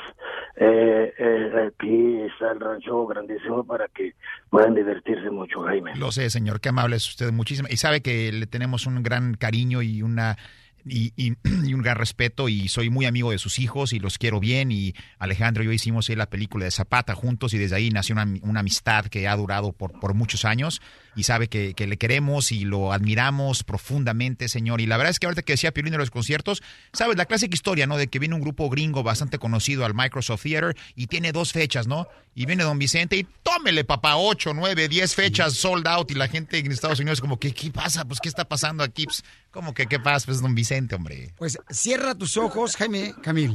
eh, 0.55 1.13
eh, 1.17 1.67
aquí 1.67 2.21
está 2.21 2.51
el 2.51 2.59
rancho 2.59 3.05
grandísimo 3.05 3.63
para 3.63 3.87
que 3.89 4.13
puedan 4.49 4.75
divertirse 4.75 5.29
mucho, 5.29 5.61
Jaime. 5.61 5.95
Lo 5.95 6.11
sé, 6.11 6.29
señor, 6.29 6.59
qué 6.59 6.69
amable 6.69 6.95
es 6.95 7.07
usted, 7.07 7.31
muchísimo. 7.31 7.67
Y 7.71 7.77
sabe 7.77 8.01
que 8.01 8.31
le 8.31 8.47
tenemos 8.47 8.87
un 8.87 9.03
gran 9.03 9.35
cariño 9.35 9.81
y 9.81 10.01
una 10.01 10.37
y, 10.85 11.33
un 11.73 11.81
gran 11.81 11.97
respeto 11.97 12.47
y 12.47 12.67
soy 12.67 12.89
muy 12.89 13.05
amigo 13.05 13.31
de 13.31 13.37
sus 13.37 13.59
hijos 13.59 13.91
y 13.93 13.99
los 13.99 14.17
quiero 14.17 14.39
bien 14.39 14.71
y 14.71 14.93
Alejandro 15.17 15.63
y 15.63 15.65
yo 15.65 15.71
hicimos 15.71 16.09
la 16.09 16.29
película 16.29 16.65
de 16.65 16.71
Zapata 16.71 17.15
juntos 17.15 17.53
y 17.53 17.57
desde 17.57 17.75
ahí 17.75 17.89
nació 17.89 18.13
una, 18.13 18.27
una 18.43 18.59
amistad 18.59 19.05
que 19.05 19.27
ha 19.27 19.35
durado 19.35 19.71
por, 19.71 19.99
por 19.99 20.13
muchos 20.13 20.45
años 20.45 20.81
y 21.15 21.23
sabe 21.23 21.47
que, 21.47 21.73
que 21.73 21.87
le 21.87 21.97
queremos 21.97 22.51
y 22.51 22.65
lo 22.65 22.91
admiramos 22.91 23.63
profundamente, 23.63 24.49
señor. 24.49 24.81
Y 24.81 24.85
la 24.85 24.97
verdad 24.97 25.11
es 25.11 25.19
que 25.19 25.25
ahorita 25.25 25.43
que 25.43 25.53
decía 25.53 25.71
Piolín 25.71 25.91
de 25.91 25.97
los 25.97 26.11
conciertos, 26.11 26.61
sabes, 26.93 27.17
la 27.17 27.25
clásica 27.25 27.53
historia, 27.53 27.87
¿no? 27.87 27.97
De 27.97 28.07
que 28.07 28.19
viene 28.19 28.35
un 28.35 28.41
grupo 28.41 28.69
gringo 28.69 29.03
bastante 29.03 29.39
conocido 29.39 29.85
al 29.85 29.93
Microsoft 29.93 30.43
Theater 30.43 30.75
y 30.95 31.07
tiene 31.07 31.31
dos 31.31 31.53
fechas, 31.53 31.87
¿no? 31.87 32.07
Y 32.33 32.45
viene 32.45 32.63
don 32.63 32.77
Vicente 32.77 33.15
y 33.15 33.25
tómele, 33.43 33.85
papá, 33.85 34.17
ocho, 34.17 34.53
nueve, 34.53 34.87
diez 34.87 35.15
fechas 35.15 35.53
sold 35.53 35.87
out 35.87 36.11
y 36.11 36.15
la 36.15 36.27
gente 36.27 36.57
en 36.57 36.71
Estados 36.71 36.99
Unidos 36.99 37.21
como, 37.21 37.39
¿qué, 37.39 37.53
qué 37.53 37.71
pasa? 37.71 38.05
Pues, 38.05 38.19
¿qué 38.19 38.29
está 38.29 38.45
pasando 38.45 38.83
aquí? 38.83 39.05
Pues, 39.05 39.23
¿Cómo 39.51 39.73
que 39.73 39.87
qué 39.87 39.99
pasa? 39.99 40.25
Pues 40.25 40.41
don 40.41 40.53
Vicente, 40.53 40.95
hombre. 40.95 41.33
Pues 41.37 41.57
cierra 41.69 42.13
tus 42.15 42.35
ojos, 42.35 42.75
Jaime 42.75 43.15
Camil. 43.23 43.53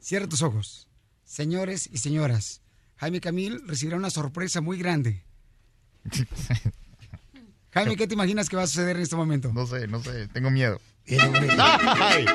Cierra 0.00 0.28
tus 0.28 0.42
ojos. 0.42 0.88
Señores 1.24 1.88
y 1.92 1.98
señoras, 1.98 2.62
Jaime 2.96 3.20
Camil 3.20 3.60
recibirá 3.66 3.96
una 3.96 4.10
sorpresa 4.10 4.60
muy 4.60 4.78
grande. 4.78 5.24
Jaime, 7.78 7.96
¿qué 7.96 8.08
te 8.08 8.14
imaginas 8.14 8.48
que 8.48 8.56
va 8.56 8.64
a 8.64 8.66
suceder 8.66 8.96
en 8.96 9.02
este 9.02 9.14
momento? 9.14 9.52
No 9.54 9.64
sé, 9.64 9.86
no 9.86 10.02
sé, 10.02 10.26
tengo 10.28 10.50
miedo. 10.50 10.80
¡Ay! 11.06 12.26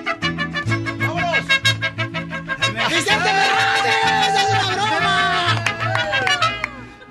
¡Vicente 2.89 3.29
Fernández! 3.29 3.93
¡Es 4.25 4.49
una 4.49 4.71
broma! 4.73 5.65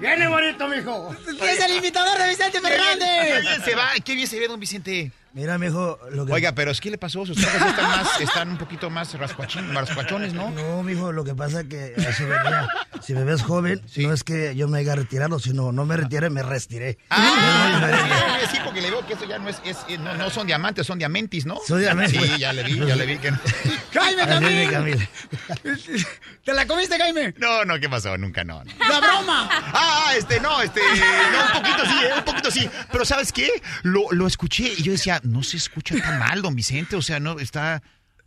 Viene 0.01 0.29
bonito, 0.29 0.67
mijo. 0.69 1.15
¡Es 1.43 1.61
el 1.61 1.77
imitador 1.77 2.19
de 2.19 2.29
Vicente 2.31 2.59
Qué 2.63 2.69
bien 2.69 2.99
Fernández! 2.99 3.65
se 3.65 3.75
va, 3.75 3.91
qué 4.03 4.15
bien 4.15 4.27
se 4.27 4.41
ve 4.41 4.49
don 4.49 4.59
Vicente. 4.59 5.13
Mira, 5.35 5.57
mijo, 5.57 5.99
lo 6.11 6.27
que... 6.27 6.33
Oiga, 6.33 6.53
pero 6.55 6.73
¿qué 6.79 6.91
le 6.91 6.99
pasó? 6.99 7.25
Sus 7.25 7.39
ojos 7.43 7.55
están, 7.55 7.85
más, 7.91 8.21
están 8.21 8.49
un 8.51 8.59
poquito 8.59 8.91
más 8.91 9.15
rascuachones, 9.15 10.35
¿no? 10.35 10.51
No, 10.51 10.83
mijo, 10.83 11.11
lo 11.11 11.25
que 11.25 11.35
pasa 11.35 11.61
es 11.63 11.69
que 11.69 11.95
así 12.07 12.25
venía. 12.25 12.69
Si 13.01 13.15
me 13.15 13.25
ves 13.25 13.43
joven, 13.43 13.81
no 13.97 14.13
es 14.13 14.25
que 14.25 14.55
yo 14.55 14.69
me 14.69 14.81
haya 14.81 14.95
retirado, 14.95 15.39
sino 15.39 15.73
no 15.73 15.87
me 15.87 15.97
retiré, 15.97 16.29
me 16.29 16.43
retiré. 16.43 16.99
Ah, 17.09 18.39
sí, 18.51 18.59
porque 18.63 18.83
le 18.83 18.91
veo 18.91 19.07
que 19.07 19.15
eso 19.15 19.25
ya 19.25 19.39
no 19.39 19.49
es, 19.49 19.57
es- 19.65 19.79
eh, 19.89 19.97
no, 19.99 20.15
no 20.15 20.29
son 20.29 20.47
diamantes, 20.47 20.87
son 20.87 20.99
diamantis, 20.99 21.47
¿no? 21.47 21.57
Son 21.67 21.81
diamantes. 21.81 22.13
Sí, 22.23 22.39
ya 22.39 22.53
le 22.53 22.63
vi, 22.65 22.79
ya 22.79 22.95
le 22.95 23.07
vi 23.07 23.17
que 23.19 23.33
¡Jaime 23.95 24.23
es, 24.23 24.41
mi 24.41 24.71
Camil! 24.71 25.09
Camil. 25.49 26.07
¿Te 26.45 26.53
la 26.53 26.67
comiste, 26.67 26.99
Jaime? 26.99 27.35
No, 27.39 27.65
no, 27.65 27.79
¿qué 27.81 27.89
pasó? 27.89 28.19
Nunca, 28.19 28.45
no. 28.45 28.63
no. 28.65 28.73
¡La 28.89 29.01
broma! 29.01 29.49
Ah, 29.73 30.05
ah, 30.09 30.15
este, 30.17 30.41
no, 30.41 30.61
este, 30.61 30.81
no, 30.81 31.57
un 31.57 31.63
poquito 31.63 31.85
sí, 31.87 32.05
eh, 32.05 32.11
un 32.19 32.25
poquito 32.25 32.51
sí. 32.51 32.71
Pero 32.91 33.05
¿sabes 33.05 33.33
qué? 33.33 33.49
Lo, 33.83 34.11
lo 34.11 34.27
escuché 34.27 34.73
y 34.77 34.83
yo 34.83 34.93
decía, 34.93 35.21
no 35.23 35.43
se 35.43 35.57
escucha 35.57 35.97
tan 35.99 36.19
mal, 36.19 36.43
don 36.43 36.55
Vicente, 36.55 36.97
o 36.97 37.03
sea, 37.03 37.21
no, 37.21 37.39
está, 37.39 37.83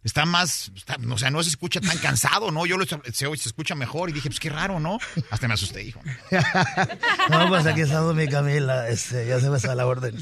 está 0.05 0.23
más, 0.25 0.71
está- 0.75 0.97
o 1.11 1.17
sea, 1.17 1.29
no 1.31 1.43
se 1.43 1.49
escucha 1.49 1.81
tan 1.81 1.97
cansado, 1.97 2.51
¿no? 2.51 2.65
Yo 2.65 2.77
lo, 2.77 2.85
se, 2.85 2.97
se 3.11 3.27
escucha 3.33 3.75
mejor 3.75 4.09
y 4.09 4.13
dije, 4.13 4.29
pues 4.29 4.39
qué 4.39 4.49
raro, 4.49 4.79
¿no? 4.79 4.99
Hasta 5.31 5.47
me 5.49 5.55
asusté, 5.55 5.83
hijo. 5.83 5.99
No, 7.29 7.47
pues 7.49 7.65
aquí 7.65 7.81
está 7.81 8.01
mi 8.13 8.27
Camila, 8.27 8.87
este, 8.87 9.25
ya 9.27 9.39
se 9.39 9.49
me 9.49 9.57
está 9.57 9.73
la 9.75 9.87
orden. 9.87 10.15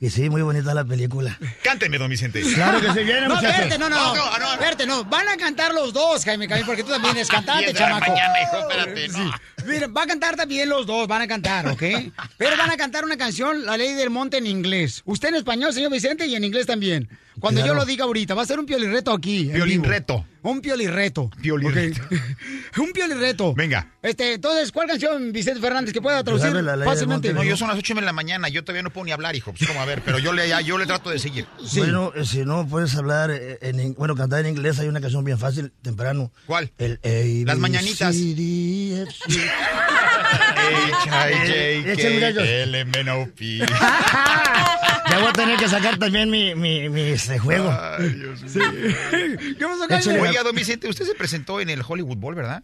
Y 0.00 0.08
sí, 0.10 0.30
muy 0.30 0.40
bonita 0.42 0.72
la 0.74 0.84
película. 0.84 1.38
Cánteme, 1.62 1.98
don 1.98 2.08
Vicente. 2.08 2.40
Claro 2.54 2.80
que 2.80 2.88
sí, 2.92 3.04
viene, 3.04 3.28
No, 3.28 3.34
espérate, 3.34 3.78
no, 3.78 3.90
no. 3.90 4.14
No, 4.14 4.30
no, 4.30 4.38
no. 4.38 4.52
Espérate, 4.54 4.86
no. 4.86 5.04
Van 5.04 5.28
a 5.28 5.36
cantar 5.36 5.74
los 5.74 5.92
dos, 5.92 6.24
Jaime 6.24 6.48
Camil, 6.48 6.64
porque 6.64 6.82
tú 6.82 6.90
también 6.90 7.14
eres 7.16 7.28
cantante, 7.36 7.74
chamaco. 7.74 8.10
mañana, 8.10 8.42
hijo, 8.42 8.58
espérate, 8.58 9.08
no. 9.08 9.18
Sí. 9.18 9.30
Mira, 9.66 9.86
va 9.88 10.02
a 10.02 10.06
cantar 10.06 10.36
también 10.36 10.68
los 10.68 10.86
dos, 10.86 11.06
van 11.06 11.22
a 11.22 11.28
cantar, 11.28 11.68
¿ok? 11.68 11.82
Pero 12.38 12.56
van 12.56 12.70
a 12.70 12.76
cantar 12.76 13.04
una 13.04 13.16
canción, 13.18 13.66
La 13.66 13.76
Ley 13.76 13.92
del 13.92 14.10
Monte, 14.10 14.38
en 14.38 14.46
inglés. 14.46 15.02
Usted 15.04 15.28
en 15.28 15.34
español, 15.36 15.72
señor 15.74 15.92
Vicente, 15.92 16.26
y 16.26 16.34
en 16.36 16.44
inglés 16.44 16.66
también. 16.66 17.08
Cuando 17.40 17.60
Claro. 17.60 17.74
yo 17.74 17.78
lo 17.80 17.84
diga 17.84 18.04
ahorita, 18.04 18.34
va 18.34 18.42
a 18.42 18.46
ser 18.46 18.58
un 18.58 18.66
piolirreto 18.66 19.12
aquí. 19.12 19.48
en 19.48 19.52
Piolín 19.54 19.82
vivo. 19.82 19.92
reto. 19.92 20.24
Un 20.46 20.60
piolirreto. 20.60 21.30
Piolirreto. 21.40 22.02
Ok. 22.04 22.12
un 22.78 22.92
piolirreto. 22.92 23.52
Venga. 23.54 23.90
Este, 24.02 24.34
entonces, 24.34 24.70
¿cuál 24.70 24.86
canción, 24.86 25.32
Vicente 25.32 25.60
Fernández, 25.60 25.92
que 25.92 26.00
pueda 26.00 26.22
traducir 26.22 26.52
fácilmente? 26.84 27.32
No, 27.32 27.42
yo 27.42 27.56
son 27.56 27.68
las 27.68 27.76
ocho 27.78 27.94
de 27.94 28.02
la 28.02 28.12
mañana, 28.12 28.48
yo 28.48 28.62
todavía 28.62 28.82
no 28.82 28.90
puedo 28.90 29.06
ni 29.06 29.12
hablar, 29.12 29.34
hijo. 29.34 29.52
Pues, 29.52 29.68
¿cómo? 29.68 29.80
A 29.80 29.84
ver, 29.84 30.02
pero 30.04 30.18
yo 30.18 30.32
le, 30.32 30.48
ya- 30.48 30.60
yo 30.60 30.78
le 30.78 30.86
trato 30.86 31.10
de 31.10 31.18
seguir. 31.18 31.46
Bueno, 31.76 32.12
eh, 32.14 32.24
si 32.24 32.44
no 32.44 32.66
puedes 32.68 32.94
hablar, 32.94 33.30
eh, 33.32 33.58
en, 33.62 33.94
bueno, 33.94 34.14
cantar 34.14 34.40
en 34.40 34.46
inglés, 34.54 34.78
hay 34.78 34.86
una 34.88 35.00
canción 35.00 35.24
bien 35.24 35.38
fácil, 35.38 35.72
temprano. 35.82 36.30
¿Cuál? 36.46 36.70
El 36.78 37.00
A, 37.02 37.46
Las 37.46 37.58
mañanitas. 37.58 38.14
C, 38.14 38.34
D, 38.34 39.02
F, 39.02 39.12
G. 39.28 39.50
H-I-J-K, 40.56 41.92
Echen, 41.92 42.14
muchachos. 42.14 42.42
L-M-N-O-P. 42.46 43.58
Ya 45.08 45.18
voy 45.20 45.28
a 45.28 45.32
tener 45.32 45.56
que 45.56 45.68
sacar 45.68 45.98
también 45.98 46.28
mi, 46.30 46.54
mi, 46.54 46.88
mi 46.88 47.00
este, 47.02 47.38
juego. 47.38 47.70
Ay, 47.70 48.08
Dios 48.10 48.42
mío. 48.42 48.64
¿Qué 49.58 49.64
pasó, 49.88 50.10
Échale. 50.10 50.20
Oiga, 50.36 50.44
don 50.44 50.54
Vicente, 50.54 50.86
usted 50.86 51.06
se 51.06 51.14
presentó 51.14 51.62
en 51.62 51.70
el 51.70 51.82
Hollywood 51.86 52.18
Bowl, 52.18 52.34
¿verdad? 52.34 52.62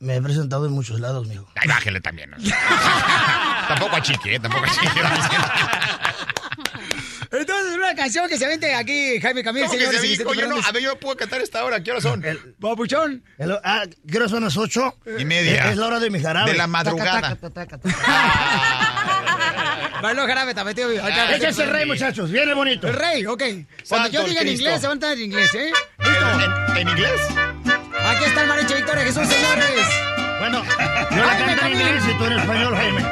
Me 0.00 0.16
he 0.16 0.20
presentado 0.20 0.66
en 0.66 0.72
muchos 0.72 1.00
lados, 1.00 1.26
mijo. 1.26 1.48
Ay, 1.54 1.66
bájele 1.66 2.02
también. 2.02 2.30
¿no? 2.30 2.36
tampoco 3.68 3.96
a 3.96 4.02
chique, 4.02 4.34
¿eh? 4.34 4.38
Tampoco 4.38 4.66
a 4.66 4.68
Vicente. 4.68 5.00
Entonces, 7.32 7.74
una 7.74 7.94
canción 7.94 8.28
que 8.28 8.36
se 8.36 8.46
vente 8.46 8.74
aquí, 8.74 9.18
Jaime 9.18 9.42
Camil, 9.42 9.62
¿Cómo 9.62 9.72
que 9.72 9.78
señores. 9.78 10.00
se? 10.02 10.06
Vicente 10.08 10.34
Yo 10.36 10.46
no, 10.46 10.56
a 10.62 10.72
ver, 10.72 10.82
yo 10.82 10.90
no 10.90 10.96
puedo 11.00 11.16
cantar 11.16 11.40
esta 11.40 11.64
hora. 11.64 11.82
¿Qué 11.82 11.90
horas 11.90 12.02
son? 12.02 12.22
Papuchón. 12.60 13.24
Hello, 13.38 13.58
ah, 13.64 13.84
¿qué 14.06 14.18
hora 14.18 14.28
son 14.28 14.44
las 14.44 14.58
ocho? 14.58 14.98
Y 15.18 15.24
media. 15.24 15.64
Es, 15.64 15.70
es 15.70 15.76
la 15.78 15.86
hora 15.86 16.00
de 16.00 16.10
mi 16.10 16.20
jarabe. 16.20 16.52
De 16.52 16.58
la 16.58 16.66
madrugada. 16.66 17.38
Bailó 20.02 20.26
jarabe, 20.26 20.54
tapeteo. 20.54 20.90
Échese 20.90 21.62
el 21.64 21.70
rey, 21.70 21.86
muchachos. 21.86 22.30
Viene 22.30 22.54
bonito. 22.54 22.86
El 22.88 22.94
rey, 22.94 23.26
ok. 23.26 23.42
Cuando 23.88 24.08
yo 24.08 24.24
diga 24.24 24.42
en 24.42 24.48
inglés, 24.48 24.80
se 24.80 24.86
van 24.88 25.02
a 25.02 25.12
en 25.12 25.20
inglés, 25.20 25.54
¿eh? 25.54 25.72
¿En, 25.98 26.76
en 26.78 26.88
inglés? 26.88 27.20
Aquí 28.06 28.24
está 28.24 28.42
el 28.42 28.48
mariachi 28.48 28.74
Victoria 28.74 29.04
Jesús, 29.04 29.26
señores. 29.26 29.86
Bueno, 30.38 30.62
yo 31.10 31.24
la 31.24 31.38
canto 31.38 31.66
en 31.66 31.72
inglés 31.72 32.04
y 32.08 32.18
tú 32.18 32.24
en 32.24 32.32
español, 32.32 32.76
Jaime. 32.76 33.04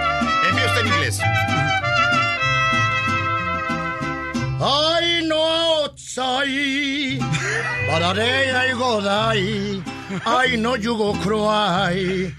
Envíe 0.49 0.67
usted 0.67 0.81
en 0.81 0.87
inglés. 0.87 1.21
I 4.67 5.23
know 5.27 5.83
outside, 5.83 7.19
but 7.91 8.03
a 8.03 8.15
day 8.15 8.51
I 8.51 8.73
go 8.73 9.01
die. 9.01 9.83
I 10.25 10.57
know 10.57 10.77
you 10.77 10.97
go 10.97 11.13
Cry 11.15 12.33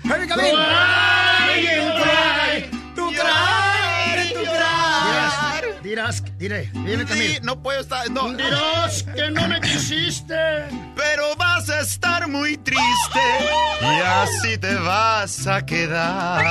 Dirás, 5.96 6.22
diré, 6.38 6.70
dime 6.74 7.06
Camil. 7.06 7.36
Sí, 7.36 7.40
no 7.42 7.64
puedo 7.64 7.80
estar. 7.80 8.12
No. 8.12 8.34
Dirás 8.34 9.04
que 9.16 9.32
no 9.32 9.48
me 9.48 9.62
quisiste. 9.62 10.36
Pero 10.94 11.34
vas 11.38 11.70
a 11.70 11.80
estar 11.80 12.28
muy 12.28 12.58
triste 12.58 13.22
y 13.80 14.02
así 14.02 14.58
te 14.58 14.76
vas 14.76 15.48
a 15.48 15.66
quedar. 15.66 16.44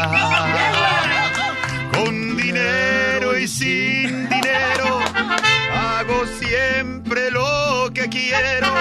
Con 1.93 2.39
dinero 2.39 3.37
y 3.37 3.47
sin 3.47 4.31
dinero, 4.31 5.01
hago 5.75 6.25
siempre 6.41 7.31
lo 7.31 7.91
que 7.93 8.09
quiero. 8.09 8.73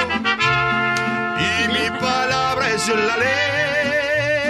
Y 1.39 1.67
mi 1.73 1.89
palabra 1.99 2.69
es 2.69 2.87
la 2.87 3.17
ley. 3.17 4.47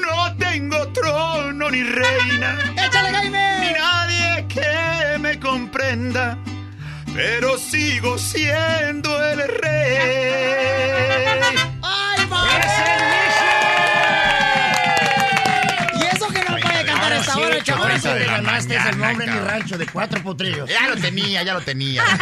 No 0.00 0.36
tengo 0.36 0.86
trono 0.92 1.70
ni 1.72 1.82
reina. 1.82 2.56
Comprenda 5.74 6.38
pero 7.14 7.58
sigo 7.58 8.18
siendo 8.18 9.24
el 9.24 9.38
rey. 9.38 9.98
¡Ay, 11.82 12.28
Y 15.96 16.02
eso 16.16 16.26
que 16.28 16.40
no 16.40 16.56
puede 16.56 16.84
cantar 16.84 17.12
a 17.12 17.18
esta 17.18 17.38
hora, 17.38 17.62
chaval. 17.62 17.82
Ahora 17.82 17.98
sí 18.00 18.08
te 18.08 18.24
ganaste 18.24 18.76
el 18.76 18.98
nombre 18.98 19.26
en 19.26 19.32
mi 19.32 19.38
rancho 19.40 19.78
de 19.78 19.86
cuatro 19.86 20.20
potrillos. 20.22 20.68
Ya 20.68 20.88
lo 20.88 20.96
tenía, 20.96 21.44
ya 21.44 21.54
lo 21.54 21.60
tenía. 21.60 22.02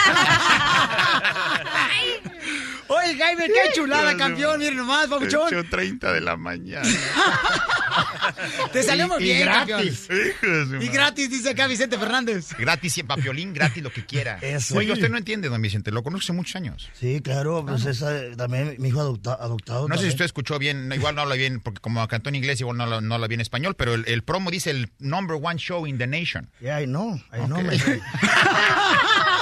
Oye, 2.94 3.16
Jaime, 3.16 3.46
qué 3.46 3.72
chulada, 3.74 4.16
campeón. 4.16 4.58
Miren 4.58 4.76
nomás, 4.76 5.06
papuchón. 5.08 5.50
8.30 5.50 6.12
de 6.12 6.20
la 6.20 6.36
mañana. 6.36 6.88
Te 8.72 8.82
salió 8.82 9.06
muy 9.08 9.22
Y- 9.22 9.30
y 9.30 9.34
bien, 9.34 9.44
gratis. 9.46 10.08
campeón. 10.08 10.82
Y 10.82 10.88
gratis, 10.88 11.30
dice 11.30 11.50
acá 11.50 11.66
Vicente 11.66 11.98
Fernández. 11.98 12.48
Gratis, 12.58 12.92
siempre, 12.92 13.16
papiolín, 13.16 13.52
gratis, 13.52 13.82
lo 13.82 13.92
que 13.92 14.04
quiera. 14.04 14.38
Eso. 14.42 14.76
Oiga, 14.76 14.94
usted 14.94 15.08
no 15.10 15.18
entiende, 15.18 15.48
don 15.48 15.60
Vicente, 15.60 15.90
lo 15.90 16.02
conozco 16.02 16.24
hace 16.24 16.32
muchos 16.32 16.56
años. 16.56 16.88
Sí, 16.98 17.20
claro, 17.22 17.64
pues 17.66 17.84
esa, 17.84 18.34
también 18.36 18.76
mi 18.78 18.88
hijo 18.88 19.00
adopta- 19.00 19.36
adoptado. 19.40 19.88
No 19.88 19.96
sé 19.96 20.04
si 20.04 20.08
usted 20.10 20.24
escuchó 20.24 20.58
bien, 20.58 20.88
no, 20.88 20.94
igual 20.94 21.14
no 21.14 21.22
habla 21.22 21.34
bien, 21.34 21.60
porque 21.60 21.80
como 21.80 22.06
cantó 22.08 22.28
en 22.30 22.36
inglés, 22.36 22.60
igual 22.60 22.76
no, 22.76 22.84
habla- 22.84 23.00
no 23.00 23.14
habla 23.14 23.26
bien 23.28 23.40
español, 23.40 23.74
pero 23.76 23.94
el, 23.94 24.04
el 24.06 24.22
promo 24.22 24.50
dice 24.50 24.70
el 24.70 24.90
number 24.98 25.38
one 25.42 25.58
show 25.58 25.86
in 25.86 25.98
the 25.98 26.06
nation. 26.06 26.50
Yeah, 26.60 26.80
I 26.80 26.86
know, 26.86 27.20
I 27.32 27.44
know, 27.46 27.58
Ok. 27.58 27.64
my 27.64 27.78
friend. 27.78 28.02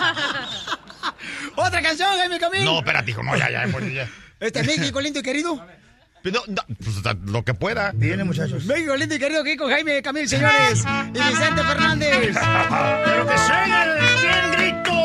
Otra 1.66 1.82
canción, 1.82 2.08
Jaime 2.16 2.38
Camil. 2.38 2.64
No, 2.64 2.78
espérate, 2.78 3.10
hijo, 3.10 3.22
no, 3.22 3.36
ya, 3.36 3.50
ya, 3.50 3.66
pues, 3.70 3.92
ya. 3.92 4.08
Este 4.40 4.62
México 4.62 5.00
lindo 5.00 5.18
y 5.18 5.22
querido. 5.22 5.56
No, 6.24 6.40
no, 6.48 6.62
pues, 6.82 6.96
lo 7.26 7.44
que 7.44 7.54
pueda. 7.54 7.92
Viene, 7.94 8.24
muchachos. 8.24 8.64
México 8.64 8.96
lindo 8.96 9.14
y 9.14 9.18
querido 9.18 9.42
aquí 9.42 9.56
con 9.56 9.70
Jaime 9.70 10.02
Camil, 10.02 10.28
señores. 10.28 10.84
Y 11.08 11.12
Vicente 11.12 11.62
Fernández. 11.62 12.36
Pero 13.04 13.26
que 13.26 13.38
suene 13.38 13.82
el 13.82 13.98
bien 14.22 14.52
grito. 14.52 14.90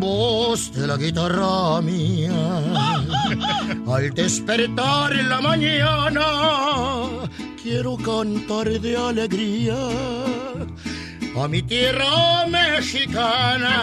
Voz 0.00 0.72
de 0.74 0.86
la 0.86 0.96
guitarra 0.96 1.80
mía, 1.80 2.30
al 3.86 4.10
despertar 4.14 5.12
en 5.12 5.28
la 5.28 5.40
mañana, 5.40 6.26
quiero 7.62 7.96
cantar 7.96 8.68
de 8.68 8.96
alegría 8.96 9.76
a 11.42 11.48
mi 11.48 11.62
tierra 11.62 12.46
mexicana. 12.48 13.74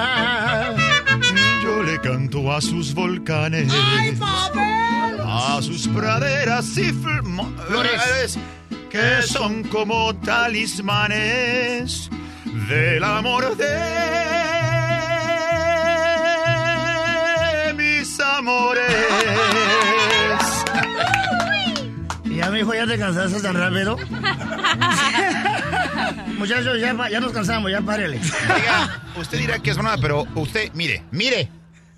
Yo 1.64 1.84
le 1.84 2.00
canto 2.02 2.52
a 2.52 2.60
sus 2.62 2.94
volcanes, 2.94 3.72
a 5.24 5.60
sus 5.62 5.88
praderas 5.88 6.78
y 6.78 6.92
fl- 6.92 7.24
flores, 7.68 8.38
que 8.90 9.22
son 9.24 9.64
como 9.64 10.14
talismanes 10.18 12.10
del 12.68 13.04
amor 13.04 13.56
de 13.58 13.74
mis 17.76 18.20
amores. 18.20 18.86
Hijo, 22.60 22.74
ya 22.74 22.86
te 22.88 22.98
cansaste 22.98 23.42
tan 23.42 23.56
rápido? 23.56 23.98
Muchachos, 26.38 26.80
ya, 26.80 27.10
ya 27.10 27.20
nos 27.20 27.32
cansamos, 27.32 27.72
ya 27.72 27.82
párele. 27.82 28.20
Oiga, 28.56 29.04
usted 29.18 29.38
dirá 29.40 29.60
que 29.60 29.72
es 29.72 29.78
broma, 29.78 29.98
pero 30.02 30.26
usted, 30.36 30.72
mire, 30.74 31.04
mire. 31.12 31.50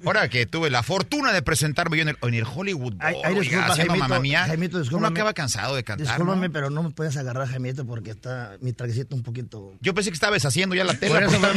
Ahora 0.03 0.27
que 0.29 0.47
tuve 0.47 0.71
la 0.71 0.81
fortuna 0.81 1.31
de 1.31 1.43
presentarme 1.43 1.95
yo 1.97 2.01
en 2.01 2.09
el, 2.09 2.17
en 2.23 2.33
el 2.33 2.43
Hollywood 2.43 2.95
Ay, 2.97 3.13
Bowl, 3.13 3.21
ay, 3.23 3.31
oiga, 3.33 3.41
disculpa, 3.41 3.75
Jaimito, 3.75 3.97
mamá 3.99 4.19
mía, 4.19 4.45
Jaimito, 4.47 4.81
uno 4.93 5.05
acaba 5.05 5.31
cansado 5.33 5.75
de 5.75 5.83
cantar, 5.83 6.07
Discúlpame, 6.07 6.47
¿no? 6.47 6.53
pero 6.53 6.71
no 6.71 6.81
me 6.81 6.89
puedes 6.89 7.15
agarrar, 7.17 7.47
Jaimito, 7.47 7.85
porque 7.85 8.09
está 8.09 8.57
mi 8.61 8.73
traguecito 8.73 9.15
un 9.15 9.21
poquito... 9.21 9.73
Yo 9.79 9.93
pensé 9.93 10.09
que 10.09 10.15
estaba 10.15 10.33
deshaciendo 10.33 10.73
ya 10.73 10.85
la 10.85 10.95
tela. 10.95 11.19
Por 11.19 11.23
eso, 11.23 11.37
no, 11.39 11.47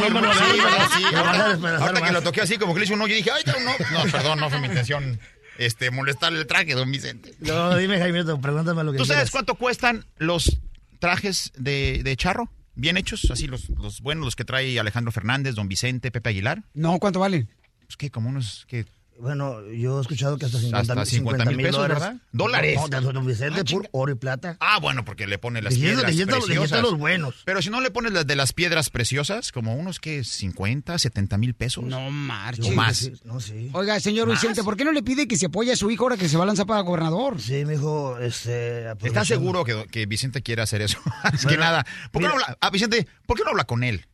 ahorita- 1.78 2.02
que 2.06 2.12
lo 2.12 2.20
toqué 2.20 2.42
así, 2.42 2.58
como 2.58 2.74
que 2.74 2.80
le 2.80 2.84
hice 2.84 2.92
un 2.92 3.00
hoyo, 3.00 3.14
dije, 3.14 3.30
ay, 3.30 3.44
no, 3.46 3.54
no, 3.60 4.04
no, 4.04 4.12
perdón, 4.12 4.38
no 4.38 4.50
fue 4.50 4.60
mi 4.60 4.66
intención 4.66 5.18
este, 5.58 5.90
molestarle 5.90 6.40
el 6.40 6.46
traje, 6.46 6.74
don 6.74 6.90
Vicente. 6.90 7.34
No, 7.40 7.76
dime, 7.76 7.98
Jaimito, 7.98 8.40
pregúntame 8.40 8.84
lo 8.84 8.92
que 8.92 8.98
¿Tú 8.98 9.04
sabes 9.04 9.16
quieras. 9.18 9.30
cuánto 9.30 9.54
cuestan 9.56 10.04
los 10.18 10.58
trajes 10.98 11.52
de, 11.56 12.02
de 12.02 12.16
charro? 12.16 12.50
¿Bien 12.74 12.96
hechos? 12.96 13.30
Así 13.30 13.46
los, 13.46 13.68
los 13.70 14.00
buenos, 14.00 14.24
los 14.24 14.36
que 14.36 14.44
trae 14.44 14.78
Alejandro 14.80 15.12
Fernández, 15.12 15.54
don 15.54 15.68
Vicente, 15.68 16.10
Pepe 16.10 16.30
Aguilar. 16.30 16.64
No, 16.74 16.98
¿cuánto 16.98 17.20
vale? 17.20 17.46
Pues 17.86 17.96
que 17.96 18.10
como 18.10 18.28
unos 18.28 18.64
que 18.66 18.84
Bueno, 19.20 19.62
yo 19.70 19.98
he 19.98 20.00
escuchado 20.02 20.36
que 20.38 20.46
hasta 20.46 20.58
50 20.58 20.92
Hasta 20.92 21.06
50 21.06 21.44
mil 21.46 21.56
pesos, 21.58 21.72
dólares. 21.76 21.98
¿verdad? 22.02 22.16
Dólares. 22.32 22.78
No, 22.80 22.88
de 22.88 23.00
don 23.12 23.26
Vicente, 23.26 23.62
Ah, 23.74 23.88
oro 23.92 24.12
y 24.12 24.14
plata. 24.16 24.56
Ah, 24.60 24.78
bueno, 24.80 25.04
porque 25.04 25.26
le 25.26 25.38
pone 25.38 25.62
las 25.62 25.74
piedras 25.74 26.04
preciosas. 26.04 26.82
los 26.82 26.98
buenos. 26.98 27.42
Pero 27.44 27.62
si 27.62 27.70
no 27.70 27.80
le 27.80 27.90
pones 27.90 28.12
las 28.12 28.26
de 28.26 28.34
las 28.36 28.52
piedras 28.52 28.90
preciosas, 28.90 29.52
como 29.52 29.74
unos 29.76 30.00
que 30.00 30.24
50, 30.24 30.98
70 30.98 31.38
mil 31.38 31.54
pesos. 31.54 31.84
No 31.84 32.10
marches. 32.10 32.66
O 32.66 32.72
más. 32.72 33.10
No, 33.24 33.40
sí. 33.40 33.70
Oiga, 33.72 34.00
señor 34.00 34.26
¿Más? 34.28 34.40
Vicente, 34.40 34.62
¿por 34.64 34.76
qué 34.76 34.84
no 34.84 34.92
le 34.92 35.02
pide 35.02 35.28
que 35.28 35.36
se 35.36 35.46
apoye 35.46 35.72
a 35.72 35.76
su 35.76 35.90
hijo 35.90 36.04
ahora 36.04 36.16
que 36.16 36.28
se 36.28 36.36
va 36.36 36.42
a 36.42 36.46
lanzar 36.46 36.66
para 36.66 36.80
gobernador? 36.80 37.40
Sí, 37.40 37.64
mi 37.64 37.74
hijo, 37.74 38.18
este... 38.18 38.78
¿Estás 38.80 38.92
aprovechando- 38.96 39.24
seguro 39.26 39.64
que, 39.64 39.86
que 39.90 40.06
Vicente 40.06 40.42
quiere 40.42 40.62
hacer 40.62 40.82
eso? 40.82 40.98
es 41.32 41.46
que 41.46 41.56
nada. 41.56 41.86
¿Por 42.10 42.20
qué 42.22 42.28
no 42.28 42.34
habla? 42.34 42.56
Ah, 42.60 42.70
Vicente, 42.70 43.06
¿por 43.26 43.36
qué 43.36 43.44
no 43.44 43.50
habla 43.50 43.64
con 43.64 43.84
él? 43.84 44.04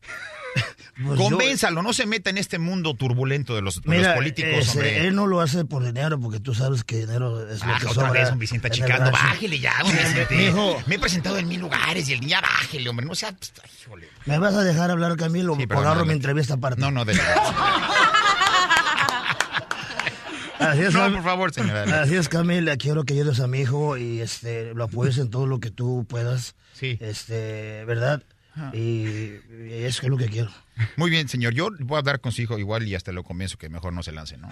Pues 1.05 1.19
yo- 1.19 1.29
Convénzalo, 1.29 1.81
no 1.83 1.93
se 1.93 2.05
meta 2.05 2.29
en 2.29 2.37
este 2.37 2.59
mundo 2.59 2.93
turbulento 2.95 3.55
de 3.55 3.61
los, 3.61 3.79
políticos, 3.81 4.69
hombre. 4.69 5.07
él 5.07 5.15
no 5.15 5.25
lo 5.27 5.41
hace 5.41 5.65
por 5.65 5.83
dinero, 5.83 6.19
porque 6.19 6.39
tú 6.39 6.53
sabes 6.53 6.83
que 6.83 6.97
dinero 6.97 7.49
es 7.49 7.65
lo 7.65 7.73
Ah, 7.73 7.77
que 7.79 7.87
otra 7.87 8.07
sobra 8.07 8.11
vez, 8.11 8.29
don 8.29 8.39
Vicente, 8.39 8.67
achicando. 8.67 9.11
Bájele 9.11 9.59
ya, 9.59 9.73
don 9.81 9.91
Vicente. 9.91 10.35
mijo, 10.35 10.81
Me 10.85 10.95
he 10.95 10.99
presentado 10.99 11.37
en 11.37 11.47
mil 11.47 11.59
lugares 11.61 12.07
y 12.09 12.13
el 12.13 12.21
niña 12.21 12.41
bájele, 12.41 12.89
hombre. 12.89 13.05
No 13.05 13.15
sea... 13.15 13.31
pues, 13.31 13.51
híjole. 13.81 14.07
¿Me 14.25 14.37
vas 14.37 14.53
a 14.55 14.63
dejar 14.63 14.91
hablar, 14.91 15.15
Camilo? 15.17 15.55
Sí, 15.55 15.63
o 15.69 15.73
agarro 15.73 15.81
mi 15.81 15.87
adelante. 15.89 16.13
entrevista 16.13 16.53
aparte. 16.55 16.79
No, 16.81 16.91
no, 16.91 17.05
de 17.05 17.13
Así 20.59 20.81
es, 20.83 20.93
No, 20.93 21.11
por 21.11 21.23
favor, 21.23 21.51
señora. 21.53 22.01
Así 22.03 22.15
es, 22.15 22.29
Camila. 22.29 22.77
Quiero 22.77 23.03
que 23.03 23.13
ayudes 23.15 23.39
a 23.39 23.47
mi 23.47 23.61
hijo 23.61 23.97
y 23.97 24.21
este, 24.21 24.73
lo 24.75 24.83
apoyes 24.83 25.17
en 25.17 25.29
todo 25.31 25.47
lo 25.47 25.59
que 25.59 25.71
tú 25.71 26.05
puedas. 26.07 26.55
Sí. 26.73 26.97
Este, 27.01 27.83
¿verdad? 27.85 28.21
Y, 28.73 28.77
y 28.79 29.83
eso 29.83 30.01
es 30.03 30.09
lo 30.09 30.17
que 30.17 30.27
quiero. 30.27 30.51
Muy 30.97 31.09
bien, 31.09 31.27
señor. 31.29 31.53
Yo 31.53 31.69
voy 31.79 31.95
a 31.95 31.99
hablar 31.99 32.19
con 32.21 32.31
su 32.31 32.41
hijo 32.41 32.57
igual 32.59 32.87
y 32.87 32.95
hasta 32.95 33.11
lo 33.11 33.23
convenzo 33.23 33.57
que 33.57 33.69
mejor 33.69 33.93
no 33.93 34.03
se 34.03 34.11
lance, 34.11 34.37
¿no? 34.37 34.49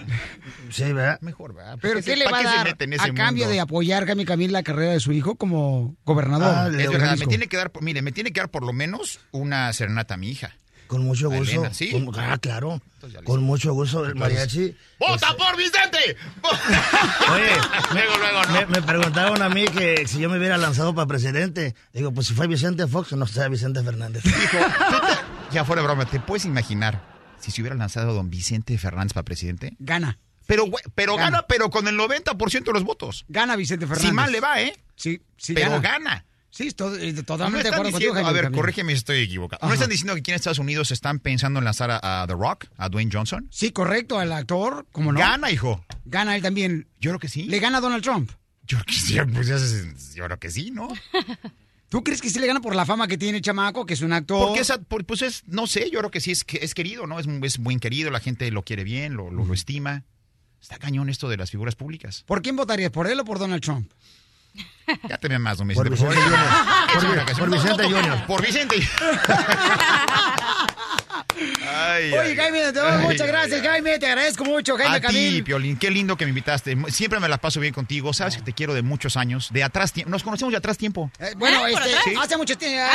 Sí, 0.70 0.94
¿verdad? 0.94 1.20
Mejor, 1.22 1.54
¿verdad? 1.54 1.78
¿Pero 1.82 1.96
¿Para 1.96 2.06
qué 2.06 2.12
se- 2.12 2.18
le 2.18 2.26
va 2.32 2.40
a 2.40 2.44
dar 2.44 2.68
a 2.70 3.14
cambio 3.14 3.46
mundo? 3.46 3.54
de 3.54 3.60
apoyar 3.60 4.06
Jaime 4.06 4.26
Camil 4.26 4.52
la 4.54 4.64
carrera 4.64 4.92
de 4.94 5.00
su 5.00 5.12
hijo 5.12 5.36
como 5.36 5.96
gobernador? 6.06 6.54
Ah, 6.56 6.68
Es 6.68 6.90
verdad, 6.92 7.18
me 7.18 7.26
tiene 7.28 7.48
que 7.48 7.58
dar, 7.58 7.72
mire, 7.82 8.02
me 8.02 8.12
tiene 8.12 8.32
que 8.32 8.40
dar 8.40 8.50
por 8.50 8.64
lo 8.66 8.72
menos 8.74 9.20
una 9.32 9.72
serenata 9.74 10.14
a 10.14 10.18
mi 10.18 10.30
hija. 10.30 10.56
Con 10.90 11.04
mucho 11.04 11.30
gusto. 11.30 11.54
Elena, 11.54 11.72
¿sí? 11.72 11.92
Con- 11.92 12.20
ah, 12.20 12.40
claro. 12.40 12.82
Con 13.24 13.44
mucho 13.44 13.74
gusto. 13.74 14.04
El 14.08 14.16
mariachi. 14.16 14.76
¡Vota 14.98 15.38
por 15.38 15.56
Vicente! 15.56 16.18
Oye, 17.32 17.52
luego, 17.94 18.18
luego, 18.18 18.44
¿no? 18.46 18.54
Me, 18.54 18.66
me 18.66 18.82
preguntaron 18.82 19.40
a 19.44 19.50
mí 19.50 19.66
que 19.66 20.08
si 20.08 20.20
yo 20.20 20.32
me 20.32 20.40
hubiera 20.40 20.58
lanzado 20.58 20.96
para 20.96 21.06
presidente. 21.06 21.76
Digo, 21.94 22.12
pues 22.12 22.26
si 22.26 22.34
fue 22.34 22.48
Vicente 22.48 22.88
Fox, 22.88 23.12
no 23.14 23.28
sea 23.28 23.48
Vicente 23.50 23.84
Fernández. 23.84 24.24
Ya 25.52 25.64
fuera 25.64 25.84
de 25.84 25.88
broma, 25.88 26.06
¿te 26.06 26.20
puedes 26.20 26.46
imaginar 26.46 27.04
si 27.40 27.52
se 27.52 27.62
hubiera 27.62 27.76
lanzado 27.76 28.16
don 28.16 28.32
Vicente 28.32 28.76
Fernández 28.80 29.14
para 29.14 29.24
presidente? 29.26 29.76
Gana. 29.78 30.18
Pero, 30.48 30.66
pero 30.96 31.16
Gana. 31.18 31.30
gana. 31.30 31.46
pero 31.48 31.70
con 31.70 31.88
el 31.88 31.96
90% 32.00 32.64
de 32.64 32.74
los 32.74 32.84
votos. 32.84 33.26
Gana 33.30 33.56
Vicente 33.56 33.86
Fernández. 33.86 34.10
Si 34.10 34.16
mal 34.16 34.32
le 34.32 34.40
va, 34.40 34.60
¿eh? 34.60 34.76
Sí, 34.96 35.22
sí 35.38 35.54
pero 35.54 35.80
gana. 35.80 35.90
gana. 35.90 36.26
Sí, 36.52 36.68
eh, 36.68 37.14
totalmente 37.24 37.70
de 37.70 37.70
acuerdo 37.76 37.92
contigo, 37.92 38.14
diciendo- 38.14 38.28
a 38.28 38.32
ver, 38.32 38.52
corrígeme 38.52 38.92
si 38.94 38.98
estoy 38.98 39.20
equivocado. 39.20 39.66
¿No 39.68 39.74
están 39.74 39.90
diciendo 39.90 40.14
que 40.16 40.20
aquí 40.22 40.32
en 40.32 40.36
Estados 40.36 40.60
Unidos 40.60 40.92
están 40.92 41.20
pensando 41.20 41.60
en 41.60 41.66
lanzar 41.66 41.92
a, 41.92 42.24
a 42.24 42.28
The 42.28 42.34
Rock, 42.34 42.66
a 42.78 42.90
Dwayne 42.90 43.12
Johnson? 43.14 43.48
Sí, 43.52 43.72
correcto, 43.72 44.18
al 44.20 44.32
actor, 44.32 44.88
como 44.92 45.12
no. 45.14 45.20
Gana, 45.20 45.52
hijo. 45.52 45.86
Gana 46.06 46.36
él 46.36 46.42
también. 46.42 46.88
Yo 47.00 47.12
creo 47.12 47.20
que 47.20 47.28
sí. 47.30 47.44
Le 47.44 47.60
gana 47.60 47.78
a 47.78 47.82
Donald 47.82 48.04
Trump. 48.04 48.32
Yo, 48.66 48.78
creo 48.78 48.86
que 48.86 48.94
sí, 48.94 49.18
pues, 49.34 50.16
yo 50.16 50.26
creo 50.26 50.40
que 50.40 50.50
sí, 50.52 50.72
¿no? 50.72 50.88
¿Tú 51.90 52.04
crees 52.04 52.22
que 52.22 52.30
sí 52.30 52.40
le 52.40 52.46
gana 52.48 52.62
por 52.62 52.76
la 52.76 52.86
fama 52.86 53.08
que 53.08 53.18
tiene 53.18 53.38
el 53.40 53.44
chamaco, 53.44 53.86
que 53.86 53.96
es 53.96 54.02
un 54.02 54.14
actor? 54.14 54.48
Porque 54.48 54.60
esa, 54.62 54.80
pues 54.80 55.22
es, 55.24 55.44
no 55.48 55.66
sé, 55.66 55.90
yo 55.90 56.00
creo 56.00 56.12
que 56.12 56.20
sí 56.22 56.32
es, 56.32 56.44
que 56.44 56.60
es 56.62 56.76
querido, 56.76 57.08
¿no? 57.08 57.20
Es, 57.20 57.26
es 57.44 57.58
buen 57.58 57.80
querido, 57.80 58.12
la 58.12 58.20
gente 58.20 58.50
lo 58.52 58.64
quiere 58.64 58.84
bien, 58.84 59.16
lo, 59.16 59.32
lo, 59.32 59.44
lo 59.46 59.54
estima. 59.56 60.04
Está 60.62 60.78
cañón 60.78 61.10
esto 61.10 61.30
de 61.30 61.38
las 61.38 61.50
figuras 61.50 61.76
públicas. 61.76 62.24
¿Por 62.28 62.42
quién 62.44 62.56
votarías? 62.56 62.92
¿Por 62.92 63.08
él 63.08 63.20
o 63.20 63.26
por 63.26 63.40
Donald 63.40 63.64
Trump? 63.64 63.92
Ya 65.08 65.18
te 65.20 65.28
ve 65.28 65.38
más, 65.38 65.58
don 65.60 65.68
Por 65.70 65.88
Vicente. 65.90 66.16
Vicente 66.16 66.32
favor. 66.32 66.40
Junior. 67.00 67.16
Por- 67.16 67.24
ocasión. 67.24 67.38
por 67.38 67.50
Vicente 67.60 67.84
Junior. 67.84 68.26
Por 68.26 68.42
Vicente. 68.42 68.76
Ay, 71.72 72.12
Oye, 72.12 72.20
ay, 72.20 72.36
Jaime, 72.36 72.60
te 72.60 72.72
doy 72.74 72.92
ay, 72.92 72.98
muchas 73.04 73.22
ay, 73.22 73.28
gracias, 73.28 73.62
Jaime. 73.62 74.00
Te 74.00 74.08
agradezco 74.08 74.44
mucho, 74.46 74.76
Jaime 74.78 74.96
A 74.98 75.00
ti, 75.00 75.06
Camil. 75.08 75.44
Piolín, 75.44 75.78
qué 75.78 75.92
lindo 75.92 76.18
que 76.18 76.26
me 76.26 76.30
invitaste. 76.30 76.76
Siempre 76.90 77.20
me 77.20 77.30
la 77.30 77.38
paso 77.38 77.60
bien 77.60 77.74
contigo. 77.74 78.14
Sabes 78.14 78.36
que 78.38 78.42
te 78.42 78.54
quiero 78.54 78.74
de 78.74 78.82
muchos 78.82 79.16
años. 79.16 79.50
De 79.52 79.64
atrás 79.64 79.94
tiempo. 79.94 80.10
Nos 80.10 80.24
conocemos 80.24 80.52
de 80.52 80.58
atrás 80.58 80.78
tiempo. 80.78 81.12
Eh, 81.20 81.34
bueno, 81.38 81.60
¿por 81.60 81.70
este, 81.70 81.96
atrás? 81.96 82.26
hace 82.26 82.38
mucho 82.38 82.56
tie- 82.56 82.80
Ah. 82.82 82.90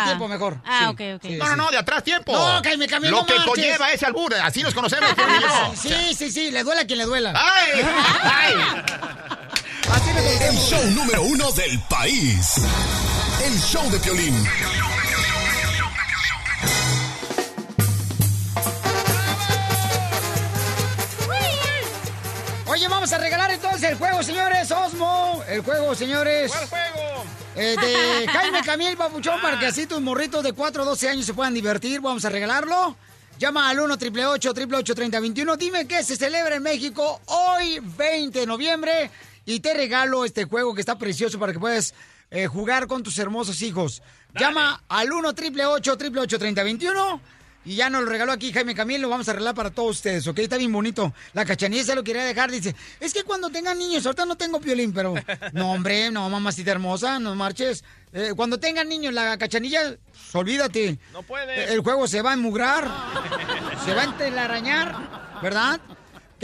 ah, 0.00 0.04
tiempo 0.06 0.26
mejor. 0.28 0.58
Ah, 0.64 0.78
Sí. 0.80 0.84
ok, 0.86 1.00
ok. 1.16 1.22
Sí, 1.30 1.36
No, 1.36 1.44
sí. 1.44 1.50
no, 1.50 1.56
no, 1.56 1.70
de 1.70 1.76
atrás 1.78 2.02
tiempo. 2.02 2.32
No, 2.32 2.62
Jaime 2.62 2.86
Camil, 2.88 3.10
Lo 3.10 3.18
no 3.18 3.26
que 3.26 3.34
marches. 3.34 3.50
conlleva 3.54 3.92
ese 3.92 4.06
albur. 4.06 4.34
Así 4.34 4.62
nos 4.62 4.74
conocemos. 4.74 5.12
Piolín 5.14 5.36
y 5.38 5.42
yo. 5.42 5.74
Sí, 5.76 6.14
sí, 6.14 6.30
sí, 6.32 6.50
le 6.50 6.62
duela 6.64 6.80
a 6.82 6.86
quien 6.86 6.98
le 6.98 7.04
duela. 7.04 7.32
¡Ay! 7.36 7.82
¡Ay! 8.22 8.54
El 9.86 10.56
show 10.56 10.82
número 10.92 11.22
uno 11.24 11.52
del 11.52 11.78
país. 11.90 12.54
El 13.44 13.60
show 13.60 13.90
de 13.90 13.98
Piolín. 13.98 14.34
Oye, 22.66 22.88
vamos 22.88 23.12
a 23.12 23.18
regalar 23.18 23.50
entonces 23.50 23.90
el 23.90 23.98
juego, 23.98 24.22
señores. 24.22 24.70
Osmo, 24.70 25.44
el 25.48 25.60
juego, 25.60 25.94
señores. 25.94 26.50
¿Cuál 26.50 26.68
juego? 26.68 27.24
Eh, 27.54 27.76
de 27.78 28.28
Jaime 28.32 28.62
Camil 28.64 28.96
Papuchón 28.96 29.40
para 29.42 29.58
que 29.58 29.66
así 29.66 29.86
tus 29.86 30.00
morritos 30.00 30.42
de 30.42 30.54
4 30.54 30.82
o 30.82 30.86
12 30.86 31.10
años 31.10 31.26
se 31.26 31.34
puedan 31.34 31.52
divertir. 31.52 32.00
Vamos 32.00 32.24
a 32.24 32.30
regalarlo. 32.30 32.96
Llama 33.38 33.68
al 33.68 33.80
1 33.80 33.94
888 33.94 34.94
3021 34.94 35.56
Dime 35.56 35.88
qué 35.88 36.04
se 36.04 36.16
celebra 36.16 36.54
en 36.54 36.62
México 36.62 37.20
hoy, 37.26 37.80
20 37.82 38.40
de 38.40 38.46
noviembre. 38.46 39.10
Y 39.44 39.60
te 39.60 39.74
regalo 39.74 40.24
este 40.24 40.44
juego 40.44 40.74
que 40.74 40.80
está 40.80 40.98
precioso 40.98 41.38
para 41.38 41.52
que 41.52 41.58
puedas 41.58 41.94
eh, 42.30 42.46
jugar 42.46 42.86
con 42.86 43.02
tus 43.02 43.18
hermosos 43.18 43.62
hijos. 43.62 44.02
Llama 44.38 44.82
al 44.88 45.12
1 45.12 45.28
888 45.28 46.38
3021 46.38 47.20
y 47.64 47.76
ya 47.76 47.88
nos 47.88 48.02
lo 48.02 48.10
regaló 48.10 48.32
aquí 48.32 48.52
Jaime 48.52 48.74
Camil, 48.74 49.00
lo 49.00 49.08
vamos 49.08 49.26
a 49.28 49.30
arreglar 49.30 49.54
para 49.54 49.70
todos 49.70 49.96
ustedes, 49.96 50.26
¿ok? 50.26 50.38
Está 50.40 50.58
bien 50.58 50.72
bonito. 50.72 51.14
La 51.32 51.44
cachanilla 51.44 51.82
se 51.82 51.94
lo 51.94 52.04
quería 52.04 52.24
dejar, 52.24 52.50
dice, 52.50 52.74
es 53.00 53.14
que 53.14 53.22
cuando 53.22 53.48
tengan 53.48 53.78
niños, 53.78 54.04
ahorita 54.04 54.26
no 54.26 54.36
tengo 54.36 54.60
violín, 54.60 54.92
pero... 54.92 55.14
No, 55.52 55.72
hombre, 55.72 56.10
no, 56.10 56.28
mamacita 56.28 56.72
hermosa, 56.72 57.18
no 57.18 57.34
marches. 57.34 57.84
Eh, 58.12 58.32
cuando 58.36 58.58
tengan 58.58 58.88
niños, 58.88 59.14
la 59.14 59.38
cachanilla, 59.38 59.96
pues, 60.10 60.34
olvídate. 60.34 60.98
No 61.12 61.22
puede. 61.22 61.72
El 61.72 61.80
juego 61.80 62.06
se 62.06 62.22
va 62.22 62.32
a 62.32 62.34
enmugrar, 62.34 62.90
se 63.84 63.94
va 63.94 64.02
a 64.02 64.04
entelarañar, 64.04 65.40
¿verdad? 65.42 65.80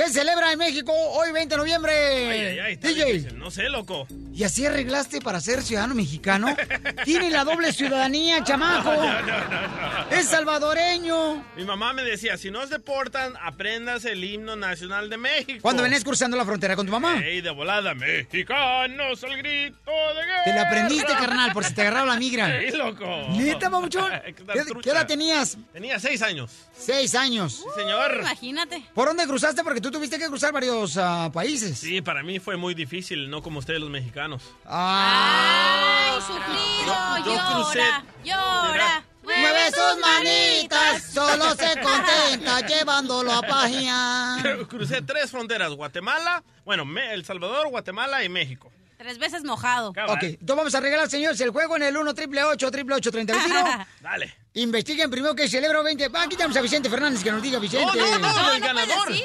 ¿Qué 0.01 0.07
se 0.07 0.15
celebra 0.15 0.51
en 0.51 0.59
México 0.59 0.95
hoy, 0.95 1.31
20 1.31 1.55
de 1.55 1.59
noviembre? 1.59 1.93
Ay, 1.93 2.41
ay, 2.41 2.59
ay, 2.59 2.73
está 2.73 2.89
DJ. 2.89 3.05
difícil. 3.05 3.39
No 3.39 3.51
sé, 3.51 3.69
loco. 3.69 4.07
¿Y 4.33 4.45
así 4.45 4.65
arreglaste 4.65 5.21
para 5.21 5.39
ser 5.43 5.61
ciudadano 5.61 5.95
mexicano? 5.95 6.57
Tiene 7.05 7.29
la 7.29 7.45
doble 7.45 7.71
ciudadanía, 7.75 8.43
chamaco. 8.43 8.95
No, 8.95 9.03
no, 9.03 9.21
no, 9.21 10.09
no. 10.09 10.17
Es 10.17 10.29
salvadoreño. 10.29 11.45
Mi 11.55 11.65
mamá 11.65 11.93
me 11.93 12.03
decía, 12.03 12.39
si 12.39 12.51
nos 12.51 12.71
deportan, 12.71 13.35
aprendas 13.43 14.07
el 14.07 14.25
himno 14.25 14.57
nacional 14.57 15.11
de 15.11 15.19
México. 15.19 15.59
Cuando 15.61 15.83
venís 15.83 16.03
cruzando 16.03 16.35
la 16.35 16.47
frontera 16.47 16.77
con 16.77 16.87
tu 16.87 16.93
mamá. 16.93 17.23
Ey, 17.23 17.43
de 17.43 17.51
volada, 17.51 17.93
mexicanos, 17.95 19.23
el 19.23 19.37
grito 19.37 19.91
de 19.91 20.25
guerra. 20.25 20.45
Te 20.45 20.55
la 20.55 20.63
aprendiste, 20.63 21.13
carnal, 21.13 21.53
por 21.53 21.63
si 21.63 21.75
te 21.75 21.83
agarraba 21.83 22.07
la 22.07 22.17
migra. 22.17 22.57
Ey, 22.59 22.71
loco. 22.71 23.05
¿Neta, 23.33 23.69
papuchón? 23.69 24.11
¿Qué 24.83 24.91
edad 24.91 25.07
tenías? 25.07 25.59
Tenía 25.75 26.01
seis 26.01 26.23
años. 26.23 26.51
Seis 26.73 27.15
años. 27.15 27.53
Sí, 27.53 27.81
señor. 27.83 28.17
Imagínate. 28.21 28.83
¿Por 28.95 29.09
dónde 29.09 29.27
cruzaste? 29.27 29.63
Porque 29.63 29.83
tú 29.83 29.90
tuviste 29.91 30.19
que 30.19 30.27
cruzar 30.27 30.53
varios 30.53 30.97
ah, 30.97 31.31
países. 31.33 31.79
Sí, 31.79 32.01
para 32.01 32.23
mí 32.23 32.39
fue 32.39 32.57
muy 32.57 32.75
difícil, 32.75 33.29
no 33.31 33.43
como 33.43 33.59
ustedes 33.59 33.81
los 33.81 33.91
mexicanos. 33.91 34.43
Ah. 34.65 36.15
Ay, 36.15 36.21
sufrido, 36.23 37.19
Yo- 37.19 37.35
yo 37.35 37.41
crucé- 37.41 38.05
llora, 38.25 38.69
llora. 38.73 39.05
Mueve 39.23 39.71
sus 39.71 40.01
manitas, 40.01 41.03
solo 41.13 41.55
se 41.55 41.79
contenta 41.83 42.61
llevándolo 42.67 43.33
a 43.33 43.43
página. 43.43 44.43
Crucé 44.69 45.03
tres 45.03 45.31
fronteras, 45.31 45.73
Guatemala, 45.75 46.43
bueno, 46.65 46.85
El 47.13 47.25
Salvador, 47.25 47.69
Guatemala 47.69 48.25
y 48.25 48.29
México. 48.29 48.73
Tres 48.99 49.19
veces 49.19 49.45
mojado. 49.45 49.91
Ok, 49.91 50.23
entonces 50.23 50.57
vamos 50.57 50.75
a 50.75 50.81
regalar, 50.81 51.09
señores, 51.09 51.41
el 51.41 51.51
juego 51.51 51.77
en 51.77 51.85
el 51.85 51.97
1 51.97 52.15
triple 52.15 52.45
8 52.45 52.71
triple 52.71 52.97
8 52.97 53.11
3021. 53.11 53.87
Dale. 54.01 54.35
Investiguen 54.55 55.11
primero 55.11 55.35
que 55.35 55.49
celebra 55.49 55.81
20. 55.81 56.11
Ah, 56.13 56.23
aquí 56.25 56.37
tenemos 56.37 56.57
a 56.57 56.61
Vicente 56.61 56.91
Fernández 56.91 57.23
que 57.23 57.33
nos 57.33 57.41
diga, 57.41 57.59
Vicente. 57.59 57.87
No, 57.87 57.95
no, 57.95 58.19
no, 58.19 58.43
No, 58.43 58.53
el 58.53 58.61
ganador. 58.61 59.09
decir. 59.09 59.25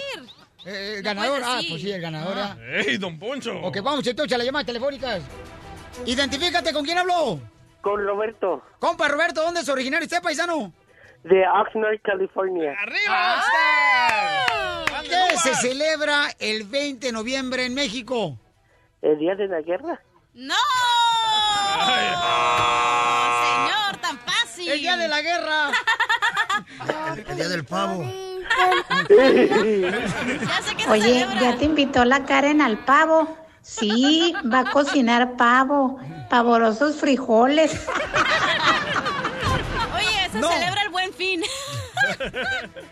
Eh, 0.66 0.96
el 0.98 1.04
No 1.04 1.10
ganador, 1.10 1.42
puedes 1.42 1.48
ah, 1.48 1.62
pues 1.70 1.82
sí, 1.82 1.92
el 1.92 2.02
ganador. 2.02 2.34
ah. 2.38 2.58
¡Ey, 2.86 2.98
don 2.98 3.18
Poncho! 3.20 3.60
Ok, 3.62 3.78
vamos 3.84 4.06
entonces 4.08 4.34
a 4.34 4.38
las 4.38 4.46
llamadas 4.46 4.66
telefónicas. 4.66 5.22
Identifícate, 6.06 6.74
¿con 6.74 6.84
quién 6.84 6.98
habló? 6.98 7.40
Con 7.82 8.04
Roberto, 8.06 8.64
Compa 8.80 9.08
Roberto, 9.08 9.44
¿dónde 9.44 9.62
es 9.62 9.70
originario 9.70 10.06
usted, 10.06 10.22
paisano? 10.22 10.74
de 11.24 11.44
Oxnard, 11.48 12.00
California. 12.04 12.76
¡Arriba, 12.80 13.42
Oxnard! 14.88 15.06
¿Qué 15.06 15.38
se 15.38 15.56
celebra 15.56 16.28
el 16.40 16.64
20 16.66 17.08
de 17.08 17.12
noviembre 17.14 17.66
en 17.66 17.74
México? 17.74 18.38
¿El 19.02 19.18
día 19.20 19.34
de 19.36 19.48
la 19.48 19.62
guerra? 19.62 20.00
¡No! 20.34 20.54
Señor, 23.44 23.98
tan 24.02 24.20
fácil. 24.20 24.70
El 24.70 24.80
día 24.80 24.98
de 24.98 25.08
la 25.08 25.22
guerra. 25.22 25.72
El 27.28 27.36
día 27.36 27.50
del 27.50 27.66
pavo. 27.66 28.04
Oye, 30.90 31.26
ya 31.42 31.56
te 31.58 31.66
invitó 31.66 32.06
la 32.06 32.26
Karen 32.26 32.62
al 32.62 32.78
pavo. 32.86 33.38
Sí, 33.62 34.34
va 34.54 34.60
a 34.60 34.72
cocinar 34.72 35.36
pavo, 35.38 36.00
pavorosos 36.30 36.98
frijoles. 36.98 37.72
Oye, 39.96 40.30
se 40.32 40.40
No. 40.40 40.52
celebra 40.52 40.82
el 40.84 40.90
buen 40.90 41.12
fin. 41.14 41.42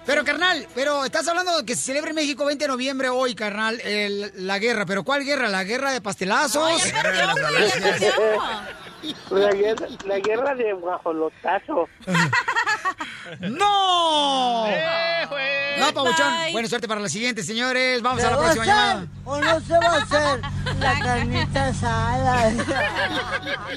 Pero, 0.07 0.23
carnal, 0.23 0.67
pero 0.73 1.05
estás 1.05 1.27
hablando 1.27 1.55
de 1.57 1.65
que 1.65 1.75
se 1.75 1.83
celebra 1.83 2.09
en 2.09 2.15
México 2.15 2.45
20 2.45 2.63
de 2.63 2.67
noviembre 2.69 3.09
hoy, 3.09 3.35
carnal, 3.35 3.79
el- 3.81 4.31
la 4.47 4.57
guerra. 4.57 4.85
¿Pero 4.87 5.03
cuál 5.03 5.23
guerra? 5.23 5.47
¿La 5.49 5.63
guerra 5.63 5.91
de 5.91 6.01
pastelazos? 6.01 6.81
Ay, 6.83 6.91
ya 6.91 7.01
perdió, 7.03 7.27
güey, 7.31 7.67
ya 7.69 7.79
perdió. 7.79 8.11
La 9.29 9.51
guerra, 9.51 9.87
la 10.05 10.19
guerra 10.19 10.55
de 10.55 10.73
guajolotazo. 10.73 11.87
¡No! 13.39 14.65
¡Eh! 14.67 15.75
No, 15.79 15.93
Pabuchón. 15.93 16.33
Bye. 16.37 16.51
Buena 16.53 16.69
suerte 16.69 16.87
para 16.87 17.01
la 17.01 17.09
siguiente, 17.09 17.43
señores. 17.43 18.01
Vamos 18.01 18.21
¿Se 18.21 18.27
a 18.27 18.31
la 18.31 18.37
va 18.37 18.41
a 18.43 18.45
próxima 18.53 18.65
llamada. 18.65 19.07
o 19.25 19.39
no 19.41 19.59
se 19.61 19.73
va 19.73 19.85
a 19.87 19.97
hacer 20.01 20.41
la 20.79 20.99
carnita 20.99 21.65
asada? 21.67 22.51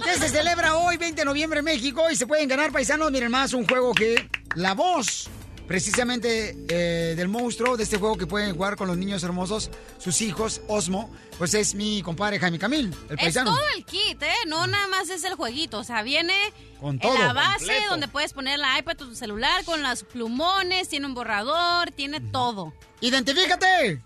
¿Qué 0.04 0.14
se 0.18 0.28
celebra 0.28 0.76
hoy, 0.76 0.96
20 0.98 1.20
de 1.20 1.24
noviembre 1.24 1.60
en 1.60 1.64
México? 1.64 2.02
Y 2.10 2.16
se 2.16 2.26
pueden 2.26 2.48
ganar, 2.48 2.70
paisanos. 2.72 3.10
Miren 3.10 3.30
más, 3.30 3.52
un 3.54 3.66
juego 3.66 3.92
que 3.94 4.28
la 4.54 4.74
voz, 4.74 5.28
precisamente 5.66 6.56
eh, 6.68 7.14
del 7.16 7.28
monstruo, 7.28 7.76
de 7.76 7.82
este 7.84 7.98
juego 7.98 8.16
que 8.16 8.26
pueden 8.26 8.54
jugar 8.54 8.76
con 8.76 8.86
los 8.88 8.96
niños 8.96 9.22
hermosos, 9.24 9.70
sus 9.98 10.20
hijos, 10.22 10.60
Osmo, 10.68 11.10
pues 11.38 11.54
es 11.54 11.74
mi 11.74 12.02
compadre 12.02 12.38
Jaime 12.38 12.58
Camil, 12.58 12.94
el 13.08 13.14
Es 13.18 13.24
paisano. 13.24 13.50
todo 13.54 13.64
el 13.76 13.84
kit, 13.84 14.22
¿eh? 14.22 14.32
No 14.46 14.66
nada 14.66 14.86
más 14.88 15.10
es 15.10 15.24
el 15.24 15.34
jueguito. 15.34 15.78
O 15.78 15.84
sea, 15.84 16.02
viene 16.02 16.34
Con 16.80 16.94
en 16.94 17.00
todo. 17.00 17.18
la 17.18 17.32
base 17.32 17.58
completo. 17.66 17.90
donde 17.90 18.08
puedes 18.08 18.32
poner 18.32 18.58
la 18.58 18.78
iPad, 18.78 18.96
tu 18.96 19.14
celular, 19.14 19.64
con 19.64 19.82
los 19.82 20.02
plumones, 20.04 20.88
tiene 20.88 21.06
un 21.06 21.14
borrador, 21.14 21.90
tiene 21.90 22.20
todo. 22.20 22.72
¡Identifícate! 23.00 24.02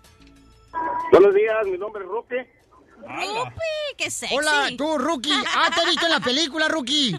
Buenos 1.11 1.33
días, 1.35 1.55
mi 1.65 1.77
nombre 1.77 2.03
es 2.03 2.09
Roque. 2.09 2.60
¡Rupi! 3.01 3.95
¡Qué 3.97 4.09
sexy! 4.09 4.35
Hola, 4.35 4.69
tú, 4.77 4.97
Rookie. 4.97 5.31
Ah, 5.55 5.69
te 5.73 5.81
he 5.81 5.85
visto 5.87 6.05
en 6.05 6.11
la 6.11 6.19
película, 6.19 6.67
Rookie. 6.67 7.17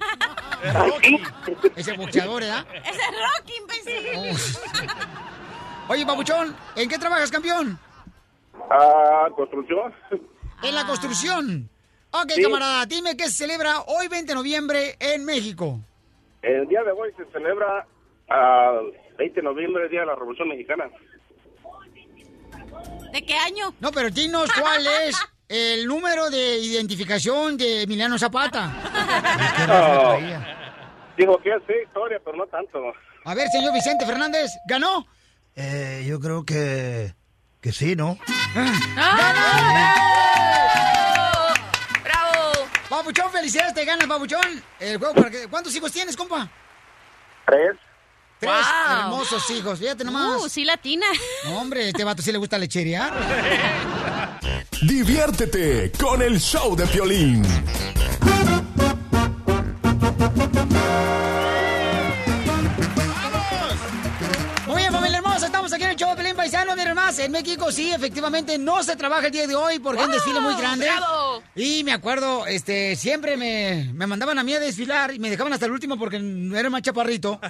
Es 0.65 0.75
Rocky. 0.75 1.23
Es 1.77 1.89
el 1.89 1.97
boxeador, 1.97 2.43
¿eh? 2.43 2.53
¡Ese 2.85 3.01
es 3.01 3.09
Rocky, 3.37 3.53
imbécil! 3.59 4.77
Oye, 5.89 6.07
Pabuchón, 6.07 6.57
¿en 6.77 6.89
qué 6.89 6.99
trabajas, 6.99 7.31
campeón? 7.31 7.79
Ah, 8.71 9.27
construcción. 9.37 9.93
En 10.63 10.75
la 10.75 10.87
construcción. 10.87 11.69
Ok, 12.13 12.31
Sí. 12.35 12.43
camarada, 12.43 12.87
dime 12.87 13.17
qué 13.17 13.25
se 13.25 13.33
celebra 13.33 13.81
hoy, 13.87 14.07
20 14.09 14.33
de 14.33 14.35
noviembre, 14.35 14.97
en 15.01 15.25
México. 15.25 15.81
El 16.43 16.69
día 16.69 16.83
de 16.85 16.93
hoy 16.93 17.11
se 17.17 17.25
celebra 17.33 17.87
ah, 18.29 18.79
20 19.19 19.41
de 19.41 19.43
noviembre, 19.45 19.85
el 19.85 19.91
Día 19.91 20.01
de 20.01 20.07
la 20.07 20.15
Revolución 20.15 20.49
Mexicana. 20.49 20.85
¿De 23.13 23.25
qué 23.25 23.35
año? 23.35 23.75
No, 23.81 23.91
pero 23.93 24.11
dinos 24.11 24.51
cuál 24.59 24.87
es 24.87 25.17
el 25.53 25.87
número 25.87 26.31
de 26.31 26.59
identificación 26.59 27.57
de 27.59 27.83
Emiliano 27.83 28.19
Zapata. 28.19 28.73
Ah, 29.69 30.17
digo 31.17 31.39
que 31.43 31.51
es 31.51 31.63
sí, 31.67 31.75
historia, 31.87 32.19
pero 32.25 32.37
no 32.39 32.47
tanto. 32.47 32.79
A 33.25 33.35
ver, 33.35 33.49
señor 33.49 33.73
Vicente 33.75 34.07
Fernández, 34.07 34.51
¿ganó? 34.67 35.07
Eh, 35.55 36.05
yo 36.09 36.19
creo 36.21 36.45
que, 36.45 37.15
que 37.61 37.71
sí, 37.73 37.95
¿no? 37.95 38.19
Papuchón, 42.89 43.31
felicidades, 43.31 43.75
te 43.75 43.85
gana 43.85 44.03
el 44.03 44.09
papuchón. 44.09 44.63
El 44.79 44.99
juego 44.99 45.15
para 45.15 45.31
que- 45.31 45.49
¿Cuántos 45.49 45.75
hijos 45.75 45.91
tienes, 45.93 46.17
compa? 46.17 46.49
Tres. 47.47 47.73
Tres 48.39 48.53
Wow. 48.89 48.99
hermosos 48.99 49.51
hijos, 49.51 49.79
fíjate 49.79 50.05
nomás. 50.05 50.43
Uh, 50.43 50.49
sí 50.49 50.65
latina. 50.65 51.07
No, 51.45 51.59
hombre, 51.61 51.89
este 51.89 52.05
vato 52.05 52.23
sí 52.23 52.33
le 52.33 52.39
gusta 52.39 52.59
lecherear. 52.59 53.13
Diviértete 54.83 55.93
con 55.93 56.23
el 56.23 56.41
show 56.41 56.75
de 56.75 56.87
Piolín. 56.87 57.43
Show 66.03 66.17
Pelín 66.17 66.35
Paisano, 66.35 66.75
miren 66.75 66.95
más, 66.95 67.19
en 67.21 67.31
México 67.31 67.71
sí, 67.71 67.93
efectivamente 67.93 68.59
no 68.59 68.83
se 68.83 68.97
trabaja 68.97 69.27
el 69.27 69.33
día 69.33 69.47
de 69.47 69.55
hoy 69.55 69.79
porque 69.79 70.01
es 70.01 70.07
un 70.07 70.13
desfile 70.13 70.41
muy 70.41 70.55
grande. 70.57 70.87
¡Bravo! 70.87 71.43
Y 71.55 71.85
me 71.85 71.93
acuerdo, 71.93 72.47
este, 72.47 72.97
siempre 72.97 73.37
me, 73.37 73.91
me 73.95 74.07
mandaban 74.07 74.39
a 74.39 74.43
mí 74.43 74.53
a 74.55 74.59
desfilar 74.61 75.15
y 75.15 75.19
me 75.21 75.31
dejaban 75.31 75.53
hasta 75.53 75.67
el 75.67 75.73
último 75.73 75.97
porque 75.99 76.19
no 76.19 76.57
era 76.57 76.71
más 76.71 76.83
chaparrito. 76.83 77.41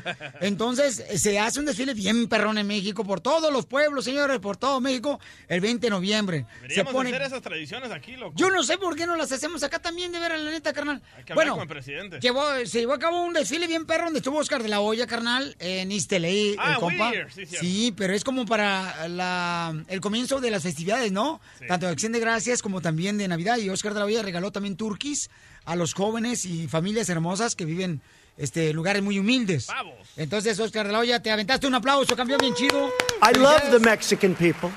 Entonces, 0.41 1.03
se 1.17 1.39
hace 1.39 1.61
un 1.61 1.67
desfile 1.67 1.95
bien 1.95 2.29
perrón 2.29 2.59
en 2.59 2.67
México, 2.67 3.05
por 3.05 3.21
todos 3.21 3.53
los 3.53 3.65
pueblos, 3.67 4.05
señores, 4.05 4.39
por 4.41 4.57
todo 4.57 4.81
México, 4.81 5.19
el 5.49 5.61
20 5.61 5.87
de 5.87 5.91
noviembre. 5.91 6.47
Se 6.49 6.63
Deberíamos 6.63 6.93
pone... 6.93 7.11
hacer 7.11 7.23
esas 7.23 7.43
tradiciones 7.43 7.91
aquí, 7.91 8.17
loco. 8.17 8.35
Yo 8.37 8.51
no 8.51 8.63
sé 8.63 8.77
por 8.77 8.97
qué 8.97 9.07
no 9.07 9.17
las 9.17 9.33
hacemos 9.33 9.63
acá 9.63 9.79
también, 9.79 10.13
de 10.13 10.19
veras, 10.19 10.41
la 10.41 10.51
neta, 10.51 10.73
carnal. 10.73 11.01
Hay 11.17 11.25
que 11.25 11.33
hablar 11.33 11.35
Bueno, 11.47 11.53
con 11.55 11.63
el 11.63 11.69
presidente. 11.69 12.21
llevó- 12.21 12.67
se 12.67 12.81
llevó 12.81 12.93
a 12.95 12.99
cabo 12.99 13.23
un 13.25 13.33
desfile 13.33 13.67
bien 13.67 13.87
perro 13.87 14.05
donde 14.05 14.19
estuvo 14.19 14.39
Oscar 14.39 14.63
de 14.63 14.69
la 14.69 14.81
Hoya, 14.81 15.07
carnal, 15.07 15.57
en 15.59 15.89
LA, 15.91 16.57
Ah, 16.59 16.73
el 16.75 16.79
compa. 16.79 17.13
Sí, 17.61 17.95
pero 17.97 18.13
es 18.15 18.25
como 18.25 18.42
para 18.47 19.09
la, 19.09 19.75
el 19.89 20.01
comienzo 20.01 20.41
de 20.41 20.51
las 20.51 20.63
festividades, 20.63 21.13
¿no? 21.13 21.41
Tanto 21.69 21.87
de 21.87 21.93
Acción 21.93 22.13
de 22.13 22.21
Gracias 22.21 22.63
como 22.63 22.81
también 22.81 23.19
de 23.19 23.29
Navidad. 23.29 23.59
Y 23.59 23.71
Oscar 23.71 23.95
de 23.95 24.01
la 24.01 24.07
Hoya 24.07 24.23
regaló 24.23 24.53
también 24.53 24.77
turquís 24.77 25.31
a 25.65 25.77
los 25.77 25.95
jóvenes 25.95 26.45
y 26.45 26.69
familias 26.69 27.09
hermosas 27.09 27.55
que 27.55 27.65
viven 27.65 28.01
este 28.37 28.73
lugares 28.73 29.03
muy 29.03 29.19
humildes. 29.19 29.69
Entonces, 30.17 30.59
Oscar 30.59 30.87
de 30.87 30.93
la 30.93 30.99
Hoya, 31.01 31.23
te 31.23 31.31
aventaste 31.31 31.67
un 31.67 31.75
aplauso, 31.75 32.17
campeón 32.17 32.39
bien 32.41 32.55
chido. 32.55 32.91
I 33.23 33.39
love 33.39 33.71
the 33.71 33.79
Mexican 33.79 34.35
people. 34.35 34.71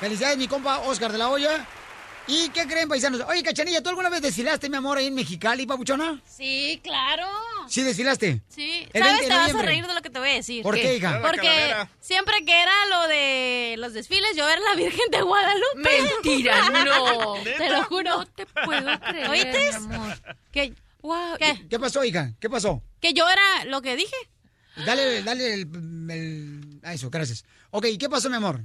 Felicidades, 0.00 0.38
mi 0.38 0.48
compa 0.48 0.78
Oscar 0.80 1.12
de 1.12 1.18
la 1.18 1.28
Hoya. 1.28 1.66
¿Y 2.30 2.48
qué 2.50 2.66
creen, 2.66 2.88
paisanos? 2.88 3.20
Oye, 3.28 3.42
Cachanilla, 3.42 3.82
¿tú 3.82 3.88
alguna 3.88 4.08
vez 4.08 4.22
desfilaste, 4.22 4.68
mi 4.70 4.76
amor, 4.76 4.98
ahí 4.98 5.06
en 5.06 5.14
Mexicali, 5.14 5.66
papuchona? 5.66 6.22
Sí, 6.24 6.80
claro. 6.82 7.26
Sí, 7.68 7.82
desfilaste. 7.82 8.40
Sí. 8.48 8.86
El 8.92 9.02
20 9.02 9.26
¿Sabes? 9.26 9.46
Te 9.48 9.52
vas 9.54 9.62
a 9.62 9.66
reír 9.66 9.86
de 9.86 9.94
lo 9.94 10.00
que 10.00 10.10
te 10.10 10.18
voy 10.20 10.30
a 10.30 10.34
decir. 10.34 10.62
¿Por 10.62 10.76
qué, 10.76 10.96
hija? 10.96 11.20
Porque 11.22 11.40
calavera. 11.40 11.90
siempre 12.00 12.34
que 12.46 12.52
era 12.62 12.72
lo 12.88 13.08
de 13.08 13.74
los 13.78 13.92
desfiles, 13.94 14.30
yo 14.36 14.48
era 14.48 14.60
la 14.60 14.74
Virgen 14.76 15.10
de 15.10 15.22
Guadalupe. 15.22 16.02
Mentira, 16.02 16.68
no. 16.84 17.34
Te 17.42 17.68
lo 17.68 17.84
juro. 17.84 18.18
No 18.18 18.26
te 18.26 18.46
puedo 18.46 19.00
creer, 19.00 19.28
¿Oíste? 19.30 19.70
mi 19.80 19.94
amor. 19.94 20.16
Que, 20.52 20.72
¿Qué? 21.38 21.66
¿Qué 21.68 21.78
pasó, 21.80 22.04
hija? 22.04 22.32
¿Qué 22.38 22.48
pasó? 22.48 22.82
Que 23.00 23.12
yo 23.12 23.28
era 23.28 23.64
lo 23.64 23.82
que 23.82 23.96
dije. 23.96 24.16
Dale, 24.86 25.22
dale 25.22 25.54
el, 25.54 25.60
el- 26.10 26.80
a 26.84 26.94
eso, 26.94 27.10
gracias. 27.10 27.44
Ok, 27.70 27.86
¿qué 27.98 28.08
pasó, 28.08 28.30
mi 28.30 28.36
amor? 28.36 28.60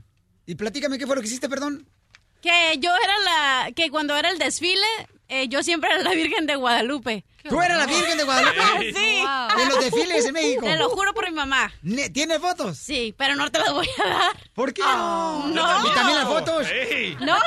Y 0.45 0.53
platícame 0.55 0.97
qué 0.99 1.07
fue 1.07 1.15
lo 1.15 1.21
que 1.21 1.27
hiciste, 1.27 1.49
perdón. 1.49 1.87
Que 2.45 2.77
yo 2.77 2.91
era 2.95 3.19
la... 3.21 3.71
Que 3.71 3.89
cuando 3.89 4.15
era 4.15 4.29
el 4.29 4.37
desfile, 4.37 4.85
eh, 5.29 5.47
yo 5.47 5.63
siempre 5.63 5.89
era 5.91 6.01
la 6.03 6.11
Virgen 6.11 6.45
de 6.45 6.55
Guadalupe. 6.55 7.23
¿Tú 7.47 7.61
eras 7.61 7.77
la 7.77 7.85
Virgen 7.85 8.17
de 8.17 8.23
Guadalupe? 8.23 8.93
sí. 8.95 9.23
En 9.61 9.69
los 9.69 9.79
desfiles 9.79 10.25
en 10.25 10.33
México. 10.33 10.65
Te 10.65 10.77
lo 10.77 10.89
juro 10.89 11.13
por 11.13 11.25
mi 11.29 11.35
mamá. 11.35 11.71
¿Tiene 12.11 12.39
fotos? 12.39 12.77
Sí, 12.79 13.13
pero 13.15 13.35
no 13.35 13.51
te 13.51 13.59
las 13.59 13.71
voy 13.71 13.87
a 14.03 14.09
dar. 14.09 14.35
¿Por 14.55 14.73
qué 14.73 14.81
no? 14.81 15.51
¿Y 15.51 15.93
también 15.93 16.17
las 16.17 16.27
fotos? 16.27 16.65
No. 17.19 17.37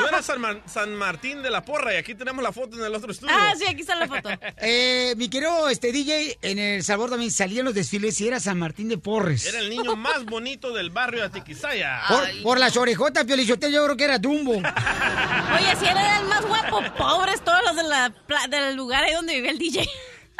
Yo 0.00 0.08
era 0.08 0.22
San, 0.22 0.40
Mar- 0.40 0.62
San 0.66 0.94
Martín 0.94 1.42
de 1.42 1.50
la 1.50 1.64
Porra 1.64 1.94
y 1.94 1.96
aquí 1.96 2.14
tenemos 2.14 2.44
la 2.44 2.52
foto 2.52 2.76
en 2.78 2.84
el 2.84 2.94
otro 2.94 3.10
estudio. 3.10 3.34
Ah, 3.36 3.52
sí, 3.58 3.64
aquí 3.66 3.80
está 3.80 3.94
la 3.96 4.06
foto. 4.06 4.28
Eh, 4.62 5.14
mi 5.16 5.28
querido 5.28 5.68
este, 5.68 5.90
DJ, 5.90 6.38
en 6.42 6.58
El 6.58 6.84
Salvador 6.84 7.10
también 7.10 7.30
salían 7.32 7.64
los 7.64 7.74
desfiles 7.74 8.20
y 8.20 8.28
era 8.28 8.38
San 8.40 8.58
Martín 8.58 8.88
de 8.88 8.98
Porres. 8.98 9.46
Era 9.46 9.58
el 9.58 9.70
niño 9.70 9.96
más 9.96 10.24
bonito 10.26 10.72
del 10.72 10.90
barrio 10.90 11.20
de 11.20 11.26
Atiquizaya. 11.26 12.02
Por, 12.08 12.42
por 12.42 12.58
las 12.58 12.76
orejotas, 12.76 13.24
Piolichotel, 13.24 13.72
yo 13.72 13.84
creo 13.84 13.96
que 13.96 14.04
era 14.04 14.18
Dumbo. 14.18 14.52
Oye, 14.54 15.76
si 15.78 15.86
era 15.86 16.18
el 16.20 16.26
más 16.26 16.44
guapo, 16.46 16.82
pobres 17.20 17.44
todos 17.44 17.60
los 17.66 17.76
de 17.76 17.82
la 17.84 18.10
pla- 18.26 18.46
del 18.48 18.76
lugar 18.76 19.04
ahí 19.04 19.12
donde 19.14 19.34
vivía 19.34 19.50
el 19.50 19.58
DJ. 19.58 19.88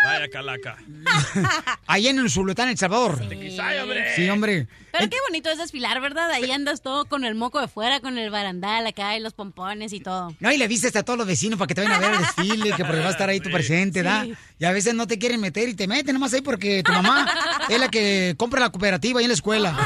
Vaya 0.03 0.29
calaca. 0.31 0.79
Ahí 1.87 2.09
en 2.09 2.19
el 2.21 2.31
Zulután, 2.31 2.71
El 2.71 2.79
Salvador. 2.79 3.21
Atiquizaya, 3.23 3.83
hombre. 3.83 4.17
Sí, 4.17 4.31
hombre. 4.31 4.67
Pero 4.93 5.11
qué 5.11 5.17
bonito 5.29 5.51
es 5.51 5.59
desfilar, 5.59 6.01
¿verdad? 6.01 6.31
Ahí 6.31 6.51
andas 6.51 6.81
todo 6.81 7.05
con 7.05 7.23
el 7.27 7.35
moco 7.35 7.61
de 7.61 7.69
fuera, 7.69 8.01
con 8.01 8.17
el 8.17 8.31
barandal 8.31 8.87
acá 8.87 9.15
y 9.15 9.21
los 9.21 9.35
pompones 9.35 9.93
y 9.93 10.01
todo. 10.01 10.35
No, 10.41 10.51
y 10.51 10.57
le 10.57 10.67
viste 10.69 10.97
a 10.99 11.03
todos 11.03 11.19
los 11.19 11.27
vecinos 11.27 11.59
para 11.59 11.67
que 11.69 11.75
te 11.75 11.83
vayan 11.83 11.97
a 11.97 11.99
ver 12.09 12.13
el 12.15 12.19
desfile, 12.21 12.73
que 12.75 12.83
porque 12.87 13.01
va 13.03 13.09
a 13.09 13.11
estar 13.11 13.29
ahí 13.29 13.41
tu 13.41 13.51
presente, 13.51 14.03
¿da? 14.03 14.23
Sí. 14.25 14.35
Y 14.59 14.65
a 14.65 14.73
veces 14.73 14.95
no 14.95 15.07
te 15.07 15.19
quieren 15.19 15.39
meter 15.39 15.69
y 15.69 15.75
te 15.75 15.87
meten 15.87 16.15
nomás 16.15 16.33
ahí 16.33 16.41
porque 16.41 16.83
tu 16.83 16.93
mamá 16.93 17.31
es 17.69 17.79
la 17.79 17.91
que 17.91 18.35
compra 18.39 18.61
la 18.61 18.71
cooperativa 18.71 19.19
ahí 19.19 19.27
en 19.27 19.31
la 19.31 19.35
escuela. 19.35 19.77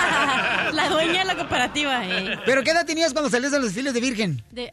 La 0.73 0.89
dueña 0.91 1.21
de 1.21 1.25
la 1.25 1.35
cooperativa, 1.37 2.07
eh. 2.07 2.39
¿Pero 2.47 2.63
qué 2.63 2.71
edad 2.71 2.87
tenías 2.87 3.13
cuando 3.13 3.31
salías 3.31 3.51
de 3.51 3.59
los 3.59 3.67
desfiles 3.69 3.95
de 3.95 4.01
Virgen? 4.01 4.45
De- 4.53 4.71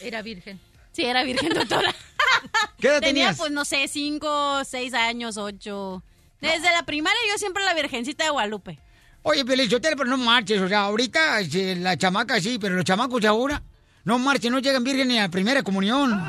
Era 0.00 0.22
virgen. 0.22 0.60
Sí, 0.92 1.04
era 1.04 1.22
virgen 1.24 1.48
doctora. 1.54 1.94
¿Qué 2.78 2.88
edad 2.88 3.00
Tenía, 3.00 3.24
tenías? 3.26 3.38
pues, 3.38 3.50
no 3.50 3.64
sé, 3.64 3.88
cinco, 3.88 4.62
seis 4.64 4.94
años, 4.94 5.36
ocho. 5.36 6.02
Desde 6.40 6.70
la 6.72 6.84
primaria 6.84 7.18
yo 7.30 7.38
siempre 7.38 7.64
la 7.64 7.74
virgencita 7.74 8.24
de 8.24 8.30
Guadalupe. 8.30 8.78
Oye, 9.22 9.44
Piolichotel, 9.44 9.96
pero 9.96 10.08
no 10.10 10.16
marches, 10.16 10.60
o 10.60 10.68
sea, 10.68 10.82
ahorita 10.86 11.40
la 11.76 11.96
chamaca 11.96 12.40
sí, 12.40 12.58
pero 12.60 12.74
los 12.74 12.84
chamacos 12.84 13.20
de 13.20 13.28
ahora 13.28 13.62
no 14.04 14.18
marchen, 14.18 14.52
no 14.52 14.58
llegan 14.58 14.82
virgen 14.82 15.06
ni 15.06 15.18
a 15.18 15.22
la 15.22 15.28
primera 15.28 15.62
comunión. 15.62 16.20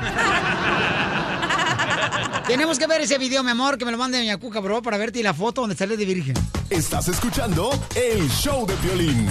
Tenemos 2.46 2.78
que 2.78 2.86
ver 2.86 3.00
ese 3.00 3.18
video, 3.18 3.42
mi 3.42 3.50
amor, 3.50 3.78
que 3.78 3.84
me 3.84 3.90
lo 3.90 3.98
mande 3.98 4.20
mi 4.20 4.32
Cuca, 4.38 4.60
bro, 4.60 4.80
para 4.82 4.96
verte 4.98 5.18
y 5.18 5.22
la 5.22 5.34
foto 5.34 5.62
donde 5.62 5.74
sales 5.74 5.98
de 5.98 6.04
virgen. 6.04 6.34
Estás 6.70 7.08
escuchando 7.08 7.70
el 7.96 8.28
show 8.30 8.64
de 8.66 8.74
Piolín. 8.74 9.26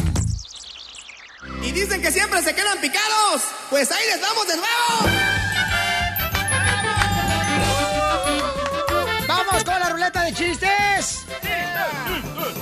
Y 1.64 1.72
dicen 1.72 2.02
que 2.02 2.12
siempre 2.12 2.42
se 2.42 2.54
quedan 2.54 2.80
picados. 2.80 3.42
Pues 3.70 3.92
ahí 3.92 4.06
les 4.08 4.22
damos 4.22 4.48
de 4.48 4.56
nuevo. 4.56 5.18
¡Vamos 9.28 9.64
con 9.64 9.80
la 9.80 9.90
ruleta 9.90 10.24
de 10.24 10.34
chistes! 10.34 11.26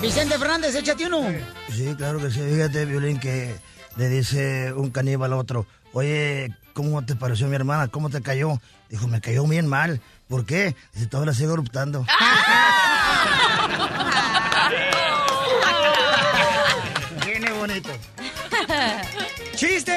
Vicente 0.02 0.38
Fernández, 0.38 0.76
échate 0.76 1.06
uno. 1.06 1.28
Sí, 1.72 1.94
claro 1.96 2.20
que 2.20 2.32
sí. 2.32 2.40
Fíjate, 2.40 2.86
Violín, 2.86 3.20
que 3.20 3.56
le 3.98 4.10
dice 4.10 4.74
un 4.74 4.90
caníbal 4.90 5.34
al 5.34 5.40
otro, 5.40 5.68
oye, 5.94 6.56
¿cómo 6.74 7.06
te 7.06 7.16
pareció 7.16 7.48
mi 7.48 7.56
hermana? 7.56 7.88
¿Cómo 7.88 8.10
te 8.10 8.22
cayó? 8.22 8.60
Dijo, 8.90 9.08
me 9.08 9.22
cayó 9.22 9.46
bien 9.46 9.68
mal. 9.68 10.02
¿Por 10.28 10.46
qué? 10.46 10.76
Dice, 10.94 11.08
todavía 11.08 11.32
la 11.34 11.38
sigo 11.38 11.54
eruptando. 11.54 12.00
Viene 12.00 12.16
¡Chiste! 19.62 19.94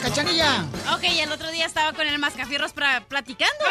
¡Cachanilla! 0.00 0.64
Ok, 0.94 1.02
el 1.04 1.30
otro 1.30 1.50
día 1.50 1.66
estaba 1.66 1.92
con 1.92 2.06
el 2.06 2.18
Mascafierros 2.18 2.72
platicando. 2.72 3.64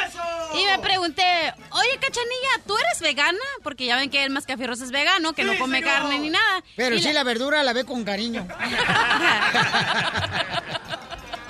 Y 0.53 0.63
me 0.65 0.77
pregunté, 0.77 1.23
oye, 1.71 1.97
Cachanilla, 1.99 2.61
¿tú 2.67 2.77
eres 2.77 2.99
vegana? 3.01 3.39
Porque 3.63 3.87
ya 3.87 3.95
ven 3.95 4.11
que 4.11 4.23
el 4.23 4.29
Mascafierros 4.29 4.81
es 4.81 4.91
vegano, 4.91 5.33
que 5.33 5.43
no 5.43 5.57
come 5.57 5.81
carne 5.81 6.19
ni 6.19 6.29
nada. 6.29 6.61
Pero 6.75 6.95
Y 6.95 6.99
sí, 6.99 7.07
le- 7.07 7.13
la 7.15 7.23
verdura 7.23 7.63
la 7.63 7.73
ve 7.73 7.85
con 7.85 8.03
cariño. 8.03 8.47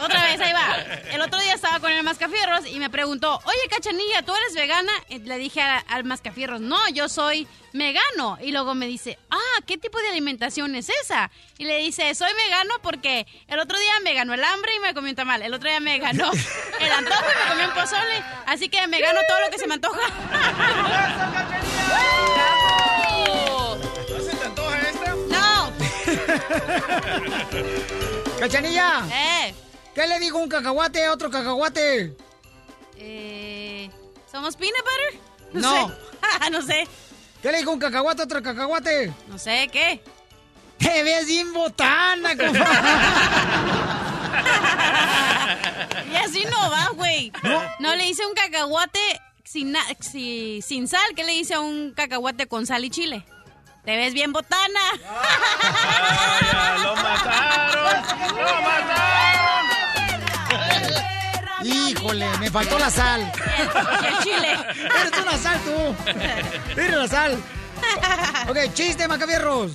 Otra 0.06 0.24
vez, 0.26 0.40
ahí 0.42 0.54
va. 0.54 0.76
El 1.12 1.22
otro 1.22 1.40
día 1.40 1.54
estaba 1.54 1.80
con 1.80 1.92
el 1.92 2.04
Mascafierros 2.04 2.66
y 2.68 2.80
me 2.80 2.90
preguntó, 2.90 3.40
oye, 3.46 3.58
Cachanilla, 3.70 4.22
¿tú 4.24 4.34
eres 4.36 4.54
vegana? 4.56 4.92
Y 5.10 5.20
le 5.20 5.38
dije 5.38 5.62
a- 5.62 5.80
al 5.88 6.04
Mascafierros, 6.04 6.62
no, 6.62 6.78
yo 6.90 7.10
soy 7.10 7.48
vegano. 7.74 8.38
Y 8.42 8.52
luego 8.52 8.76
me 8.76 8.86
dice, 8.88 9.18
ah, 9.32 9.62
¿qué 9.66 9.78
tipo 9.78 10.00
de 10.00 10.08
alimentación 10.10 10.76
es 10.76 10.90
esa? 11.04 11.32
Y 11.58 11.66
le 11.66 11.78
dice, 11.78 12.14
soy 12.16 12.32
vegano 12.34 12.74
porque 12.82 13.26
el 13.48 13.60
otro 13.60 13.78
día 13.80 13.94
me 14.04 14.14
ganó 14.14 14.34
el 14.34 14.44
hambre 14.44 14.76
y 14.76 14.80
me 14.80 14.94
comí 14.94 15.10
un 15.10 15.16
tamal. 15.16 15.42
El 15.42 15.54
otro 15.54 15.70
día 15.70 15.80
me 15.80 15.98
ganó 16.00 16.32
el 16.80 16.92
antojo 16.92 17.24
y 17.24 17.44
me 17.44 17.50
comí 17.52 17.64
un 17.64 17.74
pozole. 17.74 18.24
Así 18.46 18.70
que 18.70 18.86
me 18.88 19.00
gano 19.02 19.20
todo 19.28 19.40
lo 19.42 19.50
que 19.50 19.58
se 19.58 19.68
me 19.68 19.74
antoja. 19.76 20.00
¿No 24.10 24.20
se 24.22 24.36
te 24.36 24.46
antoja 24.46 24.80
esta? 24.82 25.16
¡No! 25.30 25.72
¡Cachanilla! 28.40 29.04
¡Eh! 29.12 29.56
¿Qué 29.96 30.06
le 30.08 30.20
dijo 30.20 30.38
un 30.38 30.50
cacahuate 30.50 31.06
a 31.06 31.14
otro 31.14 31.30
cacahuate? 31.32 32.16
Eh, 32.98 33.90
¿Somos 34.32 34.56
peanut 34.58 34.78
butter? 34.84 35.20
No. 35.62 35.88
sé. 35.88 35.94
no 36.52 36.62
sé. 36.62 36.88
¿Qué 37.42 37.52
le 37.52 37.60
dijo 37.60 37.72
un 37.72 37.80
cacahuate 37.80 38.22
a 38.22 38.26
otro 38.26 38.44
cacahuate? 38.44 39.14
No 39.28 39.38
sé, 39.40 39.70
¿qué? 39.72 40.02
¡Te 40.78 41.04
ves 41.04 41.26
bien 41.28 41.54
botana, 41.54 42.36
compa! 42.38 42.66
Y 46.12 46.16
así 46.18 46.46
no 46.46 46.70
va, 46.72 46.90
güey. 46.96 47.32
No. 47.80 47.96
le 47.96 48.08
hice 48.08 48.26
un 48.26 48.34
cacahuate 48.34 49.00
sin, 49.44 49.72
na- 49.72 49.86
si- 50.00 50.62
sin 50.62 50.88
sal. 50.88 51.02
¿Qué 51.16 51.24
le 51.24 51.34
hice 51.34 51.54
a 51.56 51.60
un 51.62 51.94
cacahuate 51.94 52.48
con 52.48 52.66
sal 52.66 52.84
y 52.86 52.90
chile? 52.90 53.26
Te 53.86 53.96
ves 53.96 54.14
bien 54.14 54.32
botana. 54.34 54.80
¡Lo 56.84 56.96
mataron! 56.96 58.04
¡Lo 58.38 58.62
mataron! 58.62 59.85
Híjole, 61.66 62.28
me 62.40 62.50
faltó 62.52 62.78
la 62.80 62.90
sal. 62.90 63.32
Y 64.02 64.06
el 64.06 64.18
chile. 64.20 64.58
Eres 65.00 65.12
una 65.22 65.38
sal 65.38 65.60
tú. 65.62 66.12
Eres 66.80 66.96
la 66.96 67.08
sal. 67.08 67.44
Ok, 68.50 68.58
chiste, 68.74 69.08
Macabierros. 69.08 69.72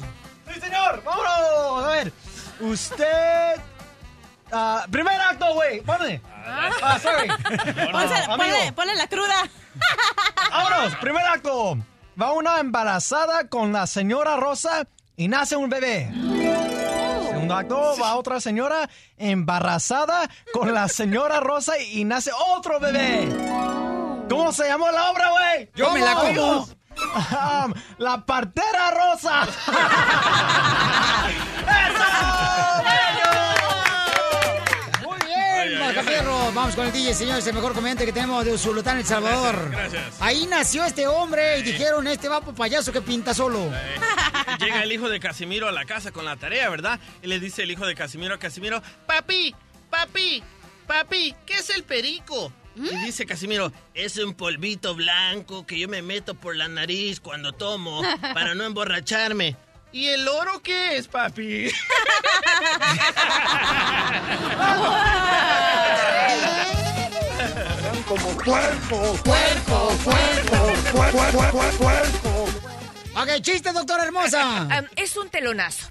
Sí, 0.53 0.61
señor, 0.61 1.03
vámonos. 1.05 1.85
A 1.85 1.89
ver, 1.91 2.13
usted... 2.61 3.61
ah, 4.53 4.85
primer 4.91 5.21
acto, 5.21 5.55
güey, 5.55 5.81
ponle. 5.83 6.21
Ah, 6.83 6.99
sorry. 7.01 7.29
Ponse- 7.29 8.25
Amigo. 8.25 8.37
ponle, 8.37 8.73
ponle 8.75 8.95
la 8.95 9.07
cruda. 9.07 9.49
Vámonos, 10.51 10.95
primer 10.97 11.25
acto. 11.27 11.77
Va 12.21 12.33
una 12.33 12.59
embarazada 12.61 13.49
con 13.49 13.73
la 13.73 13.87
señora 13.87 14.37
Rosa 14.37 14.87
y 15.17 15.29
nace 15.29 15.57
un 15.57 15.69
bebé. 15.71 16.11
Segundo 17.51 17.77
acto, 17.77 18.01
va 18.01 18.15
otra 18.15 18.41
señora 18.41 18.89
embarazada 19.19 20.31
con 20.53 20.73
la 20.73 20.87
señora 20.87 21.41
Rosa 21.41 21.77
y 21.81 22.05
nace 22.05 22.31
otro 22.55 22.79
bebé. 22.79 23.29
¿Cómo 24.29 24.53
se 24.53 24.69
llamó 24.69 24.89
la 24.93 25.11
obra, 25.11 25.31
güey? 25.31 25.69
Yo 25.75 25.91
me 25.91 25.99
la 25.99 26.15
como. 26.15 26.69
La 27.99 28.25
partera 28.25 28.93
rosa. 28.93 29.49
Muy 31.67 33.40
Vamos 36.55 36.77
con 36.77 36.87
el 36.87 36.93
DJ, 36.93 37.15
señores, 37.15 37.47
el 37.47 37.55
mejor 37.55 37.75
comediante 37.75 38.05
que 38.05 38.13
tenemos 38.13 38.45
de 38.45 38.53
Usulután, 38.53 38.99
El 38.99 39.05
Salvador. 39.05 39.69
Gracias. 39.73 40.21
Ahí 40.21 40.47
nació 40.47 40.85
este 40.85 41.07
hombre 41.07 41.59
y 41.59 41.63
dijeron, 41.63 42.07
este 42.07 42.29
vapo 42.29 42.53
payaso 42.53 42.93
que 42.93 43.01
pinta 43.01 43.35
solo. 43.35 43.71
Llega 44.59 44.83
el 44.83 44.93
hijo 44.93 45.09
de 45.09 45.21
Casimiro 45.21 45.69
a 45.69 45.73
la 45.73 45.85
casa 45.85 46.13
con 46.13 46.25
la 46.25 46.37
tarea, 46.37 46.69
¿verdad? 46.69 47.01
Y 47.23 47.27
le 47.27 47.41
dice 47.41 47.63
el 47.63 47.71
hijo 47.71 47.87
de 47.87 47.95
Casimiro 47.95 48.35
a 48.35 48.39
Casimiro, 48.39 48.83
papi, 49.07 49.55
papi, 49.91 50.43
papi, 50.87 51.35
¿qué 51.47 51.55
es 51.55 51.71
el 51.71 51.85
perico? 51.85 52.53
Y 52.77 52.97
dice 53.05 53.27
Casimiro, 53.27 53.73
es 53.95 54.17
un 54.19 54.35
polvito 54.35 54.95
blanco 54.95 55.67
que 55.67 55.79
yo 55.79 55.89
me 55.89 56.03
meto 56.03 56.35
por 56.35 56.57
la 56.57 56.69
nariz 56.69 57.21
cuando 57.21 57.53
tomo 57.53 58.03
para 58.35 58.55
no 58.55 58.65
emborracharme. 58.65 59.57
¿Y 59.93 60.07
el 60.07 60.29
oro 60.29 60.61
qué 60.63 60.97
es, 60.97 61.09
papi? 61.09 61.71
Como 68.07 68.29
puerco, 68.39 69.15
puerco, 69.23 69.89
puerco, 70.05 70.73
puerco, 71.33 71.71
puerco. 71.79 72.49
Ok, 73.15 73.41
chiste, 73.41 73.73
doctora 73.73 74.05
hermosa. 74.05 74.85
Es 74.97 75.17
un 75.17 75.29
telonazo. 75.29 75.89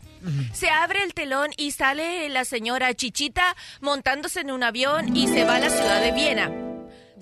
Se 0.54 0.70
abre 0.70 1.04
el 1.04 1.14
telón 1.14 1.52
y 1.56 1.72
sale 1.72 2.28
la 2.28 2.44
señora 2.44 2.94
Chichita 2.94 3.56
montándose 3.80 4.42
en 4.42 4.52
un 4.52 4.64
avión 4.64 5.16
y 5.16 5.30
se 5.30 5.46
va 5.46 5.56
a 5.56 5.60
la 5.60 5.70
ciudad 5.70 6.02
de 6.02 6.12
Viena. 6.12 6.69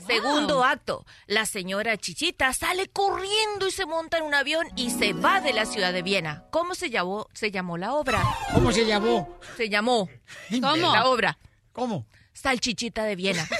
Segundo 0.06 0.64
acto, 0.64 1.06
la 1.26 1.46
señora 1.46 1.98
Chichita 1.98 2.54
sale 2.54 2.88
corriendo 2.88 3.68
y 3.68 3.72
se 3.72 3.86
monta 3.86 4.18
en 4.18 4.24
un 4.24 4.34
avión 4.34 4.68
y 4.76 4.92
se 4.92 5.14
va 5.14 5.42
de 5.42 5.54
la 5.54 5.66
ciudad 5.66 5.92
de 5.92 6.02
Viena. 6.02 6.46
¿Cómo 6.52 6.76
se 6.76 6.90
llamó, 6.90 7.28
se 7.34 7.52
llamó 7.52 7.78
la 7.78 7.94
obra? 7.94 8.22
¿Cómo 8.54 8.72
se 8.72 8.86
llamó? 8.86 9.38
Se 9.56 9.70
llamó. 9.70 10.10
¿Cómo? 10.50 10.94
La 10.94 11.06
obra. 11.06 11.38
¿Cómo? 11.72 12.06
Salchichita 12.34 13.04
de 13.04 13.16
Viena. 13.16 13.48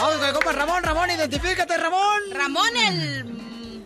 Vamos 0.00 0.16
con 0.18 0.26
el 0.26 0.34
compa 0.34 0.52
Ramón, 0.52 0.82
Ramón, 0.82 1.10
identifícate, 1.10 1.76
Ramón. 1.76 2.20
Ramón, 2.32 2.76
el... 2.76 3.84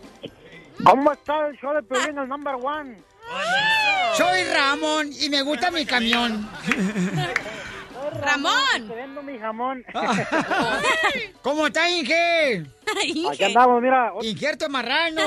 ¿Cómo 0.83 1.11
está 1.13 1.47
el 1.47 1.57
show 1.57 1.73
de 1.73 1.81
Piolín, 1.83 2.17
el 2.17 2.27
number 2.27 2.55
one? 2.55 2.97
Soy 4.15 4.43
Ramón 4.43 5.11
y 5.11 5.29
me 5.29 5.41
gusta 5.41 5.71
mi 5.71 5.85
camión. 5.85 6.49
Ramón. 8.21 8.87
Te 8.87 8.95
vendo 8.95 9.23
mi 9.23 9.39
jamón. 9.39 9.83
¿Cómo 11.41 11.67
está, 11.67 11.89
Inge? 11.89 12.65
Aquí 13.31 13.43
andamos, 13.43 13.81
mira. 13.81 14.13
Injerto 14.21 14.69
marrano. 14.69 15.21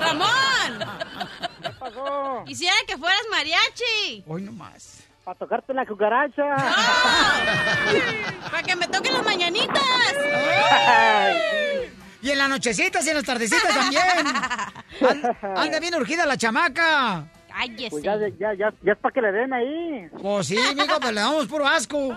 Ramón. 0.00 0.84
¿Qué 1.62 1.70
pasó? 1.78 2.42
Quisiera 2.46 2.76
que 2.86 2.96
fueras 2.96 3.22
mariachi. 3.30 4.24
Hoy 4.26 4.42
nomás. 4.42 5.04
Para 5.24 5.38
tocarte 5.38 5.74
la 5.74 5.86
cucaracha. 5.86 6.56
Para 8.50 8.62
que 8.62 8.76
me 8.76 8.86
toquen 8.88 9.14
las 9.14 9.24
mañanitas. 9.24 10.14
Y 12.26 12.30
en 12.32 12.38
las 12.38 12.48
nochecitas 12.48 13.06
y 13.06 13.10
en 13.10 13.14
las 13.14 13.24
tardecitas 13.24 13.72
también. 13.72 14.02
An- 15.42 15.56
anda 15.56 15.78
bien 15.78 15.94
urgida 15.94 16.26
la 16.26 16.36
chamaca. 16.36 17.24
Cállese. 17.48 17.90
Pues 17.90 18.02
ya, 18.02 18.16
ya, 18.38 18.52
ya, 18.54 18.72
ya 18.82 18.92
es 18.92 18.98
para 18.98 19.12
que 19.14 19.20
le 19.22 19.30
den 19.32 19.52
ahí. 19.52 20.08
Pues 20.20 20.48
sí, 20.48 20.56
mijo, 20.74 20.98
pero 21.00 21.12
le 21.12 21.20
damos 21.20 21.46
puro 21.46 21.66
asco. 21.66 22.08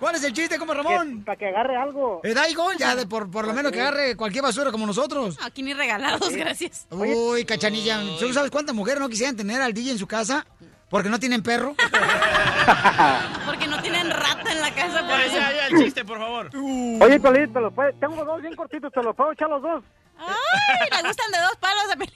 ¿Cuál 0.00 0.14
es 0.16 0.24
el 0.24 0.32
chiste, 0.34 0.58
como 0.58 0.74
Ramón? 0.74 1.22
Para 1.24 1.36
que 1.38 1.46
agarre 1.46 1.76
algo. 1.76 2.20
Eh, 2.22 2.34
Daigo, 2.34 2.70
ya 2.74 2.94
de 2.94 3.06
por, 3.06 3.30
por 3.30 3.46
lo 3.46 3.54
menos 3.54 3.72
que 3.72 3.80
agarre 3.80 4.14
cualquier 4.16 4.42
basura 4.42 4.70
como 4.70 4.84
nosotros. 4.86 5.38
Aquí 5.42 5.62
ni 5.62 5.72
regalados, 5.72 6.28
gracias. 6.36 6.86
Uy, 6.90 7.44
cachanilla. 7.46 8.00
¿Tú 8.18 8.30
sabes 8.34 8.50
cuántas 8.50 8.74
mujeres 8.74 9.00
no 9.00 9.08
quisieran 9.08 9.36
tener 9.36 9.62
al 9.62 9.72
DJ 9.72 9.92
en 9.92 9.98
su 9.98 10.06
casa? 10.06 10.44
Porque 10.88 11.08
no 11.08 11.18
tienen 11.18 11.42
perro. 11.42 11.74
Porque 13.46 13.66
no 13.66 13.80
tienen 13.82 14.08
rata 14.10 14.52
en 14.52 14.60
la 14.60 14.72
casa, 14.74 15.00
por 15.00 15.08
Ya, 15.18 15.24
eso. 15.24 15.36
ya, 15.36 15.52
ya, 15.52 15.66
el 15.66 15.78
chiste, 15.84 16.04
por 16.04 16.18
favor. 16.18 16.50
Oye, 16.54 17.20
Piolín, 17.20 17.52
te 17.52 17.60
los 17.60 17.72
puede- 17.72 17.92
tengo 17.94 18.24
dos 18.24 18.40
bien 18.40 18.54
cortitos, 18.54 18.92
¿te 18.92 19.02
los 19.02 19.14
puedo 19.16 19.32
echar 19.32 19.48
los 19.48 19.62
dos? 19.62 19.82
Ay, 20.18 20.88
le 21.02 21.08
gustan 21.08 21.30
de 21.32 21.38
dos 21.40 21.56
palos 21.60 21.84
Pelín. 21.98 22.14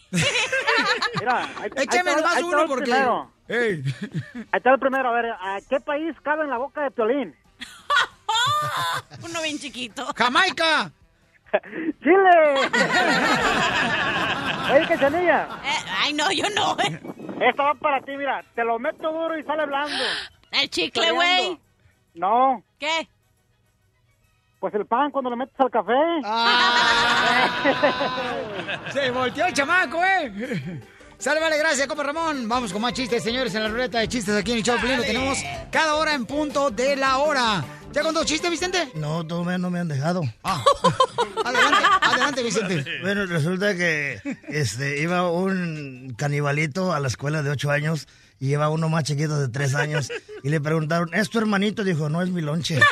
Mira, 1.18 1.48
ahí, 1.60 1.70
Échame 1.76 2.14
te 2.14 2.22
va 2.22 2.32
uno 2.44 2.66
porque... 2.66 2.84
primero. 2.84 3.30
Ey. 3.48 3.82
Ahí 4.34 4.44
está 4.58 4.70
el 4.72 4.78
primero. 4.78 5.08
A 5.08 5.12
ver, 5.12 5.26
¿a 5.32 5.58
qué 5.68 5.80
país 5.80 6.14
cabe 6.22 6.44
en 6.44 6.50
la 6.50 6.56
boca 6.58 6.82
de 6.82 6.90
Piolín? 6.92 7.34
Uno 9.22 9.42
bien 9.42 9.58
chiquito. 9.58 10.06
¡Jamaica! 10.16 10.92
¡Chile! 12.02 12.70
Oye, 14.72 14.86
Cachanilla. 14.86 15.48
Eh, 15.64 15.84
ay, 16.02 16.12
no, 16.12 16.30
yo 16.30 16.44
no. 16.54 16.76
eh. 16.84 17.00
Esto 17.48 17.62
va 17.64 17.74
para 17.74 18.00
ti, 18.02 18.12
mira. 18.16 18.44
Te 18.54 18.62
lo 18.64 18.78
meto 18.78 19.10
duro 19.12 19.36
y 19.38 19.42
sale 19.42 19.66
blando. 19.66 20.04
El 20.52 20.70
chicle, 20.70 21.10
güey. 21.12 21.58
No, 22.14 22.62
¿Qué? 22.78 23.08
pues 24.58 24.74
el 24.74 24.84
pan 24.84 25.10
cuando 25.10 25.30
lo 25.30 25.36
metes 25.36 25.58
al 25.58 25.70
café. 25.70 25.92
Se 28.92 29.10
volteó 29.10 29.46
el 29.46 29.54
chamaco, 29.54 30.04
¿eh? 30.04 30.82
Sale, 31.20 31.38
vale, 31.38 31.58
gracias, 31.58 31.86
compa 31.86 32.02
Ramón. 32.02 32.48
Vamos 32.48 32.72
con 32.72 32.80
más 32.80 32.94
chistes, 32.94 33.22
señores, 33.22 33.54
en 33.54 33.62
la 33.62 33.68
ruleta 33.68 33.98
de 33.98 34.08
chistes 34.08 34.34
aquí 34.34 34.52
en 34.52 34.58
el. 34.58 34.96
Lo 34.96 35.02
tenemos 35.02 35.38
cada 35.70 35.96
hora 35.96 36.14
en 36.14 36.24
punto 36.24 36.70
de 36.70 36.96
la 36.96 37.18
hora. 37.18 37.62
¿Ya 37.92 38.00
contó 38.00 38.24
chiste, 38.24 38.48
Vicente? 38.48 38.88
No, 38.94 39.26
todavía 39.26 39.58
no 39.58 39.68
me 39.68 39.80
han 39.80 39.88
dejado. 39.88 40.22
Adelante, 41.44 41.78
adelante, 42.00 42.42
Vicente. 42.42 42.84
Bueno, 43.02 43.26
resulta 43.26 43.74
que 43.74 44.20
este, 44.48 45.02
iba 45.02 45.30
un 45.30 46.14
canibalito 46.16 46.94
a 46.94 47.00
la 47.00 47.08
escuela 47.08 47.42
de 47.42 47.50
ocho 47.50 47.70
años 47.70 48.08
y 48.38 48.46
lleva 48.46 48.70
uno 48.70 48.88
más 48.88 49.04
chiquito 49.04 49.38
de 49.38 49.48
tres 49.48 49.74
años 49.74 50.10
y 50.42 50.48
le 50.48 50.60
preguntaron, 50.60 51.12
¿es 51.12 51.28
tu 51.28 51.38
hermanito? 51.38 51.84
Dijo, 51.84 52.08
no, 52.08 52.22
es 52.22 52.30
mi 52.30 52.40
lonche. 52.40 52.80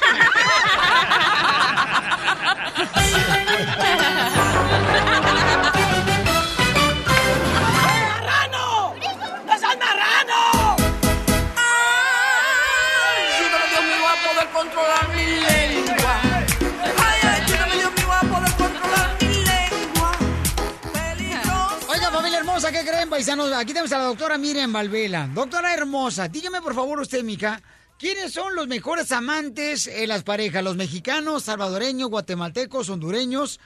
paisanos? 23.19 23.53
Aquí 23.53 23.73
tenemos 23.73 23.91
a 23.91 23.99
la 23.99 24.05
doctora 24.05 24.39
Miriam 24.39 24.73
Valvela. 24.73 25.29
Doctora 25.35 25.75
hermosa, 25.75 26.29
dígame 26.29 26.63
por 26.63 26.73
favor 26.73 27.01
usted, 27.01 27.25
mica, 27.25 27.61
¿quiénes 27.99 28.33
son 28.33 28.55
los 28.55 28.69
mejores 28.69 29.11
amantes 29.11 29.89
en 29.89 30.09
las 30.09 30.23
parejas? 30.23 30.63
¿Los 30.63 30.77
mexicanos, 30.77 31.43
salvadoreños, 31.43 32.11
guatemaltecos, 32.11 32.89
hondureños? 32.91 33.59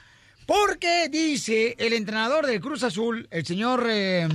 Porque 0.47 1.07
dice 1.07 1.75
el 1.77 1.93
entrenador 1.93 2.47
del 2.47 2.59
Cruz 2.61 2.81
Azul, 2.81 3.27
el 3.29 3.45
señor 3.45 3.85
eh, 3.91 4.27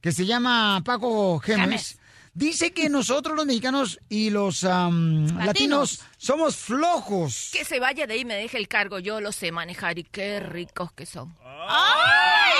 que 0.00 0.10
se 0.10 0.24
llama 0.24 0.80
Paco 0.82 1.38
James. 1.40 1.98
dice 2.32 2.72
que 2.72 2.88
nosotros 2.88 3.36
los 3.36 3.44
mexicanos 3.44 4.00
y 4.08 4.30
los 4.30 4.62
latinos. 4.62 6.00
Somos 6.22 6.54
flojos. 6.56 7.48
Que 7.52 7.64
se 7.64 7.80
vaya 7.80 8.06
de 8.06 8.14
ahí 8.14 8.20
y 8.20 8.24
me 8.24 8.34
deje 8.36 8.56
el 8.56 8.68
cargo. 8.68 9.00
Yo 9.00 9.20
lo 9.20 9.32
sé 9.32 9.50
manejar 9.50 9.98
y 9.98 10.04
qué 10.04 10.38
ricos 10.38 10.92
que 10.92 11.04
son. 11.04 11.34
¡Ay, 11.44 12.52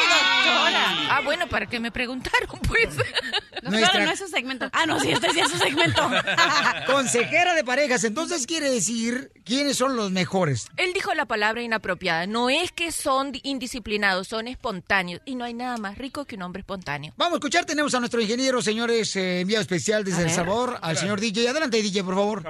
Ah, 1.14 1.20
bueno, 1.24 1.46
para 1.48 1.66
que 1.66 1.78
me 1.78 1.92
preguntaron, 1.92 2.48
pues. 2.66 2.96
No, 3.62 3.70
Nuestra- 3.70 3.90
claro, 3.90 4.06
no 4.06 4.10
es 4.12 4.18
su 4.18 4.26
segmento. 4.28 4.68
Ah, 4.72 4.86
no, 4.86 4.98
sí, 4.98 5.12
este 5.12 5.30
sí 5.30 5.40
es 5.40 5.48
su 5.50 5.58
segmento. 5.58 6.02
Consejera 6.86 7.54
de 7.54 7.62
parejas, 7.62 8.02
entonces 8.04 8.46
quiere 8.46 8.68
decir 8.70 9.30
quiénes 9.44 9.76
son 9.76 9.94
los 9.94 10.10
mejores. 10.10 10.66
Él 10.76 10.92
dijo 10.94 11.12
la 11.14 11.26
palabra 11.26 11.62
inapropiada. 11.62 12.26
No 12.26 12.50
es 12.50 12.72
que 12.72 12.90
son 12.92 13.32
indisciplinados, 13.42 14.26
son 14.28 14.48
espontáneos. 14.48 15.20
Y 15.24 15.34
no 15.36 15.44
hay 15.44 15.54
nada 15.54 15.76
más 15.76 15.98
rico 15.98 16.24
que 16.24 16.34
un 16.36 16.42
hombre 16.42 16.60
espontáneo. 16.60 17.12
Vamos 17.16 17.34
a 17.34 17.36
escuchar, 17.36 17.64
tenemos 17.66 17.94
a 17.94 18.00
nuestro 18.00 18.20
ingeniero, 18.20 18.60
señores, 18.62 19.14
eh, 19.16 19.40
enviado 19.40 19.62
especial 19.62 20.02
desde 20.04 20.24
El. 20.24 20.30
Salvador, 20.30 20.78
al 20.82 20.96
señor 20.96 21.20
DJ. 21.20 21.48
Adelante, 21.48 21.80
DJ, 21.82 22.02
por 22.02 22.14
favor. 22.14 22.42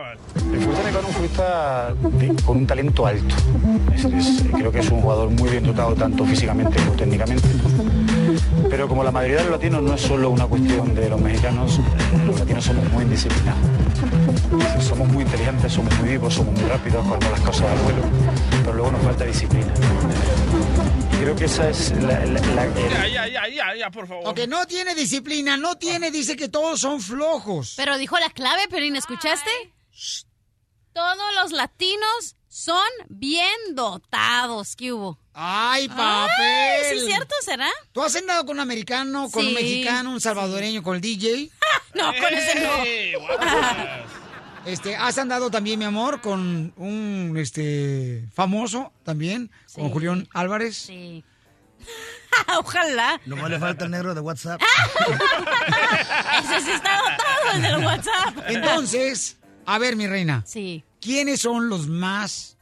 Es 1.03 1.09
un 1.09 1.15
futbolista 1.15 1.95
de- 1.95 2.43
con 2.45 2.57
un 2.59 2.67
talento 2.67 3.05
alto. 3.07 3.35
Es- 3.95 4.05
es- 4.05 4.43
creo 4.53 4.71
que 4.71 4.79
es 4.79 4.89
un 4.91 5.01
jugador 5.01 5.31
muy 5.31 5.51
bien 5.51 5.65
dotado 5.65 5.95
tanto 5.95 6.25
físicamente 6.25 6.77
como 6.79 6.93
técnicamente. 6.93 7.49
Pero 8.71 8.87
como 8.89 9.03
la 9.03 9.11
mayoría 9.11 9.39
de 9.39 9.43
los 9.45 9.53
latinos 9.53 9.83
no 9.83 9.95
es 9.95 10.01
solo 10.01 10.31
una 10.31 10.47
cuestión 10.47 10.95
de 10.95 11.09
los 11.09 11.21
mexicanos, 11.21 11.81
los 12.27 12.39
latinos 12.39 12.65
somos 12.65 12.89
muy 12.93 13.03
indisciplinados. 13.03 13.61
Somos 14.81 15.09
muy 15.09 15.25
inteligentes, 15.25 15.73
somos 15.73 15.93
muy 15.99 16.09
vivos, 16.11 16.35
somos 16.35 16.55
muy 16.59 16.69
rápidos, 16.71 17.05
cogemos 17.07 17.31
las 17.31 17.41
cosas 17.41 17.63
al 17.71 17.79
vuelo, 17.79 18.03
pero 18.63 18.73
luego 18.75 18.93
nos 18.93 19.03
falta 19.03 19.25
disciplina. 19.25 19.73
Creo 21.21 21.35
que 21.37 21.45
esa 21.47 21.69
es 21.69 21.93
la... 22.01 22.25
la- 22.27 22.41
la- 22.55 22.65
el- 22.65 23.13
Ya, 23.13 23.29
ya, 23.29 23.49
ya, 23.49 23.77
ya, 23.77 23.91
por 23.91 24.07
favor. 24.07 24.23
Ok, 24.29 24.41
no 24.49 24.67
tiene 24.67 24.95
disciplina, 24.95 25.57
no 25.57 25.77
tiene, 25.77 26.11
dice 26.11 26.37
que 26.37 26.49
todos 26.49 26.81
son 26.81 27.01
flojos. 27.01 27.75
Pero 27.77 27.99
dijo 27.99 28.19
la 28.19 28.31
clave, 28.31 28.69
Pelín, 28.69 28.97
¿escuchaste? 28.97 29.51
Todos 30.93 31.35
los 31.43 31.53
latinos 31.53 32.37
son 32.49 32.77
bien 33.09 33.55
dotados. 33.71 34.77
¿Qué 34.77 34.93
hubo? 34.93 35.19
¡Ay, 35.33 35.83
Ay, 35.83 35.89
papel! 35.89 36.85
¿Sí 36.91 36.97
es 36.99 37.05
cierto? 37.07 37.35
¿Será? 37.43 37.71
¿Tú 37.93 38.03
has 38.03 38.15
andado 38.15 38.45
con 38.45 38.57
un 38.57 38.61
americano, 38.61 39.31
con 39.31 39.47
un 39.47 39.55
mexicano, 39.55 40.11
un 40.11 40.21
salvadoreño, 40.21 40.83
con 40.83 40.97
el 40.97 41.01
DJ? 41.01 41.51
No, 41.95 42.07
con 42.07 42.33
ese 42.33 42.53
¡Ey, 42.87 43.13
no. 43.13 43.21
guapas! 43.21 43.77
Este, 44.65 44.97
has 44.97 45.19
andado 45.19 45.51
también, 45.51 45.79
mi 45.79 45.85
amor, 45.85 46.23
con 46.23 46.73
un 46.77 47.35
este 47.37 48.27
famoso 48.33 48.93
también, 49.05 49.51
con 49.75 49.91
Julián 49.91 50.27
Álvarez. 50.33 50.77
Sí. 50.77 51.23
Ojalá. 52.59 53.21
Nomás 53.27 53.51
le 53.51 53.59
falta 53.59 53.85
el 53.85 53.91
negro 53.91 54.15
de 54.15 54.21
WhatsApp. 54.21 54.61
Ese 56.45 56.61
sí 56.63 56.71
está 56.71 56.97
dotado, 56.97 57.57
el 57.57 57.63
del 57.63 57.85
WhatsApp. 57.85 58.39
Entonces, 58.47 59.37
a 59.67 59.79
ver, 59.79 59.97
mi 59.97 60.07
reina. 60.07 60.43
Sí. 60.47 60.85
¿Quiénes 61.01 61.41
son 61.41 61.69
los 61.69 61.89
más 61.89 62.57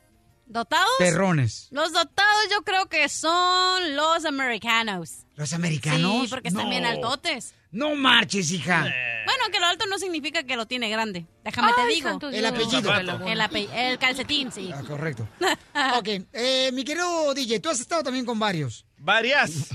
¿Dotados? 0.47 0.89
perrones? 0.99 1.69
Los 1.71 1.93
dotados 1.93 2.45
yo 2.51 2.63
creo 2.63 2.87
que 2.89 3.09
son 3.09 3.97
los 3.97 4.25
americanos. 4.25 5.27
¿Los 5.37 5.53
americanos? 5.53 6.23
Sí, 6.25 6.29
porque 6.29 6.49
están 6.49 6.65
No. 6.65 6.71
bien 6.71 6.85
altotes. 6.87 7.55
No 7.73 7.95
marches, 7.95 8.51
hija. 8.51 8.81
Bueno, 8.83 9.45
que 9.53 9.61
lo 9.61 9.67
alto 9.67 9.87
no 9.87 9.97
significa 9.99 10.43
que 10.43 10.57
lo 10.57 10.67
tiene 10.67 10.91
grande. 10.91 11.27
Déjame 11.45 11.73
te 11.75 11.87
digo. 11.87 12.19
El 12.33 12.45
apellido. 12.45 12.93
El, 13.27 13.41
ape- 13.41 13.69
el 13.73 13.97
calcetín, 13.99 14.51
sí. 14.51 14.71
Ah, 14.75 14.83
correcto. 14.87 15.29
ok, 15.99 16.09
eh, 16.33 16.71
mi 16.73 16.83
querido 16.83 17.33
DJ, 17.33 17.61
tú 17.61 17.69
has 17.71 17.79
estado 17.79 18.03
también 18.03 18.25
con 18.27 18.39
varios. 18.41 18.85
Varias. 19.03 19.51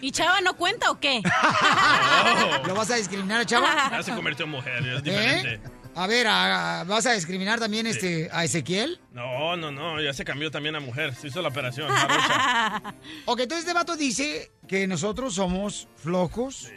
¿Y 0.00 0.10
Chava 0.12 0.40
no 0.40 0.56
cuenta 0.56 0.90
o 0.90 0.98
qué? 0.98 1.20
¿Lo 2.66 2.74
vas 2.74 2.90
a 2.90 2.94
discriminar, 2.96 3.44
chava? 3.44 3.90
Ya 3.90 4.02
se 4.02 4.14
convirtió 4.14 4.44
en 4.46 4.50
mujer, 4.50 4.86
es 4.86 4.98
¿Eh? 4.98 5.02
diferente. 5.02 5.60
A 5.94 6.06
ver, 6.06 6.26
a- 6.26 6.80
a- 6.80 6.84
¿vas 6.84 7.06
a 7.06 7.12
discriminar 7.12 7.58
también 7.58 7.86
este 7.86 8.28
a 8.32 8.44
Ezequiel? 8.44 9.00
No, 9.12 9.56
no, 9.56 9.70
no, 9.70 10.00
ya 10.00 10.12
se 10.12 10.24
cambió 10.24 10.50
también 10.50 10.76
a 10.76 10.80
mujer. 10.80 11.14
Se 11.14 11.28
hizo 11.28 11.40
la 11.42 11.48
operación. 11.48 11.88
jarocha. 11.90 12.94
Ok, 13.26 13.40
entonces 13.40 13.64
este 13.66 13.74
vato 13.74 13.96
dice 13.96 14.50
que 14.68 14.86
nosotros 14.86 15.34
somos 15.34 15.88
flojos, 15.96 16.70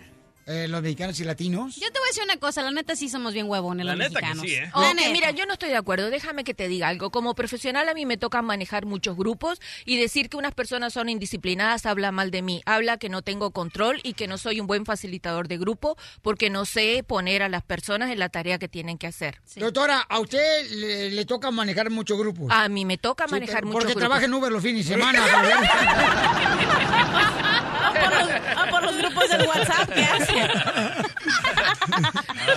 eh, 0.49 0.67
los 0.67 0.81
mexicanos 0.81 1.19
y 1.19 1.23
latinos. 1.23 1.75
Yo 1.75 1.91
te 1.91 1.99
voy 1.99 2.07
a 2.07 2.09
decir 2.09 2.23
una 2.23 2.37
cosa, 2.37 2.61
la 2.63 2.71
neta 2.71 2.95
sí 2.95 3.09
somos 3.09 3.33
bien 3.33 3.47
huevones 3.47 3.85
La 3.85 3.95
los 3.95 4.09
neta 4.09 4.19
que 4.19 4.25
mexicanos. 4.25 4.45
sí, 4.45 4.55
¿eh? 4.55 4.71
La 4.73 4.89
Ok, 4.89 4.95
neta. 4.95 5.09
mira, 5.11 5.31
yo 5.31 5.45
no 5.45 5.53
estoy 5.53 5.69
de 5.69 5.77
acuerdo. 5.77 6.09
Déjame 6.09 6.43
que 6.43 6.53
te 6.53 6.67
diga 6.67 6.87
algo. 6.87 7.11
Como 7.11 7.35
profesional 7.35 7.87
a 7.87 7.93
mí 7.93 8.05
me 8.05 8.17
toca 8.17 8.41
manejar 8.41 8.85
muchos 8.85 9.15
grupos 9.15 9.59
y 9.85 9.97
decir 9.99 10.29
que 10.29 10.37
unas 10.37 10.53
personas 10.53 10.93
son 10.93 11.09
indisciplinadas 11.09 11.85
habla 11.85 12.11
mal 12.11 12.31
de 12.31 12.41
mí. 12.41 12.61
Habla 12.65 12.97
que 12.97 13.09
no 13.09 13.21
tengo 13.21 13.51
control 13.51 13.99
y 14.03 14.13
que 14.13 14.27
no 14.27 14.37
soy 14.37 14.59
un 14.59 14.67
buen 14.67 14.85
facilitador 14.85 15.47
de 15.47 15.57
grupo 15.57 15.97
porque 16.21 16.49
no 16.49 16.65
sé 16.65 17.03
poner 17.07 17.43
a 17.43 17.49
las 17.49 17.63
personas 17.63 18.09
en 18.11 18.19
la 18.19 18.29
tarea 18.29 18.57
que 18.57 18.67
tienen 18.67 18.97
que 18.97 19.07
hacer. 19.07 19.39
Doctora, 19.55 19.99
a 19.99 20.19
usted 20.19 20.69
le, 20.71 21.11
le 21.11 21.25
toca 21.25 21.51
manejar 21.51 21.89
muchos 21.89 22.17
grupos. 22.17 22.47
A 22.51 22.67
mí 22.69 22.85
me 22.85 22.97
toca 22.97 23.25
Sí, 23.25 23.31
manejar 23.31 23.65
muchos 23.65 23.73
Porque 23.83 23.93
grupos. 23.93 24.01
trabaja 24.01 24.25
en 24.25 24.33
Uber 24.33 24.51
los 24.51 24.63
fines 24.63 24.87
de 24.87 24.93
semana. 24.95 25.19
Ah, 28.55 28.65
por 28.69 28.83
los, 28.83 28.97
grupos 28.97 29.29
del 29.29 29.47
WhatsApp, 29.47 29.89
¿qué 29.93 30.03
hace? 30.03 30.33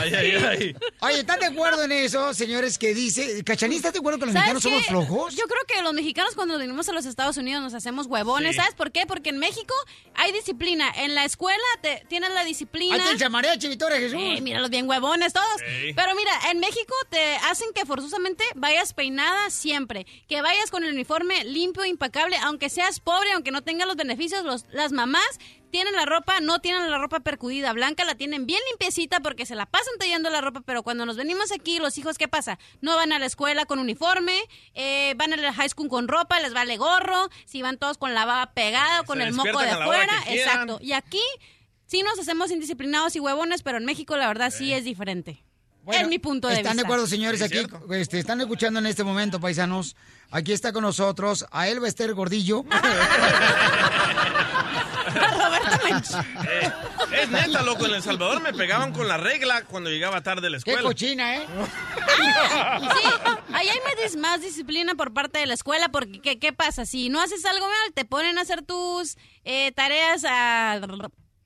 Ay, 0.00 0.14
ay, 0.14 0.32
ay. 0.32 0.76
Oye, 1.00 1.20
¿están 1.20 1.40
de 1.40 1.46
acuerdo 1.46 1.84
en 1.84 1.92
eso, 1.92 2.34
señores, 2.34 2.78
que 2.78 2.94
dice... 2.94 3.42
¿Cachanista, 3.44 3.88
¿estás 3.88 3.92
de 3.94 3.98
acuerdo 3.98 4.18
que 4.18 4.26
los 4.26 4.34
¿Sabes 4.34 4.54
mexicanos 4.54 4.86
somos 4.86 5.06
flojos? 5.06 5.36
Yo 5.36 5.44
creo 5.44 5.60
que 5.66 5.82
los 5.82 5.92
mexicanos 5.92 6.34
cuando 6.34 6.58
venimos 6.58 6.88
a 6.88 6.92
los 6.92 7.06
Estados 7.06 7.36
Unidos 7.36 7.62
nos 7.62 7.74
hacemos 7.74 8.06
huevones. 8.06 8.52
Sí. 8.52 8.56
¿Sabes 8.58 8.74
por 8.74 8.92
qué? 8.92 9.06
Porque 9.06 9.30
en 9.30 9.38
México 9.38 9.74
hay 10.14 10.32
disciplina. 10.32 10.90
En 10.96 11.14
la 11.14 11.24
escuela 11.24 11.62
te, 11.80 12.04
tienes 12.08 12.30
la 12.30 12.44
disciplina. 12.44 13.02
Ahí 13.10 13.16
te 13.16 13.28
mariachi, 13.28 13.68
Victoria 13.68 13.98
Jesús. 13.98 14.18
Eh, 14.20 14.40
mira 14.40 14.60
los 14.60 14.70
bien 14.70 14.88
huevones 14.88 15.32
todos. 15.32 15.60
Pero 15.94 16.14
mira, 16.14 16.32
en 16.50 16.60
México 16.60 16.94
te 17.10 17.36
hacen 17.50 17.68
que 17.74 17.84
forzosamente 17.84 18.44
vayas 18.54 18.94
peinada 18.94 19.50
siempre. 19.50 20.06
Que 20.28 20.42
vayas 20.42 20.70
con 20.70 20.84
el 20.84 20.92
uniforme 20.92 21.44
limpio, 21.44 21.84
impecable. 21.84 22.36
Aunque 22.42 22.70
seas 22.70 23.00
pobre, 23.00 23.32
aunque 23.32 23.50
no 23.50 23.62
tengas 23.62 23.86
los 23.86 23.96
beneficios, 23.96 24.44
los, 24.44 24.64
las 24.72 24.92
mamás 24.92 25.38
tienen 25.72 25.94
la 25.94 26.04
ropa, 26.04 26.38
no 26.40 26.60
tienen 26.60 26.88
la 26.90 26.98
ropa 26.98 27.20
percudida 27.20 27.72
blanca, 27.72 28.04
la 28.04 28.14
tienen 28.14 28.46
bien 28.46 28.60
limpiecita 28.70 29.20
porque 29.20 29.46
se 29.46 29.54
la 29.56 29.64
pasan 29.64 29.94
tallando 29.98 30.28
la 30.28 30.42
ropa, 30.42 30.60
pero 30.60 30.82
cuando 30.82 31.06
nos 31.06 31.16
venimos 31.16 31.50
aquí, 31.50 31.78
los 31.78 31.96
hijos, 31.96 32.18
¿qué 32.18 32.28
pasa? 32.28 32.58
No 32.82 32.94
van 32.94 33.10
a 33.10 33.18
la 33.18 33.24
escuela 33.24 33.64
con 33.64 33.78
uniforme, 33.78 34.38
eh, 34.74 35.14
van 35.16 35.32
a 35.32 35.36
la 35.36 35.52
high 35.52 35.70
school 35.70 35.88
con 35.88 36.08
ropa, 36.08 36.38
les 36.40 36.52
vale 36.52 36.76
gorro, 36.76 37.30
si 37.46 37.62
van 37.62 37.78
todos 37.78 37.96
con 37.96 38.12
la 38.12 38.26
baba 38.26 38.52
pegada 38.52 39.00
o 39.00 39.04
con 39.04 39.18
Se 39.18 39.24
el 39.24 39.32
moco 39.32 39.58
de 39.58 39.70
afuera, 39.70 40.12
exacto. 40.28 40.78
Y 40.82 40.92
aquí 40.92 41.22
sí 41.86 42.02
nos 42.02 42.18
hacemos 42.18 42.50
indisciplinados 42.50 43.16
y 43.16 43.20
huevones, 43.20 43.62
pero 43.62 43.78
en 43.78 43.86
México 43.86 44.14
la 44.18 44.28
verdad 44.28 44.50
sí 44.50 44.74
es 44.74 44.84
diferente. 44.84 45.42
Bueno, 45.84 46.02
es 46.02 46.08
mi 46.08 46.18
punto 46.18 46.48
de 46.48 46.54
¿Están 46.54 46.74
vista. 46.74 46.82
de 46.82 46.86
acuerdo, 46.86 47.06
señores? 47.06 47.40
Aquí 47.40 47.58
este, 47.92 48.18
están 48.18 48.42
escuchando 48.42 48.78
en 48.78 48.86
este 48.86 49.04
momento, 49.04 49.40
paisanos. 49.40 49.96
Aquí 50.30 50.52
está 50.52 50.72
con 50.72 50.82
nosotros 50.82 51.46
a 51.50 51.66
Elba 51.68 51.88
Esther 51.88 52.12
Gordillo. 52.14 52.64
Eh, 55.88 56.70
es 57.22 57.28
neta, 57.30 57.62
loco. 57.62 57.86
En 57.86 57.94
El 57.94 58.02
Salvador 58.02 58.40
me 58.40 58.52
pegaban 58.52 58.92
con 58.92 59.08
la 59.08 59.16
regla 59.16 59.62
cuando 59.64 59.90
llegaba 59.90 60.22
tarde 60.22 60.46
a 60.46 60.50
la 60.50 60.58
Qué 60.58 60.70
escuela. 60.70 60.82
cochina, 60.88 61.36
¿eh? 61.36 61.46
Sí, 62.02 63.08
ahí 63.54 63.68
hay 63.68 63.78
más 63.84 63.94
dis- 64.12 64.18
más 64.18 64.40
disciplina 64.40 64.94
por 64.94 65.12
parte 65.12 65.38
de 65.38 65.46
la 65.46 65.54
escuela, 65.54 65.88
porque 65.90 66.20
¿qué, 66.20 66.38
qué 66.38 66.52
pasa? 66.52 66.86
Si 66.86 67.08
no 67.08 67.20
haces 67.20 67.44
algo 67.44 67.66
mal, 67.66 67.92
te 67.94 68.04
ponen 68.04 68.38
a 68.38 68.42
hacer 68.42 68.62
tus 68.62 69.16
eh, 69.44 69.72
tareas 69.72 70.24
a, 70.28 70.80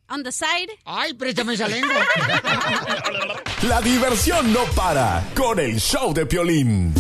on 0.08 0.22
the 0.22 0.32
side. 0.32 0.68
Ay, 0.84 1.14
préstame 1.14 1.54
esa 1.54 1.68
lengua. 1.68 1.94
La 3.62 3.80
diversión 3.80 4.52
no 4.52 4.64
para 4.76 5.24
con 5.34 5.58
el 5.58 5.80
show 5.80 6.12
de 6.14 6.26
Piolín. 6.26 6.94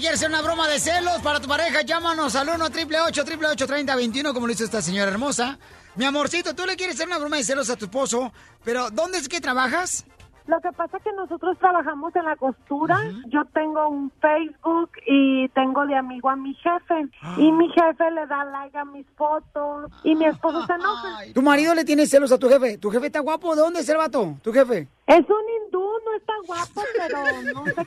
Quieres 0.00 0.18
hacer 0.18 0.30
una 0.30 0.40
broma 0.40 0.66
de 0.66 0.80
celos 0.80 1.20
para 1.20 1.40
tu 1.40 1.46
pareja, 1.46 1.82
llámanos 1.82 2.34
al 2.34 2.48
1 2.48 2.64
888 2.64 3.66
3021 3.66 4.32
como 4.32 4.46
lo 4.46 4.52
hizo 4.54 4.64
esta 4.64 4.80
señora 4.80 5.10
hermosa. 5.10 5.58
Mi 5.94 6.06
amorcito, 6.06 6.54
tú 6.54 6.64
le 6.64 6.74
quieres 6.74 6.96
hacer 6.96 7.06
una 7.06 7.18
broma 7.18 7.36
de 7.36 7.44
celos 7.44 7.68
a 7.68 7.76
tu 7.76 7.84
esposo, 7.84 8.32
pero 8.64 8.88
¿dónde 8.88 9.18
es 9.18 9.28
que 9.28 9.42
trabajas? 9.42 10.06
Lo 10.50 10.60
que 10.60 10.72
pasa 10.72 10.96
es 10.96 11.04
que 11.04 11.12
nosotros 11.12 11.56
trabajamos 11.60 12.14
en 12.16 12.24
la 12.24 12.34
costura. 12.34 12.98
Yo 13.28 13.44
tengo 13.54 13.88
un 13.88 14.10
Facebook 14.20 14.90
y 15.06 15.48
tengo 15.50 15.86
de 15.86 15.94
amigo 15.94 16.28
a 16.28 16.34
mi 16.34 16.54
jefe. 16.54 17.08
Y 17.36 17.52
mi 17.52 17.68
jefe 17.68 18.10
le 18.10 18.26
da 18.26 18.44
like 18.46 18.76
a 18.76 18.84
mis 18.84 19.06
fotos. 19.16 19.92
Y 20.02 20.16
mi 20.16 20.24
esposo 20.24 20.66
se 20.66 20.72
enoja. 20.72 21.32
¿Tu 21.32 21.40
marido 21.40 21.72
le 21.72 21.84
tiene 21.84 22.04
celos 22.04 22.32
a 22.32 22.38
tu 22.38 22.48
jefe? 22.48 22.78
¿Tu 22.78 22.90
jefe 22.90 23.06
está 23.06 23.20
guapo? 23.20 23.54
¿De 23.54 23.60
dónde 23.60 23.78
es 23.78 23.88
el 23.88 23.98
vato? 23.98 24.38
¿Tu 24.42 24.52
jefe? 24.52 24.88
Es 25.06 25.20
un 25.20 25.66
hindú, 25.66 25.86
no 26.04 26.16
está 26.16 26.32
guapo, 26.44 26.82
pero 26.98 27.52
no 27.54 27.64
sé 27.66 27.74
qué 27.74 27.80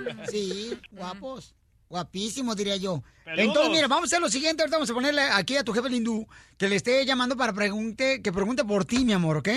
le 0.00 0.14
pasa. 0.16 0.30
Sí, 0.30 0.80
guapos. 0.90 1.54
Guapísimos, 1.88 2.56
diría 2.56 2.76
yo. 2.76 3.04
Peludos. 3.24 3.44
Entonces, 3.44 3.70
mira, 3.70 3.86
vamos 3.86 4.04
a 4.04 4.06
hacer 4.06 4.20
lo 4.20 4.28
siguiente. 4.28 4.64
Ahorita 4.64 4.78
vamos 4.78 4.90
a 4.90 4.94
ponerle 4.94 5.22
aquí 5.22 5.56
a 5.56 5.62
tu 5.62 5.72
jefe 5.72 5.86
el 5.86 5.94
hindú 5.94 6.26
que 6.58 6.68
le 6.68 6.74
esté 6.74 7.06
llamando 7.06 7.36
para 7.36 7.52
pregunte, 7.52 8.20
que 8.20 8.32
pregunte 8.32 8.64
por 8.64 8.84
ti, 8.84 9.04
mi 9.04 9.12
amor, 9.12 9.36
¿ok? 9.36 9.48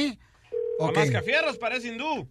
Con 0.78 0.90
Ok. 0.90 0.96
las 0.98 1.12
cafierros 1.12 1.58
parece 1.58 1.88
hindú. 1.90 2.28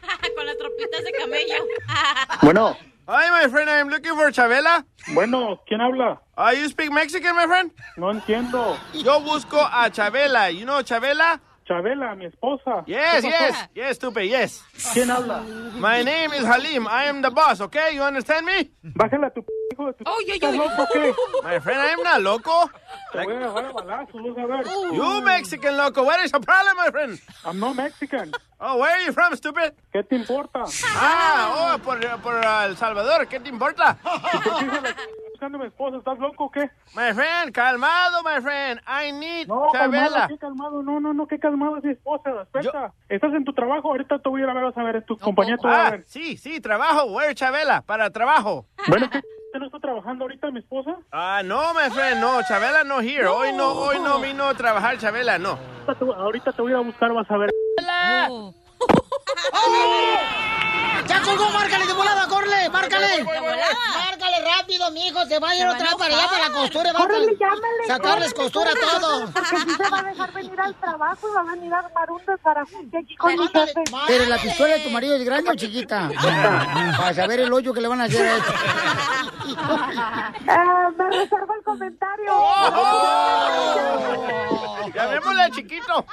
Con 0.36 0.46
las 0.46 0.56
tropitas 0.58 1.02
de 1.04 1.12
camello. 1.12 1.54
Bueno. 2.42 2.76
Hi, 3.06 3.28
my 3.30 3.50
friend, 3.50 3.68
I'm 3.68 3.90
looking 3.90 4.14
for 4.16 4.32
Chabela. 4.32 4.82
Bueno, 5.08 5.60
¿quién 5.66 5.82
habla? 5.82 6.22
Uh, 6.38 6.52
you 6.56 6.66
speak 6.70 6.90
Mexican, 6.90 7.36
my 7.36 7.46
friend? 7.46 7.70
No 7.98 8.10
entiendo. 8.10 8.78
Yo 8.94 9.20
busco 9.20 9.58
a 9.60 9.90
Chabela. 9.90 10.50
You 10.50 10.64
know 10.64 10.82
Chabela? 10.82 11.38
Chabela, 11.66 12.14
mi 12.14 12.26
esposa. 12.26 12.84
Yes, 12.86 13.24
yes, 13.24 13.68
yes, 13.74 13.96
stupid, 13.96 14.24
yes. 14.28 14.62
¿Quién 14.92 15.10
habla? 15.10 15.40
My 15.78 16.02
name 16.02 16.32
is 16.34 16.44
Halim. 16.44 16.86
I 16.86 17.04
am 17.08 17.22
the 17.22 17.30
boss, 17.30 17.60
okay? 17.62 17.94
You 17.94 18.02
understand 18.02 18.44
me? 18.44 18.70
Bájale 18.82 19.26
a 19.26 19.30
tu 19.30 19.42
p- 19.42 19.52
hijo 19.72 19.86
de 19.86 19.92
tu... 19.94 20.04
Oy, 20.10 20.24
¿Estás 20.30 20.52
oy. 20.52 20.58
loco 20.58 20.86
qué? 20.92 21.14
My 21.42 21.58
friend, 21.60 21.80
I 21.80 21.92
am 21.94 22.02
not 22.02 22.20
loco. 22.20 22.70
Te 23.12 23.24
voy 23.24 23.32
a 23.32 23.36
agarrar 23.38 23.64
a 23.64 23.72
balazos, 23.72 24.22
vas 24.22 24.38
a 24.38 24.46
ver. 24.46 24.66
You 24.94 25.22
Mexican 25.22 25.76
loco. 25.78 26.02
What 26.02 26.22
is 26.22 26.32
your 26.32 26.42
problem, 26.42 26.76
my 26.76 26.90
friend? 26.90 27.18
I'm 27.46 27.58
not 27.58 27.76
Mexican. 27.76 28.32
Oh, 28.60 28.78
where 28.78 28.92
are 28.92 29.02
you 29.04 29.12
from, 29.12 29.34
stupid? 29.34 29.72
¿Qué 29.92 30.02
te 30.06 30.16
importa? 30.16 30.64
Ah, 30.96 31.74
oh, 31.74 31.78
por, 31.82 31.98
por 32.20 32.34
uh, 32.34 32.64
El 32.66 32.76
Salvador. 32.76 33.26
¿Qué 33.26 33.40
te 33.40 33.48
importa? 33.48 33.96
¿Y 35.34 35.38
por 35.38 35.48
qué 35.48 35.48
se 35.48 35.50
la 35.50 35.50
buscando 35.50 35.58
a 35.58 35.60
mi 35.60 35.66
esposa? 35.66 35.96
¿Estás 35.98 36.18
loco 36.18 36.44
o 36.44 36.50
qué? 36.50 36.70
My 36.94 37.12
friend, 37.12 37.52
calmado, 37.52 38.22
my 38.22 38.40
friend. 38.40 38.80
I 38.86 39.12
need 39.12 39.48
No, 39.48 39.68
calmado, 39.72 40.04
Chabela. 40.04 40.28
qué 40.28 40.38
calmado. 40.38 40.82
No, 40.82 41.00
no, 41.00 41.12
no, 41.12 41.26
qué 41.26 41.38
calmado 41.38 41.78
es 41.78 41.84
mi 41.84 41.92
esposa. 41.92 42.42
Espera. 42.42 42.92
Estás 43.08 43.34
en 43.34 43.44
tu 43.44 43.52
trabajo, 43.52 43.88
ahorita 43.88 44.18
te 44.18 44.28
voy 44.28 44.40
a 44.42 44.44
ir 44.44 44.50
a 44.50 44.54
ver, 44.54 44.72
a 44.76 44.82
ver, 44.84 45.04
tu 45.04 45.18
compañía 45.18 45.56
voy 45.60 45.70
a 45.72 45.86
Ah, 45.88 45.98
sí, 46.06 46.36
sí, 46.36 46.60
trabajo. 46.60 47.04
Where 47.06 47.34
Chabela? 47.34 47.82
Para 47.82 48.10
trabajo. 48.10 48.66
Bueno, 48.88 49.08
¿qué 49.10 49.18
¿Usted 49.18 49.58
no 49.60 49.66
está 49.66 49.78
trabajando 49.80 50.24
ahorita, 50.24 50.50
mi 50.50 50.60
esposa? 50.60 50.96
Ah, 51.12 51.42
no, 51.44 51.74
my 51.74 51.90
friend, 51.90 52.20
no. 52.20 52.42
Chabela 52.42 52.84
no 52.84 53.00
here. 53.00 53.26
Hoy 53.26 53.52
no, 53.52 53.72
hoy 53.72 53.98
no 54.00 54.20
vino 54.20 54.44
a 54.44 54.54
trabajar 54.54 54.98
Chabela, 54.98 55.38
no. 55.38 55.58
Ahorita 55.86 55.94
te, 55.98 56.04
ahorita 56.04 56.52
te 56.52 56.62
voy 56.62 56.72
a 56.72 56.78
buscar, 56.80 57.12
vas 57.12 57.30
a 57.30 57.36
ver. 57.36 57.50
¡Ya 61.06 61.20
colgó! 61.20 61.50
¡Márcale 61.50 61.86
de 61.86 61.92
volada! 61.92 62.26
¡Corre! 62.28 62.68
¡Márcale! 62.70 63.24
¡Márcale 63.24 64.36
rápido, 64.56 64.90
mijo! 64.90 65.24
Se 65.26 65.38
va 65.38 65.50
a 65.50 65.56
ir 65.56 65.66
otra 65.66 65.84
vez 65.84 65.94
para 65.96 66.16
allá, 66.16 66.28
para 66.28 66.48
la 66.48 66.54
costura. 66.54 66.92
Va 66.92 66.98
a 66.98 67.02
Córrele, 67.02 67.36
llámale, 67.38 67.86
sacarles 67.86 68.32
córrele, 68.32 68.52
costura 68.52 68.70
a 68.70 68.74
córrele, 68.74 69.00
todo. 69.00 69.30
Porque 69.32 69.56
si 69.56 69.70
se 69.70 69.90
va 69.90 69.98
a 69.98 70.02
dejar 70.02 70.32
venir 70.32 70.60
al 70.60 70.74
trabajo 70.80 71.28
y 71.28 71.32
va 71.34 71.40
a 71.40 71.54
venir 71.54 71.74
a 71.74 71.78
armar 71.80 72.10
un 72.10 72.22
desbarajuste 72.26 72.98
aquí 72.98 73.16
con 73.16 73.36
mi 73.36 73.48
jefe. 73.48 73.84
Pero 74.06 74.24
la 74.26 74.38
pistola 74.38 74.74
de 74.74 74.80
tu 74.80 74.90
marido 74.90 75.16
es 75.16 75.24
grande 75.24 75.50
o 75.50 75.54
chiquita? 75.54 76.10
Para 76.96 77.14
saber 77.14 77.40
el 77.40 77.52
hoyo 77.52 77.74
que 77.74 77.80
le 77.80 77.88
van 77.88 78.00
a 78.00 78.04
hacer 78.04 78.26
a 78.26 78.36
esto. 78.36 78.52
Eh, 79.44 80.92
me 80.96 81.10
reservo 81.10 81.54
el 81.54 81.64
comentario. 81.64 82.32
Llamémosle 84.94 85.42
al 85.42 85.50
chiquito. 85.50 86.06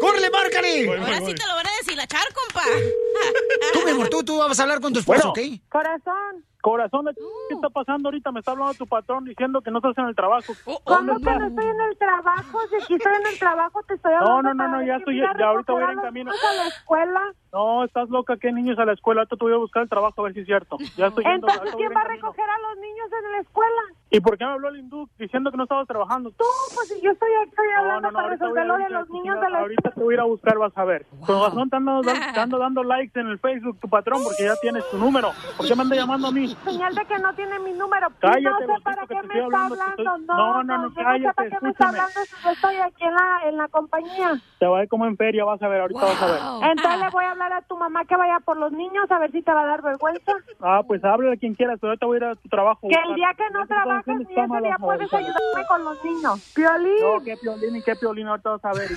¡Córrele, 0.00 0.30
márcale! 0.30 0.98
Ahora 0.98 1.20
sí 1.24 1.25
te 1.34 1.46
lo 1.46 1.54
van 1.54 1.66
a 1.66 1.70
deshilachar, 1.80 2.26
compa. 2.34 2.62
Tú, 3.72 3.80
mi 3.84 3.90
amor, 3.92 4.08
tú, 4.08 4.22
tú 4.24 4.38
vas 4.38 4.58
a 4.58 4.62
hablar 4.62 4.80
con 4.80 4.92
tu 4.92 4.98
esposo, 5.00 5.32
Bueno. 5.32 5.52
¿ok? 5.52 5.60
Corazón. 5.70 6.44
Corazón, 6.60 7.04
de- 7.04 7.14
¿qué 7.48 7.54
está 7.54 7.70
pasando 7.70 8.08
ahorita? 8.08 8.32
Me 8.32 8.40
está 8.40 8.50
hablando 8.50 8.74
tu 8.74 8.86
patrón 8.88 9.24
diciendo 9.24 9.60
que 9.62 9.70
no 9.70 9.78
estás 9.78 9.96
en 9.98 10.06
el 10.06 10.16
trabajo. 10.16 10.52
¿Cómo 10.64 10.80
que 10.84 11.04
no 11.04 11.16
estoy 11.46 11.64
en 11.64 11.80
el 11.80 11.96
trabajo? 11.98 12.58
Si 12.70 12.74
aquí 12.82 12.94
estoy 12.94 13.12
en 13.20 13.26
el 13.26 13.38
trabajo, 13.38 13.82
te 13.86 13.94
estoy 13.94 14.12
No, 14.12 14.18
hablando. 14.38 14.42
no, 14.42 14.54
no, 14.54 14.68
no, 14.72 14.78
ver 14.78 14.86
ya 14.88 14.96
estoy, 14.96 15.14
viene 15.14 15.28
a 15.28 15.38
ya 15.38 15.46
ahorita 15.46 15.72
voy 15.72 15.82
a 15.82 15.86
ir 15.86 15.92
en 15.92 16.00
camino. 16.00 16.30
niños 16.32 16.44
a 16.44 16.54
la 16.54 16.66
escuela. 16.66 17.20
No, 17.52 17.84
estás 17.84 18.08
loca, 18.08 18.36
¿qué 18.40 18.50
niños 18.52 18.78
a 18.80 18.84
la 18.84 18.94
escuela? 18.94 19.20
Ahorita 19.20 19.36
te 19.36 19.44
voy 19.44 19.54
a 19.54 19.58
buscar 19.58 19.82
el 19.84 19.88
trabajo 19.88 20.20
a 20.20 20.24
ver 20.24 20.34
si 20.34 20.40
es 20.40 20.46
cierto. 20.46 20.76
Ya 20.96 21.06
estoy 21.06 21.24
yendo, 21.24 21.46
Entonces, 21.46 21.72
voy 21.72 21.82
¿quién 21.82 21.96
va 21.96 22.00
a 22.00 22.08
recoger 22.08 22.50
a 22.50 22.58
los 22.68 22.78
niños 22.78 23.08
en 23.24 23.32
la 23.32 23.38
escuela? 23.38 23.82
¿Y 24.08 24.20
por 24.20 24.38
qué 24.38 24.44
me 24.44 24.52
habló 24.52 24.68
el 24.68 24.76
hindú 24.78 25.08
diciendo 25.18 25.50
que 25.50 25.56
no 25.56 25.64
estabas 25.64 25.86
trabajando? 25.88 26.30
Tú, 26.30 26.44
pues 26.74 26.88
yo 27.02 27.10
estoy 27.10 27.28
aquí 27.42 27.50
estoy 27.50 27.66
No, 27.74 27.80
hablando 27.80 28.02
no, 28.02 28.10
no, 28.12 28.16
para 28.16 28.28
ahorita 28.28 28.44
voy 28.46 28.54
resolver 28.54 28.66
lo 28.66 28.78
de 28.84 28.90
los 28.90 29.10
niños 29.10 29.40
de 29.40 29.50
la 29.50 29.58
Ahorita 29.58 29.90
te 29.90 30.00
voy 30.00 30.12
a 30.12 30.16
ir 30.16 30.20
a 30.20 30.24
buscar, 30.24 30.58
vas 30.58 30.78
a 30.78 30.84
ver. 30.84 31.06
Con 31.26 31.42
razón 31.42 31.70
te 31.70 31.76
ando, 31.76 32.02
dan- 32.02 32.20
te 32.34 32.40
ando 32.40 32.58
dando 32.58 32.84
likes 32.84 33.18
en 33.18 33.26
el 33.26 33.38
Facebook, 33.40 33.80
tu 33.80 33.88
patrón, 33.88 34.22
porque 34.22 34.44
ya 34.44 34.54
tienes 34.60 34.88
tu 34.90 34.98
número. 34.98 35.32
¿Por 35.56 35.66
qué 35.66 35.74
me 35.74 35.82
anda 35.82 35.96
llamando 35.96 36.28
a 36.28 36.30
mí? 36.30 36.46
Señal 36.46 36.94
de 36.94 37.04
que 37.04 37.18
no 37.18 37.34
tiene 37.34 37.58
mi 37.58 37.72
número. 37.72 38.06
Cállate, 38.20 38.66
no 38.66 38.76
sé 38.76 38.82
para 38.84 39.06
qué 39.08 39.14
me 39.14 39.20
está 39.22 39.44
hablando, 39.44 39.74
te 39.76 39.82
hablando. 39.82 40.02
estoy- 40.02 40.26
No, 40.26 40.36
No, 40.36 40.62
no, 40.62 40.62
no, 40.62 40.76
yo 40.76 40.82
no 40.84 40.88
sé 40.90 41.02
cállate, 41.04 41.34
para 41.34 41.48
qué 41.48 41.56
me 41.62 41.70
está 41.70 41.88
hablando 41.88 42.20
si 42.30 42.36
yo 42.44 42.50
estoy 42.50 42.76
aquí 42.76 43.04
en 43.04 43.14
la, 43.14 43.40
en 43.48 43.56
la 43.56 43.68
compañía. 43.68 44.32
Te 44.58 44.66
va 44.66 44.78
a 44.78 44.82
ir 44.84 44.88
como 44.88 45.06
en 45.06 45.16
feria, 45.16 45.44
vas 45.44 45.60
a 45.62 45.68
ver, 45.68 45.80
ahorita 45.80 46.00
vas 46.00 46.22
a 46.22 46.26
ver. 46.26 46.70
Entonces 46.70 47.00
le 47.00 47.10
voy 47.10 47.24
a 47.24 47.30
hablar 47.32 47.52
a 47.52 47.62
tu 47.62 47.76
mamá 47.76 48.04
que 48.04 48.16
vaya 48.16 48.38
por 48.40 48.56
los 48.56 48.70
niños 48.72 49.10
a 49.10 49.18
ver 49.18 49.32
si 49.32 49.42
te 49.42 49.52
va 49.52 49.62
a 49.62 49.66
dar 49.66 49.82
vergüenza. 49.82 50.32
Ah, 50.60 50.82
pues 50.86 51.04
háblale 51.04 51.34
a 51.34 51.38
quien 51.38 51.54
quieras, 51.54 51.78
pero 51.80 51.90
ahorita 51.90 52.06
voy 52.06 52.16
a 52.16 52.18
ir 52.18 52.24
a 52.24 52.34
tu 52.36 52.48
trabajo. 52.48 52.88
Que 52.88 52.96
el 53.08 53.14
día 53.16 53.30
que 53.36 53.44
no 53.52 53.66
trabajes 53.66 53.95
ni 54.06 54.22
ese 54.24 54.32
día 54.62 54.76
puedes 54.78 55.12
ayudarme 55.14 55.66
con 55.68 55.84
los 55.84 56.04
niños. 56.04 56.40
Piolín. 56.54 57.00
No, 57.00 57.22
qué 57.24 57.36
piolín 57.36 57.76
y 57.76 57.82
qué 57.82 57.96
piolín, 57.96 58.26
ahorita 58.28 58.50
vas 58.50 58.64
a 58.64 58.72
ver. 58.72 58.90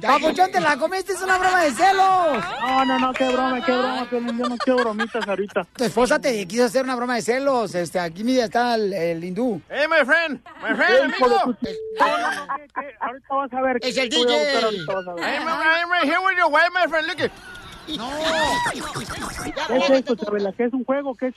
Papuchón, 0.00 0.50
te 0.50 0.60
la 0.60 0.76
comiste, 0.76 1.12
es 1.12 1.22
una 1.22 1.38
broma 1.38 1.62
de 1.62 1.70
celos. 1.72 2.44
No, 2.62 2.84
no, 2.84 2.98
no, 2.98 3.12
qué 3.12 3.28
broma, 3.28 3.64
qué 3.64 3.72
broma, 3.72 4.06
piolín, 4.08 4.38
yo 4.38 4.48
no 4.48 4.56
quiero 4.56 4.78
bromitas 4.80 5.28
ahorita. 5.28 5.66
Tu 5.76 5.84
esposa 5.84 6.18
te 6.18 6.46
quiso 6.46 6.64
hacer 6.64 6.84
una 6.84 6.96
broma 6.96 7.16
de 7.16 7.22
celos. 7.22 7.74
Este, 7.74 7.98
aquí 8.00 8.24
mira 8.24 8.44
está 8.44 8.74
el, 8.74 8.92
el 8.92 9.22
hindú. 9.24 9.60
Hey, 9.68 9.86
my 9.88 10.04
friend, 10.04 10.40
my 10.62 10.74
friend, 10.74 11.14
amigo. 11.14 11.40
tu- 11.44 11.56
No, 11.98 12.18
no, 12.18 12.34
no, 12.46 12.56
¿qué, 12.56 12.66
qué? 12.74 12.94
Ahorita 13.00 13.34
vas 13.34 13.52
a 13.52 13.60
ver. 13.62 13.78
Es 13.82 13.96
el 13.96 14.08
DJ. 14.08 14.28
Hey, 14.30 15.38
my, 15.44 15.50
I'm 15.50 15.90
right 15.90 16.04
here 16.04 16.20
with 16.20 16.36
your 16.38 16.50
wife, 16.50 16.70
my 16.72 16.86
friend. 16.88 17.06
Look 17.06 17.30
at. 17.88 18.72
¿Qué 19.66 19.76
es 19.76 19.90
esto, 19.90 20.16
Chabela? 20.16 20.52
¿Qué 20.52 20.64
es 20.64 20.72
un 20.72 20.84
juego? 20.84 21.14
¿Qué 21.14 21.28
es? 21.28 21.34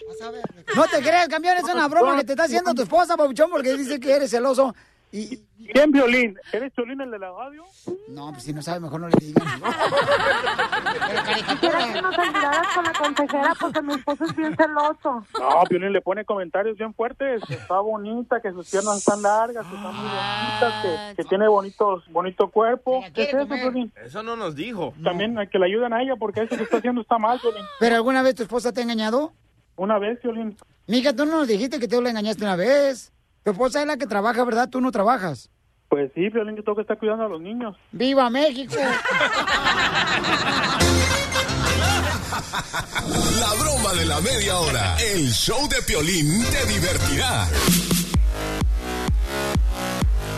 No 0.75 0.85
te 0.87 1.01
creas, 1.01 1.27
campeón, 1.27 1.57
es 1.57 1.63
una 1.63 1.87
broma 1.87 2.17
que 2.17 2.23
te 2.23 2.33
está 2.33 2.43
haciendo 2.43 2.73
tu 2.73 2.83
esposa, 2.83 3.15
Papuchón, 3.17 3.49
porque 3.49 3.75
dice 3.75 3.99
que 3.99 4.13
eres 4.13 4.31
celoso. 4.31 4.75
Y... 5.13 5.39
¿Quién 5.71 5.91
violín? 5.91 6.37
¿Eres 6.51 6.73
Piolín 6.73 6.99
el 6.99 7.11
de 7.11 7.19
la 7.19 7.31
radio? 7.31 7.63
No, 8.09 8.31
pues 8.31 8.43
si 8.43 8.53
no 8.53 8.61
sabe, 8.61 8.81
mejor 8.81 8.99
no 8.99 9.07
le 9.07 9.15
digas. 9.17 9.43
Quisiera 11.47 11.93
que 11.93 12.01
nos 12.01 12.19
ayudaras 12.19 12.67
con 12.75 12.83
la 12.83 12.93
consejera 12.93 13.55
porque 13.59 13.81
mi 13.81 13.93
esposo 13.93 14.25
es 14.25 14.35
bien 14.35 14.55
celoso. 14.57 15.25
No, 15.39 15.63
Piolín 15.69 15.93
le 15.93 16.01
pone 16.01 16.25
comentarios 16.25 16.77
bien 16.77 16.93
fuertes, 16.93 17.41
que 17.47 17.53
está 17.53 17.79
bonita, 17.79 18.41
que 18.41 18.51
sus 18.51 18.69
piernas 18.69 18.97
están 18.97 19.21
largas, 19.21 19.65
que 19.65 19.75
están 19.75 19.95
muy 19.95 20.05
bonitas, 20.05 20.73
que, 20.81 21.15
que 21.15 21.23
tiene 21.29 21.47
bonitos, 21.47 22.03
bonito 22.11 22.49
cuerpo. 22.49 23.03
¿Qué 23.13 23.23
es 23.23 23.33
eso, 23.33 23.47
Piolín? 23.47 23.93
Eso 24.03 24.21
no 24.21 24.35
nos 24.35 24.55
dijo. 24.55 24.93
También 25.01 25.37
que 25.49 25.59
le 25.59 25.67
ayuden 25.67 25.93
a 25.93 26.01
ella 26.01 26.15
porque 26.17 26.41
eso 26.41 26.57
que 26.57 26.63
está 26.63 26.77
haciendo 26.77 27.01
está 27.01 27.17
mal, 27.17 27.39
Piolín. 27.39 27.63
¿Pero 27.79 27.95
alguna 27.95 28.21
vez 28.21 28.35
tu 28.35 28.43
esposa 28.43 28.73
te 28.73 28.81
ha 28.81 28.83
engañado? 28.83 29.31
Una 29.77 29.97
vez, 29.97 30.19
Piolín. 30.19 30.57
Mija, 30.87 31.15
tú 31.15 31.25
no 31.25 31.37
nos 31.37 31.47
dijiste 31.47 31.79
que 31.79 31.87
tú 31.87 32.01
la 32.01 32.09
engañaste 32.09 32.43
una 32.43 32.57
vez. 32.57 33.12
Tu 33.43 33.51
esposa 33.51 33.81
es 33.81 33.87
la 33.87 33.97
que 33.97 34.07
trabaja, 34.07 34.43
¿verdad? 34.45 34.69
Tú 34.69 34.79
no 34.79 34.91
trabajas. 34.91 35.49
Pues 35.89 36.11
sí, 36.15 36.29
Piolín, 36.29 36.55
yo 36.55 36.63
tengo 36.63 36.75
que 36.77 36.81
estar 36.81 36.97
cuidando 36.97 37.25
a 37.25 37.27
los 37.29 37.41
niños. 37.41 37.75
¡Viva 37.91 38.29
México! 38.29 38.75
La 43.39 43.53
broma 43.59 43.93
de 43.93 44.05
la 44.05 44.21
media 44.21 44.57
hora. 44.57 44.95
El 44.97 45.29
show 45.29 45.67
de 45.67 45.81
Piolín 45.85 46.43
te 46.45 46.65
divertirá. 46.65 47.47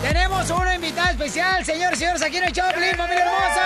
Tenemos 0.01 0.49
una 0.49 0.75
invitada 0.75 1.11
especial, 1.11 1.63
señores 1.63 1.97
y 1.97 2.01
señores, 2.01 2.21
aquí 2.23 2.37
en 2.37 2.43
el 2.43 2.51
Choplin, 2.51 2.95
familia 2.95 3.25
hermosa. 3.25 3.63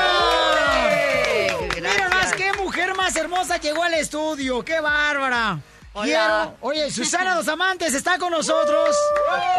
Mira 1.75 2.09
más, 2.09 2.33
qué 2.33 2.51
mujer 2.53 2.93
más 2.95 3.15
hermosa 3.15 3.57
llegó 3.57 3.83
al 3.83 3.93
estudio, 3.93 4.63
qué 4.63 4.79
bárbara. 4.81 5.59
Hola. 5.93 6.05
Quiero- 6.05 6.57
oye, 6.61 6.91
Susana 6.91 7.35
Dos 7.35 7.47
Amantes 7.47 7.93
está 7.93 8.17
con 8.17 8.31
nosotros. 8.31 8.95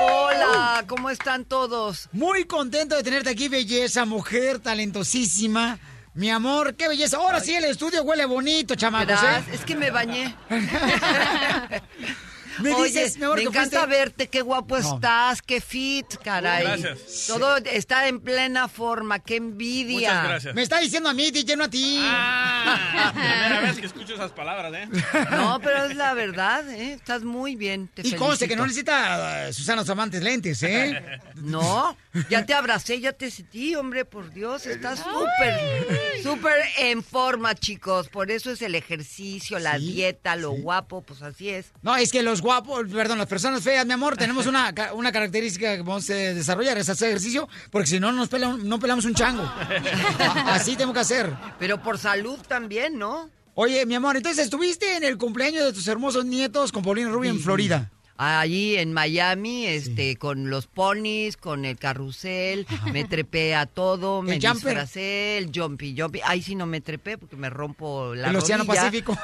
Hola, 0.00 0.84
¿cómo 0.86 1.10
están 1.10 1.44
todos? 1.44 2.08
Muy 2.12 2.44
contento 2.44 2.96
de 2.96 3.02
tenerte 3.02 3.30
aquí, 3.30 3.48
belleza, 3.48 4.04
mujer 4.04 4.58
talentosísima. 4.60 5.78
Mi 6.14 6.28
amor, 6.30 6.74
qué 6.74 6.88
belleza. 6.88 7.18
Ahora 7.18 7.40
sí 7.40 7.54
el 7.54 7.64
estudio 7.64 8.02
huele 8.02 8.24
bonito, 8.24 8.74
chamacos. 8.74 9.22
¿eh? 9.22 9.44
Es 9.52 9.64
que 9.64 9.76
me 9.76 9.90
bañé. 9.90 10.34
Me 12.62 12.74
Oye, 12.74 12.84
dices, 12.88 13.18
mi 13.18 13.24
amor, 13.24 13.36
me 13.36 13.42
que 13.42 13.48
encanta 13.48 13.78
fuiste- 13.80 13.90
verte, 13.98 14.28
qué 14.28 14.42
guapo 14.42 14.78
No. 14.78 14.94
estás, 14.94 15.42
qué 15.42 15.60
fit, 15.60 16.06
caray. 16.22 16.64
Gracias. 16.64 17.26
Todo 17.26 17.56
está 17.58 18.08
en 18.08 18.20
plena 18.20 18.68
forma, 18.68 19.18
qué 19.18 19.36
envidia. 19.36 20.08
Muchas 20.10 20.24
gracias. 20.28 20.54
Me 20.54 20.62
está 20.62 20.78
diciendo 20.78 21.08
a 21.08 21.14
mí, 21.14 21.30
DJ, 21.30 21.56
no 21.56 21.64
a 21.64 21.70
ti. 21.70 21.98
Ah, 22.02 23.12
primera 23.14 23.60
vez 23.60 23.78
que 23.78 23.86
escucho 23.86 24.14
esas 24.14 24.32
palabras, 24.32 24.72
¿eh? 24.74 24.88
No, 25.30 25.60
pero 25.62 25.84
es 25.84 25.96
la 25.96 26.14
verdad, 26.14 26.68
¿eh? 26.70 26.92
Estás 26.92 27.22
muy 27.22 27.56
bien, 27.56 27.88
te 27.92 28.06
Y 28.06 28.12
conste 28.14 28.46
que 28.48 28.56
no 28.56 28.64
necesita 28.66 29.48
eh, 29.48 29.52
Susana 29.52 29.82
Amantes 29.90 30.22
lentes, 30.22 30.62
¿eh? 30.62 31.02
No, 31.36 31.96
ya 32.28 32.44
te 32.44 32.52
abracé, 32.54 33.00
ya 33.00 33.12
te 33.12 33.30
sentí, 33.30 33.74
hombre, 33.74 34.04
por 34.04 34.30
Dios, 34.32 34.66
estás 34.66 34.98
súper, 35.00 36.20
súper 36.22 36.54
en 36.78 37.02
forma, 37.02 37.54
chicos. 37.54 38.08
Por 38.08 38.30
eso 38.30 38.50
es 38.50 38.60
el 38.62 38.74
ejercicio, 38.74 39.58
la 39.58 39.78
dieta, 39.78 40.36
lo 40.36 40.50
guapo, 40.52 41.00
pues 41.02 41.22
así 41.22 41.48
es. 41.48 41.72
No, 41.82 41.96
es 41.96 42.12
que 42.12 42.22
los 42.22 42.42
guapos, 42.42 42.49
perdón, 42.92 43.18
las 43.18 43.26
personas 43.26 43.62
feas, 43.62 43.86
mi 43.86 43.92
amor, 43.92 44.16
tenemos 44.16 44.46
una, 44.46 44.72
una 44.94 45.12
característica 45.12 45.76
que 45.76 45.82
vamos 45.82 46.08
a 46.10 46.14
desarrollar, 46.14 46.76
es 46.78 46.88
hacer 46.88 47.08
ejercicio, 47.08 47.48
porque 47.70 47.86
si 47.88 48.00
no, 48.00 48.12
nos 48.12 48.28
pelan- 48.30 48.62
no 48.62 48.78
pelamos 48.78 49.04
un 49.04 49.14
chango. 49.14 49.42
Así 50.46 50.76
tengo 50.76 50.92
que 50.92 51.00
hacer. 51.00 51.32
Pero 51.58 51.82
por 51.82 51.98
salud 51.98 52.38
también, 52.48 52.98
¿no? 52.98 53.30
Oye, 53.54 53.84
mi 53.86 53.94
amor, 53.94 54.16
entonces 54.16 54.44
estuviste 54.44 54.96
en 54.96 55.04
el 55.04 55.18
cumpleaños 55.18 55.64
de 55.64 55.72
tus 55.72 55.86
hermosos 55.88 56.24
nietos 56.24 56.72
con 56.72 56.82
Paulina 56.82 57.10
Rubio 57.10 57.30
en 57.30 57.40
Florida. 57.40 57.90
Allí 58.22 58.76
en 58.76 58.92
Miami, 58.92 59.64
este, 59.64 60.16
con 60.16 60.50
los 60.50 60.66
ponis, 60.66 61.38
con 61.38 61.64
el 61.64 61.78
carrusel, 61.78 62.66
me 62.92 63.04
trepé 63.04 63.54
a 63.54 63.64
todo, 63.64 64.20
me 64.20 64.34
jumper. 64.34 64.52
disfracé, 64.52 65.38
el 65.38 65.50
jumpy 65.54 65.98
jumpy. 65.98 66.20
Ahí 66.26 66.42
sí 66.42 66.54
no 66.54 66.66
me 66.66 66.82
trepé 66.82 67.16
porque 67.16 67.36
me 67.36 67.48
rompo 67.48 68.14
la 68.14 68.28
El 68.28 68.36
Océano. 68.36 68.66
Pacífico. 68.66 69.16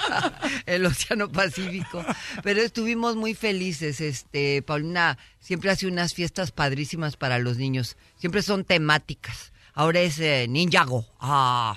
el 0.66 0.84
Océano 0.84 1.32
Pacífico. 1.32 2.04
Pero 2.42 2.60
estuvimos 2.60 3.16
muy 3.16 3.32
felices. 3.32 4.02
Este, 4.02 4.60
Paulina 4.60 5.16
siempre 5.40 5.70
hace 5.70 5.86
unas 5.86 6.12
fiestas 6.12 6.52
padrísimas 6.52 7.16
para 7.16 7.38
los 7.38 7.56
niños. 7.56 7.96
Siempre 8.18 8.42
son 8.42 8.64
temáticas. 8.64 9.50
Ahora 9.78 10.00
es 10.00 10.18
eh, 10.20 10.46
Ninjago. 10.48 11.04
Ah. 11.20 11.76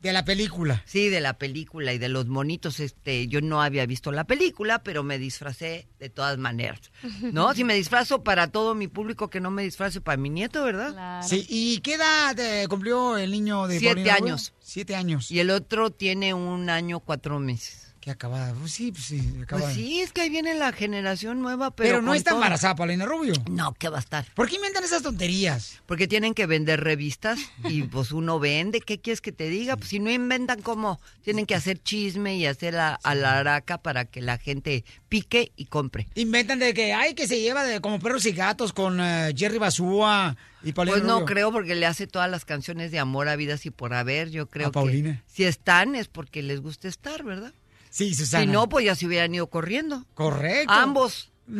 De 0.00 0.12
la 0.12 0.24
película. 0.24 0.82
Sí, 0.86 1.08
de 1.08 1.20
la 1.20 1.38
película 1.38 1.92
y 1.92 1.98
de 1.98 2.08
los 2.08 2.26
monitos. 2.26 2.80
Este, 2.80 3.28
yo 3.28 3.40
no 3.40 3.62
había 3.62 3.86
visto 3.86 4.10
la 4.10 4.24
película, 4.24 4.82
pero 4.82 5.04
me 5.04 5.18
disfracé 5.18 5.86
de 6.00 6.10
todas 6.10 6.36
maneras. 6.36 6.80
¿No? 7.32 7.54
Si 7.54 7.62
me 7.62 7.74
disfrazo 7.74 8.24
para 8.24 8.48
todo 8.48 8.74
mi 8.74 8.88
público, 8.88 9.30
que 9.30 9.38
no 9.38 9.52
me 9.52 9.62
disfrace 9.62 10.00
para 10.00 10.16
mi 10.16 10.30
nieto, 10.30 10.64
¿verdad? 10.64 11.22
Sí, 11.22 11.46
¿y 11.48 11.78
qué 11.78 11.94
edad 11.94 12.36
eh, 12.40 12.66
cumplió 12.68 13.16
el 13.16 13.30
niño 13.30 13.68
de 13.68 13.78
Siete 13.78 13.94
Paulina 13.94 14.14
años. 14.16 14.52
Siete 14.58 14.96
años. 14.96 15.30
Y 15.30 15.38
el 15.38 15.50
otro 15.50 15.90
tiene 15.90 16.34
un 16.34 16.70
año, 16.70 16.98
cuatro 16.98 17.38
meses. 17.38 17.81
Qué 18.02 18.10
acabada. 18.10 18.52
Pues 18.54 18.72
sí, 18.72 18.90
pues 18.90 19.04
sí, 19.04 19.22
acabada. 19.40 19.68
Pues 19.68 19.76
sí, 19.76 20.00
es 20.00 20.12
que 20.12 20.22
ahí 20.22 20.28
viene 20.28 20.54
la 20.56 20.72
generación 20.72 21.40
nueva, 21.40 21.70
pero. 21.70 21.88
Pero, 21.88 22.02
no 22.02 22.14
está 22.14 22.30
todo. 22.30 22.40
embarazada, 22.40 22.74
Paulina 22.74 23.06
Rubio. 23.06 23.32
No, 23.48 23.74
¿qué 23.78 23.88
va 23.88 23.98
a 23.98 24.00
estar? 24.00 24.26
¿Por 24.34 24.48
qué 24.48 24.56
inventan 24.56 24.82
esas 24.82 25.02
tonterías? 25.04 25.80
Porque 25.86 26.08
tienen 26.08 26.34
que 26.34 26.46
vender 26.46 26.80
revistas 26.82 27.38
y 27.62 27.82
pues 27.84 28.10
uno 28.10 28.40
vende. 28.40 28.80
¿Qué 28.80 29.00
quieres 29.00 29.20
que 29.20 29.30
te 29.30 29.48
diga? 29.48 29.76
Pues 29.76 29.90
si 29.90 30.00
no 30.00 30.10
inventan 30.10 30.62
cómo, 30.62 31.00
tienen 31.22 31.46
que 31.46 31.54
hacer 31.54 31.80
chisme 31.80 32.34
y 32.34 32.44
hacer 32.46 32.74
la, 32.74 32.94
a 33.04 33.14
la 33.14 33.38
araca 33.38 33.78
para 33.78 34.04
que 34.04 34.20
la 34.20 34.36
gente 34.36 34.84
pique 35.08 35.52
y 35.54 35.66
compre. 35.66 36.08
Inventan 36.16 36.58
de 36.58 36.74
que, 36.74 36.92
ay, 36.92 37.14
que 37.14 37.28
se 37.28 37.40
lleva 37.40 37.62
de 37.62 37.80
como 37.80 38.00
perros 38.00 38.26
y 38.26 38.32
gatos 38.32 38.72
con 38.72 38.98
eh, 39.00 39.32
Jerry 39.36 39.58
Basúa 39.58 40.36
y 40.64 40.72
Paulina 40.72 40.96
Pues 40.96 41.06
no 41.06 41.20
Rubio. 41.20 41.26
creo 41.26 41.52
porque 41.52 41.76
le 41.76 41.86
hace 41.86 42.08
todas 42.08 42.28
las 42.28 42.44
canciones 42.44 42.90
de 42.90 42.98
amor 42.98 43.28
a 43.28 43.36
vidas 43.36 43.64
y 43.64 43.70
por 43.70 43.94
haber. 43.94 44.30
Yo 44.30 44.48
creo 44.48 44.68
A 44.68 44.72
Paulina. 44.72 45.22
que 45.24 45.32
si 45.32 45.44
están 45.44 45.94
es 45.94 46.08
porque 46.08 46.42
les 46.42 46.60
gusta 46.60 46.88
estar, 46.88 47.22
¿verdad? 47.22 47.52
Sí, 47.92 48.14
Susana. 48.14 48.44
Si 48.44 48.50
no, 48.50 48.70
pues 48.70 48.86
ya 48.86 48.94
se 48.94 49.06
hubieran 49.06 49.34
ido 49.34 49.48
corriendo. 49.48 50.06
Correcto. 50.14 50.72
Ambos. 50.72 51.30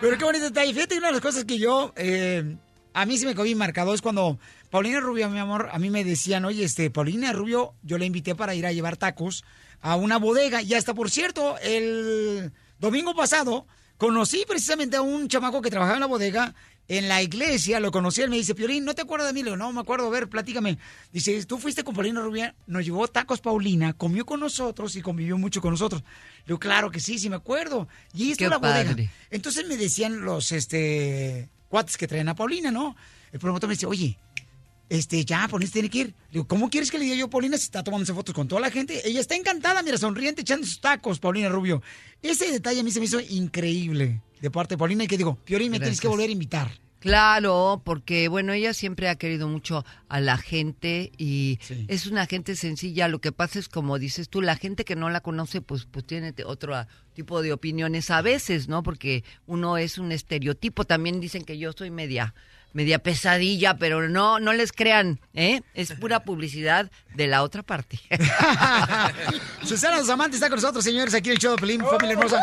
Pero 0.00 0.16
qué 0.16 0.24
bonito 0.24 0.46
detalle. 0.46 0.72
Fíjate 0.72 0.94
que 0.94 0.98
una 0.98 1.08
de 1.08 1.12
las 1.12 1.20
cosas 1.20 1.44
que 1.44 1.58
yo, 1.58 1.92
eh, 1.96 2.56
a 2.94 3.04
mí 3.04 3.18
se 3.18 3.26
me 3.26 3.32
quedó 3.32 3.42
bien 3.42 3.58
marcado 3.58 3.92
es 3.92 4.00
cuando 4.00 4.38
Paulina 4.70 4.98
Rubio, 4.98 5.28
mi 5.28 5.38
amor, 5.38 5.68
a 5.70 5.78
mí 5.78 5.90
me 5.90 6.04
decían, 6.04 6.46
oye, 6.46 6.64
este, 6.64 6.90
Paulina 6.90 7.34
Rubio, 7.34 7.74
yo 7.82 7.98
la 7.98 8.06
invité 8.06 8.34
para 8.34 8.54
ir 8.54 8.64
a 8.64 8.72
llevar 8.72 8.96
tacos 8.96 9.44
a 9.82 9.96
una 9.96 10.16
bodega. 10.16 10.62
Y 10.62 10.72
hasta, 10.72 10.94
por 10.94 11.10
cierto, 11.10 11.58
el 11.58 12.50
domingo 12.78 13.14
pasado 13.14 13.66
conocí 13.98 14.46
precisamente 14.48 14.96
a 14.96 15.02
un 15.02 15.28
chamaco 15.28 15.60
que 15.60 15.68
trabajaba 15.68 15.96
en 15.96 16.00
la 16.00 16.06
bodega 16.06 16.54
en 16.90 17.08
la 17.08 17.22
iglesia, 17.22 17.78
lo 17.78 17.92
conocí, 17.92 18.20
él 18.20 18.30
me 18.30 18.36
dice, 18.36 18.52
Piolín, 18.52 18.84
¿no 18.84 18.96
te 18.96 19.02
acuerdas 19.02 19.28
de 19.28 19.32
mí? 19.32 19.42
Le 19.42 19.50
digo, 19.50 19.56
no, 19.56 19.72
me 19.72 19.80
acuerdo, 19.80 20.08
a 20.08 20.10
ver, 20.10 20.28
platícame. 20.28 20.76
Dice, 21.12 21.44
tú 21.46 21.56
fuiste 21.56 21.84
con 21.84 21.94
Paulina 21.94 22.20
Rubio, 22.20 22.52
nos 22.66 22.84
llevó 22.84 23.06
tacos 23.06 23.40
Paulina, 23.40 23.92
comió 23.92 24.26
con 24.26 24.40
nosotros 24.40 24.96
y 24.96 25.00
convivió 25.00 25.38
mucho 25.38 25.60
con 25.60 25.70
nosotros. 25.70 26.02
Le 26.02 26.46
digo, 26.48 26.58
claro 26.58 26.90
que 26.90 26.98
sí, 26.98 27.20
sí 27.20 27.30
me 27.30 27.36
acuerdo. 27.36 27.86
Y 28.12 28.32
esto 28.32 28.48
la 28.48 28.58
bodega. 28.58 28.90
padre. 28.90 29.08
Entonces 29.30 29.68
me 29.68 29.76
decían 29.76 30.22
los 30.22 30.50
este 30.50 31.48
cuates 31.68 31.96
que 31.96 32.08
traen 32.08 32.28
a 32.28 32.34
Paulina, 32.34 32.72
¿no? 32.72 32.96
El 33.30 33.38
promotor 33.38 33.68
me 33.68 33.74
dice, 33.74 33.86
oye, 33.86 34.18
este, 34.88 35.24
ya, 35.24 35.46
Paulina 35.46 35.70
tiene 35.70 35.90
que 35.90 35.98
ir. 35.98 36.06
Le 36.08 36.32
digo, 36.32 36.48
¿cómo 36.48 36.70
quieres 36.70 36.90
que 36.90 36.98
le 36.98 37.04
diga 37.04 37.14
yo 37.14 37.26
a 37.26 37.30
Paulina 37.30 37.56
si 37.56 37.66
está 37.66 37.84
tomándose 37.84 38.12
fotos 38.14 38.34
con 38.34 38.48
toda 38.48 38.60
la 38.60 38.70
gente? 38.72 39.00
Ella 39.08 39.20
está 39.20 39.36
encantada, 39.36 39.80
mira, 39.84 39.96
sonriente, 39.96 40.40
echando 40.40 40.66
sus 40.66 40.80
tacos, 40.80 41.20
Paulina 41.20 41.50
Rubio. 41.50 41.84
Ese 42.20 42.50
detalle 42.50 42.80
a 42.80 42.82
mí 42.82 42.90
se 42.90 42.98
me 42.98 43.06
hizo 43.06 43.20
increíble 43.20 44.20
de 44.40 44.50
parte 44.50 44.74
de 44.74 44.78
Paulina 44.78 45.04
y 45.04 45.06
que 45.06 45.16
digo, 45.16 45.36
Piolín, 45.44 45.70
me 45.70 45.78
tienes 45.78 46.00
que 46.00 46.06
Gracias. 46.06 46.10
volver 46.10 46.28
a 46.28 46.32
invitar. 46.32 46.70
Claro, 47.00 47.80
porque 47.82 48.28
bueno, 48.28 48.52
ella 48.52 48.74
siempre 48.74 49.08
ha 49.08 49.14
querido 49.14 49.48
mucho 49.48 49.86
a 50.10 50.20
la 50.20 50.36
gente 50.36 51.12
y 51.16 51.58
es 51.88 52.06
una 52.06 52.26
gente 52.26 52.56
sencilla. 52.56 53.08
Lo 53.08 53.20
que 53.20 53.32
pasa 53.32 53.58
es 53.58 53.68
como 53.70 53.98
dices 53.98 54.28
tú, 54.28 54.42
la 54.42 54.54
gente 54.54 54.84
que 54.84 54.96
no 54.96 55.08
la 55.08 55.22
conoce, 55.22 55.62
pues, 55.62 55.86
pues 55.90 56.06
tiene 56.06 56.34
otro 56.44 56.74
tipo 57.14 57.40
de 57.40 57.54
opiniones 57.54 58.10
a 58.10 58.20
veces, 58.20 58.68
¿no? 58.68 58.82
Porque 58.82 59.24
uno 59.46 59.78
es 59.78 59.96
un 59.96 60.12
estereotipo. 60.12 60.84
También 60.84 61.20
dicen 61.20 61.44
que 61.44 61.56
yo 61.56 61.72
soy 61.72 61.90
media, 61.90 62.34
media 62.74 62.98
pesadilla, 62.98 63.78
pero 63.78 64.06
no, 64.10 64.38
no 64.38 64.52
les 64.52 64.70
crean, 64.70 65.20
¿eh? 65.32 65.62
Es 65.72 65.92
pura 65.92 66.20
publicidad 66.24 66.90
de 67.14 67.26
la 67.28 67.42
otra 67.44 67.62
parte. 67.62 67.98
Susana 69.64 69.96
Dos 69.96 70.10
Amantes 70.10 70.34
está 70.36 70.50
con 70.50 70.56
nosotros, 70.56 70.84
señores, 70.84 71.14
aquí 71.14 71.30
en 71.30 71.36
el 71.36 71.40
show 71.40 71.52
de 71.52 71.60
Pelín, 71.62 71.80
familia 71.80 72.12
hermosa. 72.12 72.42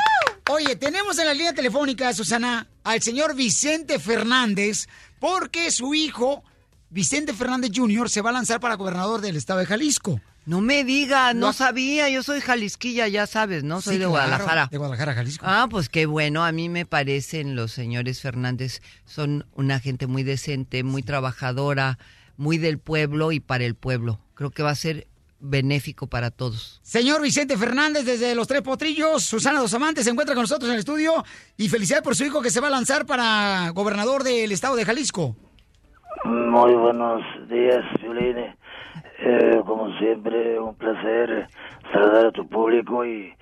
Oye, 0.50 0.76
tenemos 0.78 1.20
en 1.20 1.26
la 1.26 1.34
línea 1.34 1.54
telefónica, 1.54 2.14
Susana, 2.14 2.68
al 2.84 3.02
señor 3.02 3.36
Vicente 3.36 4.00
Fernández, 4.00 4.88
porque 5.20 5.72
su 5.72 5.94
hijo, 5.94 6.44
Vicente 6.90 7.34
Fernández 7.34 7.72
Jr., 7.76 8.10
se 8.10 8.22
va 8.22 8.30
a 8.30 8.34
lanzar 8.34 8.60
para 8.62 8.76
gobernador 8.76 9.20
del 9.20 9.36
estado 9.36 9.60
de 9.60 9.66
Jalisco. 9.66 10.22
No 10.46 10.62
me 10.62 10.86
digas, 10.86 11.36
no 11.36 11.52
sabía, 11.52 12.08
yo 12.08 12.24
soy 12.24 12.40
jalisquilla, 12.40 13.10
ya 13.10 13.28
sabes, 13.28 13.66
¿no? 13.66 13.82
Soy 13.82 13.96
Sí, 13.96 14.00
de 14.00 14.06
claro, 14.06 14.12
Guadalajara. 14.12 14.68
De 14.72 14.78
Guadalajara, 14.78 15.14
Jalisco. 15.14 15.46
Ah, 15.46 15.68
pues 15.70 15.90
qué 15.90 16.06
bueno, 16.06 16.46
a 16.46 16.54
mí 16.54 16.70
me 16.70 16.86
parecen 16.86 17.58
los 17.58 17.74
señores 17.74 18.22
Fernández, 18.22 18.82
son 19.04 19.46
una 19.56 19.82
gente 19.82 20.08
muy 20.08 20.24
decente, 20.24 20.84
muy 20.86 21.04
trabajadora, 21.04 22.00
muy 22.38 22.58
del 22.58 22.80
pueblo 22.80 23.34
y 23.34 23.42
para 23.42 23.66
el 23.66 23.76
pueblo. 23.76 24.22
Creo 24.36 24.52
que 24.52 24.64
va 24.64 24.70
a 24.70 24.76
ser 24.76 25.08
benéfico 25.40 26.08
para 26.08 26.32
todos. 26.32 26.80
Señor 26.84 27.22
Vicente 27.22 27.58
Fernández, 27.58 28.06
desde 28.06 28.36
Los 28.36 28.48
Tres 28.48 28.62
Potrillos, 28.62 29.24
Susana 29.24 29.60
Dos 29.60 29.74
Amantes 29.74 30.06
se 30.06 30.12
encuentra 30.12 30.36
con 30.36 30.44
nosotros 30.44 30.70
en 30.70 30.74
el 30.74 30.80
estudio 30.80 31.24
y 31.58 31.70
felicidades 31.70 32.04
por 32.04 32.16
su 32.16 32.26
hijo 32.26 32.42
que 32.42 32.50
se 32.50 32.60
va 32.60 32.68
a 32.68 32.72
lanzar 32.72 33.06
para 33.06 33.70
gobernador 33.74 34.24
del 34.24 34.52
estado 34.52 34.76
de 34.76 34.86
Jalisco. 34.86 35.36
Muy 36.24 36.74
buenos 36.74 37.22
días, 37.50 37.84
Violín. 38.02 38.38
Eh, 39.20 39.62
como 39.66 39.96
siempre, 39.98 40.60
un 40.60 40.76
placer 40.76 41.48
saludar 41.92 42.28
a 42.28 42.32
tu 42.32 42.48
público 42.48 43.06
y 43.06 43.34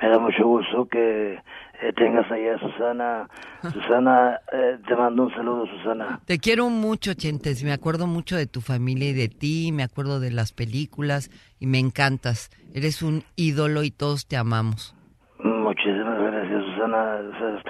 me 0.00 0.08
da 0.08 0.18
mucho 0.18 0.46
gusto 0.46 0.86
que 0.86 1.38
eh, 1.82 1.92
tengas 1.94 2.30
allá 2.30 2.54
a 2.54 2.58
Susana. 2.58 3.28
Susana, 3.72 4.40
eh, 4.52 4.78
te 4.86 4.96
mando 4.96 5.24
un 5.24 5.34
saludo, 5.34 5.66
Susana. 5.66 6.20
Te 6.26 6.38
quiero 6.38 6.68
mucho, 6.70 7.14
Chentes, 7.14 7.62
me 7.64 7.72
acuerdo 7.72 8.06
mucho 8.06 8.36
de 8.36 8.46
tu 8.46 8.60
familia 8.60 9.10
y 9.10 9.12
de 9.14 9.28
ti, 9.28 9.70
me 9.72 9.82
acuerdo 9.82 10.20
de 10.20 10.30
las 10.30 10.52
películas 10.52 11.30
y 11.60 11.66
me 11.66 11.78
encantas. 11.78 12.50
Eres 12.74 13.02
un 13.02 13.22
ídolo 13.36 13.82
y 13.82 13.90
todos 13.90 14.26
te 14.26 14.36
amamos. 14.36 14.94
Muchísimas 15.42 16.18
gracias, 16.20 16.62
Susana. 16.64 17.18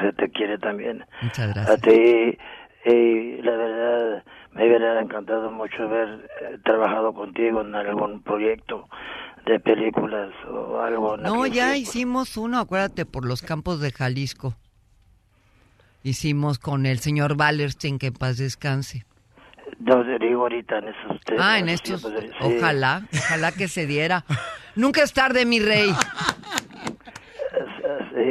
Se 0.01 0.13
te 0.13 0.29
quiere 0.31 0.59
también. 0.59 1.05
Muchas 1.23 1.51
A 1.51 1.53
gracias. 1.55 1.81
ti, 1.83 2.39
y 2.87 3.43
la 3.43 3.57
verdad, 3.57 4.25
me 4.53 4.67
hubiera 4.67 5.01
encantado 5.01 5.51
mucho 5.51 5.83
haber 5.85 6.29
eh, 6.43 6.59
trabajado 6.65 7.13
contigo 7.15 7.63
en 7.63 7.75
algún 7.75 8.23
proyecto 8.23 8.87
de 9.47 9.61
películas 9.61 10.31
o 10.51 10.81
algo. 10.81 11.17
No, 11.17 11.47
ya 11.47 11.77
hicimos 11.77 12.37
uno, 12.37 12.59
acuérdate, 12.59 13.07
por 13.07 13.25
los 13.27 13.43
campos 13.43 13.81
de 13.81 13.93
Jalisco. 13.93 14.55
Hicimos 16.03 16.59
con 16.59 16.85
el 16.87 16.99
señor 16.99 17.37
Wallerstein, 17.39 17.99
que 17.99 18.09
en 18.09 18.15
paz 18.15 18.39
descanse. 18.39 19.05
No 19.81 20.03
digo 20.19 20.43
ahorita 20.43 20.79
en 20.79 20.89
esos 20.89 21.21
te- 21.25 21.37
Ah, 21.39 21.59
en 21.59 21.69
estos, 21.69 22.03
sí. 22.03 22.09
ojalá, 22.41 23.03
ojalá 23.13 23.53
que 23.53 23.69
se 23.69 23.87
diera. 23.87 24.25
Nunca 24.77 25.03
es 25.03 25.13
tarde, 25.13 25.45
mi 25.47 25.61
rey. 25.61 25.91
Sí, 25.91 25.97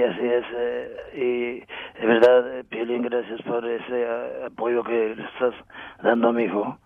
así 0.02 0.26
es. 0.26 0.46
eh, 0.56 0.96
y 1.16 1.60
de 2.02 2.08
verdad, 2.08 2.60
eh, 2.60 2.64
Piolín, 2.64 3.02
gracias 3.04 3.42
por 3.44 3.66
ese 3.66 3.86
eh, 3.92 4.46
apoyo 4.48 4.84
que 4.84 5.14
le 5.16 5.24
estás 5.24 5.54
dando 6.02 6.30
a 6.30 6.34
mi 6.34 6.44
hijo 6.44 6.78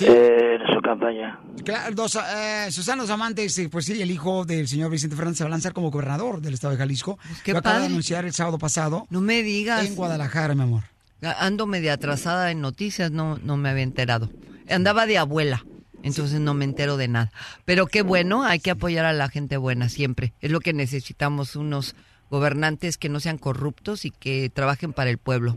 eh, 0.00 0.58
en 0.60 0.74
su 0.74 0.80
campaña. 0.80 1.40
Claro, 1.64 1.94
dos, 1.94 2.16
eh, 2.16 2.68
Susana 2.70 3.02
Dos 3.02 3.10
Amantes, 3.10 3.58
eh, 3.58 3.68
pues 3.68 3.86
sí, 3.86 4.00
el 4.00 4.10
hijo 4.10 4.44
del 4.44 4.68
señor 4.68 4.90
Vicente 4.90 5.16
Fernández 5.16 5.38
se 5.38 5.44
va 5.44 5.48
a 5.48 5.50
lanzar 5.50 5.72
como 5.72 5.90
gobernador 5.90 6.40
del 6.40 6.54
estado 6.54 6.72
de 6.72 6.78
Jalisco. 6.78 7.18
Pues 7.26 7.42
qué 7.42 7.52
Lo 7.52 7.58
acaba 7.58 7.80
de 7.80 7.86
anunciar 7.86 8.24
el 8.24 8.32
sábado 8.32 8.58
pasado. 8.58 9.06
No 9.10 9.20
me 9.20 9.42
digas. 9.42 9.86
En 9.86 9.94
Guadalajara, 9.94 10.54
mi 10.54 10.62
amor. 10.62 10.84
Ando 11.20 11.66
media 11.66 11.94
atrasada 11.94 12.50
en 12.50 12.60
noticias, 12.60 13.10
no, 13.10 13.38
no 13.38 13.56
me 13.56 13.68
había 13.70 13.82
enterado. 13.82 14.30
Andaba 14.70 15.06
de 15.06 15.18
abuela, 15.18 15.64
entonces 16.02 16.38
no 16.38 16.54
me 16.54 16.64
entero 16.64 16.96
de 16.96 17.08
nada. 17.08 17.32
Pero 17.64 17.86
qué 17.86 18.02
bueno, 18.02 18.44
hay 18.44 18.60
que 18.60 18.70
apoyar 18.70 19.04
a 19.04 19.12
la 19.12 19.28
gente 19.28 19.56
buena 19.56 19.88
siempre. 19.88 20.32
Es 20.40 20.52
lo 20.52 20.60
que 20.60 20.72
necesitamos, 20.72 21.56
unos 21.56 21.96
gobernantes 22.30 22.98
que 22.98 23.08
no 23.08 23.18
sean 23.18 23.38
corruptos 23.38 24.04
y 24.04 24.10
que 24.10 24.50
trabajen 24.52 24.92
para 24.92 25.10
el 25.10 25.18
pueblo 25.18 25.56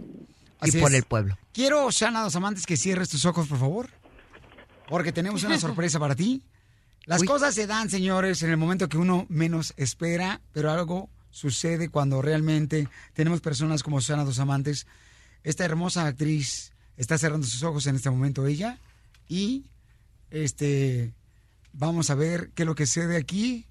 Así 0.60 0.78
y 0.78 0.82
por 0.82 0.92
es. 0.92 0.98
el 0.98 1.04
pueblo. 1.04 1.38
Quiero, 1.54 1.92
Susana 1.92 2.24
Dos 2.24 2.36
Amantes, 2.36 2.66
que 2.66 2.78
cierres 2.78 3.10
tus 3.10 3.26
ojos, 3.26 3.48
por 3.48 3.60
favor. 3.60 3.90
Porque 4.92 5.14
tenemos 5.14 5.42
una 5.46 5.58
sorpresa 5.58 6.00
para 6.00 6.16
ti. 6.16 6.44
Las 7.06 7.24
cosas 7.24 7.56
se 7.56 7.66
dan, 7.66 7.90
señores, 7.90 8.44
en 8.44 8.50
el 8.50 8.58
momento 8.58 8.90
que 8.90 8.98
uno 8.98 9.26
menos 9.30 9.74
espera, 9.78 10.42
pero 10.52 10.70
algo 10.70 11.10
sucede 11.30 11.88
cuando 11.88 12.22
realmente 12.22 12.90
tenemos 13.14 13.40
personas 13.40 13.84
como 13.84 14.02
Susana 14.02 14.26
Dos 14.26 14.40
Amantes. 14.40 14.86
Esta 15.46 15.64
hermosa 15.64 16.06
actriz 16.06 16.74
está 16.98 17.18
cerrando 17.18 17.48
sus 17.48 17.64
ojos 17.64 17.88
en 17.88 17.96
este 17.96 18.10
momento 18.10 18.46
ella 18.46 18.80
y 19.30 19.64
este 20.30 21.14
vamos 21.72 22.10
a 22.10 22.16
ver 22.16 22.52
qué 22.54 22.64
es 22.64 22.68
lo 22.68 22.76
que 22.76 22.86
sucede 22.86 23.16
aquí. 23.16 23.66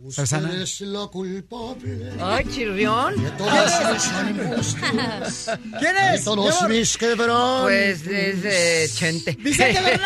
Usted 0.00 0.62
es 0.62 0.80
la 0.82 1.08
culpable. 1.08 2.12
Ay, 2.20 2.44
chirrión. 2.48 3.20
De 3.20 3.30
todas 3.32 3.92
mis 3.92 4.06
angustias. 4.12 5.50
¿Quién 5.80 5.94
De 5.96 6.14
es? 6.14 6.24
todos 6.24 6.38
mi 6.44 6.56
amor? 6.56 6.68
mis 6.70 6.96
quebrantos. 6.96 7.62
Pues 7.62 8.06
es 8.06 8.44
eh, 8.44 8.88
Chente. 8.94 9.32
¡Vicente 9.40 10.00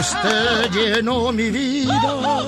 Usted 0.00 0.70
llenó 0.72 1.30
mi 1.30 1.50
vida 1.50 2.42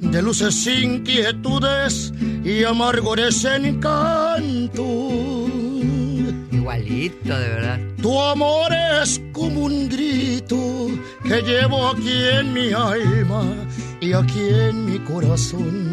de 0.00 0.22
luces, 0.22 0.64
inquietudes 0.66 2.12
y 2.44 2.62
amargores 2.64 3.44
encantos. 3.44 4.86
De 6.88 7.12
verdad. 7.22 7.78
Tu 8.00 8.18
amor 8.18 8.72
es 8.72 9.20
como 9.34 9.64
un 9.64 9.90
grito 9.90 10.88
que 11.22 11.42
llevo 11.42 11.90
aquí 11.90 12.14
en 12.32 12.54
mi 12.54 12.72
alma 12.72 13.44
y 14.00 14.14
aquí 14.14 14.48
en 14.48 14.86
mi 14.86 14.98
corazón. 15.00 15.92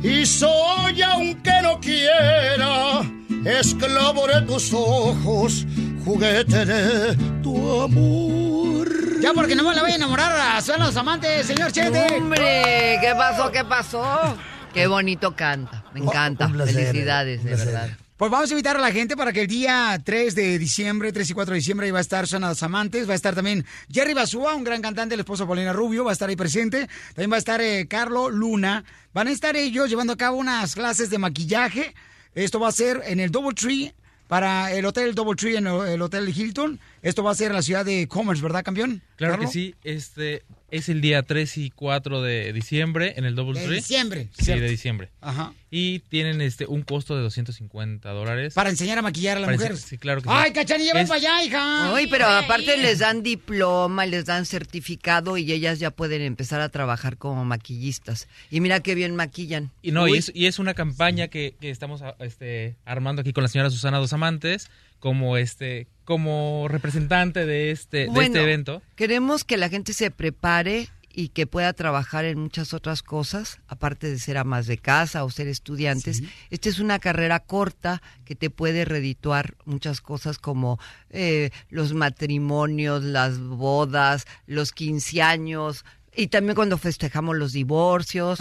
Y 0.00 0.24
soy, 0.24 1.02
aunque 1.02 1.50
no 1.60 1.80
quiera, 1.80 3.00
esclavo 3.44 4.28
de 4.28 4.42
tus 4.42 4.72
ojos, 4.72 5.66
juguete 6.04 6.64
de 6.64 7.16
tu 7.42 7.80
amor. 7.80 8.88
Ya 9.20 9.32
porque 9.32 9.56
no 9.56 9.64
me 9.64 9.74
la 9.74 9.82
voy 9.82 9.90
a 9.90 9.96
enamorar, 9.96 10.62
son 10.62 10.78
los 10.78 10.96
amantes, 10.96 11.46
señor 11.46 11.72
Chete. 11.72 12.06
Hombre, 12.16 12.98
¿qué 13.00 13.12
pasó? 13.16 13.50
¿Qué 13.50 13.64
pasó? 13.64 14.36
Qué 14.74 14.88
bonito 14.88 15.36
canta. 15.36 15.84
Me 15.94 16.00
encanta. 16.00 16.48
Felicidades, 16.48 17.44
de 17.44 17.54
verdad. 17.54 17.96
Pues 18.16 18.30
vamos 18.30 18.50
a 18.50 18.52
invitar 18.52 18.76
a 18.76 18.80
la 18.80 18.92
gente 18.92 19.16
para 19.16 19.32
que 19.32 19.42
el 19.42 19.46
día 19.46 20.00
3 20.02 20.34
de 20.34 20.58
diciembre, 20.58 21.12
3 21.12 21.30
y 21.30 21.32
4 21.34 21.52
de 21.52 21.58
diciembre, 21.58 21.86
ahí 21.86 21.92
va 21.92 21.98
a 21.98 22.00
estar 22.00 22.26
los 22.30 22.62
Amantes, 22.62 23.08
va 23.08 23.12
a 23.12 23.16
estar 23.16 23.34
también 23.34 23.64
Jerry 23.90 24.14
Basúa, 24.14 24.54
un 24.54 24.64
gran 24.64 24.82
cantante, 24.82 25.14
el 25.14 25.20
esposo 25.20 25.44
de 25.44 25.48
Paulina 25.48 25.72
Rubio, 25.72 26.04
va 26.04 26.10
a 26.10 26.12
estar 26.12 26.28
ahí 26.28 26.36
presente. 26.36 26.88
También 27.08 27.30
va 27.30 27.36
a 27.36 27.38
estar 27.38 27.60
eh, 27.60 27.86
Carlo 27.88 28.30
Luna. 28.30 28.84
Van 29.12 29.28
a 29.28 29.30
estar 29.30 29.56
ellos 29.56 29.88
llevando 29.88 30.12
a 30.12 30.16
cabo 30.16 30.38
unas 30.38 30.74
clases 30.74 31.10
de 31.10 31.18
maquillaje. 31.18 31.94
Esto 32.34 32.58
va 32.58 32.68
a 32.68 32.72
ser 32.72 33.02
en 33.06 33.20
el 33.20 33.30
Double 33.30 33.54
Tree, 33.54 33.94
para 34.28 34.72
el 34.72 34.84
Hotel 34.86 35.14
Double 35.14 35.36
Tree 35.36 35.56
en 35.56 35.66
el 35.66 36.02
Hotel 36.02 36.28
Hilton. 36.28 36.80
Esto 37.02 37.22
va 37.22 37.32
a 37.32 37.34
ser 37.34 37.48
en 37.48 37.56
la 37.56 37.62
ciudad 37.62 37.84
de 37.84 38.08
Commerce, 38.08 38.42
¿verdad, 38.42 38.64
campeón? 38.64 39.02
Claro 39.16 39.38
que 39.38 39.46
sí, 39.46 39.74
este 39.84 40.42
es 40.76 40.88
el 40.88 41.00
día 41.00 41.22
3 41.22 41.58
y 41.58 41.70
4 41.70 42.22
de 42.22 42.52
diciembre 42.52 43.14
en 43.16 43.24
el 43.24 43.34
Double 43.34 43.58
De 43.60 43.66
Tree. 43.66 43.76
diciembre, 43.76 44.28
Sí, 44.36 44.44
cierto. 44.46 44.62
de 44.64 44.70
diciembre. 44.70 45.10
Ajá. 45.20 45.52
Y 45.70 46.00
tienen 46.00 46.40
este 46.40 46.66
un 46.66 46.82
costo 46.82 47.16
de 47.16 47.22
250 47.22 48.10
dólares. 48.10 48.54
Para 48.54 48.70
enseñar 48.70 48.98
a 48.98 49.02
maquillar 49.02 49.36
a 49.36 49.40
la 49.40 49.46
Para 49.46 49.56
mujer. 49.58 49.76
Sí, 49.76 49.98
claro 49.98 50.22
que 50.22 50.28
sí. 50.28 50.34
Ay, 50.36 50.52
cachanilla, 50.52 50.92
ven 50.92 51.02
Es- 51.02 51.08
para 51.08 51.18
allá, 51.18 51.44
hija. 51.44 51.94
Ay, 51.94 52.06
pero 52.08 52.26
aparte 52.26 52.76
les 52.76 53.00
dan 53.00 53.22
diploma, 53.22 54.06
les 54.06 54.24
dan 54.24 54.46
certificado 54.46 55.36
y 55.36 55.50
ellas 55.52 55.78
ya 55.78 55.90
pueden 55.90 56.22
empezar 56.22 56.60
a 56.60 56.68
trabajar 56.68 57.16
como 57.18 57.44
maquillistas. 57.44 58.28
Y 58.50 58.60
mira 58.60 58.80
qué 58.80 58.94
bien 58.94 59.16
maquillan. 59.16 59.70
Y 59.82 59.92
no, 59.92 60.06
y 60.08 60.16
es, 60.16 60.30
y 60.34 60.46
es 60.46 60.58
una 60.58 60.74
campaña 60.74 61.28
que, 61.28 61.54
que 61.60 61.70
estamos 61.70 62.02
este, 62.20 62.76
armando 62.84 63.20
aquí 63.22 63.32
con 63.32 63.42
la 63.42 63.48
señora 63.48 63.70
Susana 63.70 63.98
Dos 63.98 64.12
Amantes 64.12 64.68
como 65.04 65.36
este 65.36 65.86
como 66.04 66.64
representante 66.66 67.44
de 67.44 67.70
este, 67.70 68.08
de 68.08 68.22
este 68.22 68.42
evento. 68.42 68.80
Queremos 68.96 69.44
que 69.44 69.58
la 69.58 69.68
gente 69.68 69.92
se 69.92 70.10
prepare 70.10 70.88
y 71.12 71.28
que 71.28 71.46
pueda 71.46 71.74
trabajar 71.74 72.24
en 72.24 72.38
muchas 72.38 72.72
otras 72.72 73.02
cosas, 73.02 73.60
aparte 73.68 74.10
de 74.10 74.18
ser 74.18 74.38
amas 74.38 74.66
de 74.66 74.78
casa 74.78 75.24
o 75.24 75.30
ser 75.30 75.46
estudiantes. 75.46 76.22
Esta 76.48 76.70
es 76.70 76.78
una 76.78 77.00
carrera 77.00 77.40
corta 77.40 78.00
que 78.24 78.34
te 78.34 78.48
puede 78.48 78.86
redituar 78.86 79.56
muchas 79.66 80.00
cosas 80.00 80.38
como 80.38 80.78
eh, 81.10 81.50
los 81.68 81.92
matrimonios, 81.92 83.02
las 83.02 83.38
bodas, 83.38 84.24
los 84.46 84.72
15 84.72 85.20
años. 85.20 85.84
Y 86.16 86.28
también 86.28 86.54
cuando 86.54 86.78
festejamos 86.78 87.36
los 87.36 87.52
divorcios, 87.52 88.38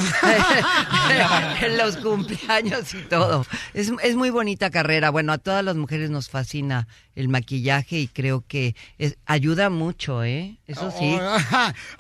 los 1.78 1.98
cumpleaños 1.98 2.94
y 2.94 3.02
todo. 3.04 3.46
Es, 3.74 3.92
es 4.04 4.16
muy 4.16 4.30
bonita 4.30 4.70
carrera. 4.70 5.10
Bueno, 5.10 5.34
a 5.34 5.38
todas 5.40 5.64
las 5.64 5.76
mujeres 5.76 6.10
nos 6.10 6.30
fascina 6.30 6.88
el 7.16 7.30
maquillaje 7.30 7.98
y 8.00 8.08
creo 8.08 8.44
que 8.48 8.76
es- 9.00 9.18
ayuda 9.26 9.70
mucho, 9.70 10.24
¿eh? 10.24 10.58
Eso 10.68 10.92
sí. 10.98 11.18
Oh. 11.20 11.38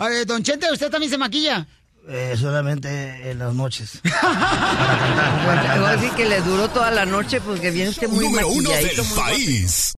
A 0.03 0.07
ver, 0.09 0.25
don 0.27 0.43
Chente, 0.43 0.71
¿usted 0.71 0.89
también 0.91 1.09
se 1.11 1.17
maquilla? 1.17 1.65
Eh, 2.07 2.35
solamente 2.37 3.31
en 3.31 3.39
las 3.39 3.53
noches. 3.53 4.01
Bueno, 4.03 5.85
así 5.87 6.09
que 6.17 6.25
le 6.25 6.41
duró 6.41 6.67
toda 6.69 6.91
la 6.91 7.05
noche 7.05 7.39
porque 7.39 7.71
viene 7.71 7.89
usted 7.91 8.09
muy 8.09 8.25
Número 8.25 8.49
uno 8.49 8.69
del 8.71 8.91
país. 9.15 9.93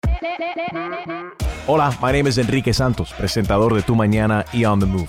Hola, 1.67 1.97
my 2.03 2.13
name 2.13 2.29
is 2.29 2.37
Enrique 2.37 2.75
Santos, 2.75 3.15
presentador 3.17 3.75
de 3.75 3.81
Tu 3.83 3.95
Mañana 3.97 4.45
y 4.53 4.67
On 4.67 4.79
the 4.79 4.87
Move. 4.87 5.09